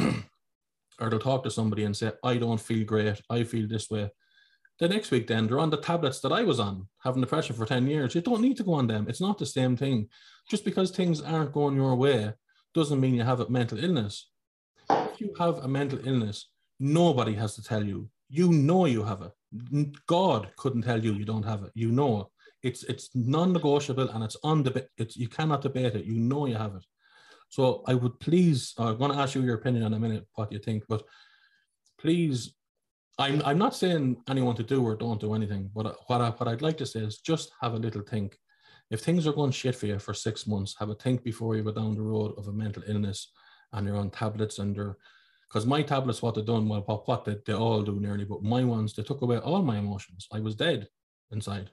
or 1.01 1.10
they'll 1.10 1.19
talk 1.19 1.44
to 1.44 1.51
somebody 1.51 1.85
and 1.85 1.97
say, 1.97 2.12
I 2.24 2.36
don't 2.36 2.60
feel 2.60 2.85
great. 2.85 3.20
I 3.31 3.44
feel 3.44 3.66
this 3.69 3.90
way. 3.90 4.10
The 4.78 4.89
next 4.89 5.10
week, 5.10 5.27
then 5.27 5.47
they're 5.47 5.60
on 5.60 5.70
the 5.70 5.77
tablets 5.77 6.20
that 6.20 6.32
I 6.32 6.43
was 6.43 6.59
on, 6.59 6.89
having 7.05 7.20
depression 7.20 7.55
for 7.55 7.66
10 7.66 7.86
years. 7.86 8.14
You 8.14 8.20
don't 8.20 8.40
need 8.40 8.56
to 8.56 8.64
go 8.64 8.74
on 8.74 8.86
them. 8.86 9.06
It's 9.09 9.20
not 9.20 9.39
the 9.39 9.47
same 9.47 9.77
thing. 9.77 10.09
Just 10.51 10.64
because 10.64 10.90
things 10.90 11.20
aren't 11.20 11.52
going 11.52 11.77
your 11.77 11.94
way 11.94 12.32
doesn't 12.74 13.01
mean 13.01 13.14
you 13.14 13.23
have 13.23 13.40
a 13.40 13.48
mental 13.48 13.82
illness. 13.82 14.31
If 14.90 15.20
you 15.20 15.35
have 15.39 15.59
a 15.59 15.69
mental 15.69 16.01
illness, 16.06 16.48
nobody 16.81 17.35
has 17.35 17.55
to 17.56 17.62
tell 17.62 17.85
you. 17.85 18.09
You 18.28 18.51
know 18.51 18.86
you 18.86 19.05
have 19.05 19.23
it. 19.23 19.97
God 20.06 20.51
couldn't 20.56 20.82
tell 20.82 21.02
you 21.02 21.12
you 21.12 21.24
don't 21.24 21.44
have 21.44 21.62
it. 21.62 21.70
You 21.74 21.93
know 21.93 22.20
it. 22.23 22.27
it's 22.69 22.82
it's 22.85 23.10
non-negotiable 23.14 24.09
and 24.09 24.24
it's 24.24 24.36
on 24.43 24.62
the 24.62 24.89
it's 24.97 25.16
you 25.16 25.28
cannot 25.28 25.62
debate 25.62 25.94
it. 25.94 26.06
You 26.06 26.19
know 26.19 26.47
you 26.47 26.56
have 26.56 26.74
it. 26.74 26.85
So 27.52 27.82
I 27.86 27.92
would 27.92 28.18
please, 28.18 28.72
I'm 28.78 28.96
going 28.96 29.12
to 29.12 29.18
ask 29.18 29.34
you 29.34 29.42
your 29.42 29.56
opinion 29.56 29.84
in 29.84 29.92
a 29.92 29.98
minute, 29.98 30.26
what 30.36 30.50
you 30.50 30.58
think, 30.58 30.84
but 30.88 31.02
please, 31.98 32.54
I'm, 33.18 33.42
I'm 33.44 33.58
not 33.58 33.76
saying 33.76 34.16
anyone 34.26 34.56
to 34.56 34.62
do 34.62 34.82
or 34.82 34.96
don't 34.96 35.20
do 35.20 35.34
anything, 35.34 35.70
but 35.74 35.98
what, 36.06 36.22
I, 36.22 36.30
what 36.30 36.48
I'd 36.48 36.62
like 36.62 36.78
to 36.78 36.86
say 36.86 37.00
is 37.00 37.18
just 37.18 37.52
have 37.60 37.74
a 37.74 37.78
little 37.78 38.00
think. 38.00 38.38
If 38.90 39.00
things 39.00 39.26
are 39.26 39.34
going 39.34 39.50
shit 39.50 39.76
for 39.76 39.84
you 39.84 39.98
for 39.98 40.14
six 40.14 40.46
months, 40.46 40.74
have 40.78 40.88
a 40.88 40.94
think 40.94 41.22
before 41.22 41.54
you 41.54 41.62
go 41.62 41.72
down 41.72 41.94
the 41.94 42.00
road 42.00 42.32
of 42.38 42.48
a 42.48 42.52
mental 42.52 42.84
illness 42.86 43.30
and 43.74 43.86
you're 43.86 43.98
on 43.98 44.08
tablets 44.08 44.58
and 44.58 44.74
you're, 44.74 44.96
because 45.46 45.66
my 45.66 45.82
tablets, 45.82 46.22
what 46.22 46.34
they 46.34 46.42
done, 46.42 46.66
well, 46.70 46.84
what, 46.86 47.06
what 47.06 47.26
they, 47.26 47.36
they 47.44 47.52
all 47.52 47.82
do 47.82 48.00
nearly, 48.00 48.24
but 48.24 48.42
my 48.42 48.64
ones, 48.64 48.94
they 48.94 49.02
took 49.02 49.20
away 49.20 49.36
all 49.36 49.60
my 49.60 49.76
emotions. 49.76 50.26
I 50.32 50.40
was 50.40 50.54
dead 50.54 50.88
inside. 51.32 51.68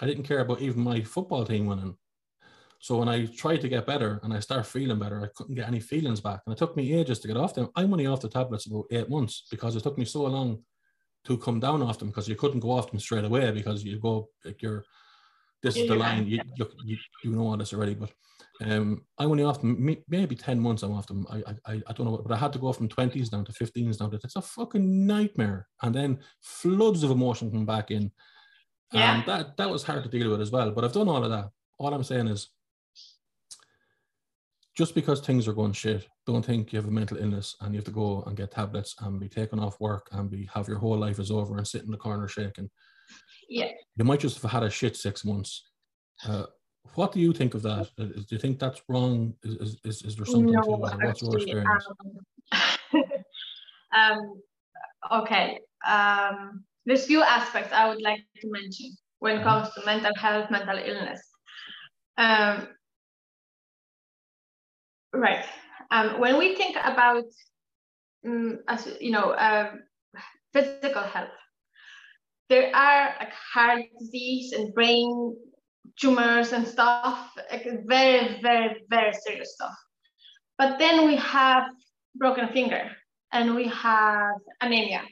I 0.00 0.06
didn't 0.06 0.24
care 0.24 0.40
about 0.40 0.62
even 0.62 0.80
my 0.80 1.02
football 1.02 1.44
team 1.44 1.66
winning. 1.66 1.98
So 2.80 2.98
when 2.98 3.08
I 3.08 3.26
tried 3.26 3.60
to 3.62 3.68
get 3.68 3.86
better 3.86 4.20
and 4.22 4.32
I 4.32 4.40
start 4.40 4.66
feeling 4.66 4.98
better, 4.98 5.22
I 5.22 5.28
couldn't 5.34 5.56
get 5.56 5.66
any 5.66 5.80
feelings 5.80 6.20
back. 6.20 6.40
And 6.46 6.52
it 6.52 6.58
took 6.58 6.76
me 6.76 6.94
ages 6.94 7.18
to 7.20 7.28
get 7.28 7.36
off 7.36 7.54
them. 7.54 7.68
I'm 7.74 7.92
only 7.92 8.06
off 8.06 8.20
the 8.20 8.28
tablets 8.28 8.66
about 8.66 8.86
eight 8.90 9.10
months 9.10 9.46
because 9.50 9.74
it 9.74 9.82
took 9.82 9.98
me 9.98 10.04
so 10.04 10.22
long 10.22 10.62
to 11.24 11.36
come 11.36 11.60
down 11.60 11.82
off 11.82 11.98
them 11.98 12.08
because 12.08 12.28
you 12.28 12.36
couldn't 12.36 12.60
go 12.60 12.70
off 12.70 12.90
them 12.90 13.00
straight 13.00 13.24
away 13.24 13.50
because 13.50 13.84
you 13.84 13.98
go 13.98 14.28
like 14.44 14.62
you're 14.62 14.84
this 15.62 15.76
is 15.76 15.88
the 15.88 15.94
line. 15.94 16.26
You, 16.26 16.40
you, 16.84 16.96
you 17.24 17.30
know 17.32 17.48
all 17.48 17.56
this 17.56 17.74
already 17.74 17.94
but 17.94 18.10
um 18.62 19.04
I'm 19.18 19.30
only 19.30 19.42
off 19.42 19.60
them 19.60 19.96
maybe 20.08 20.36
10 20.36 20.60
months 20.60 20.84
I'm 20.84 20.92
off 20.92 21.08
them. 21.08 21.26
I, 21.28 21.42
I 21.66 21.82
I 21.88 21.92
don't 21.92 22.06
know 22.06 22.22
but 22.24 22.32
I 22.32 22.36
had 22.38 22.52
to 22.52 22.60
go 22.60 22.72
from 22.72 22.88
20s 22.88 23.30
down 23.30 23.44
to 23.44 23.52
15s 23.52 24.00
now. 24.00 24.10
It's 24.12 24.36
a 24.36 24.42
fucking 24.42 25.06
nightmare. 25.06 25.66
And 25.82 25.92
then 25.94 26.20
floods 26.40 27.02
of 27.02 27.10
emotion 27.10 27.50
come 27.50 27.66
back 27.66 27.90
in. 27.90 28.12
Yeah. 28.92 29.16
and 29.16 29.26
that 29.26 29.56
that 29.58 29.68
was 29.68 29.82
hard 29.82 30.04
to 30.04 30.08
deal 30.08 30.30
with 30.30 30.40
as 30.40 30.50
well 30.50 30.70
but 30.70 30.82
I've 30.84 30.94
done 30.94 31.08
all 31.08 31.24
of 31.24 31.30
that. 31.30 31.50
All 31.78 31.92
I'm 31.92 32.04
saying 32.04 32.28
is 32.28 32.48
just 34.78 34.94
because 34.94 35.20
things 35.20 35.48
are 35.48 35.52
going 35.52 35.72
shit, 35.72 36.06
don't 36.24 36.46
think 36.46 36.72
you 36.72 36.78
have 36.78 36.86
a 36.86 36.90
mental 36.90 37.16
illness 37.16 37.56
and 37.60 37.74
you 37.74 37.78
have 37.78 37.84
to 37.84 37.90
go 37.90 38.22
and 38.28 38.36
get 38.36 38.52
tablets 38.52 38.94
and 39.00 39.18
be 39.18 39.28
taken 39.28 39.58
off 39.58 39.80
work 39.80 40.06
and 40.12 40.30
be 40.30 40.48
have 40.54 40.68
your 40.68 40.78
whole 40.78 40.96
life 40.96 41.18
is 41.18 41.32
over 41.32 41.56
and 41.56 41.66
sit 41.66 41.82
in 41.82 41.90
the 41.90 41.96
corner 41.96 42.28
shaking. 42.28 42.70
Yeah. 43.48 43.72
You 43.96 44.04
might 44.04 44.20
just 44.20 44.40
have 44.40 44.52
had 44.52 44.62
a 44.62 44.70
shit 44.70 44.96
six 44.96 45.24
months. 45.24 45.64
Uh, 46.24 46.44
what 46.94 47.10
do 47.10 47.18
you 47.18 47.32
think 47.32 47.54
of 47.54 47.62
that? 47.62 47.90
Uh, 47.98 48.04
do 48.04 48.24
you 48.30 48.38
think 48.38 48.60
that's 48.60 48.80
wrong? 48.88 49.34
Is, 49.42 49.78
is, 49.84 50.02
is 50.02 50.14
there 50.14 50.24
something 50.24 50.52
no, 50.52 50.62
to 50.62 50.96
that? 50.96 51.04
What's 51.04 51.22
your 51.22 51.38
experience? 51.38 51.86
Um, 52.94 53.02
um, 54.00 55.22
okay. 55.22 55.58
Um, 55.84 56.64
there's 56.86 57.04
few 57.04 57.22
aspects 57.22 57.72
I 57.72 57.88
would 57.88 58.00
like 58.00 58.20
to 58.40 58.48
mention 58.48 58.96
when 59.18 59.32
it 59.32 59.40
mm-hmm. 59.40 59.48
comes 59.48 59.74
to 59.74 59.84
mental 59.84 60.14
health, 60.14 60.52
mental 60.52 60.78
illness. 60.78 61.20
Um, 62.16 62.68
Right. 65.12 65.44
Um, 65.90 66.20
when 66.20 66.38
we 66.38 66.54
think 66.54 66.76
about, 66.76 67.24
um, 68.26 68.60
as 68.68 68.88
you 69.00 69.10
know, 69.10 69.34
um, 69.36 69.80
physical 70.52 71.02
health, 71.02 71.30
there 72.48 72.74
are 72.74 73.14
like 73.18 73.32
heart 73.32 73.82
disease 73.98 74.52
and 74.52 74.74
brain 74.74 75.36
tumors 75.98 76.52
and 76.52 76.66
stuff, 76.66 77.30
like 77.50 77.66
very, 77.86 78.40
very, 78.42 78.84
very 78.90 79.12
serious 79.12 79.54
stuff. 79.54 79.74
But 80.58 80.78
then 80.78 81.06
we 81.06 81.16
have 81.16 81.64
broken 82.16 82.48
finger 82.48 82.90
and 83.32 83.54
we 83.54 83.68
have 83.68 84.34
anemia. 84.60 85.02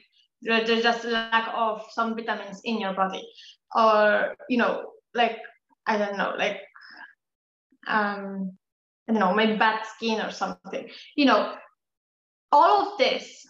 There's 0.41 0.83
just 0.83 1.03
lack 1.05 1.49
of 1.55 1.81
some 1.91 2.15
vitamins 2.15 2.61
in 2.63 2.79
your 2.79 2.93
body, 2.93 3.27
or 3.75 4.35
you 4.49 4.57
know, 4.57 4.91
like 5.15 5.39
I 5.87 5.97
don't 5.97 6.17
know, 6.17 6.33
like 6.37 6.61
um, 7.87 8.57
I 9.07 9.13
don't 9.13 9.19
know, 9.19 9.33
my 9.33 9.55
bad 9.55 9.85
skin 9.85 10.19
or 10.19 10.31
something. 10.31 10.89
You 11.15 11.25
know, 11.25 11.55
all 12.51 12.91
of 12.91 12.97
this, 12.97 13.45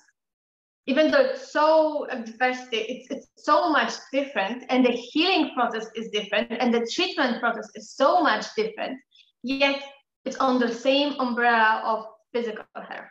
even 0.86 1.12
though 1.12 1.22
it's 1.22 1.52
so 1.52 2.08
diversity, 2.26 2.78
it's, 2.78 3.12
it's 3.12 3.28
so 3.38 3.70
much 3.70 3.94
different, 4.14 4.64
and 4.70 4.86
the 4.86 4.92
healing 4.92 5.52
process 5.56 5.88
is 5.96 6.10
different, 6.10 6.52
and 6.52 6.74
the 6.74 6.90
treatment 6.94 7.40
process 7.40 7.70
is 7.76 7.92
so 7.92 8.22
much 8.22 8.46
different, 8.56 8.98
yet 9.44 9.82
it's 10.26 10.40
under 10.40 10.68
the 10.68 10.74
same 10.74 11.20
umbrella 11.20 11.82
of 11.86 12.06
physical 12.34 12.66
health. 12.76 13.10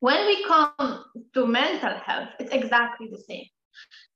When 0.00 0.26
we 0.26 0.44
come 0.44 1.04
to 1.34 1.46
mental 1.46 1.94
health, 2.04 2.30
it's 2.38 2.52
exactly 2.52 3.08
the 3.10 3.22
same. 3.28 3.44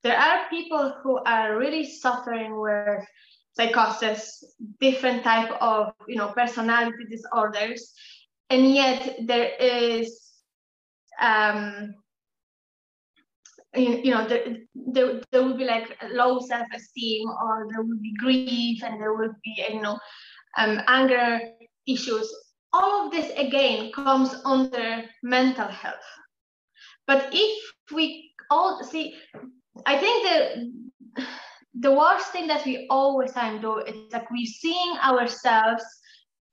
There 0.03 0.17
are 0.17 0.49
people 0.49 0.95
who 1.01 1.17
are 1.25 1.57
really 1.57 1.85
suffering 1.85 2.59
with 2.59 3.05
psychosis, 3.55 4.43
different 4.79 5.23
type 5.23 5.51
of 5.61 5.93
you 6.07 6.15
know 6.15 6.29
personality 6.29 7.05
disorders, 7.09 7.93
and 8.49 8.73
yet 8.73 9.17
there 9.25 9.51
is 9.59 10.21
um, 11.21 11.95
you, 13.75 14.01
you 14.03 14.11
know 14.11 14.27
there, 14.27 14.57
there, 14.75 15.21
there 15.31 15.43
will 15.43 15.57
be 15.57 15.65
like 15.65 15.97
low 16.11 16.39
self-esteem 16.39 17.27
or 17.29 17.67
there 17.71 17.81
will 17.81 17.99
be 18.01 18.13
grief 18.19 18.83
and 18.83 18.99
there 19.01 19.13
will 19.13 19.33
be 19.43 19.65
you 19.69 19.81
know 19.81 19.99
um, 20.57 20.81
anger 20.87 21.39
issues. 21.87 22.33
All 22.73 23.05
of 23.05 23.11
this 23.11 23.31
again 23.37 23.91
comes 23.93 24.35
under 24.43 25.05
mental 25.23 25.67
health. 25.67 26.09
But 27.07 27.29
if 27.31 27.73
we 27.93 28.31
all 28.49 28.83
see 28.83 29.15
i 29.85 29.97
think 29.97 30.23
that 30.27 31.27
the 31.79 31.91
worst 31.91 32.31
thing 32.31 32.47
that 32.47 32.65
we 32.65 32.87
always 32.89 33.31
time 33.33 33.61
do 33.61 33.79
is 33.79 33.95
like 34.11 34.29
we're 34.31 34.45
seeing 34.45 34.97
ourselves 35.03 35.83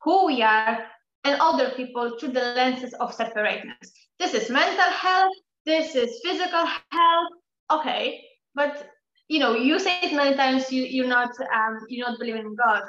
who 0.03 0.27
we 0.27 0.43
are 0.43 0.85
and 1.25 1.41
other 1.41 1.71
people 1.71 2.19
through 2.19 2.33
the 2.33 2.41
lenses 2.41 2.93
of 2.95 3.15
separateness. 3.15 3.93
This 4.19 4.35
is 4.35 4.51
mental 4.51 4.91
health, 4.91 5.33
this 5.65 5.95
is 5.95 6.21
physical 6.25 6.67
health. 6.67 7.33
Okay, 7.71 8.25
but 8.55 8.91
you 9.29 9.39
know, 9.39 9.55
you 9.55 9.79
say 9.79 10.01
it 10.03 10.13
many 10.13 10.37
times. 10.37 10.73
You 10.73 10.83
you're 10.83 11.07
not 11.07 11.31
um 11.55 11.79
you're 11.89 12.09
not 12.09 12.19
believing 12.19 12.43
in 12.43 12.57
God, 12.57 12.83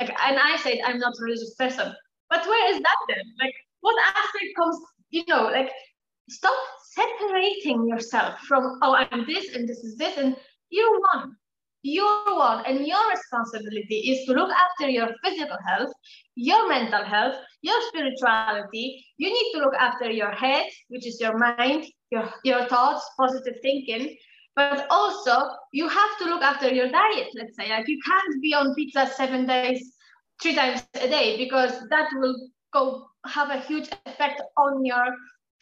like, 0.00 0.10
and 0.10 0.38
I 0.38 0.56
said 0.56 0.78
I'm 0.86 0.98
not 0.98 1.14
a 1.18 1.22
religious 1.22 1.54
person. 1.54 1.92
But 2.30 2.46
where 2.46 2.74
is 2.74 2.80
that 2.80 2.96
then? 3.08 3.24
Like, 3.40 3.54
what 3.80 3.94
aspect 4.00 4.56
comes? 4.56 4.78
You 5.10 5.24
know, 5.28 5.44
like 5.44 5.70
stop 6.30 6.56
separating 6.92 7.86
yourself 7.88 8.38
from 8.40 8.78
oh 8.82 8.94
I'm 8.94 9.26
this 9.26 9.54
and 9.54 9.68
this 9.68 9.78
is 9.78 9.96
this 9.96 10.16
and 10.16 10.36
you're 10.70 10.98
one 11.12 11.36
your 11.82 12.36
one 12.36 12.64
and 12.66 12.86
your 12.86 13.10
responsibility 13.10 13.96
is 14.10 14.26
to 14.26 14.32
look 14.32 14.50
after 14.50 14.88
your 14.88 15.10
physical 15.24 15.58
health, 15.66 15.92
your 16.34 16.68
mental 16.68 17.04
health, 17.04 17.36
your 17.62 17.80
spirituality. 17.88 19.04
You 19.18 19.30
need 19.30 19.52
to 19.54 19.58
look 19.60 19.74
after 19.74 20.10
your 20.10 20.30
head, 20.30 20.66
which 20.88 21.06
is 21.06 21.20
your 21.20 21.36
mind, 21.38 21.86
your, 22.10 22.32
your 22.44 22.66
thoughts, 22.66 23.08
positive 23.18 23.54
thinking. 23.62 24.16
But 24.54 24.86
also, 24.90 25.48
you 25.72 25.88
have 25.88 26.18
to 26.18 26.24
look 26.26 26.42
after 26.42 26.72
your 26.72 26.88
diet, 26.90 27.28
let's 27.34 27.56
say. 27.56 27.70
Like, 27.70 27.88
you 27.88 27.98
can't 28.04 28.42
be 28.42 28.54
on 28.54 28.74
pizza 28.74 29.10
seven 29.16 29.46
days, 29.46 29.94
three 30.42 30.54
times 30.54 30.86
a 30.94 31.08
day, 31.08 31.36
because 31.38 31.72
that 31.88 32.10
will 32.14 32.36
go 32.72 33.06
have 33.26 33.50
a 33.50 33.60
huge 33.60 33.88
effect 34.06 34.42
on 34.56 34.84
your 34.84 35.06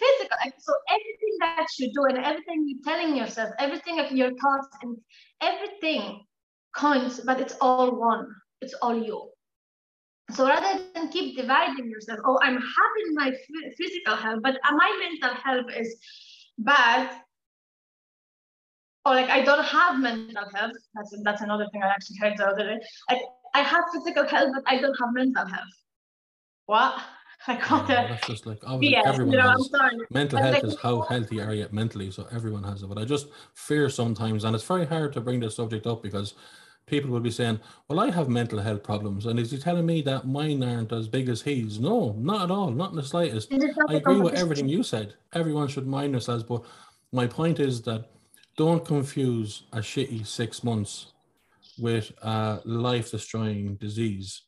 physical. 0.01 0.37
So 0.59 0.73
everything 0.89 1.35
that 1.41 1.67
you 1.79 1.93
do 1.93 2.05
and 2.09 2.19
everything 2.25 2.67
you're 2.67 2.85
telling 2.85 3.17
yourself, 3.17 3.51
everything 3.59 4.01
of 4.01 4.11
your 4.13 4.31
thoughts 4.31 4.69
and 4.83 4.97
everything 5.41 6.25
counts, 6.75 7.21
but 7.21 7.41
it's 7.41 7.55
all 7.61 7.99
one. 7.99 8.27
It's 8.61 8.75
all 8.83 8.97
you. 8.97 9.31
So 10.33 10.47
rather 10.47 10.83
than 10.95 11.09
keep 11.09 11.37
dividing 11.37 11.91
yourself, 11.91 12.21
oh, 12.25 12.39
I'm 12.43 12.55
happy 12.55 13.03
in 13.09 13.15
my 13.15 13.33
physical 13.77 14.17
health, 14.17 14.41
but 14.43 14.57
my 14.73 14.91
mental 15.05 15.37
health 15.43 15.67
is 15.77 15.97
bad. 16.59 17.11
Or 19.05 19.15
like 19.15 19.31
I 19.31 19.43
don't 19.43 19.65
have 19.65 19.99
mental 19.99 20.45
health. 20.55 20.77
That's 20.95 21.15
that's 21.25 21.41
another 21.41 21.67
thing 21.73 21.83
I 21.83 21.89
actually 21.89 22.19
heard 22.21 22.37
the 22.37 22.47
other 22.47 22.65
day. 22.65 22.79
Like 23.11 23.23
I 23.55 23.63
have 23.63 23.85
physical 23.93 24.27
health, 24.27 24.51
but 24.55 24.63
I 24.67 24.81
don't 24.81 24.95
have 25.01 25.13
mental 25.13 25.47
health. 25.47 25.77
What? 26.67 27.01
I 27.47 27.57
got 27.57 27.89
yeah, 27.89 28.07
That's 28.09 28.27
just 28.27 28.47
like 28.47 28.59
obviously 28.67 28.97
yeah, 28.97 29.03
everyone 29.07 29.33
you 29.33 29.39
know, 29.39 29.49
has 29.49 29.71
mental 30.11 30.39
health 30.39 30.55
like, 30.55 30.65
is 30.65 30.77
how 30.79 31.01
healthy 31.03 31.41
are 31.41 31.55
you 31.55 31.67
mentally. 31.71 32.11
So 32.11 32.27
everyone 32.31 32.65
has 32.65 32.83
it. 32.83 32.89
But 32.89 32.99
I 32.99 33.05
just 33.05 33.29
fear 33.55 33.89
sometimes, 33.89 34.45
and 34.45 34.55
it's 34.55 34.65
very 34.65 34.85
hard 34.85 35.15
to 35.15 35.23
bring 35.23 35.41
this 35.41 35.57
subject 35.57 35.87
up 35.87 36.03
because 36.03 36.35
people 36.87 37.11
will 37.11 37.21
be 37.21 37.31
saying, 37.31 37.59
Well, 37.89 38.01
I 38.01 38.11
have 38.11 38.29
mental 38.29 38.59
health 38.59 38.83
problems. 38.83 39.25
And 39.25 39.39
is 39.39 39.51
he 39.51 39.59
telling 39.59 39.87
me 39.87 40.03
that 40.03 40.27
mine 40.27 40.63
aren't 40.63 40.93
as 40.93 41.09
big 41.09 41.31
as 41.31 41.41
his? 41.41 41.79
No, 41.79 42.15
not 42.19 42.43
at 42.43 42.51
all, 42.51 42.71
not 42.71 42.91
in 42.91 42.97
the 42.97 43.03
slightest. 43.03 43.53
I 43.89 43.95
agree 43.95 44.21
with 44.21 44.35
everything 44.35 44.69
you 44.69 44.83
said. 44.83 45.15
Everyone 45.33 45.69
should 45.69 45.87
mind 45.87 46.13
themselves. 46.13 46.45
But 46.45 46.65
my 47.13 47.27
point 47.27 47.59
is 47.59 47.81
that 47.83 48.11
don't 48.57 48.85
confuse 48.85 49.63
a 49.73 49.79
shitty 49.79 50.27
six 50.27 50.63
months 50.63 51.13
with 51.79 52.13
a 52.21 52.61
life 52.67 53.11
destroying 53.11 53.77
disease. 53.77 54.43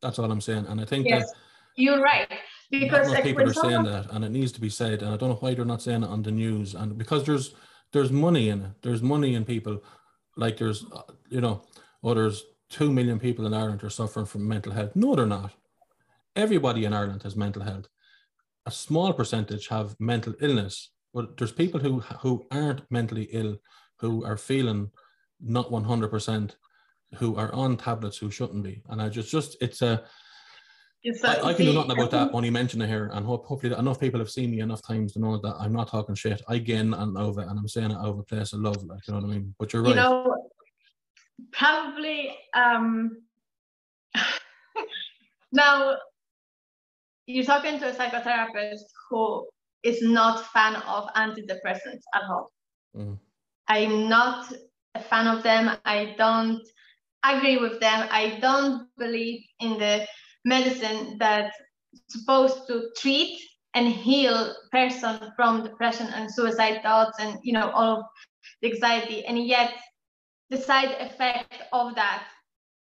That's 0.00 0.18
all 0.18 0.30
I'm 0.30 0.40
saying. 0.40 0.66
And 0.68 0.80
I 0.80 0.86
think 0.86 1.06
yes. 1.06 1.26
that 1.30 1.36
you're 1.78 2.02
right. 2.02 2.28
Because 2.70 3.12
not 3.12 3.22
people 3.22 3.48
are 3.48 3.54
saying 3.54 3.84
that, 3.84 4.10
and 4.10 4.24
it 4.24 4.30
needs 4.30 4.52
to 4.52 4.60
be 4.60 4.68
said. 4.68 5.02
And 5.02 5.14
I 5.14 5.16
don't 5.16 5.30
know 5.30 5.36
why 5.36 5.54
they're 5.54 5.64
not 5.64 5.80
saying 5.80 6.02
it 6.02 6.08
on 6.08 6.22
the 6.22 6.30
news. 6.30 6.74
And 6.74 6.98
because 6.98 7.24
there's 7.24 7.54
there's 7.92 8.12
money 8.12 8.50
in 8.50 8.62
it. 8.62 8.70
There's 8.82 9.02
money 9.02 9.34
in 9.34 9.44
people. 9.44 9.82
Like 10.36 10.58
there's, 10.58 10.84
uh, 10.92 11.02
you 11.30 11.40
know, 11.40 11.62
oh, 12.02 12.14
there's 12.14 12.44
two 12.68 12.92
million 12.92 13.18
people 13.18 13.46
in 13.46 13.54
Ireland 13.54 13.82
are 13.82 13.90
suffering 13.90 14.26
from 14.26 14.46
mental 14.46 14.72
health. 14.72 14.94
No, 14.94 15.14
they're 15.14 15.26
not. 15.26 15.52
Everybody 16.36 16.84
in 16.84 16.92
Ireland 16.92 17.22
has 17.22 17.36
mental 17.36 17.62
health. 17.62 17.88
A 18.66 18.70
small 18.70 19.12
percentage 19.12 19.68
have 19.68 19.96
mental 19.98 20.34
illness, 20.40 20.90
but 21.14 21.36
there's 21.38 21.52
people 21.52 21.80
who 21.80 22.00
who 22.20 22.46
aren't 22.50 22.90
mentally 22.90 23.28
ill, 23.32 23.56
who 24.00 24.24
are 24.24 24.36
feeling 24.36 24.90
not 25.40 25.70
100%, 25.70 26.50
who 27.14 27.36
are 27.36 27.52
on 27.54 27.76
tablets 27.76 28.18
who 28.18 28.30
shouldn't 28.30 28.62
be. 28.62 28.82
And 28.88 29.00
I 29.00 29.08
just 29.08 29.30
just 29.30 29.56
it's 29.62 29.80
a 29.80 30.04
I, 31.24 31.40
I, 31.42 31.54
can 31.54 31.66
do 31.66 31.72
nothing 31.72 31.92
about 31.92 32.10
that. 32.10 32.26
when 32.26 32.36
Only 32.36 32.50
mention 32.50 32.82
it 32.82 32.88
here, 32.88 33.10
and 33.12 33.24
hope, 33.24 33.46
hopefully 33.46 33.74
enough 33.76 34.00
people 34.00 34.20
have 34.20 34.30
seen 34.30 34.50
me 34.50 34.60
enough 34.60 34.82
times 34.82 35.12
to 35.12 35.18
know 35.18 35.38
that 35.38 35.56
I'm 35.58 35.72
not 35.72 35.88
talking 35.88 36.14
shit. 36.14 36.42
I 36.48 36.58
gain 36.58 36.94
and 36.94 37.16
over, 37.16 37.42
and 37.42 37.58
I'm 37.58 37.68
saying 37.68 37.90
it 37.90 37.98
over 37.98 38.22
place 38.22 38.52
of 38.52 38.60
love, 38.60 38.82
like 38.84 39.06
you 39.06 39.14
know 39.14 39.20
what 39.20 39.30
I 39.30 39.32
mean. 39.32 39.54
But 39.58 39.72
you're 39.72 39.82
right. 39.82 39.90
You 39.90 39.94
know, 39.96 40.36
probably 41.52 42.36
um, 42.54 43.22
now 45.52 45.96
you're 47.26 47.44
talking 47.44 47.78
to 47.78 47.90
a 47.90 47.94
psychotherapist 47.94 48.84
who 49.10 49.46
is 49.82 50.02
not 50.02 50.44
fan 50.46 50.76
of 50.76 51.08
antidepressants 51.14 52.02
at 52.14 52.22
all. 52.28 52.50
Mm. 52.96 53.18
I'm 53.68 54.08
not 54.08 54.52
a 54.94 55.00
fan 55.00 55.26
of 55.26 55.42
them. 55.42 55.76
I 55.84 56.14
don't 56.16 56.66
agree 57.24 57.58
with 57.58 57.80
them. 57.80 58.08
I 58.10 58.38
don't 58.40 58.88
believe 58.96 59.42
in 59.60 59.78
the 59.78 60.06
medicine 60.48 61.16
that's 61.18 61.56
supposed 62.08 62.66
to 62.68 62.90
treat 62.96 63.38
and 63.74 63.88
heal 63.88 64.54
person 64.72 65.32
from 65.36 65.62
depression 65.62 66.06
and 66.14 66.32
suicide 66.32 66.82
thoughts 66.82 67.18
and 67.20 67.38
you 67.42 67.52
know 67.52 67.70
all 67.70 67.98
of 67.98 68.04
the 68.62 68.72
anxiety. 68.72 69.24
And 69.24 69.46
yet 69.46 69.72
the 70.50 70.56
side 70.56 70.96
effect 71.00 71.62
of 71.72 71.94
that 71.94 72.24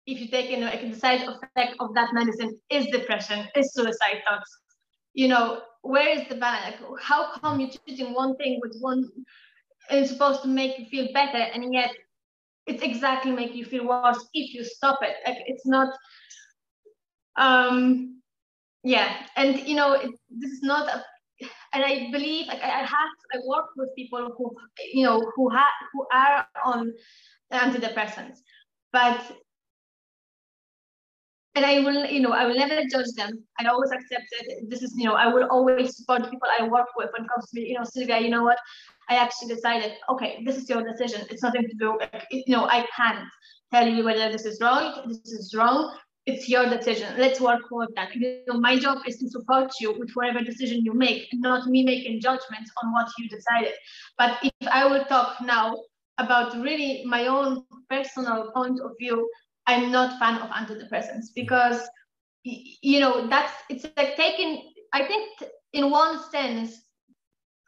if 0.06 0.20
you 0.20 0.28
take 0.28 0.50
in 0.50 0.60
the 0.90 0.96
side 0.96 1.22
effect 1.22 1.76
of 1.80 1.94
that 1.94 2.14
medicine 2.14 2.58
is 2.70 2.86
depression 2.86 3.46
is 3.56 3.72
suicide 3.74 4.22
thoughts. 4.26 4.50
You 5.14 5.28
know 5.28 5.62
where 5.82 6.08
is 6.08 6.28
the 6.28 6.36
balance? 6.36 6.76
Like, 6.80 7.00
how 7.02 7.32
come 7.32 7.60
you're 7.60 7.70
treating 7.86 8.14
one 8.14 8.36
thing 8.36 8.58
with 8.62 8.76
one 8.80 9.08
and 9.90 10.00
it's 10.00 10.10
supposed 10.10 10.42
to 10.42 10.48
make 10.48 10.78
you 10.78 10.86
feel 10.86 11.08
better 11.12 11.38
and 11.38 11.72
yet 11.72 11.90
it's 12.66 12.82
exactly 12.82 13.32
make 13.32 13.54
you 13.54 13.64
feel 13.64 13.86
worse 13.86 14.22
if 14.34 14.54
you 14.54 14.64
stop 14.64 14.98
it? 15.02 15.16
Like 15.26 15.38
it's 15.46 15.66
not 15.66 15.88
um, 17.39 18.20
yeah, 18.82 19.27
and 19.36 19.60
you 19.60 19.77
know, 19.77 19.93
it, 19.93 20.10
this 20.31 20.51
is 20.51 20.62
not 20.62 20.89
a, 20.89 21.05
and 21.73 21.85
I 21.85 22.10
believe 22.10 22.48
like 22.48 22.62
I 22.62 22.81
have 22.81 23.10
I 23.32 23.39
work 23.47 23.66
with 23.77 23.94
people 23.97 24.35
who 24.36 24.55
you 24.93 25.05
know 25.05 25.20
who 25.36 25.48
have 25.48 25.73
who 25.93 26.06
are 26.12 26.47
on 26.65 26.93
antidepressants, 27.52 28.39
but 28.93 29.20
and 31.55 31.65
I 31.65 31.81
will 31.81 32.06
you 32.06 32.20
know 32.20 32.32
I 32.32 32.47
will 32.47 32.56
never 32.56 32.82
judge 32.90 33.12
them. 33.16 33.44
I 33.60 33.66
always 33.66 33.93
accept 33.93 34.27
it. 34.40 34.69
This 34.69 34.82
is 34.82 34.94
you 34.97 35.05
know 35.05 35.15
I 35.15 35.28
will 35.28 35.44
always 35.44 35.97
support 35.97 36.28
people 36.31 36.48
I 36.59 36.66
work 36.66 36.89
with 36.97 37.10
when 37.12 37.24
it 37.24 37.28
comes 37.28 37.51
to 37.51 37.60
you 37.60 37.74
know 37.74 37.85
Sylwia. 37.85 38.20
You 38.20 38.31
know 38.31 38.43
what? 38.43 38.59
I 39.09 39.16
actually 39.16 39.55
decided 39.55 39.93
okay, 40.10 40.43
this 40.44 40.56
is 40.56 40.69
your 40.69 40.82
decision. 40.82 41.24
It's 41.31 41.43
nothing 41.43 41.69
to 41.69 41.74
do. 41.78 41.98
Like, 42.01 42.27
you 42.31 42.55
know 42.56 42.66
I 42.66 42.85
can't 42.97 43.28
tell 43.73 43.86
you 43.86 44.05
whether 44.05 44.31
this 44.32 44.44
is 44.44 44.60
wrong. 44.60 45.05
This 45.06 45.32
is 45.32 45.55
wrong 45.55 45.97
it's 46.28 46.48
your 46.48 46.68
decision. 46.68 47.14
Let's 47.18 47.40
work 47.40 47.62
with 47.70 47.94
that. 47.96 48.14
You 48.14 48.42
know, 48.46 48.60
my 48.60 48.78
job 48.78 48.98
is 49.06 49.16
to 49.18 49.28
support 49.28 49.72
you 49.80 49.98
with 49.98 50.10
whatever 50.14 50.40
decision 50.44 50.84
you 50.84 50.92
make, 50.92 51.28
not 51.32 51.66
me 51.66 51.82
making 51.82 52.20
judgments 52.20 52.70
on 52.82 52.92
what 52.92 53.09
you 53.18 53.28
decided. 53.28 53.72
But 54.18 54.38
if 54.42 54.68
I 54.70 54.86
will 54.86 55.05
talk 55.06 55.40
now 55.42 55.76
about 56.18 56.55
really 56.62 57.05
my 57.06 57.26
own 57.26 57.64
personal 57.88 58.50
point 58.52 58.80
of 58.80 58.92
view, 59.00 59.28
I'm 59.66 59.90
not 59.90 60.18
fan 60.18 60.40
of 60.40 60.50
antidepressants 60.50 61.26
because 61.34 61.80
you 62.44 63.00
know 63.00 63.26
that's 63.28 63.52
it's 63.70 63.86
like 63.96 64.16
taking. 64.16 64.72
I 64.92 65.05
think 65.06 65.42
in 65.72 65.90
one 65.90 66.18
sense, 66.30 66.82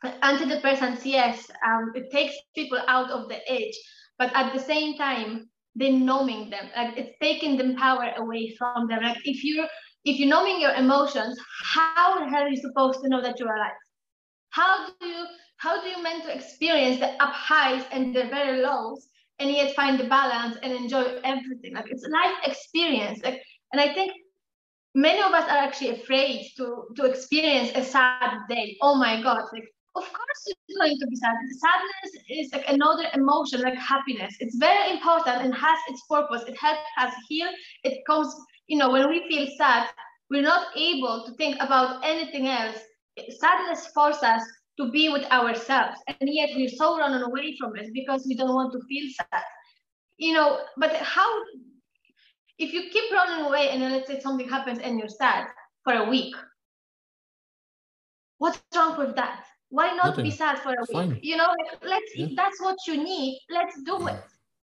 antidepressants, 0.05 1.05
yes, 1.05 1.51
um, 1.67 1.93
it 1.95 2.11
takes 2.11 2.35
people 2.55 2.79
out 2.89 3.11
of 3.11 3.29
the 3.29 3.39
edge, 3.51 3.77
but 4.19 4.31
at 4.35 4.53
the 4.55 4.61
same 4.61 4.97
time, 4.97 5.50
then 5.75 6.05
numbing 6.05 6.51
them 6.51 6.69
like 6.77 6.97
it's 6.97 7.17
taking 7.21 7.57
them 7.57 7.77
power 7.77 8.13
away 8.17 8.55
from 8.59 8.89
them. 8.89 9.03
Like 9.03 9.19
if 9.25 9.45
you're 9.45 9.69
if 10.05 10.19
you're 10.19 10.29
numbing 10.29 10.61
your 10.61 10.75
emotions 10.75 11.39
how 11.75 12.19
the 12.19 12.29
hell 12.29 12.43
are 12.43 12.49
you 12.49 12.57
supposed 12.57 13.01
to 13.03 13.09
know 13.09 13.23
that 13.23 13.39
you're 13.39 13.55
alive? 13.55 13.79
How 14.51 14.89
do 15.01 15.07
you 15.07 15.27
how 15.59 15.81
do 15.83 15.89
you 15.89 16.03
meant 16.03 16.25
to 16.25 16.35
experience 16.35 17.01
the 17.01 17.11
up 17.23 17.33
highs 17.33 17.85
and 17.93 18.15
the 18.15 18.25
very 18.25 18.61
lows 18.61 19.09
and 19.39 19.51
yet 19.51 19.75
find 19.75 19.99
the 19.99 20.05
balance 20.05 20.57
and 20.63 20.73
enjoy 20.73 21.21
everything? 21.25 21.75
Like 21.75 21.91
it's 21.91 22.07
life 22.09 22.37
experience. 22.45 23.21
Like 23.25 23.41
and 23.73 23.81
i 23.81 23.93
think 23.95 24.13
many 24.95 25.21
of 25.23 25.33
us 25.33 25.45
are 25.45 25.59
actually 25.59 25.91
afraid 26.01 26.51
to 26.57 26.85
to 26.97 27.05
experience 27.05 27.71
a 27.75 27.85
sad 27.85 28.39
day. 28.49 28.77
Oh 28.83 28.97
my 28.97 29.23
god 29.23 29.45
like 29.53 29.69
of 29.97 30.05
course 30.05 30.43
it's 30.47 30.79
going 30.79 30.97
to 30.99 31.07
be 31.07 31.17
sad. 31.17 31.35
Sadness 31.59 32.25
is 32.29 32.53
like 32.53 32.65
another 32.69 33.05
emotion, 33.15 33.63
like 33.63 33.77
happiness. 33.77 34.37
It's 34.41 34.57
very 34.57 34.93
important 34.93 35.43
and 35.43 35.55
has 35.55 35.79
its 35.89 36.03
purpose. 36.09 36.43
It 36.47 36.57
helps 36.59 36.81
us 36.99 37.13
heal. 37.29 37.49
It 37.85 37.99
comes, 38.07 38.35
you 38.69 38.79
know, 38.79 38.91
when 38.91 39.09
we 39.09 39.27
feel 39.29 39.49
sad, 39.59 39.89
we're 40.31 40.43
not 40.43 40.69
able 40.77 41.25
to 41.27 41.35
think 41.35 41.57
about 41.61 42.05
anything 42.05 42.47
else. 42.47 42.79
Sadness 43.41 43.89
forces 43.89 44.23
us 44.23 44.43
to 44.79 44.91
be 44.91 45.09
with 45.09 45.25
ourselves, 45.27 45.99
and 46.09 46.17
yet 46.23 46.51
we're 46.55 46.69
so 46.69 46.97
running 46.97 47.23
away 47.23 47.57
from 47.59 47.77
it 47.77 47.91
because 47.93 48.25
we 48.27 48.35
don't 48.35 48.55
want 48.55 48.73
to 48.73 48.81
feel 48.89 49.11
sad. 49.17 49.43
You 50.17 50.35
know, 50.35 50.61
but 50.77 50.95
how 50.97 51.29
if 52.59 52.73
you 52.73 52.91
keep 52.91 53.11
running 53.13 53.47
away 53.47 53.71
and 53.71 53.83
then 53.83 53.93
let's 53.93 54.07
say 54.07 54.21
something 54.21 54.49
happens 54.49 54.79
and 54.79 54.99
you're 54.99 55.09
sad 55.09 55.47
for 55.83 55.95
a 55.95 56.09
week, 56.09 56.35
what's 58.39 58.61
wrong 58.75 58.97
with 58.99 59.17
that? 59.17 59.45
Why 59.71 59.95
not 59.95 60.07
Nothing. 60.07 60.25
be 60.25 60.31
sad 60.33 60.59
for 60.59 60.73
a 60.73 60.81
week? 60.81 60.93
Fine. 60.93 61.21
You 61.23 61.37
know, 61.37 61.47
like, 61.47 61.83
let's 61.83 62.17
yeah. 62.17 62.27
that's 62.35 62.61
what 62.61 62.77
you 62.87 63.03
need. 63.03 63.41
Let's 63.49 63.81
do 63.83 64.07
it. 64.09 64.21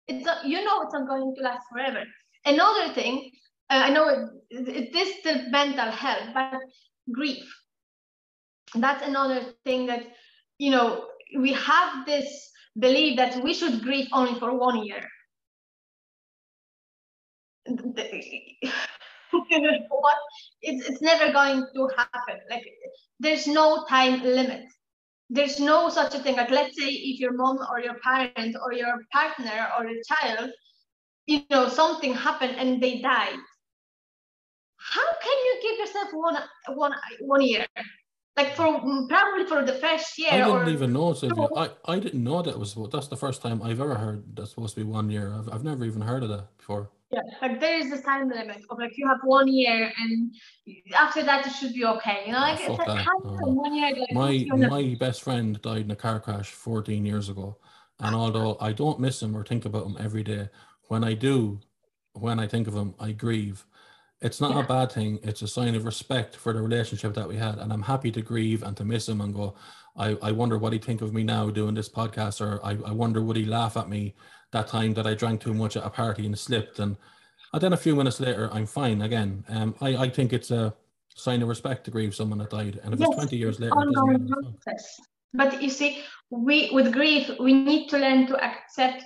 It's 0.08 0.26
a, 0.26 0.40
you 0.44 0.64
know 0.64 0.82
it's 0.82 0.92
not 0.92 1.08
going 1.08 1.34
to 1.34 1.42
last 1.42 1.62
forever. 1.70 2.02
Another 2.44 2.92
thing, 2.92 3.30
uh, 3.70 3.82
I 3.86 3.90
know 3.90 4.08
it, 4.08 4.68
it, 4.68 4.92
this 4.92 5.22
the 5.22 5.48
mental 5.50 5.90
health, 5.90 6.28
but 6.34 6.58
grief. 7.12 7.44
That's 8.74 9.06
another 9.06 9.54
thing 9.64 9.86
that 9.86 10.02
you 10.58 10.72
know 10.72 11.06
we 11.38 11.52
have 11.52 12.04
this 12.04 12.50
belief 12.78 13.16
that 13.16 13.42
we 13.44 13.54
should 13.54 13.82
grieve 13.82 14.08
only 14.12 14.38
for 14.40 14.58
one 14.58 14.84
year. 14.84 15.02
what 17.68 17.80
it's, 20.62 20.88
it's 20.88 21.02
never 21.02 21.32
going 21.32 21.66
to 21.74 21.90
happen 21.96 22.38
like 22.48 22.64
there's 23.18 23.48
no 23.48 23.84
time 23.88 24.22
limit 24.22 24.66
there's 25.28 25.58
no 25.58 25.88
such 25.88 26.14
a 26.14 26.18
thing. 26.18 26.36
Like 26.36 26.50
let's 26.50 26.78
say 26.78 26.88
if 26.88 27.20
your 27.20 27.32
mom 27.32 27.58
or 27.70 27.80
your 27.80 27.94
parent 27.94 28.56
or 28.62 28.72
your 28.72 28.96
partner 29.12 29.68
or 29.78 29.86
a 29.86 30.02
child 30.04 30.50
you 31.26 31.42
know 31.50 31.68
something 31.68 32.14
happened 32.14 32.54
and 32.56 32.82
they 32.82 33.00
died. 33.00 33.38
How 34.76 35.06
can 35.20 35.38
you 35.46 35.58
give 35.62 35.78
yourself 35.80 36.08
one 36.12 36.36
one 36.76 36.94
one 37.20 37.40
year? 37.42 37.66
Like 38.36 38.54
for 38.54 38.80
probably 39.08 39.46
for 39.46 39.64
the 39.64 39.72
first 39.72 40.18
year 40.18 40.28
i 40.30 40.36
didn't 40.36 40.50
or, 40.50 40.68
even 40.68 40.92
know 40.92 41.14
Sylwia. 41.14 41.48
I, 41.56 41.92
I 41.92 41.98
didn't 41.98 42.22
know 42.22 42.42
that 42.42 42.58
was 42.58 42.76
that's 42.92 43.08
the 43.08 43.16
first 43.16 43.40
time 43.40 43.62
i've 43.62 43.80
ever 43.80 43.94
heard 43.94 44.36
that's 44.36 44.50
supposed 44.50 44.74
to 44.74 44.84
be 44.84 44.84
one 44.84 45.08
year. 45.10 45.32
I've, 45.34 45.48
I've 45.50 45.64
never 45.64 45.84
even 45.84 46.02
heard 46.02 46.22
of 46.22 46.28
that 46.28 46.56
before 46.58 46.90
yeah, 47.10 47.20
like 47.40 47.60
there 47.60 47.78
is 47.78 47.92
a 47.92 48.02
time 48.02 48.28
limit 48.28 48.62
of 48.68 48.78
like 48.78 48.96
you 48.96 49.06
have 49.06 49.18
one 49.22 49.46
year 49.46 49.92
and 49.98 50.34
after 50.96 51.22
that 51.22 51.46
it 51.46 51.50
should 51.50 51.72
be 51.72 51.84
okay. 51.84 52.24
You 52.26 52.32
know, 52.32 52.40
like 52.40 52.58
it's 52.60 52.78
like 52.78 53.06
oh. 53.08 53.52
one 53.52 53.74
year. 53.74 53.92
Like, 53.96 54.12
my 54.12 54.44
my 54.68 54.96
best 54.98 55.22
friend 55.22 55.60
died 55.62 55.82
in 55.82 55.90
a 55.92 55.96
car 55.96 56.18
crash 56.18 56.50
14 56.50 57.06
years 57.06 57.28
ago, 57.28 57.58
and 58.00 58.14
although 58.14 58.56
I 58.60 58.72
don't 58.72 58.98
miss 58.98 59.22
him 59.22 59.36
or 59.36 59.44
think 59.44 59.64
about 59.64 59.86
him 59.86 59.96
every 60.00 60.24
day, 60.24 60.48
when 60.88 61.04
I 61.04 61.14
do, 61.14 61.60
when 62.14 62.40
I 62.40 62.48
think 62.48 62.66
of 62.66 62.74
him, 62.74 62.94
I 62.98 63.12
grieve. 63.12 63.64
It's 64.20 64.40
not 64.40 64.52
yeah. 64.52 64.64
a 64.64 64.66
bad 64.66 64.90
thing. 64.90 65.20
It's 65.22 65.42
a 65.42 65.48
sign 65.48 65.74
of 65.74 65.84
respect 65.84 66.34
for 66.34 66.52
the 66.52 66.62
relationship 66.62 67.14
that 67.14 67.28
we 67.28 67.36
had, 67.36 67.58
and 67.58 67.72
I'm 67.72 67.82
happy 67.82 68.10
to 68.12 68.22
grieve 68.22 68.62
and 68.64 68.76
to 68.78 68.84
miss 68.84 69.08
him 69.08 69.20
and 69.20 69.32
go. 69.32 69.54
I, 69.96 70.16
I 70.22 70.32
wonder 70.32 70.58
what 70.58 70.72
he'd 70.72 70.84
think 70.84 71.02
of 71.02 71.14
me 71.14 71.22
now 71.22 71.50
doing 71.50 71.74
this 71.74 71.88
podcast, 71.88 72.40
or 72.40 72.64
I, 72.64 72.72
I 72.84 72.92
wonder 72.92 73.22
would 73.22 73.36
he 73.36 73.44
laugh 73.44 73.76
at 73.76 73.88
me 73.88 74.14
that 74.56 74.68
time 74.68 74.94
that 74.94 75.06
I 75.06 75.14
drank 75.14 75.40
too 75.40 75.54
much 75.54 75.76
at 75.76 75.84
a 75.84 75.90
party 75.90 76.24
and 76.26 76.38
slipped. 76.38 76.78
And, 76.78 76.96
and 77.52 77.62
then 77.62 77.72
a 77.72 77.76
few 77.76 77.94
minutes 77.94 78.20
later, 78.20 78.48
I'm 78.52 78.66
fine 78.66 79.02
again. 79.02 79.44
Um, 79.48 79.74
I, 79.80 79.96
I 79.96 80.08
think 80.08 80.32
it's 80.32 80.50
a 80.50 80.74
sign 81.14 81.42
of 81.42 81.48
respect 81.48 81.84
to 81.84 81.90
grieve 81.90 82.14
someone 82.14 82.38
that 82.38 82.50
died. 82.50 82.80
And 82.82 82.94
if 82.94 83.00
yes, 83.00 83.08
it's 83.08 83.16
20 83.16 83.36
years 83.36 83.60
later, 83.60 83.74
but 85.34 85.62
you 85.62 85.70
see, 85.70 86.02
we 86.30 86.70
with 86.72 86.92
grief, 86.92 87.30
we 87.38 87.52
need 87.52 87.88
to 87.88 87.98
learn 87.98 88.26
to 88.28 88.36
accept 88.42 89.02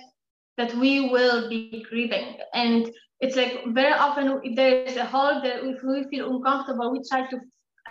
that 0.57 0.73
we 0.75 1.09
will 1.09 1.49
be 1.49 1.85
grieving. 1.89 2.37
And 2.53 2.89
it's 3.19 3.35
like 3.35 3.65
very 3.67 3.93
often 3.93 4.39
if 4.43 4.55
there 4.55 4.83
is 4.83 4.95
a 4.95 5.05
hole 5.05 5.41
that 5.41 5.63
if 5.63 5.83
we 5.83 6.05
feel 6.09 6.33
uncomfortable, 6.35 6.91
we 6.91 7.01
try 7.09 7.27
to 7.27 7.37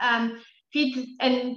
um, 0.00 0.40
feed 0.72 1.16
and 1.20 1.56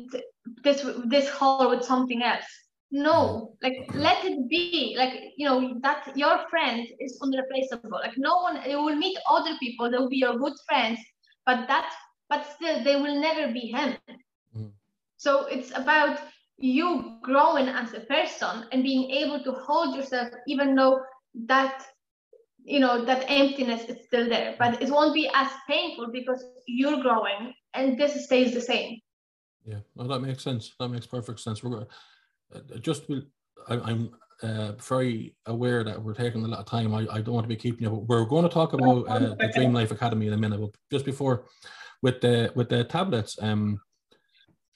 this 0.64 0.86
this 1.06 1.30
hole 1.30 1.70
with 1.70 1.84
something 1.84 2.22
else 2.22 2.50
no 2.94 3.56
like 3.64 3.90
let 3.96 4.24
it 4.24 4.48
be 4.48 4.96
like 4.96 5.34
you 5.36 5.48
know 5.48 5.80
that 5.82 6.16
your 6.16 6.48
friend 6.50 6.88
is 7.00 7.18
unreplaceable. 7.22 8.00
Like 8.04 8.18
no 8.18 8.36
one 8.38 8.62
you 8.70 8.78
will 8.78 8.96
meet 8.96 9.18
other 9.28 9.58
people 9.60 9.90
that 9.90 10.00
will 10.00 10.10
be 10.10 10.18
your 10.18 10.38
good 10.38 10.54
friends 10.68 11.00
but 11.46 11.68
that 11.68 11.92
but 12.30 12.46
still 12.54 12.84
they 12.84 12.96
will 12.96 13.20
never 13.20 13.52
be 13.52 13.72
him. 13.76 13.98
Mm. 14.56 14.72
so 15.18 15.48
it's 15.48 15.72
about 15.76 16.20
you 16.60 17.18
growing 17.24 17.68
as 17.68 17.94
a 17.94 18.02
person 18.02 18.66
and 18.72 18.84
being 18.84 19.10
able 19.10 19.44
to 19.44 19.52
hold 19.54 19.96
yourself 19.96 20.30
even 20.48 20.76
though 20.76 21.02
that 21.48 21.84
you 22.64 22.80
know 22.80 23.04
that 23.04 23.26
emptiness 23.28 23.90
is 23.90 24.06
still 24.06 24.30
there. 24.30 24.56
But 24.60 24.84
it 24.84 24.90
won't 24.92 25.16
be 25.16 25.28
as 25.34 25.50
painful 25.68 26.12
because 26.12 26.46
you're 26.68 27.02
growing 27.02 27.56
and 27.74 28.00
this 28.00 28.26
stays 28.26 28.54
the 28.54 28.62
same. 28.62 29.00
Yeah. 29.66 29.80
Well 29.96 30.08
that 30.10 30.20
makes 30.20 30.44
sense. 30.44 30.74
That 30.80 30.90
makes 30.90 31.08
perfect 31.08 31.40
sense. 31.40 31.64
We're 31.64 31.88
uh, 32.56 32.78
just 32.80 33.04
I, 33.68 33.92
am 33.92 34.12
uh, 34.42 34.74
very 34.74 35.36
aware 35.46 35.84
that 35.84 36.02
we're 36.02 36.14
taking 36.14 36.44
a 36.44 36.48
lot 36.48 36.60
of 36.60 36.66
time. 36.66 36.94
I, 36.94 37.08
I 37.12 37.22
don't 37.22 37.34
want 37.34 37.46
to 37.46 37.50
be 37.50 37.56
keeping 37.56 37.84
you, 37.84 37.90
but 37.90 38.08
we're 38.08 38.26
going 38.26 38.44
to 38.44 38.54
talk 38.54 38.74
about 38.74 39.08
uh, 39.08 39.36
the 39.36 39.52
Dream 39.54 39.74
Life 39.74 39.92
Academy 39.92 40.28
in 40.28 40.34
a 40.34 40.38
minute. 40.38 40.60
But 40.60 40.72
just 40.92 41.06
before, 41.06 41.46
with 42.02 42.22
the 42.22 42.52
with 42.56 42.70
the 42.70 42.84
tablets, 42.84 43.38
um, 43.42 43.80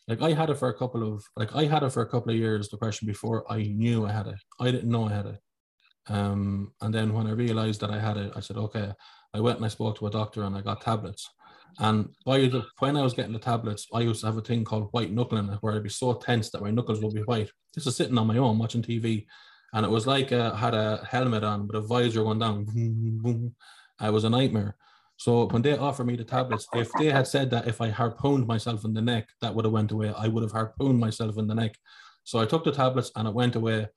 like 0.08 0.22
I 0.22 0.34
had 0.34 0.50
it 0.50 0.58
for 0.58 0.70
a 0.70 0.78
couple 0.78 1.04
of 1.04 1.24
like 1.36 1.56
I 1.56 1.66
had 1.66 1.84
it 1.84 1.92
for 1.92 2.02
a 2.02 2.10
couple 2.10 2.32
of 2.32 2.38
years 2.38 2.70
depression 2.70 3.08
before 3.08 3.52
I 3.52 3.64
knew 3.64 4.06
I 4.06 4.12
had 4.12 4.28
it. 4.28 4.40
I 4.60 4.72
didn't 4.72 4.90
know 4.90 5.06
I 5.06 5.14
had 5.14 5.26
it. 5.26 5.40
Um, 6.10 6.72
and 6.82 6.94
then 6.94 7.14
when 7.14 7.28
I 7.28 7.32
realized 7.32 7.82
that 7.82 7.92
I 7.92 8.00
had 8.00 8.18
it, 8.18 8.32
I 8.36 8.40
said, 8.40 8.58
okay. 8.58 8.92
I 9.34 9.40
went 9.40 9.58
and 9.58 9.66
I 9.66 9.70
spoke 9.70 9.98
to 9.98 10.08
a 10.08 10.12
doctor 10.12 10.44
and 10.44 10.56
I 10.56 10.62
got 10.62 10.82
tablets. 10.82 11.30
And 11.80 12.10
by 12.26 12.40
the 12.40 12.66
when 12.80 12.98
I 12.98 13.04
was 13.04 13.14
getting 13.14 13.34
the 13.34 13.40
tablets, 13.40 13.88
I 13.94 14.02
used 14.02 14.22
to 14.22 14.28
have 14.28 14.38
a 14.38 14.42
thing 14.42 14.64
called 14.64 14.90
white 14.92 15.12
knuckling, 15.12 15.48
where 15.62 15.76
I'd 15.76 15.84
be 15.84 15.90
so 15.90 16.14
tense 16.14 16.50
that 16.52 16.62
my 16.62 16.72
knuckles 16.72 17.02
would 17.02 17.14
be 17.14 17.22
white. 17.22 17.52
This 17.76 17.88
is 17.88 17.96
sitting 17.96 18.18
on 18.18 18.28
my 18.28 18.38
own 18.38 18.58
watching 18.58 18.82
TV, 18.82 19.26
and 19.74 19.86
it 19.86 19.90
was 19.90 20.08
like 20.08 20.32
uh, 20.32 20.52
I 20.54 20.58
had 20.58 20.74
a 20.74 21.06
helmet 21.10 21.44
on 21.44 21.68
with 21.68 21.76
a 21.76 21.82
visor 21.82 22.24
going 22.24 22.40
down. 22.40 22.66
Boom, 22.66 23.20
boom. 23.22 23.56
I 24.00 24.10
was 24.10 24.24
a 24.24 24.30
nightmare. 24.30 24.76
So 25.18 25.48
when 25.48 25.64
they 25.64 25.76
offered 25.76 26.06
me 26.06 26.16
the 26.16 26.24
tablets, 26.24 26.68
if 26.74 26.92
they 26.94 27.08
had 27.08 27.28
said 27.28 27.50
that 27.50 27.68
if 27.68 27.82
I 27.82 27.90
harpooned 27.90 28.46
myself 28.46 28.86
in 28.86 28.94
the 28.94 29.02
neck, 29.02 29.28
that 29.42 29.54
would 29.54 29.66
have 29.66 29.74
went 29.74 29.92
away. 29.92 30.14
I 30.16 30.28
would 30.28 30.44
have 30.44 30.52
harpooned 30.52 31.00
myself 31.00 31.38
in 31.38 31.48
the 31.48 31.56
neck. 31.56 31.76
So 32.24 32.40
I 32.40 32.46
took 32.46 32.64
the 32.64 32.72
tablets 32.72 33.12
and 33.16 33.28
it 33.28 33.34
went 33.34 33.56
away. 33.56 33.88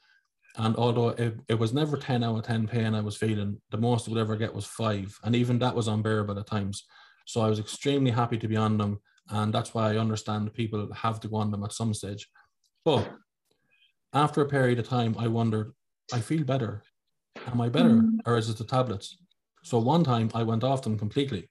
And 0.56 0.74
although 0.76 1.10
it, 1.10 1.36
it 1.48 1.58
was 1.58 1.74
never 1.74 1.96
10 1.96 2.24
out 2.24 2.38
of 2.38 2.44
10 2.44 2.66
pain 2.68 2.94
I 2.94 3.02
was 3.02 3.16
feeling, 3.16 3.60
the 3.70 3.76
most 3.76 4.08
I 4.08 4.12
would 4.12 4.20
ever 4.20 4.36
get 4.36 4.54
was 4.54 4.64
five. 4.64 5.16
And 5.22 5.36
even 5.36 5.58
that 5.58 5.74
was 5.74 5.88
unbearable 5.88 6.38
at 6.38 6.46
times. 6.46 6.84
So 7.30 7.42
I 7.42 7.48
was 7.48 7.60
extremely 7.60 8.10
happy 8.10 8.36
to 8.38 8.48
be 8.48 8.56
on 8.56 8.76
them. 8.76 9.00
And 9.28 9.54
that's 9.54 9.72
why 9.72 9.92
I 9.92 9.98
understand 9.98 10.52
people 10.52 10.92
have 10.92 11.20
to 11.20 11.28
go 11.28 11.36
on 11.36 11.52
them 11.52 11.62
at 11.62 11.72
some 11.72 11.94
stage. 11.94 12.28
But 12.84 13.08
after 14.12 14.42
a 14.42 14.48
period 14.48 14.80
of 14.80 14.88
time, 14.88 15.14
I 15.16 15.28
wondered, 15.28 15.70
I 16.12 16.18
feel 16.18 16.42
better. 16.42 16.82
Am 17.46 17.60
I 17.60 17.68
better 17.68 17.90
mm. 17.90 18.18
or 18.26 18.36
is 18.36 18.50
it 18.50 18.58
the 18.58 18.64
tablets? 18.64 19.16
So 19.62 19.78
one 19.78 20.02
time 20.02 20.28
I 20.34 20.42
went 20.42 20.64
off 20.64 20.82
them 20.82 20.98
completely. 20.98 21.48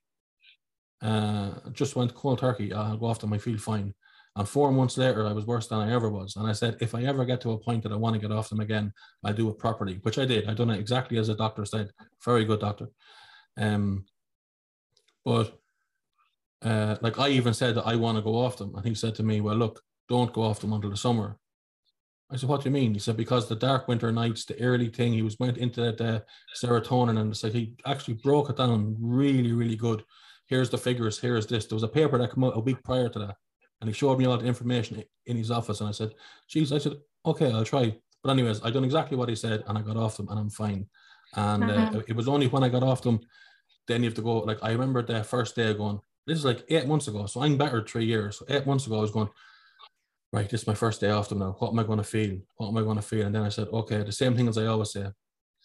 Uh, 1.02 1.52
just 1.72 1.96
went 1.96 2.14
cold 2.14 2.40
turkey. 2.40 2.74
I'll 2.74 2.98
go 2.98 3.06
off 3.06 3.20
them. 3.20 3.32
I 3.32 3.38
feel 3.38 3.58
fine. 3.58 3.94
And 4.36 4.50
four 4.50 4.74
months 4.74 4.98
later, 4.98 5.26
I 5.26 5.32
was 5.32 5.46
worse 5.46 5.68
than 5.68 5.80
I 5.80 5.94
ever 5.94 6.10
was. 6.10 6.36
And 6.36 6.46
I 6.46 6.52
said, 6.52 6.76
if 6.82 6.94
I 6.94 7.04
ever 7.04 7.24
get 7.24 7.40
to 7.42 7.54
a 7.54 7.58
point 7.58 7.84
that 7.84 7.94
I 7.94 7.96
want 7.96 8.16
to 8.16 8.22
get 8.22 8.36
off 8.36 8.50
them 8.50 8.60
again, 8.60 8.92
I'll 9.24 9.34
do 9.34 9.48
it 9.48 9.58
properly, 9.58 10.00
which 10.02 10.20
I 10.20 10.26
did. 10.26 10.50
I 10.50 10.54
done 10.54 10.72
it 10.72 10.80
exactly 10.80 11.18
as 11.18 11.28
the 11.28 11.36
doctor 11.36 11.64
said. 11.64 11.90
Very 12.26 12.44
good 12.44 12.60
doctor. 12.60 12.90
Um, 13.58 14.04
but 15.24 15.58
uh, 16.64 16.98
like 17.02 17.20
I 17.20 17.30
even 17.30 17.54
said 17.54 17.76
that 17.76 17.88
I 17.88 17.96
want 17.96 18.18
to 18.18 18.22
go 18.22 18.36
off 18.36 18.58
them, 18.58 18.76
and 18.76 18.86
he 18.86 18.96
said 18.96 19.16
to 19.16 19.24
me, 19.24 19.42
"Well, 19.42 19.56
look, 19.56 19.82
don't 20.08 20.34
go 20.34 20.44
off 20.44 20.60
them 20.60 20.74
until 20.74 20.90
the 20.90 20.98
summer." 20.98 21.38
I 22.32 22.36
said, 22.36 22.50
"What 22.50 22.62
do 22.62 22.70
you 22.70 22.74
mean?" 22.74 22.94
He 22.94 23.00
said, 23.00 23.18
"Because 23.18 23.48
the 23.48 23.56
dark 23.56 23.88
winter 23.88 24.12
nights, 24.12 24.46
the 24.46 24.60
early 24.62 24.90
thing, 24.90 25.14
he 25.14 25.22
was 25.22 25.40
went 25.40 25.58
into 25.58 25.82
the, 25.82 25.92
the 25.94 26.24
serotonin, 26.56 27.20
and 27.20 27.32
it's 27.32 27.44
like 27.44 27.54
he 27.54 27.76
actually 27.86 28.16
broke 28.16 28.50
it 28.50 28.58
down 28.58 28.96
really, 29.00 29.54
really 29.54 29.76
good. 29.76 30.04
Here's 30.48 30.70
the 30.70 30.78
figures. 30.78 31.20
Here's 31.20 31.48
this. 31.48 31.66
There 31.66 31.76
was 31.76 31.84
a 31.84 31.88
paper 31.88 32.18
that 32.18 32.34
came 32.34 32.44
out 32.44 32.58
a 32.58 32.60
week 32.60 32.84
prior 32.84 33.10
to 33.10 33.20
that, 33.20 33.36
and 33.80 33.90
he 33.90 33.94
showed 33.94 34.20
me 34.20 34.26
all 34.26 34.38
the 34.38 34.46
information 34.46 35.04
in 35.26 35.38
his 35.38 35.52
office, 35.52 35.80
and 35.80 35.90
I 35.90 35.94
said, 35.94 36.14
"Geez," 36.50 36.74
I 36.74 36.78
said, 36.78 36.98
"Okay, 37.26 37.52
I'll 37.52 37.64
try." 37.64 37.96
But 38.22 38.32
anyways, 38.32 38.64
I 38.64 38.70
done 38.70 38.84
exactly 38.84 39.16
what 39.16 39.30
he 39.30 39.36
said, 39.36 39.64
and 39.68 39.78
I 39.78 39.82
got 39.82 39.96
off 39.96 40.18
them, 40.18 40.28
and 40.30 40.38
I'm 40.38 40.50
fine. 40.50 40.88
And 41.36 41.64
uh, 41.64 41.74
uh-huh. 41.74 41.98
uh, 42.00 42.02
it 42.08 42.16
was 42.16 42.28
only 42.28 42.48
when 42.48 42.64
I 42.64 42.70
got 42.70 42.84
off 42.84 43.02
them, 43.02 43.20
then 43.88 44.04
you 44.04 44.10
have 44.10 44.16
to 44.16 44.22
go. 44.22 44.40
Like 44.40 44.60
I 44.62 44.72
remember 44.72 45.02
the 45.02 45.24
first 45.24 45.56
day 45.56 45.74
going, 45.74 46.00
this 46.28 46.38
is 46.38 46.46
like 46.46 46.64
eight 46.70 46.88
months 46.88 47.08
ago. 47.08 47.26
So 47.26 47.42
I'm 47.42 47.58
better 47.58 47.84
three 47.84 48.06
years. 48.06 48.38
So 48.38 48.46
eight 48.50 48.66
months 48.66 48.86
ago, 48.86 48.98
I 48.98 49.02
was 49.02 49.12
going, 49.12 49.30
right, 50.32 50.50
this 50.50 50.62
is 50.62 50.68
my 50.68 50.76
first 50.76 51.02
day 51.02 51.10
off 51.10 51.30
them 51.30 51.40
now. 51.40 51.56
What 51.60 51.72
am 51.72 51.80
I 51.80 51.84
going 51.84 51.98
to 51.98 52.04
feel? 52.04 52.38
What 52.58 52.70
am 52.70 52.78
I 52.78 52.82
going 52.82 52.98
to 52.98 53.02
feel? 53.02 53.26
And 53.26 53.36
then 53.36 53.44
I 53.44 53.50
said, 53.50 53.68
okay, 53.70 54.04
the 54.04 54.12
same 54.12 54.36
thing 54.36 54.48
as 54.48 54.58
I 54.58 54.66
always 54.68 54.92
say, 54.92 55.06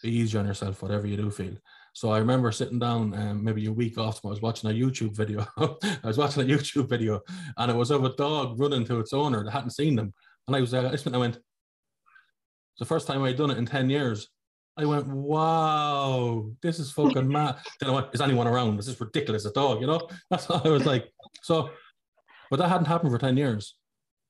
be 0.02 0.10
easy 0.10 0.38
on 0.38 0.46
yourself, 0.46 0.82
whatever 0.82 1.06
you 1.06 1.16
do 1.16 1.30
feel. 1.30 1.54
So 1.92 2.10
I 2.10 2.18
remember 2.18 2.50
sitting 2.50 2.78
down 2.78 3.14
um, 3.14 3.44
maybe 3.44 3.66
a 3.66 3.72
week 3.72 3.98
after 3.98 4.26
I 4.26 4.30
was 4.30 4.42
watching 4.42 4.70
a 4.70 4.74
YouTube 4.74 5.16
video. 5.16 5.46
I 5.58 5.98
was 6.02 6.18
watching 6.18 6.42
a 6.42 6.52
YouTube 6.52 6.88
video 6.88 7.20
and 7.56 7.70
it 7.70 7.76
was 7.76 7.90
of 7.90 8.04
a 8.04 8.14
dog 8.16 8.58
running 8.58 8.84
to 8.86 8.98
its 8.98 9.12
owner 9.12 9.44
that 9.44 9.52
hadn't 9.52 9.70
seen 9.70 9.94
them. 9.94 10.12
And 10.46 10.56
I 10.56 10.60
was 10.60 10.72
like, 10.72 10.84
I 10.84 11.16
went, 11.16 11.36
it's 11.36 12.80
the 12.80 12.84
first 12.84 13.06
time 13.06 13.22
I'd 13.22 13.36
done 13.36 13.50
it 13.50 13.58
in 13.58 13.66
10 13.66 13.90
years. 13.90 14.28
I 14.76 14.84
went, 14.84 15.06
wow, 15.06 16.50
this 16.62 16.78
is 16.78 16.90
fucking 16.90 17.28
mad. 17.28 17.56
Then 17.80 17.90
I 17.90 17.92
went, 17.92 18.08
is 18.12 18.20
anyone 18.20 18.46
around? 18.48 18.76
This 18.76 18.88
is 18.88 19.00
ridiculous. 19.00 19.46
at 19.46 19.56
all, 19.56 19.80
you 19.80 19.86
know? 19.86 20.08
That's 20.30 20.48
what 20.48 20.66
I 20.66 20.70
was 20.70 20.84
like. 20.84 21.12
So, 21.42 21.70
but 22.50 22.58
that 22.58 22.68
hadn't 22.68 22.86
happened 22.86 23.12
for 23.12 23.18
10 23.18 23.36
years. 23.36 23.76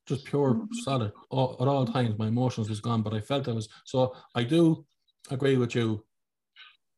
Just 0.07 0.27
pure 0.27 0.67
solid. 0.83 1.13
All, 1.31 1.57
at 1.61 1.69
all 1.69 1.87
times, 1.87 2.19
my 2.19 2.29
emotions 2.29 2.69
was 2.69 2.81
gone, 2.81 3.03
but 3.03 3.15
I 3.15 3.21
felt 3.21 3.49
I 3.49 3.53
was. 3.53 3.69
So 3.87 4.15
I 4.35 4.45
do 4.45 4.85
agree 5.31 5.57
with 5.57 5.75
you 5.75 6.05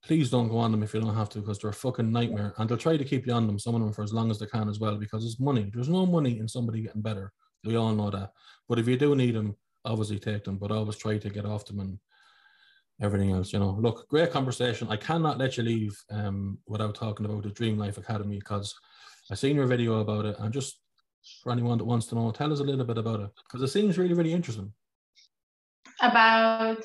please 0.07 0.31
don't 0.31 0.49
go 0.49 0.59
on 0.59 0.71
them 0.71 0.83
if 0.83 0.95
you 0.95 1.01
don't 1.01 1.15
have 1.15 1.29
to 1.29 1.41
because 1.41 1.59
they're 1.59 1.71
a 1.71 1.75
fucking 1.75 2.11
nightmare. 2.11 2.55
And 2.57 2.69
they'll 2.69 2.79
try 2.79 2.97
to 2.97 3.05
keep 3.05 3.27
you 3.27 3.33
on 3.33 3.47
them, 3.47 3.59
some 3.59 3.75
of 3.75 3.81
them 3.81 3.93
for 3.93 4.03
as 4.03 4.13
long 4.13 4.31
as 4.31 4.39
they 4.39 4.47
can 4.47 4.69
as 4.69 4.79
well, 4.79 4.97
because 4.97 5.25
it's 5.25 5.41
money. 5.41 5.71
There's 5.75 5.89
no 5.89 6.07
money 6.07 6.39
in 6.39 6.49
somebody 6.49 6.83
getting 6.83 7.03
better. 7.03 7.33
We 7.65 7.77
all 7.77 7.93
know 7.93 8.11
that. 8.11 8.31
But 8.69 8.79
if 8.79 8.87
you 8.87 8.97
do 8.97 9.17
need 9.17 9.35
them, 9.35 9.57
obviously 9.85 10.19
take 10.21 10.45
them, 10.45 10.59
but 10.59 10.71
always 10.71 10.97
try 10.97 11.19
to 11.19 11.31
get 11.31 11.45
off 11.45 11.65
them 11.67 11.81
and 11.81 11.99
everything 13.01 13.33
else. 13.33 13.53
You 13.53 13.59
know, 13.59 13.77
look, 13.81 14.09
great 14.09 14.31
conversation. 14.31 14.89
I 14.91 14.97
cannot 14.97 15.39
let 15.39 15.57
you 15.57 15.63
leave 15.63 15.97
um, 16.11 16.59
without 16.67 16.95
talking 16.95 17.27
about 17.27 17.43
the 17.43 17.51
Dream 17.51 17.79
Life 17.79 17.99
Academy 17.99 18.39
because 18.39 18.75
I 19.31 19.35
seen 19.35 19.57
your 19.57 19.67
video 19.67 20.01
about 20.01 20.25
it 20.25 20.37
and 20.39 20.53
just 20.53 20.81
for 21.43 21.53
anyone 21.53 21.79
that 21.79 21.85
wants 21.85 22.07
to 22.07 22.15
know, 22.15 22.31
tell 22.31 22.53
us 22.53 22.61
a 22.61 22.65
little 22.65 22.85
bit 22.85 22.99
about 22.99 23.21
it 23.21 23.31
because 23.45 23.63
it 23.63 23.73
seems 23.73 23.99
really, 23.99 24.15
really 24.15 24.33
interesting. 24.33 24.73
About 26.01 26.83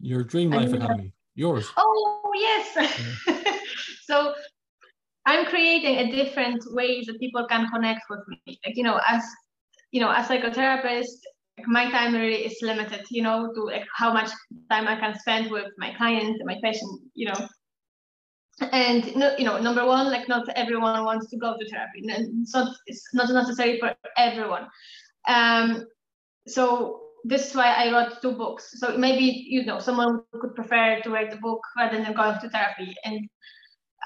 your 0.00 0.22
Dream 0.22 0.50
Life 0.50 0.72
Academy, 0.72 1.12
yours. 1.34 1.68
Oh 1.76 2.32
yes. 2.34 3.16
Yeah. 3.26 3.56
so 4.04 4.34
I'm 5.26 5.44
creating 5.46 5.96
a 5.96 6.10
different 6.10 6.62
ways 6.68 7.06
that 7.06 7.18
people 7.18 7.46
can 7.48 7.68
connect 7.68 8.02
with 8.08 8.20
me. 8.28 8.58
Like 8.64 8.76
you 8.76 8.84
know, 8.84 9.00
as 9.06 9.24
you 9.90 10.00
know, 10.00 10.10
as 10.10 10.28
psychotherapist, 10.28 11.18
my 11.66 11.90
time 11.90 12.14
really 12.14 12.44
is 12.46 12.58
limited. 12.62 13.04
You 13.10 13.22
know, 13.22 13.52
to 13.54 13.62
like 13.64 13.86
how 13.94 14.12
much 14.12 14.30
time 14.70 14.88
I 14.88 14.96
can 14.96 15.18
spend 15.18 15.50
with 15.50 15.72
my 15.78 15.94
clients 15.94 16.40
and 16.40 16.46
my 16.46 16.58
patient. 16.62 17.00
You 17.14 17.28
know, 17.28 17.48
and 18.72 19.04
you 19.38 19.44
know 19.44 19.58
number 19.60 19.84
one 19.84 20.10
like 20.10 20.28
not 20.28 20.48
everyone 20.56 21.04
wants 21.04 21.28
to 21.28 21.36
go 21.36 21.56
to 21.58 21.68
therapy 21.68 22.00
and 22.08 22.42
it's 22.42 22.54
not 22.54 22.74
it's 22.86 23.08
not 23.12 23.30
necessary 23.30 23.78
for 23.78 23.94
everyone 24.16 24.66
um 25.28 25.86
so 26.46 27.00
this 27.24 27.50
is 27.50 27.54
why 27.54 27.72
i 27.74 27.92
wrote 27.92 28.20
two 28.22 28.32
books 28.32 28.74
so 28.78 28.96
maybe 28.96 29.44
you 29.48 29.64
know 29.64 29.78
someone 29.78 30.20
could 30.40 30.54
prefer 30.54 31.00
to 31.02 31.10
write 31.10 31.30
the 31.30 31.36
book 31.36 31.60
rather 31.76 32.02
than 32.02 32.12
going 32.14 32.38
to 32.40 32.48
therapy 32.48 32.94
and 33.04 33.28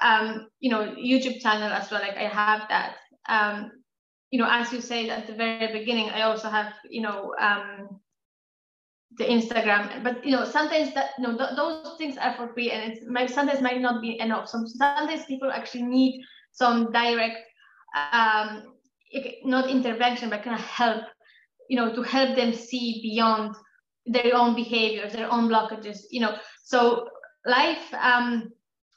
um 0.01 0.47
you 0.59 0.69
know 0.69 0.93
youtube 0.95 1.39
channel 1.39 1.71
as 1.71 1.89
well 1.89 2.01
like 2.01 2.17
i 2.17 2.27
have 2.27 2.61
that 2.67 2.95
um 3.29 3.71
you 4.31 4.39
know 4.39 4.47
as 4.49 4.71
you 4.73 4.81
said 4.81 5.09
at 5.09 5.27
the 5.27 5.33
very 5.33 5.71
beginning 5.71 6.09
i 6.09 6.21
also 6.21 6.49
have 6.49 6.73
you 6.89 7.01
know 7.01 7.33
um 7.39 8.01
the 9.17 9.25
Instagram. 9.25 10.03
But 10.03 10.25
you 10.25 10.31
know, 10.31 10.45
sometimes 10.45 10.93
that 10.93 11.11
you 11.17 11.27
know 11.27 11.37
th- 11.37 11.55
those 11.55 11.97
things 11.97 12.17
are 12.17 12.35
for 12.35 12.53
free, 12.53 12.71
and 12.71 12.91
it's 12.91 13.05
might 13.07 13.29
sometimes 13.29 13.61
might 13.61 13.81
not 13.81 14.01
be 14.01 14.19
enough. 14.19 14.47
Some 14.47 14.67
sometimes 14.67 15.25
people 15.25 15.51
actually 15.51 15.83
need 15.83 16.23
some 16.51 16.91
direct, 16.91 17.37
um, 18.13 18.73
not 19.43 19.69
intervention, 19.69 20.29
but 20.29 20.43
kind 20.43 20.57
of 20.57 20.65
help, 20.65 21.03
you 21.69 21.77
know, 21.77 21.93
to 21.93 22.01
help 22.01 22.35
them 22.35 22.53
see 22.53 22.99
beyond 23.01 23.55
their 24.05 24.35
own 24.35 24.55
behaviors, 24.55 25.13
their 25.13 25.31
own 25.31 25.49
blockages. 25.49 25.99
You 26.09 26.21
know, 26.21 26.37
so 26.63 27.07
life. 27.45 27.93
Um, 27.99 28.51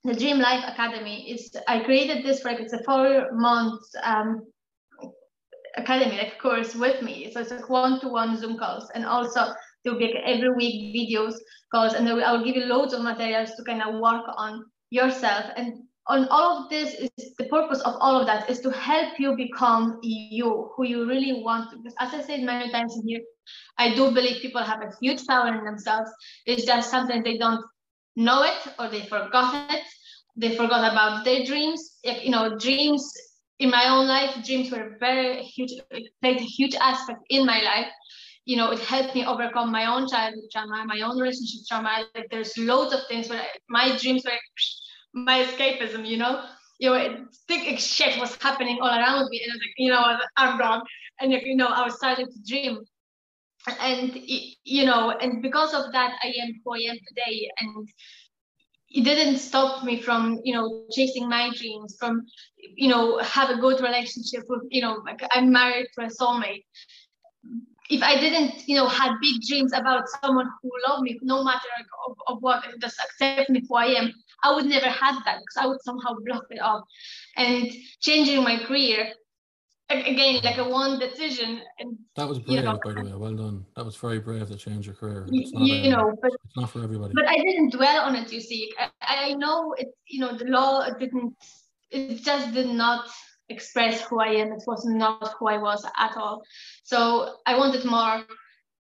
the 0.07 0.15
Dream 0.15 0.39
Life 0.39 0.63
Academy 0.69 1.31
is 1.31 1.57
I 1.67 1.81
created 1.81 2.27
this 2.27 2.43
for 2.43 2.51
like 2.51 2.61
it's 2.61 2.75
a 2.75 2.83
four 2.85 3.31
month 3.33 3.81
um, 4.03 4.43
academy 5.77 6.17
like 6.17 6.39
course 6.39 6.75
with 6.75 7.03
me. 7.03 7.31
So 7.33 7.41
it's 7.41 7.51
like 7.51 7.69
one 7.69 8.01
to 8.01 8.09
one 8.09 8.37
Zoom 8.37 8.59
calls. 8.59 8.91
And 8.95 9.05
also 9.05 9.55
there'll 9.83 9.99
be 9.99 10.15
every 10.25 10.53
week 10.55 10.95
videos 10.95 11.35
calls 11.73 11.95
and 11.95 12.07
then 12.07 12.23
I'll 12.23 12.45
give 12.45 12.57
you 12.57 12.65
loads 12.65 12.95
of 12.95 13.03
materials 13.03 13.53
to 13.57 13.65
kind 13.65 13.83
of 13.83 14.01
work 14.01 14.25
on 14.37 14.65
yourself. 14.91 15.47
And 15.57 15.85
on 16.07 16.29
all 16.29 16.65
of 16.65 16.71
this 16.71 16.95
is 16.95 17.35
the 17.39 17.47
purpose 17.47 17.81
of 17.81 17.95
all 17.99 18.21
of 18.21 18.27
that 18.27 18.49
is 18.51 18.61
to 18.61 18.71
help 18.71 19.19
you 19.19 19.35
become 19.37 19.99
you 20.03 20.71
who 20.77 20.85
you 20.85 21.09
really 21.09 21.43
want 21.43 21.71
to 21.71 21.79
because 21.79 21.95
as 21.99 22.13
i 22.13 22.21
said 22.21 22.43
many 22.43 22.71
times 22.71 22.95
here 23.07 23.21
i 23.79 23.95
do 23.95 24.11
believe 24.11 24.43
people 24.43 24.63
have 24.63 24.83
a 24.83 24.93
huge 25.01 25.27
power 25.27 25.49
in 25.49 25.65
themselves. 25.65 26.11
It's 26.45 26.65
just 26.67 26.91
sometimes 26.91 27.25
they 27.25 27.39
don't 27.39 27.65
know 28.17 28.43
it 28.43 28.75
or 28.79 28.89
they 28.89 29.07
forgot 29.07 29.73
it. 29.73 29.83
They 30.37 30.57
forgot 30.57 30.93
about 30.93 31.25
their 31.25 31.45
dreams. 31.45 31.99
You 32.05 32.31
know 32.31 32.57
dreams 32.59 33.11
in 33.65 33.71
my 33.71 33.89
own 33.89 34.07
life 34.07 34.33
dreams 34.47 34.71
were 34.71 34.97
very 35.01 35.43
huge 35.43 35.73
played 36.23 36.41
a 36.47 36.51
huge 36.59 36.77
aspect 36.91 37.21
in 37.31 37.47
my 37.53 37.61
life 37.73 37.93
you 38.45 38.57
know, 38.57 38.71
it 38.73 38.81
helped 38.81 39.15
me 39.15 39.25
overcome 39.25 39.73
my 39.73 39.87
own 39.87 40.09
childhood 40.09 40.45
trauma, 40.53 40.85
my 40.87 41.01
own 41.01 41.19
relationship 41.19 41.61
trauma. 41.67 42.05
Like 42.15 42.29
there's 42.31 42.57
loads 42.59 42.95
of 42.95 43.01
things 43.09 43.29
where 43.29 43.43
my 43.69 43.97
dreams 43.97 44.25
were 44.25 44.33
my 45.15 45.45
escapism, 45.45 46.07
you 46.07 46.19
know. 46.19 46.45
You 46.79 46.91
know, 46.91 46.97
it, 46.97 47.21
thick 47.49 47.79
shit 47.79 48.19
was 48.21 48.37
happening 48.43 48.79
all 48.83 48.89
around 48.89 49.29
me, 49.31 49.41
and 49.43 49.53
I 49.53 49.55
was 49.55 49.61
like, 49.63 49.75
you 49.79 49.91
know, 49.91 50.19
I'm 50.37 50.59
wrong, 50.59 50.83
and 51.21 51.33
you 51.33 51.57
know, 51.57 51.69
I 51.69 51.85
was 51.85 51.95
starting 51.95 52.27
to 52.27 52.39
dream, 52.47 52.81
and 53.81 54.13
you 54.65 54.85
know, 54.85 55.13
and 55.13 55.41
because 55.41 55.73
of 55.73 55.93
that, 55.93 56.13
I 56.23 56.33
am 56.43 56.61
who 56.65 56.75
I 56.75 56.91
am 56.91 56.99
today, 57.09 57.49
and 57.61 57.89
it 58.95 59.03
didn't 59.03 59.39
stop 59.39 59.85
me 59.85 60.01
from 60.01 60.41
you 60.45 60.55
know 60.55 60.85
chasing 60.93 61.29
my 61.29 61.51
dreams 61.57 61.97
from 61.99 62.25
you 62.57 62.89
know 62.89 63.19
have 63.19 63.51
a 63.51 63.57
good 63.57 63.81
relationship 63.81 64.45
with 64.49 64.63
you 64.71 64.81
know 64.81 65.03
like 65.05 65.21
i'm 65.33 65.51
married 65.51 65.87
to 65.95 66.05
a 66.05 66.09
soulmate 66.09 66.65
if 67.91 68.03
I 68.03 68.19
didn't, 68.19 68.67
you 68.67 68.77
know, 68.77 68.89
had 68.89 69.17
big 69.21 69.43
dreams 69.43 69.73
about 69.73 70.09
someone 70.23 70.49
who 70.63 70.71
loved 70.89 71.03
me, 71.03 71.19
no 71.23 71.45
matter 71.45 71.69
of, 72.09 72.17
of 72.27 72.39
what, 72.41 72.65
just 72.81 72.97
accept 72.99 73.51
me 73.51 73.63
who 73.69 73.77
I 73.77 73.87
am, 73.87 74.13
I 74.43 74.55
would 74.55 74.67
never 74.67 74.89
have 74.89 75.17
that 75.25 75.41
because 75.41 75.57
I 75.59 75.67
would 75.67 75.83
somehow 75.83 76.15
block 76.25 76.45
it 76.51 76.61
off. 76.61 76.83
And 77.37 77.71
changing 78.01 78.43
my 78.43 78.59
career, 78.65 79.13
again, 80.07 80.41
like 80.43 80.59
a 80.59 80.69
one 80.69 80.99
decision. 80.99 81.61
And 81.79 81.97
that 82.17 82.29
was 82.29 82.39
brave, 82.39 82.59
you 82.59 82.63
know, 82.65 82.79
by 82.85 82.93
the 82.93 83.03
way. 83.03 83.13
Well 83.15 83.35
done. 83.35 83.65
That 83.77 83.85
was 83.85 83.97
very 83.97 84.19
brave 84.19 84.49
to 84.49 84.57
change 84.57 84.87
your 84.87 84.95
career. 84.95 85.27
It's 85.31 85.53
not, 85.53 85.63
you 85.63 85.75
a, 85.75 85.97
know, 85.97 86.17
but 86.21 86.33
it's 86.33 86.57
not 86.57 86.71
for 86.71 86.83
everybody. 86.83 87.13
But 87.15 87.29
I 87.29 87.37
didn't 87.37 87.73
dwell 87.73 88.03
on 88.03 88.17
it. 88.17 88.33
You 88.33 88.41
see, 88.41 88.73
I, 88.79 88.91
I 89.31 89.35
know 89.35 89.75
it. 89.79 89.89
You 90.07 90.21
know, 90.21 90.37
the 90.37 90.47
law 90.47 90.89
didn't. 90.99 91.35
It 91.91 92.23
just 92.23 92.53
did 92.53 92.69
not 92.69 93.09
express 93.49 94.01
who 94.03 94.21
I 94.21 94.29
am. 94.29 94.53
It 94.53 94.63
was 94.67 94.85
not 94.85 95.35
who 95.39 95.49
I 95.49 95.59
was 95.59 95.85
at 95.99 96.17
all. 96.17 96.43
So 96.83 97.37
I 97.47 97.57
wanted 97.57 97.85
more. 97.85 98.25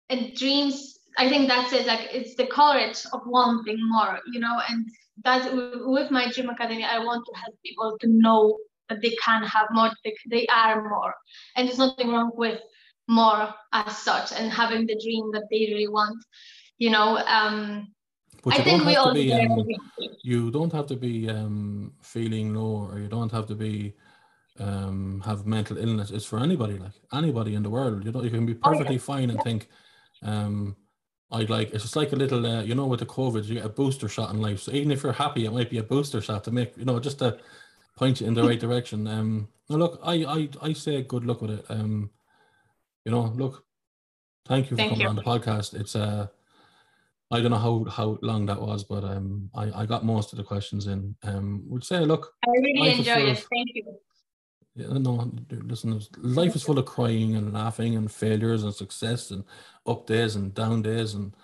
And 0.08 0.34
dreams, 0.34 0.98
I 1.18 1.28
think 1.28 1.48
that's 1.48 1.72
it. 1.72 1.86
Like 1.86 2.08
it's 2.12 2.34
the 2.36 2.46
courage 2.46 2.98
of 3.12 3.20
wanting 3.26 3.78
more, 3.88 4.18
you 4.32 4.40
know. 4.40 4.60
And 4.68 4.86
that 5.24 5.52
with 5.86 6.10
my 6.10 6.30
Dream 6.30 6.50
Academy, 6.50 6.84
I 6.84 6.98
want 6.98 7.24
to 7.26 7.38
help 7.38 7.54
people 7.64 7.96
to 8.00 8.06
know 8.08 8.58
that 8.92 9.02
they 9.02 9.16
can 9.24 9.42
have 9.44 9.68
more. 9.70 9.90
They, 10.04 10.14
they 10.30 10.46
are 10.46 10.88
more, 10.88 11.14
and 11.56 11.66
there's 11.66 11.78
nothing 11.78 12.10
wrong 12.10 12.30
with 12.34 12.60
more 13.08 13.54
as 13.72 13.98
such 13.98 14.32
and 14.32 14.52
having 14.52 14.86
the 14.86 15.00
dream 15.02 15.32
that 15.32 15.44
they 15.50 15.72
really 15.72 15.88
want. 15.88 16.24
You 16.78 16.90
know. 16.90 17.18
Um, 17.18 17.88
but 18.44 18.54
you 18.54 18.60
I 18.60 18.64
don't 18.64 18.86
have 18.86 19.04
to 19.04 19.14
be. 19.14 19.32
Um, 19.32 19.64
you 20.22 20.50
don't 20.50 20.72
have 20.72 20.86
to 20.86 20.96
be 20.96 21.28
um, 21.30 21.92
feeling 22.02 22.54
low, 22.54 22.88
or 22.90 22.98
you 22.98 23.08
don't 23.08 23.32
have 23.32 23.46
to 23.46 23.54
be 23.54 23.94
um, 24.58 25.22
have 25.24 25.46
mental 25.46 25.78
illness 25.78 26.10
It's 26.10 26.26
for 26.26 26.38
anybody, 26.38 26.78
like 26.78 26.92
anybody 27.12 27.54
in 27.54 27.62
the 27.62 27.70
world. 27.70 28.04
You 28.04 28.12
know, 28.12 28.22
you 28.22 28.30
can 28.30 28.46
be 28.46 28.54
perfectly 28.54 28.96
oh, 28.96 28.98
yeah. 28.98 28.98
fine 28.98 29.30
and 29.30 29.42
think, 29.42 29.68
um, 30.22 30.76
I'd 31.30 31.48
like 31.48 31.72
it's 31.72 31.84
just 31.84 31.96
like 31.96 32.12
a 32.12 32.16
little, 32.16 32.44
uh, 32.44 32.62
you 32.62 32.74
know, 32.74 32.86
with 32.86 33.00
the 33.00 33.06
COVID, 33.06 33.46
you 33.46 33.54
get 33.54 33.64
a 33.64 33.70
booster 33.70 34.08
shot 34.08 34.34
in 34.34 34.40
life. 34.40 34.60
So 34.60 34.72
even 34.72 34.90
if 34.90 35.02
you're 35.02 35.14
happy, 35.14 35.46
it 35.46 35.52
might 35.52 35.70
be 35.70 35.78
a 35.78 35.82
booster 35.82 36.20
shot 36.20 36.44
to 36.44 36.50
make, 36.50 36.76
you 36.76 36.84
know, 36.84 37.00
just 37.00 37.20
to 37.20 37.38
point 37.96 38.20
you 38.20 38.26
in 38.26 38.34
the 38.34 38.42
right 38.42 38.60
direction. 38.60 39.06
Um, 39.06 39.48
now 39.68 39.76
look, 39.76 40.00
I, 40.02 40.24
I, 40.24 40.48
I 40.60 40.72
say 40.72 41.02
good 41.02 41.24
luck 41.24 41.42
with 41.42 41.50
it. 41.50 41.64
Um, 41.68 42.10
you 43.04 43.12
know, 43.12 43.32
look, 43.36 43.64
thank 44.46 44.66
you 44.66 44.70
for 44.70 44.76
thank 44.76 44.90
coming 44.90 45.02
you. 45.02 45.08
on 45.08 45.16
the 45.16 45.22
podcast. 45.22 45.78
It's 45.78 45.96
uh, 45.96 46.28
I 47.30 47.40
don't 47.40 47.50
know 47.50 47.56
how 47.58 47.84
how 47.90 48.18
long 48.22 48.46
that 48.46 48.60
was, 48.60 48.84
but 48.84 49.04
um, 49.04 49.50
I, 49.54 49.82
I 49.82 49.86
got 49.86 50.04
most 50.04 50.32
of 50.32 50.36
the 50.36 50.44
questions 50.44 50.86
in. 50.86 51.16
Um, 51.22 51.64
would 51.66 51.84
say, 51.84 52.00
look, 52.00 52.34
I 52.46 52.50
really 52.50 52.98
enjoy 52.98 53.30
it. 53.30 53.46
Thank 53.50 53.68
you 53.74 53.98
yeah, 54.74 54.86
no, 54.92 55.30
listen, 55.50 56.00
life 56.18 56.56
is 56.56 56.62
full 56.62 56.78
of 56.78 56.86
crying 56.86 57.36
and 57.36 57.52
laughing 57.52 57.96
and 57.96 58.10
failures 58.10 58.62
and 58.62 58.74
success 58.74 59.30
and 59.30 59.44
up 59.86 60.06
days 60.06 60.34
and 60.34 60.54
down 60.54 60.80
days 60.80 61.12
and 61.12 61.34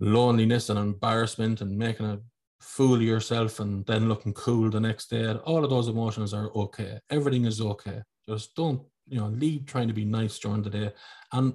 loneliness 0.00 0.68
and 0.68 0.78
embarrassment 0.78 1.62
and 1.62 1.78
making 1.78 2.06
a 2.06 2.20
fool 2.60 3.00
yourself 3.00 3.60
and 3.60 3.84
then 3.86 4.08
looking 4.08 4.34
cool 4.34 4.70
the 4.70 4.80
next 4.80 5.10
day. 5.10 5.32
All 5.44 5.64
of 5.64 5.70
those 5.70 5.88
emotions 5.88 6.34
are 6.34 6.50
okay. 6.54 6.98
Everything 7.10 7.46
is 7.46 7.60
okay. 7.60 8.02
Just 8.28 8.54
don't, 8.54 8.82
you 9.08 9.18
know, 9.18 9.28
leave 9.28 9.66
trying 9.66 9.88
to 9.88 9.94
be 9.94 10.04
nice 10.04 10.38
during 10.38 10.62
the 10.62 10.70
day. 10.70 10.92
And 11.32 11.54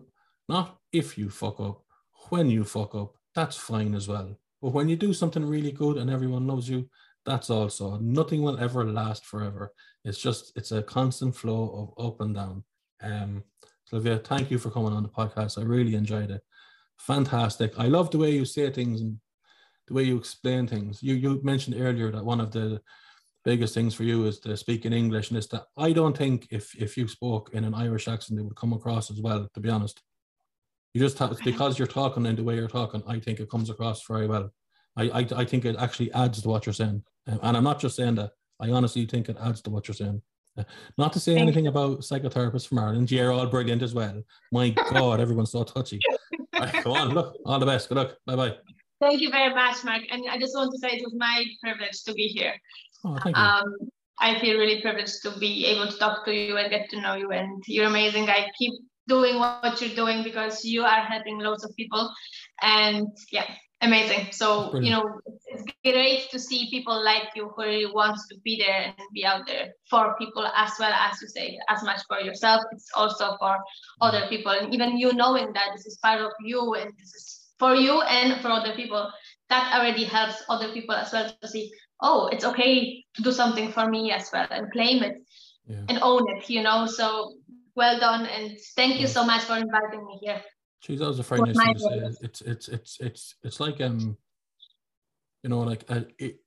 not 0.50 0.78
if 0.92 1.18
you 1.18 1.30
fuck 1.30 1.60
up, 1.60 1.84
when 2.30 2.50
you 2.50 2.64
fuck 2.64 2.96
up, 2.96 3.16
that's 3.36 3.56
fine 3.56 3.94
as 3.94 4.08
well. 4.08 4.38
But 4.62 4.74
when 4.74 4.90
you 4.90 4.96
do 4.96 5.14
something 5.14 5.46
really 5.46 5.72
good 5.72 5.98
and 5.98 6.10
everyone 6.10 6.48
loves 6.48 6.68
you, 6.68 6.90
that's 7.26 7.50
also 7.50 7.98
nothing 7.98 8.42
will 8.42 8.60
ever 8.60 8.86
last 8.86 9.26
forever. 9.26 9.74
It's 10.04 10.20
just 10.20 10.52
it's 10.56 10.72
a 10.72 10.84
constant 10.84 11.36
flow 11.36 11.94
of 11.98 12.06
up 12.06 12.22
and 12.22 12.36
down. 12.36 12.64
Um, 13.02 13.44
Sylwia, 13.92 14.24
thank 14.24 14.50
you 14.50 14.58
for 14.58 14.72
coming 14.72 14.94
on 14.94 15.04
the 15.04 15.10
podcast. 15.10 15.60
I 15.60 15.64
really 15.64 15.96
enjoyed 15.96 16.32
it. 16.32 16.42
Fantastic. 16.98 17.74
I 17.78 17.88
love 17.88 18.10
the 18.10 18.18
way 18.18 18.32
you 18.32 18.46
say 18.46 18.70
things 18.72 19.02
and 19.02 19.20
the 19.88 19.94
way 19.94 20.04
you 20.04 20.18
explain 20.18 20.68
things. 20.68 21.02
You 21.02 21.16
you 21.16 21.42
mentioned 21.44 21.76
earlier 21.80 22.12
that 22.12 22.26
one 22.26 22.40
of 22.40 22.52
the 22.52 22.82
biggest 23.44 23.74
things 23.74 23.94
for 23.94 24.04
you 24.04 24.26
is 24.26 24.40
to 24.40 24.58
speak 24.58 24.86
in 24.86 24.94
English, 24.94 25.30
and 25.30 25.38
it's 25.38 25.48
that 25.48 25.66
I 25.78 25.92
don't 25.92 26.18
think 26.18 26.48
if 26.52 26.76
if 26.76 26.98
you 26.98 27.08
spoke 27.08 27.52
in 27.54 27.64
an 27.64 27.74
Irish 27.74 28.08
accent, 28.08 28.40
it 28.40 28.44
would 28.44 28.56
come 28.56 28.74
across 28.74 29.12
as 29.12 29.22
well. 29.22 29.50
To 29.54 29.60
be 29.60 29.70
honest, 29.70 30.02
you 30.94 31.02
just 31.02 31.20
have 31.20 31.38
because 31.44 31.78
you're 31.78 31.88
talking 31.88 32.26
in 32.26 32.36
the 32.36 32.44
way 32.44 32.56
you're 32.56 32.68
talking. 32.68 33.04
I 33.08 33.20
think 33.20 33.40
it 33.40 33.50
comes 33.50 33.70
across 33.70 34.06
very 34.06 34.28
well. 34.28 34.52
I, 34.98 35.04
I, 35.10 35.28
I 35.36 35.46
think 35.46 35.66
it 35.66 35.76
actually 35.78 36.12
adds 36.14 36.42
to 36.42 36.48
what 36.48 36.66
you're 36.66 36.74
saying. 36.74 37.04
And 37.28 37.58
I'm 37.58 37.64
not 37.64 37.80
just 37.80 37.96
saying 37.96 38.16
that. 38.16 38.32
I 38.60 38.72
honestly 38.72 39.06
think 39.06 39.28
it 39.28 39.38
adds 39.42 39.62
to 39.64 39.70
what 39.70 39.88
you're 39.88 39.96
saying. 39.96 40.22
Uh, 40.58 40.64
not 40.98 41.12
to 41.12 41.20
say 41.20 41.34
Thank 41.34 41.44
anything 41.44 41.68
about 41.68 42.00
psychotherapists 42.00 42.68
from 42.68 42.80
Ireland. 42.80 43.12
You're 43.12 43.34
all 43.34 43.48
brilliant 43.48 43.82
as 43.82 43.94
well. 43.94 44.24
My 44.52 44.70
God, 44.92 45.20
everyone's 45.20 45.52
so 45.52 45.64
touchy. 45.64 46.00
Right, 46.58 46.86
go 46.86 46.94
on, 46.94 47.10
look, 47.10 47.36
all 47.46 47.60
the 47.60 47.66
best. 47.66 47.90
Good 47.90 47.98
luck. 47.98 48.16
Bye 48.26 48.38
bye. 48.38 48.56
Thank 49.02 49.22
you 49.22 49.30
very 49.30 49.54
much, 49.54 49.84
Mark. 49.84 50.04
And 50.10 50.24
I 50.30 50.38
just 50.38 50.56
want 50.56 50.72
to 50.72 50.78
say 50.80 50.96
it 50.96 51.04
was 51.04 51.14
my 51.18 51.46
privilege 51.62 52.04
to 52.04 52.14
be 52.14 52.28
here. 52.28 52.54
Oh, 53.04 53.18
thank 53.22 53.36
you. 53.36 53.42
Um, 53.42 53.76
I 54.20 54.40
feel 54.40 54.58
really 54.58 54.82
privileged 54.82 55.22
to 55.24 55.38
be 55.38 55.66
able 55.66 55.92
to 55.92 55.98
talk 55.98 56.26
to 56.26 56.34
you 56.34 56.58
and 56.58 56.70
get 56.70 56.90
to 56.92 57.02
know 57.02 57.16
you. 57.16 57.32
And 57.32 57.62
you're 57.68 57.88
amazing. 57.88 58.30
I 58.30 58.50
keep 58.58 58.74
doing 59.08 59.40
what 59.40 59.82
you're 59.82 59.96
doing 59.96 60.24
because 60.24 60.64
you 60.64 60.84
are 60.84 61.02
helping 61.02 61.40
loads 61.40 61.66
of 61.66 61.76
people. 61.76 62.10
And 62.62 63.08
yeah, 63.32 63.46
amazing. 63.82 64.32
So, 64.32 64.72
Brilliant. 64.72 64.86
you 64.86 64.92
know, 64.92 65.20
it's 65.48 65.64
great 65.84 66.30
to 66.32 66.40
see 66.40 66.70
people 66.70 67.04
like 67.04 67.30
you 67.36 67.52
who 67.56 67.64
really 67.64 67.92
wants 67.92 68.28
to 68.30 68.38
be 68.44 68.58
there 68.58 68.84
and 68.86 68.96
be 69.14 69.26
out 69.26 69.46
there 69.46 69.74
for 69.90 70.16
people 70.18 70.48
as 70.56 70.72
well 70.80 70.94
as 70.94 71.22
you 71.22 71.28
say, 71.28 71.60
as 71.70 71.84
much 71.84 72.02
for 72.08 72.20
yourself. 72.22 72.64
It's 72.72 72.90
also 72.96 73.36
for 73.40 73.58
other 74.00 74.28
people. 74.30 74.54
And 74.54 74.74
even 74.74 74.98
you 74.98 75.14
knowing 75.14 75.52
that 75.54 75.70
this 75.76 75.86
is 75.86 75.98
part 75.98 76.22
of 76.22 76.32
you 76.42 76.76
and 76.76 76.92
this 76.98 77.14
is 77.14 77.45
for 77.60 77.76
you 77.76 78.02
and 78.02 78.42
for 78.42 78.50
other 78.50 78.76
people, 78.76 79.12
that 79.50 79.74
already 79.74 80.04
helps 80.04 80.44
other 80.50 80.72
people 80.74 80.96
as 80.96 81.12
well 81.14 81.32
to 81.42 81.48
see, 81.48 81.72
oh, 82.02 82.28
it's 82.28 82.46
okay 82.46 83.04
to 83.16 83.22
do 83.22 83.32
something 83.32 83.72
for 83.72 83.90
me 83.90 84.12
as 84.12 84.30
well 84.34 84.48
and 84.50 84.72
claim 84.72 85.04
it 85.04 85.16
Yeah. 85.68 85.86
and 85.90 86.00
own 86.02 86.24
it, 86.36 86.50
you 86.50 86.62
know. 86.64 86.86
So 86.86 87.34
well 87.76 88.00
done 88.00 88.26
and 88.26 88.58
thank 88.76 88.96
you 88.96 89.08
Yeah. 89.08 89.18
so 89.18 89.26
much 89.26 89.44
for 89.44 89.58
inviting 89.58 90.06
me 90.06 90.20
here. 90.22 90.42
Geez, 90.82 91.00
that 91.00 91.08
was 91.08 91.20
a 91.20 91.24
very 91.24 91.42
nice 91.42 91.58
thing 91.58 91.74
to 91.74 91.80
say. 91.80 91.98
It's 92.22 92.42
it's 92.42 92.68
it's 92.68 92.98
it's 93.00 93.36
it's 93.44 93.60
like 93.60 93.82
um, 93.82 94.18
you 95.44 95.50
know, 95.50 95.62
like 95.62 95.84
uh, 95.90 96.02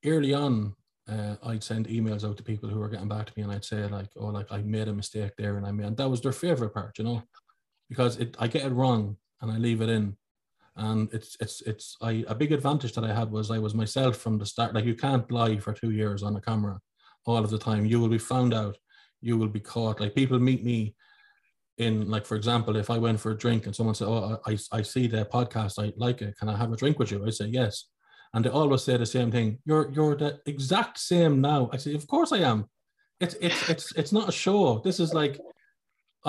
early 0.04 0.34
on, 0.34 0.74
uh, 1.08 1.36
I'd 1.42 1.64
send 1.64 1.88
emails 1.88 2.28
out 2.28 2.36
to 2.36 2.42
people 2.42 2.68
who 2.68 2.78
were 2.78 2.88
getting 2.88 3.08
back 3.08 3.26
to 3.26 3.32
me, 3.36 3.42
and 3.42 3.52
I'd 3.52 3.64
say 3.64 3.86
like, 3.88 4.10
oh, 4.16 4.26
like 4.26 4.52
I 4.52 4.58
made 4.62 4.88
a 4.88 4.92
mistake 4.92 5.32
there, 5.36 5.56
and 5.56 5.66
I 5.66 5.72
made 5.72 5.86
and 5.86 5.96
that 5.96 6.08
was 6.08 6.20
their 6.20 6.32
favorite 6.32 6.74
part, 6.74 6.98
you 6.98 7.04
know, 7.04 7.22
because 7.88 8.18
it 8.18 8.36
I 8.38 8.46
get 8.46 8.64
it 8.66 8.70
wrong 8.72 9.16
and 9.40 9.50
I 9.50 9.56
leave 9.56 9.80
it 9.80 9.88
in, 9.88 10.16
and 10.78 11.12
it's 11.12 11.36
it's 11.40 11.60
it's 11.62 11.96
I 12.00 12.24
a 12.28 12.34
big 12.34 12.52
advantage 12.52 12.94
that 12.94 13.04
I 13.04 13.12
had 13.12 13.30
was 13.30 13.50
I 13.50 13.58
was 13.58 13.74
myself 13.74 14.16
from 14.16 14.38
the 14.38 14.46
start. 14.46 14.74
Like 14.74 14.84
you 14.84 14.94
can't 14.94 15.30
lie 15.30 15.58
for 15.58 15.72
two 15.72 15.90
years 15.90 16.22
on 16.22 16.36
a 16.36 16.40
camera 16.40 16.80
all 17.26 17.38
of 17.38 17.50
the 17.50 17.58
time. 17.58 17.84
You 17.84 18.00
will 18.00 18.08
be 18.08 18.18
found 18.18 18.54
out. 18.54 18.76
You 19.20 19.36
will 19.36 19.48
be 19.48 19.60
caught. 19.60 20.00
Like 20.00 20.14
people 20.14 20.38
meet 20.38 20.64
me 20.64 20.94
in 21.78 22.10
like 22.10 22.26
for 22.26 22.36
example 22.36 22.76
if 22.76 22.90
i 22.90 22.98
went 22.98 23.18
for 23.20 23.30
a 23.30 23.38
drink 23.38 23.66
and 23.66 23.74
someone 23.74 23.94
said 23.94 24.08
oh 24.08 24.40
i, 24.46 24.58
I 24.72 24.82
see 24.82 25.06
the 25.06 25.24
podcast 25.24 25.82
i 25.82 25.92
like 25.96 26.20
it 26.22 26.36
can 26.36 26.48
i 26.48 26.56
have 26.56 26.72
a 26.72 26.76
drink 26.76 26.98
with 26.98 27.10
you 27.12 27.24
i 27.24 27.30
say 27.30 27.46
yes 27.46 27.84
and 28.34 28.44
they 28.44 28.50
always 28.50 28.82
say 28.82 28.96
the 28.96 29.06
same 29.06 29.30
thing 29.30 29.58
you're 29.64 29.90
you're 29.92 30.16
the 30.16 30.40
exact 30.46 30.98
same 30.98 31.40
now 31.40 31.70
i 31.72 31.76
say 31.76 31.94
of 31.94 32.06
course 32.08 32.32
i 32.32 32.38
am 32.38 32.66
it's 33.20 33.34
it's 33.40 33.68
it's 33.70 33.92
it's 33.96 34.12
not 34.12 34.28
a 34.28 34.32
show 34.32 34.80
this 34.84 34.98
is 34.98 35.14
like 35.14 35.38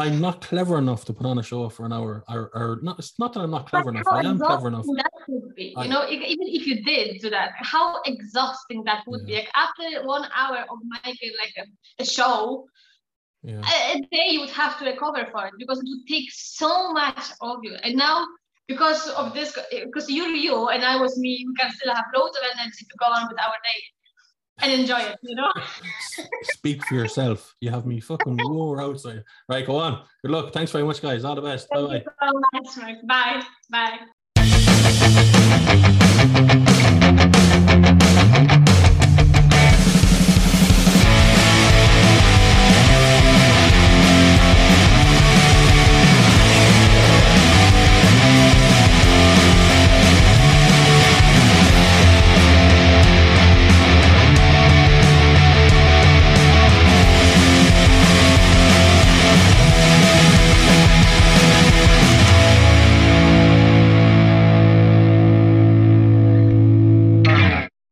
i'm 0.04 0.20
not 0.28 0.36
clever 0.50 0.76
enough 0.84 1.02
to 1.06 1.14
put 1.18 1.26
on 1.32 1.38
a 1.44 1.44
show 1.44 1.62
for 1.76 1.84
an 1.86 1.94
hour 1.98 2.24
or, 2.30 2.42
or 2.60 2.80
not 2.82 2.96
it's 3.00 3.18
not 3.22 3.30
that 3.34 3.42
i'm 3.42 3.52
not 3.58 3.66
clever 3.72 3.90
enough 3.94 4.06
i 4.12 4.22
am 4.32 4.38
clever 4.50 4.68
enough 4.74 4.86
That 5.04 5.14
would 5.28 5.56
be, 5.56 5.68
I- 5.78 5.84
you 5.84 5.90
know, 5.94 6.04
e- 6.14 6.28
even 6.34 6.48
if 6.58 6.64
you 6.70 6.76
did 6.92 7.06
do 7.24 7.30
that, 7.38 7.50
how 7.74 7.86
exhausting 8.12 8.80
that 8.90 9.02
would 9.08 9.24
be. 9.28 9.34
Like 9.40 9.52
after 9.66 9.84
one 10.16 10.26
hour 10.42 10.60
of 10.72 10.78
making 11.06 11.32
like 11.44 11.56
a, 11.64 11.66
a 12.04 12.06
show, 12.18 12.40
yeah 13.44 13.62
a, 13.74 13.76
a 13.94 13.96
day 14.16 14.28
you 14.34 14.40
would 14.44 14.56
have 14.64 14.74
to 14.80 14.84
recover 14.94 15.22
for 15.34 15.42
it 15.48 15.54
because 15.64 15.80
it 15.84 15.88
would 15.92 16.06
take 16.16 16.28
so 16.32 16.72
much 17.02 17.24
of 17.42 17.58
you. 17.66 17.74
And 17.86 17.94
now, 18.08 18.18
because 18.74 19.02
of 19.22 19.26
this, 19.38 19.50
eh, 19.72 19.84
because 19.90 20.08
you're 20.16 20.36
you 20.48 20.58
and 20.74 20.82
I 20.94 20.96
was 21.04 21.14
me, 21.26 21.34
we 21.48 21.54
can 21.60 21.70
still 21.78 21.94
have 22.00 22.06
loads 22.16 22.36
of 22.38 22.44
energy 22.56 22.84
to 22.92 22.96
go 23.04 23.08
on 23.18 23.24
with 23.30 23.40
our 23.46 23.58
day 23.70 23.80
and 24.62 24.72
enjoy 24.72 25.00
it, 25.00 25.18
you 25.24 25.36
know? 25.36 25.52
speak 26.44 26.84
for 26.86 26.96
yourself 26.96 27.56
you 27.62 27.70
have 27.70 27.86
me 27.86 28.00
fucking 28.00 28.38
roar 28.38 28.82
outside 28.82 29.24
right 29.48 29.66
go 29.66 29.78
on 29.78 30.04
good 30.22 30.32
luck 30.32 30.54
thanks 30.54 30.72
very 30.72 30.84
much 30.84 31.02
guys 31.02 31.24
all 31.24 31.36
the 31.36 31.42
best 31.42 31.70
Bye-bye. 31.70 32.04
so 32.66 32.82
much. 32.82 32.98
Bye. 33.08 33.44
Bye. 33.70 34.00